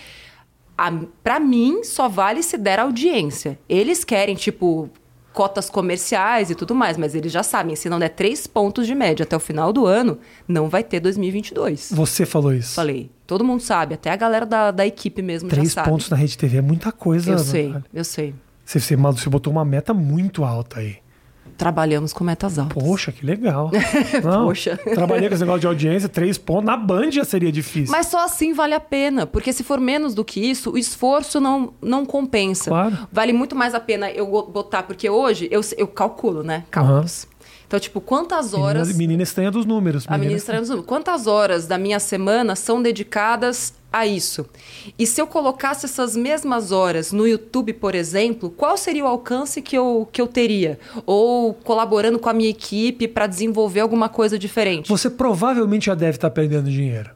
A, 0.77 0.91
pra 1.23 1.39
mim, 1.39 1.83
só 1.83 2.07
vale 2.09 2.41
se 2.41 2.57
der 2.57 2.79
audiência. 2.79 3.59
Eles 3.69 4.03
querem, 4.03 4.35
tipo, 4.35 4.89
cotas 5.33 5.69
comerciais 5.69 6.49
e 6.49 6.55
tudo 6.55 6.73
mais, 6.75 6.97
mas 6.97 7.15
eles 7.15 7.31
já 7.31 7.43
sabem, 7.43 7.75
se 7.75 7.89
não 7.89 7.99
der 7.99 8.09
três 8.09 8.45
pontos 8.47 8.85
de 8.85 8.93
média 8.95 9.23
até 9.23 9.35
o 9.35 9.39
final 9.39 9.73
do 9.73 9.85
ano, 9.85 10.19
não 10.47 10.69
vai 10.69 10.83
ter 10.83 10.99
2022. 10.99 11.91
Você 11.91 12.25
falou 12.25 12.53
isso. 12.53 12.75
Falei. 12.75 13.09
Todo 13.25 13.43
mundo 13.43 13.61
sabe, 13.61 13.95
até 13.95 14.11
a 14.11 14.15
galera 14.15 14.45
da, 14.45 14.71
da 14.71 14.85
equipe 14.85 15.21
mesmo 15.21 15.49
Três 15.49 15.69
já 15.69 15.75
sabe. 15.75 15.89
pontos 15.89 16.09
na 16.09 16.15
Rede 16.17 16.37
TV 16.37 16.57
é 16.57 16.61
muita 16.61 16.91
coisa. 16.91 17.31
Eu 17.31 17.39
sei, 17.39 17.67
Natália. 17.67 17.87
eu 17.93 18.03
sei. 18.03 18.35
Você, 18.63 18.79
você, 18.79 18.95
você 18.95 19.29
botou 19.29 19.51
uma 19.51 19.65
meta 19.65 19.93
muito 19.93 20.43
alta 20.43 20.79
aí. 20.79 20.97
Trabalhamos 21.57 22.11
com 22.13 22.23
metas 22.23 22.57
altas. 22.57 22.81
Poxa, 22.81 23.11
que 23.11 23.25
legal. 23.25 23.69
Não, 24.23 24.47
Poxa. 24.47 24.77
Trabalhei 24.77 25.29
com 25.29 25.35
esse 25.35 25.43
negócio 25.43 25.61
de 25.61 25.67
audiência, 25.67 26.09
três 26.09 26.37
pontos. 26.37 26.65
Na 26.65 26.75
Band 26.75 27.11
já 27.11 27.23
seria 27.23 27.51
difícil. 27.51 27.91
Mas 27.91 28.07
só 28.07 28.25
assim 28.25 28.53
vale 28.53 28.73
a 28.73 28.79
pena, 28.79 29.27
porque 29.27 29.53
se 29.53 29.63
for 29.63 29.79
menos 29.79 30.13
do 30.13 30.25
que 30.25 30.39
isso, 30.39 30.71
o 30.71 30.77
esforço 30.77 31.39
não, 31.39 31.73
não 31.81 32.05
compensa. 32.05 32.69
Claro. 32.69 32.97
Vale 33.11 33.33
muito 33.33 33.55
mais 33.55 33.73
a 33.75 33.79
pena 33.79 34.09
eu 34.09 34.25
botar, 34.27 34.83
porque 34.83 35.09
hoje 35.09 35.47
eu, 35.51 35.61
eu 35.77 35.87
calculo, 35.87 36.43
né? 36.43 36.63
Cálculos. 36.71 37.27
Então, 37.67 37.79
tipo, 37.79 37.99
quantas 37.99 38.53
horas. 38.53 38.87
Menina, 38.89 38.99
menina 38.99 39.23
estranha 39.23 39.49
dos 39.49 39.65
números. 39.65 40.05
A 40.07 40.17
menina 40.17 40.37
estranha 40.37 40.61
dos 40.61 40.69
números. 40.69 40.87
Quantas 40.87 41.25
horas 41.25 41.65
da 41.65 41.77
minha 41.77 41.99
semana 41.99 42.55
são 42.55 42.81
dedicadas 42.81 43.73
a 43.93 44.07
isso? 44.07 44.45
E 44.97 45.05
se 45.05 45.21
eu 45.21 45.27
colocasse 45.27 45.85
essas 45.85 46.17
mesmas 46.17 46.71
horas 46.71 47.11
no 47.11 47.27
YouTube, 47.27 47.73
por 47.73 47.93
exemplo, 47.93 48.49
qual 48.49 48.75
seria 48.75 49.05
o 49.05 49.07
alcance 49.07 49.61
que 49.61 49.77
eu, 49.77 50.09
que 50.11 50.19
eu 50.19 50.27
teria? 50.27 50.79
Ou 51.05 51.53
colaborando 51.53 52.17
com 52.17 52.27
a 52.27 52.33
minha 52.33 52.49
equipe 52.49 53.07
para 53.07 53.27
desenvolver 53.27 53.81
alguma 53.81 54.09
coisa 54.09 54.37
diferente? 54.39 54.89
Você 54.89 55.11
provavelmente 55.11 55.85
já 55.85 55.95
deve 55.95 56.17
estar 56.17 56.31
perdendo 56.31 56.71
dinheiro. 56.71 57.11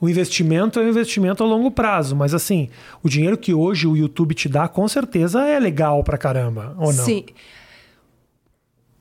O 0.00 0.08
investimento 0.08 0.78
é 0.78 0.82
um 0.82 0.88
investimento 0.88 1.42
a 1.42 1.46
longo 1.46 1.70
prazo, 1.70 2.14
mas 2.14 2.32
assim, 2.32 2.68
o 3.02 3.08
dinheiro 3.08 3.36
que 3.36 3.52
hoje 3.52 3.86
o 3.86 3.96
YouTube 3.96 4.34
te 4.34 4.48
dá, 4.48 4.68
com 4.68 4.86
certeza 4.86 5.44
é 5.44 5.58
legal 5.58 6.04
pra 6.04 6.16
caramba, 6.16 6.76
ou 6.78 6.92
não? 6.92 7.04
Sim. 7.04 7.24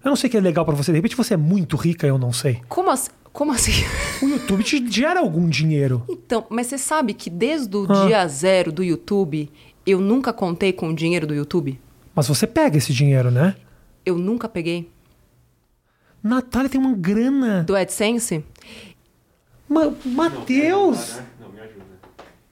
Eu 0.03 0.09
não 0.09 0.15
sei 0.15 0.27
o 0.27 0.31
que 0.31 0.37
é 0.37 0.41
legal 0.41 0.65
pra 0.65 0.73
você, 0.73 0.91
de 0.91 0.97
repente 0.97 1.15
você 1.15 1.33
é 1.35 1.37
muito 1.37 1.75
rica, 1.75 2.07
eu 2.07 2.17
não 2.17 2.31
sei. 2.31 2.61
Como 2.67 2.89
assim? 2.89 3.11
Como 3.37 3.51
assim? 3.51 3.71
O 4.19 4.27
YouTube 4.27 4.63
te 4.63 4.83
gera 4.91 5.19
algum 5.19 5.47
dinheiro. 5.47 6.03
Então, 6.09 6.47
mas 6.49 6.65
você 6.65 6.77
sabe 6.79 7.13
que 7.13 7.29
desde 7.29 7.77
o 7.77 7.85
Ah. 7.87 8.07
dia 8.07 8.27
zero 8.27 8.71
do 8.71 8.83
YouTube, 8.83 9.47
eu 9.85 10.01
nunca 10.01 10.33
contei 10.33 10.73
com 10.73 10.89
o 10.89 10.95
dinheiro 10.95 11.27
do 11.27 11.35
YouTube? 11.35 11.79
Mas 12.15 12.27
você 12.27 12.47
pega 12.47 12.79
esse 12.79 12.91
dinheiro, 12.91 13.29
né? 13.29 13.55
Eu 14.03 14.17
nunca 14.17 14.49
peguei. 14.49 14.89
Natália 16.23 16.67
tem 16.67 16.81
uma 16.81 16.95
grana. 16.95 17.61
Do 17.63 17.75
AdSense? 17.75 18.43
Ma 19.69 19.93
Matheus! 20.03 21.19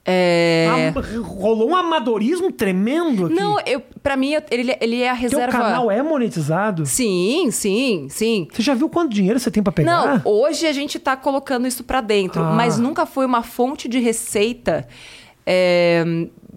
É... 0.06 0.92
Am- 0.94 1.20
Rolou 1.22 1.70
um 1.70 1.74
amadorismo 1.76 2.52
tremendo 2.52 3.26
aqui. 3.26 3.34
Não, 3.34 3.58
eu, 3.66 3.82
pra 4.02 4.16
mim, 4.16 4.34
ele, 4.50 4.76
ele 4.80 5.02
é 5.02 5.10
a 5.10 5.14
Teu 5.14 5.22
reserva... 5.22 5.50
canal 5.52 5.90
é 5.90 6.00
monetizado? 6.02 6.86
Sim, 6.86 7.48
sim, 7.50 8.06
sim. 8.08 8.46
Você 8.52 8.62
já 8.62 8.74
viu 8.74 8.88
quanto 8.88 9.12
dinheiro 9.12 9.40
você 9.40 9.50
tem 9.50 9.62
pra 9.62 9.72
pegar? 9.72 10.22
Não, 10.24 10.32
hoje 10.32 10.66
a 10.66 10.72
gente 10.72 10.98
tá 11.00 11.16
colocando 11.16 11.66
isso 11.66 11.82
pra 11.82 12.00
dentro, 12.00 12.42
Ah. 12.42 12.52
mas 12.52 12.78
nunca 12.78 13.04
foi 13.04 13.26
uma 13.26 13.42
fonte 13.42 13.88
de 13.88 13.98
receita. 13.98 14.86
é, 15.44 16.04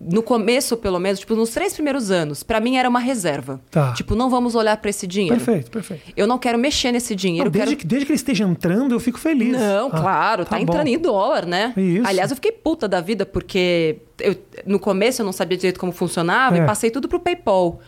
no 0.02 0.24
começo, 0.24 0.78
pelo 0.78 0.98
menos, 0.98 1.20
tipo, 1.20 1.36
nos 1.36 1.50
três 1.50 1.74
primeiros 1.74 2.10
anos, 2.10 2.42
pra 2.42 2.60
mim 2.62 2.78
era 2.78 2.88
uma 2.88 3.00
reserva. 3.00 3.60
Tá. 3.70 3.92
Tipo, 3.94 4.16
não 4.16 4.30
vamos 4.30 4.56
olhar 4.56 4.78
pra 4.78 4.90
esse 4.90 5.06
dinheiro. 5.06 5.36
Perfeito, 5.36 5.70
perfeito. 5.70 6.04
Eu 6.16 6.26
não 6.26 6.38
quero 6.38 6.58
mexer 6.58 6.92
nesse 6.92 7.14
dinheiro. 7.16 7.46
Não, 7.46 7.52
desde, 7.52 7.76
quero... 7.76 7.80
que, 7.82 7.86
desde 7.88 8.06
que 8.06 8.12
ele 8.14 8.16
esteja 8.16 8.46
entrando, 8.46 8.94
eu 8.96 9.00
fico 9.00 9.20
feliz. 9.20 9.52
Não, 9.58 9.88
Ah, 9.88 10.00
claro, 10.00 10.46
tá, 10.46 10.56
bom. 10.56 10.62
entrando 10.64 10.88
em 10.88 10.98
dólar, 10.98 11.46
né? 11.46 11.74
Isso. 11.76 12.08
Aliás, 12.08 12.32
eu 12.32 12.36
fiquei 12.36 12.52
puta 12.54 12.88
da 12.88 13.02
vida, 13.02 13.26
porque 13.26 13.98
eu- 14.20 14.36
no 14.66 14.80
começo 14.80 15.22
eu 15.22 15.26
não 15.26 15.34
sabia 15.34 15.58
direito 15.58 15.80
como 15.80 15.92
funcionava 15.92 16.58
É. 16.58 16.62
e 16.64 16.66
passei 16.66 16.90
tudo 16.90 17.08
pro 17.10 17.20
PayPal. 17.20 17.80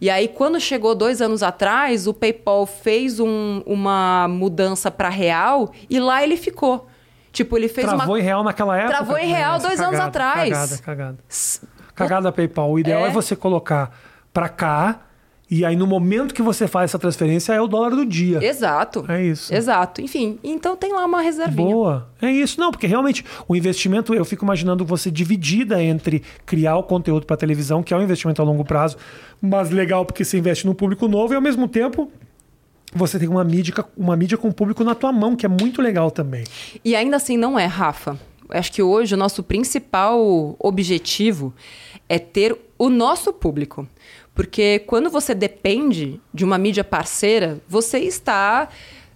E 0.00 0.10
aí, 0.10 0.26
quando 0.28 0.58
chegou 0.60 0.94
dois 0.94 1.22
anos 1.22 1.42
atrás, 1.42 2.06
o 2.08 2.12
PayPal 2.12 2.66
fez 2.66 3.20
um- 3.20 3.62
uma 3.64 4.26
mudança 4.28 4.90
para 4.90 5.08
real 5.08 5.72
e 5.88 6.00
lá 6.00 6.22
ele 6.22 6.36
ficou. 6.36 6.86
Tipo, 7.34 7.58
ele 7.58 7.68
fez 7.68 7.86
Travou 7.86 8.14
uma. 8.14 8.20
em 8.20 8.22
real 8.22 8.44
naquela 8.44 8.76
época? 8.78 8.96
Travou 8.96 9.18
em 9.18 9.26
real 9.26 9.54
Nossa, 9.54 9.66
dois 9.66 9.80
anos 9.80 9.98
cagada, 9.98 10.08
atrás. 10.08 10.50
Cagada, 10.50 10.78
cagada. 10.78 11.18
Cagada 11.94 12.32
PayPal. 12.32 12.70
O 12.70 12.78
ideal 12.78 13.04
é. 13.04 13.08
É. 13.08 13.10
você 13.10 13.34
colocar 13.34 13.90
pra 14.32 14.48
cá 14.48 15.00
e 15.50 15.64
aí 15.64 15.76
no 15.76 15.86
momento 15.86 16.32
que 16.32 16.40
você 16.40 16.66
faz 16.66 16.90
essa 16.90 16.98
transferência 16.98 17.52
é 17.52 17.60
o 17.60 17.66
dólar 17.66 17.90
do 17.90 18.06
dia. 18.06 18.42
Exato. 18.44 19.04
É 19.08 19.22
isso. 19.22 19.52
Exato. 19.52 20.00
Enfim, 20.00 20.38
então 20.42 20.76
tem 20.76 20.92
lá 20.92 21.04
uma 21.04 21.20
reservinha. 21.20 21.68
Boa. 21.68 22.08
É 22.22 22.30
isso. 22.30 22.58
Não, 22.58 22.70
porque 22.70 22.86
realmente 22.86 23.24
o 23.46 23.54
investimento, 23.54 24.14
eu 24.14 24.24
fico 24.24 24.44
imaginando 24.44 24.84
você 24.84 25.10
dividida 25.10 25.82
entre 25.82 26.22
criar 26.46 26.76
o 26.76 26.82
conteúdo 26.82 27.26
para 27.26 27.36
televisão, 27.36 27.82
que 27.82 27.92
é 27.92 27.96
um 27.96 28.02
investimento 28.02 28.40
a 28.40 28.44
longo 28.44 28.64
prazo, 28.64 28.96
mas 29.40 29.70
legal 29.70 30.04
porque 30.06 30.24
você 30.24 30.38
investe 30.38 30.66
no 30.66 30.74
público 30.74 31.08
novo 31.08 31.34
e 31.34 31.36
ao 31.36 31.42
mesmo 31.42 31.68
tempo 31.68 32.10
você 32.94 33.18
tem 33.18 33.28
uma 33.28 33.44
mídia, 33.44 33.74
uma 33.96 34.16
mídia 34.16 34.38
com 34.38 34.48
o 34.48 34.54
público 34.54 34.84
na 34.84 34.94
tua 34.94 35.12
mão, 35.12 35.34
que 35.34 35.44
é 35.44 35.48
muito 35.48 35.82
legal 35.82 36.10
também. 36.10 36.44
E 36.84 36.94
ainda 36.94 37.16
assim 37.16 37.36
não 37.36 37.58
é, 37.58 37.66
Rafa. 37.66 38.18
Acho 38.50 38.72
que 38.72 38.82
hoje 38.82 39.14
o 39.14 39.16
nosso 39.16 39.42
principal 39.42 40.54
objetivo 40.58 41.52
é 42.08 42.18
ter 42.18 42.56
o 42.78 42.88
nosso 42.88 43.32
público. 43.32 43.88
Porque 44.34 44.80
quando 44.80 45.10
você 45.10 45.34
depende 45.34 46.20
de 46.32 46.44
uma 46.44 46.58
mídia 46.58 46.84
parceira, 46.84 47.60
você 47.68 47.98
está 48.00 48.68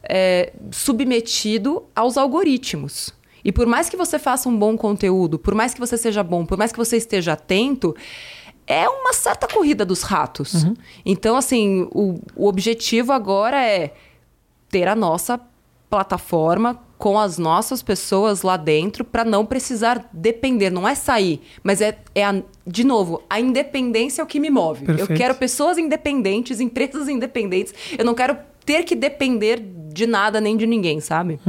é, 0.03 0.53
submetido 0.70 1.85
aos 1.95 2.16
algoritmos. 2.16 3.12
E 3.45 3.53
por 3.53 3.66
mais 3.66 3.89
que 3.89 3.97
você 3.97 4.18
faça 4.18 4.49
um 4.49 4.57
bom 4.57 4.76
conteúdo, 4.76 5.39
por 5.39 5.55
mais 5.55 5.74
que 5.74 5.81
você 5.81 5.97
seja 5.97 6.22
bom, 6.22 6.45
por 6.45 6.59
mais 6.59 6.72
que 6.72 6.79
você 6.79 6.97
esteja 6.97 7.33
atento, 7.33 7.95
é 8.68 8.88
uma 8.88 9.12
certa 9.14 9.48
corrida 9.48 9.84
dos 9.84 10.02
ratos. 10.02 10.66
Então, 11.04 11.36
assim, 11.36 11.88
o, 11.90 12.20
o 12.36 12.46
objetivo 12.46 13.12
agora 13.12 13.56
é 13.64 13.94
ter 14.70 14.86
a 14.86 14.94
nossa 14.94 15.40
plataforma 15.88 16.78
com 16.98 17.18
as 17.18 17.38
nossas 17.38 17.80
pessoas 17.82 18.42
lá 18.42 18.56
dentro 18.56 19.04
para 19.04 19.24
não 19.24 19.46
precisar 19.46 20.06
depender. 20.12 20.68
Não 20.68 20.86
é 20.86 20.94
sair, 20.94 21.40
mas 21.62 21.80
é, 21.80 21.96
é 22.14 22.24
a- 22.24 22.42
de 22.66 22.84
novo, 22.84 23.22
a 23.30 23.40
independência 23.40 24.20
é 24.20 24.24
o 24.24 24.26
que 24.26 24.38
me 24.40 24.50
move. 24.50 24.84
Perfeito. 24.84 25.12
Eu 25.12 25.16
quero 25.16 25.34
pessoas 25.36 25.78
independentes, 25.78 26.60
empresas 26.60 27.08
independentes. 27.08 27.72
Eu 27.96 28.04
não 28.04 28.14
quero 28.14 28.36
ter 28.66 28.82
que 28.84 28.94
depender 28.94 29.60
de 29.92 30.06
nada 30.06 30.40
nem 30.40 30.56
de 30.56 30.66
ninguém, 30.66 31.00
sabe? 31.00 31.40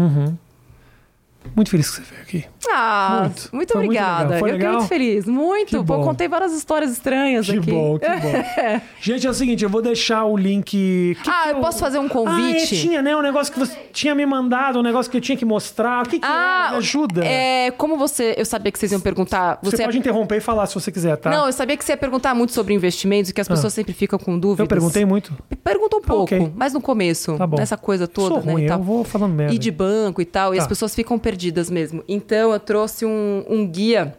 Muito 1.55 1.70
feliz 1.72 1.89
que 1.89 1.95
você 1.97 2.01
veio 2.03 2.22
aqui. 2.22 2.45
Ah, 2.72 3.20
Muito. 3.22 3.49
muito, 3.51 3.72
Foi 3.74 3.82
muito 3.82 3.91
obrigada. 3.91 4.36
legal. 4.36 4.47
Eu 4.49 4.53
fiquei 4.53 4.70
muito 4.70 4.88
feliz. 4.88 5.26
Muito. 5.26 5.80
Que 5.80 5.84
Pô, 5.86 5.99
contei 6.01 6.28
várias 6.28 6.53
histórias 6.53 6.91
estranhas 6.91 7.45
Que 7.45 7.57
aqui. 7.57 7.72
bom, 7.72 7.97
que 7.99 8.07
bom. 8.07 8.82
Gente, 9.01 9.26
é 9.28 9.30
o 9.30 9.34
seguinte, 9.34 9.63
eu 9.63 9.70
vou 9.70 9.82
deixar 9.82 10.26
o 10.26 10.38
link. 10.38 10.70
que 10.70 11.15
Ah, 11.28 11.43
que 11.45 11.49
eu 11.51 11.55
posso 11.61 11.80
fazer 11.80 11.97
um 11.99 12.03
Ah, 12.03 12.05
é, 12.05 12.09
convite? 12.09 12.82
tinha, 12.82 13.01
né? 13.01 13.15
Um 13.15 13.22
negócio 13.22 13.51
que 13.53 13.59
você 13.59 13.76
tinha 13.91 14.13
me 14.13 14.26
mandado, 14.26 14.80
um 14.80 14.84
negócio 14.84 15.09
que 15.11 15.17
eu 15.17 15.22
tinha 15.22 15.38
que 15.38 15.45
mostrar. 15.45 16.05
O 16.05 16.09
que, 16.09 16.20
que 16.20 16.26
é? 16.26 16.30
Me 16.72 16.78
ajuda. 16.78 17.26
É, 17.26 17.72
como 17.72 17.97
você. 17.97 18.36
Eu 18.38 18.45
sabia 18.45 18.72
que 18.72 18.78
vocês 18.80 18.91
iam 18.91 19.01
perguntar. 19.01 19.59
Você, 19.63 19.78
Você, 19.78 19.84
pode 19.84 19.97
interromper 19.97 20.38
e 20.38 20.41
falar 20.41 20.65
se 20.67 20.76
você 20.76 20.91
quiser, 20.91 21.15
tá? 21.17 21.30
Não, 21.30 21.45
eu 21.47 21.53
sabia 21.53 21.76
que 21.78 21.84
você 21.84 21.93
ia 21.93 21.97
perguntar 21.97 22.34
muito 22.36 22.53
sobre 22.53 22.74
investimentos 22.74 23.30
e 23.32 23.34
que 23.34 23.41
as 23.41 23.47
pessoas 23.47 23.74
sempre 23.74 23.93
ficam 23.93 24.20
com 24.20 24.38
dúvidas. 24.38 24.65
eu 24.65 24.67
perguntei 24.67 25.05
muito. 25.05 25.34
Pergunta 25.63 25.97
um 25.97 26.01
pouco, 26.01 26.24
ok. 26.24 26.51
mas 26.55 26.74
no 26.74 26.82
começo, 26.82 27.36
Tá 27.38 27.45
bom. 27.47 27.57
nessa 27.57 27.78
coisa 27.78 28.07
toda, 28.07 28.36
Sou 28.36 28.43
né? 28.43 28.51
ruim, 28.53 28.63
e, 28.65 28.67
tal. 28.67 28.80
eu 28.80 28.84
vou 28.84 29.03
falando 29.03 29.34
merda. 29.34 29.53
e 29.53 29.57
de 29.57 29.72
banco 29.72 30.22
e 30.22 30.26
tal, 30.26 30.53
e 30.53 30.57
Tá. 30.57 30.63
as 30.63 30.67
pessoas 30.67 30.93
ficam 30.95 31.17
perdidas 31.20 31.70
mesmo. 31.70 32.03
Então 32.07 32.51
eu 32.53 32.59
trouxe 32.60 33.05
um, 33.05 33.43
um 33.49 33.68
guia 33.68 34.16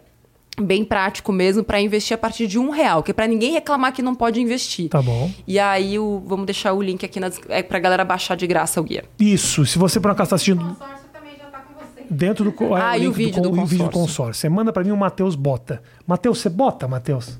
bem 0.60 0.84
prático 0.84 1.32
mesmo 1.32 1.64
para 1.64 1.80
investir 1.80 2.14
a 2.14 2.18
partir 2.18 2.46
de 2.46 2.58
um 2.58 2.68
real, 2.70 3.02
que 3.02 3.10
é 3.12 3.14
para 3.14 3.26
ninguém 3.26 3.52
reclamar 3.52 3.92
que 3.94 4.02
não 4.02 4.14
pode 4.14 4.40
investir. 4.40 4.88
Tá 4.90 5.00
bom. 5.00 5.30
E 5.46 5.58
aí 5.58 5.98
o, 5.98 6.22
vamos 6.26 6.44
deixar 6.44 6.72
o 6.74 6.82
link 6.82 7.04
aqui 7.04 7.18
nas, 7.18 7.40
é 7.48 7.62
pra 7.62 7.78
galera 7.78 8.04
baixar 8.04 8.34
de 8.36 8.46
graça 8.46 8.78
o 8.80 8.84
guia. 8.84 9.04
Isso, 9.18 9.64
se 9.64 9.78
você 9.78 9.98
por 9.98 10.10
acaso 10.10 10.30
tá 10.30 10.36
assistindo 10.36 10.62
consórcio 10.62 11.06
também 11.12 11.32
já 11.38 11.46
tá 11.46 11.60
com 11.60 11.74
você. 11.74 12.04
dentro 12.10 12.44
do 12.50 12.76
é, 12.76 12.80
Ah, 12.82 12.98
e 12.98 13.00
link 13.00 13.08
o 13.10 13.12
vídeo 13.12 13.42
do 13.42 13.48
e 13.56 13.60
o 13.60 13.64
vídeo 13.64 13.78
do 13.86 13.90
consórcio. 13.90 14.00
consórcio. 14.00 14.40
Você 14.40 14.48
manda 14.50 14.70
pra 14.72 14.84
mim 14.84 14.90
o 14.90 14.96
Matheus 14.96 15.34
bota. 15.34 15.82
Matheus, 16.06 16.38
você 16.40 16.50
bota, 16.50 16.86
Matheus? 16.86 17.38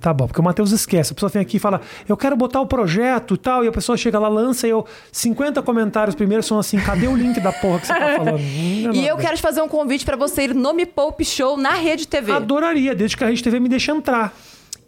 Tá 0.00 0.12
bom, 0.14 0.26
porque 0.28 0.40
o 0.40 0.44
Matheus 0.44 0.70
esquece. 0.70 1.12
A 1.12 1.14
pessoa 1.14 1.28
vem 1.28 1.42
aqui 1.42 1.56
e 1.56 1.60
fala, 1.60 1.80
eu 2.08 2.16
quero 2.16 2.36
botar 2.36 2.60
o 2.60 2.66
projeto 2.66 3.34
e 3.34 3.36
tal, 3.38 3.64
e 3.64 3.68
a 3.68 3.72
pessoa 3.72 3.96
chega 3.96 4.16
lá, 4.18 4.28
lança 4.28 4.66
e 4.66 4.70
eu. 4.70 4.86
50 5.10 5.60
comentários 5.62 6.14
primeiro 6.14 6.42
são 6.42 6.58
assim, 6.58 6.78
cadê 6.78 7.08
o 7.08 7.16
link 7.16 7.40
da 7.40 7.52
porra 7.52 7.80
que 7.80 7.86
você 7.88 7.94
tá 7.94 8.14
falando? 8.16 8.36
Hum, 8.38 8.90
E 8.94 9.06
eu 9.06 9.16
quero 9.16 9.34
te 9.36 9.42
fazer 9.42 9.60
um 9.60 9.68
convite 9.68 10.04
para 10.04 10.16
você 10.16 10.42
ir 10.44 10.54
no 10.54 10.72
Me 10.72 10.86
Poupe 10.86 11.24
Show 11.24 11.56
na 11.56 11.72
Rede 11.72 12.06
TV. 12.06 12.30
Adoraria, 12.30 12.94
desde 12.94 13.16
que 13.16 13.24
a 13.24 13.26
Rede 13.26 13.42
TV 13.42 13.58
me 13.58 13.68
deixe 13.68 13.90
entrar. 13.90 14.32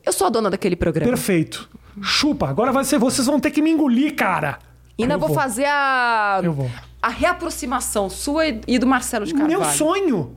Eu 0.07 0.13
sou 0.13 0.29
a 0.29 0.31
dona 0.31 0.49
daquele 0.49 0.77
programa. 0.77 1.11
Perfeito. 1.11 1.69
Chupa, 2.01 2.49
agora 2.49 2.71
vai 2.71 2.85
ser, 2.85 2.99
vocês 2.99 3.27
vão 3.27 3.41
ter 3.41 3.51
que 3.51 3.61
me 3.61 3.71
engolir, 3.71 4.15
cara. 4.15 4.59
Ainda 4.99 5.15
Eu 5.15 5.19
vou, 5.19 5.31
fazer 5.35 5.65
a. 5.67 6.41
Eu 6.43 6.53
vou. 6.53 6.71
A 7.03 7.09
reaproximação 7.09 8.09
sua 8.09 8.47
e 8.47 8.61
e 8.69 8.79
do 8.79 8.87
Marcelo 8.87 9.25
de 9.27 9.33
Carvalho. 9.35 9.59
Meu 9.61 9.69
sonho! 9.71 10.37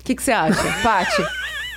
O 0.00 0.04
que, 0.04 0.14
que 0.14 0.22
você 0.22 0.32
acha, 0.32 0.60
Paty? 0.82 1.22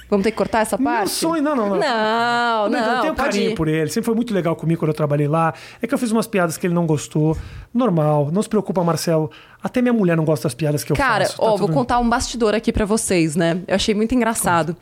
Vamos 0.09 0.23
ter 0.23 0.31
que 0.31 0.37
cortar 0.37 0.59
essa 0.61 0.77
parte? 0.77 0.99
Meu 0.99 1.07
sonho, 1.07 1.43
não, 1.43 1.55
não, 1.55 1.69
não. 1.69 1.77
Não, 1.77 2.69
não, 2.69 2.95
eu 2.95 3.01
tenho 3.01 3.15
carinho 3.15 3.51
ir. 3.51 3.55
por 3.55 3.67
ele. 3.67 3.89
Sempre 3.89 4.05
foi 4.05 4.15
muito 4.15 4.33
legal 4.33 4.55
comigo 4.55 4.79
quando 4.79 4.89
eu 4.89 4.95
trabalhei 4.95 5.27
lá. 5.27 5.53
É 5.81 5.87
que 5.87 5.93
eu 5.93 5.97
fiz 5.97 6.11
umas 6.11 6.25
piadas 6.27 6.57
que 6.57 6.65
ele 6.65 6.73
não 6.73 6.85
gostou. 6.85 7.37
Normal. 7.73 8.29
Não 8.31 8.41
se 8.41 8.47
preocupa, 8.47 8.83
Marcelo. 8.83 9.29
Até 9.61 9.81
minha 9.81 9.93
mulher 9.93 10.15
não 10.15 10.23
gosta 10.23 10.47
das 10.47 10.53
piadas 10.53 10.83
que 10.83 10.91
eu 10.91 10.95
Cara, 10.95 11.25
faço. 11.25 11.37
Tá 11.37 11.43
ó, 11.43 11.57
vou 11.57 11.69
contar 11.69 11.99
um 11.99 12.07
bastidor 12.07 12.55
aqui 12.55 12.71
pra 12.71 12.85
vocês, 12.85 13.35
né? 13.35 13.61
Eu 13.67 13.75
achei 13.75 13.93
muito 13.93 14.15
engraçado. 14.15 14.77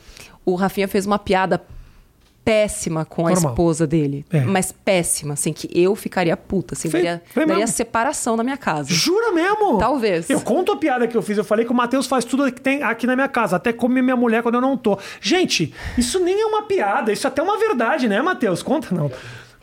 O 0.45 0.53
Rafinha 0.53 0.87
fez 0.87 1.07
uma 1.07 1.17
piada 1.17 1.61
péssima 2.45 3.03
com 3.03 3.25
a 3.25 3.31
Normal. 3.31 3.51
esposa 3.51 3.87
dele. 3.87 4.23
É. 4.31 4.41
Mas 4.41 4.71
péssima, 4.71 5.33
assim, 5.33 5.51
que 5.51 5.67
eu 5.73 5.95
ficaria 5.95 6.37
puta, 6.37 6.75
assim, 6.75 6.91
Foi- 6.91 7.01
daria, 7.01 7.23
daria 7.35 7.65
separação 7.65 8.37
na 8.37 8.43
minha 8.43 8.55
casa. 8.55 8.87
Jura 8.93 9.31
mesmo? 9.31 9.79
Talvez. 9.79 10.29
Eu 10.29 10.39
conto 10.39 10.71
a 10.71 10.77
piada 10.77 11.07
que 11.07 11.17
eu 11.17 11.23
fiz. 11.23 11.39
Eu 11.39 11.43
falei 11.43 11.65
que 11.65 11.71
o 11.71 11.75
Matheus 11.75 12.05
faz 12.05 12.23
tudo 12.23 12.51
que 12.51 12.61
tem 12.61 12.83
aqui 12.83 13.07
na 13.07 13.15
minha 13.15 13.27
casa. 13.27 13.55
Até 13.55 13.73
come 13.73 13.99
minha 13.99 14.15
mulher 14.15 14.43
quando 14.43 14.55
eu 14.55 14.61
não 14.61 14.77
tô. 14.77 14.99
Gente, 15.19 15.73
isso 15.97 16.19
nem 16.19 16.39
é 16.39 16.45
uma 16.45 16.61
piada. 16.61 17.11
Isso 17.11 17.25
é 17.25 17.29
até 17.29 17.41
uma 17.41 17.57
verdade, 17.57 18.07
né, 18.07 18.21
Matheus? 18.21 18.61
Conta 18.61 18.93
não. 18.93 19.11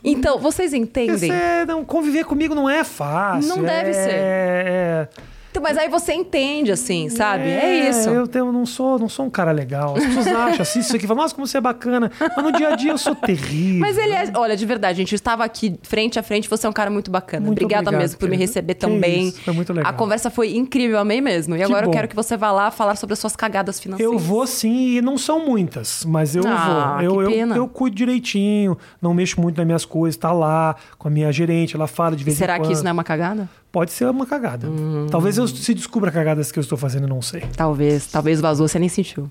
Então, 0.04 0.36
vocês 0.38 0.72
entendem? 0.74 1.16
Você, 1.16 1.64
não, 1.66 1.84
conviver 1.84 2.24
comigo 2.24 2.56
não 2.56 2.68
é 2.68 2.82
fácil. 2.82 3.48
Não 3.48 3.62
deve 3.62 3.90
é, 3.90 3.92
ser. 3.92 4.10
É, 4.12 5.08
Então, 5.52 5.62
mas 5.62 5.76
aí 5.76 5.86
você 5.86 6.14
entende, 6.14 6.72
assim, 6.72 7.10
sabe? 7.10 7.44
É, 7.44 7.90
isso. 7.90 8.08
Eu, 8.08 8.26
tenho- 8.26 8.50
não 8.50 8.64
sou, 8.64 8.98
não 8.98 9.06
sou 9.08 9.26
um 9.26 9.30
cara 9.30 9.52
legal. 9.52 9.94
As 9.98 10.02
pessoas 10.04 10.26
acham, 10.34 10.62
assistem 10.62 10.80
isso 10.80 10.96
aqui 10.96 11.06
falam, 11.06 11.22
nossa, 11.22 11.34
como 11.34 11.46
você 11.46 11.58
é 11.58 11.60
bacana. 11.60 12.10
Mas 12.18 12.42
no 12.44 12.52
dia 12.52 12.68
a 12.70 12.74
dia 12.74 12.90
eu 12.92 12.96
sou 12.96 13.14
terrível. 13.14 13.80
Mas 13.80 13.98
ele 13.98 14.12
é. 14.14 14.32
Olha, 14.34 14.56
de 14.56 14.64
verdade, 14.64 14.96
gente, 14.96 15.12
eu 15.12 15.16
estava 15.16 15.44
aqui 15.44 15.78
frente 15.82 16.18
a 16.18 16.22
frente, 16.22 16.48
você 16.48 16.66
é 16.66 16.70
um 16.70 16.72
cara 16.72 16.90
muito 16.90 17.10
bacana. 17.10 17.44
Muito 17.44 17.58
Obrigada 17.58 17.82
obrigado, 17.82 18.00
mesmo 18.00 18.18
por 18.18 18.30
me 18.30 18.36
receber 18.36 18.72
Que 18.74 18.80
tão 18.80 18.98
bem. 18.98 19.28
isso, 19.28 19.42
foi 19.42 19.52
muito 19.52 19.72
legal. 19.74 19.90
A 19.90 19.94
conversa 19.94 20.30
foi 20.30 20.56
incrível, 20.56 20.98
amei 20.98 21.20
mesmo. 21.20 21.54
E 21.54 21.62
agora 21.62 21.82
eu 21.84 21.90
bom. 21.90 21.92
quero 21.92 22.08
que 22.08 22.16
você 22.16 22.34
vá 22.34 22.50
lá 22.50 22.70
falar 22.70 22.96
sobre 22.96 23.12
as 23.12 23.18
suas 23.18 23.36
cagadas 23.36 23.78
financeiras. 23.78 24.10
Eu 24.10 24.18
vou 24.18 24.46
sim, 24.46 24.96
e 24.96 25.02
não 25.02 25.18
são 25.18 25.44
muitas, 25.44 26.02
mas 26.06 26.34
eu 26.34 26.44
Ah, 26.46 26.96
vou. 26.98 27.02
Eu, 27.22 27.30
que 27.30 27.38
eu, 27.38 27.56
eu 27.56 27.68
cuido 27.68 27.94
direitinho, 27.94 28.78
não 29.02 29.12
mexo 29.12 29.38
muito 29.38 29.58
nas 29.58 29.66
minhas 29.66 29.84
coisas, 29.84 30.16
tá 30.16 30.32
lá 30.32 30.76
com 30.96 31.08
a 31.08 31.10
minha 31.10 31.30
gerente, 31.30 31.76
ela 31.76 31.86
fala 31.86 32.16
de 32.16 32.24
vez 32.24 32.38
Será 32.38 32.54
em 32.54 32.60
quando. 32.60 32.68
que 32.68 32.72
isso 32.72 32.82
não 32.82 32.88
é 32.88 32.92
uma 32.92 33.04
cagada? 33.04 33.48
Pode 33.72 33.90
ser 33.90 34.06
uma 34.08 34.26
cagada. 34.26 34.68
Hum. 34.68 35.06
Talvez 35.10 35.38
eu 35.38 35.48
se 35.48 35.72
descubra 35.72 36.10
cagadas 36.10 36.52
que 36.52 36.58
eu 36.58 36.60
estou 36.60 36.76
fazendo, 36.76 37.08
não 37.08 37.22
sei. 37.22 37.42
Talvez. 37.56 38.06
Talvez 38.06 38.38
vazou, 38.38 38.68
você 38.68 38.78
nem 38.78 38.90
sentiu. 38.90 39.30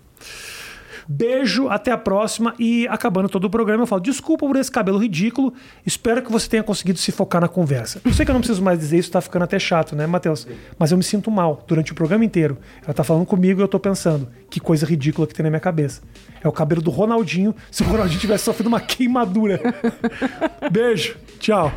Beijo, 1.07 1.67
até 1.67 1.91
a 1.91 1.97
próxima. 1.97 2.55
E 2.57 2.87
acabando 2.87 3.29
todo 3.29 3.45
o 3.45 3.49
programa, 3.49 3.83
eu 3.83 3.87
falo: 3.87 4.01
desculpa 4.01 4.47
por 4.47 4.55
esse 4.55 4.71
cabelo 4.71 4.97
ridículo. 4.97 5.53
Espero 5.85 6.21
que 6.23 6.31
você 6.31 6.49
tenha 6.49 6.63
conseguido 6.63 6.97
se 6.97 7.11
focar 7.11 7.41
na 7.41 7.47
conversa. 7.47 8.01
Eu 8.03 8.13
sei 8.13 8.25
que 8.25 8.31
eu 8.31 8.33
não 8.33 8.41
preciso 8.41 8.63
mais 8.63 8.79
dizer 8.79 8.97
isso, 8.97 9.11
tá 9.11 9.21
ficando 9.21 9.43
até 9.43 9.59
chato, 9.59 9.95
né, 9.95 10.07
Matheus? 10.07 10.47
Mas 10.79 10.91
eu 10.91 10.97
me 10.97 11.03
sinto 11.03 11.29
mal 11.29 11.63
durante 11.67 11.91
o 11.91 11.95
programa 11.95 12.25
inteiro. 12.25 12.57
Ela 12.83 12.93
tá 12.93 13.03
falando 13.03 13.25
comigo 13.25 13.61
e 13.61 13.63
eu 13.63 13.67
tô 13.67 13.79
pensando: 13.79 14.27
que 14.49 14.59
coisa 14.59 14.85
ridícula 14.85 15.27
que 15.27 15.35
tem 15.35 15.43
na 15.43 15.49
minha 15.49 15.59
cabeça. 15.59 16.01
É 16.43 16.47
o 16.47 16.51
cabelo 16.51 16.81
do 16.81 16.89
Ronaldinho, 16.89 17.53
se 17.69 17.83
o 17.83 17.85
Ronaldinho 17.85 18.19
tivesse 18.19 18.45
sofrido 18.45 18.67
uma 18.67 18.79
queimadura. 18.79 19.61
Beijo, 20.71 21.17
tchau. 21.39 21.71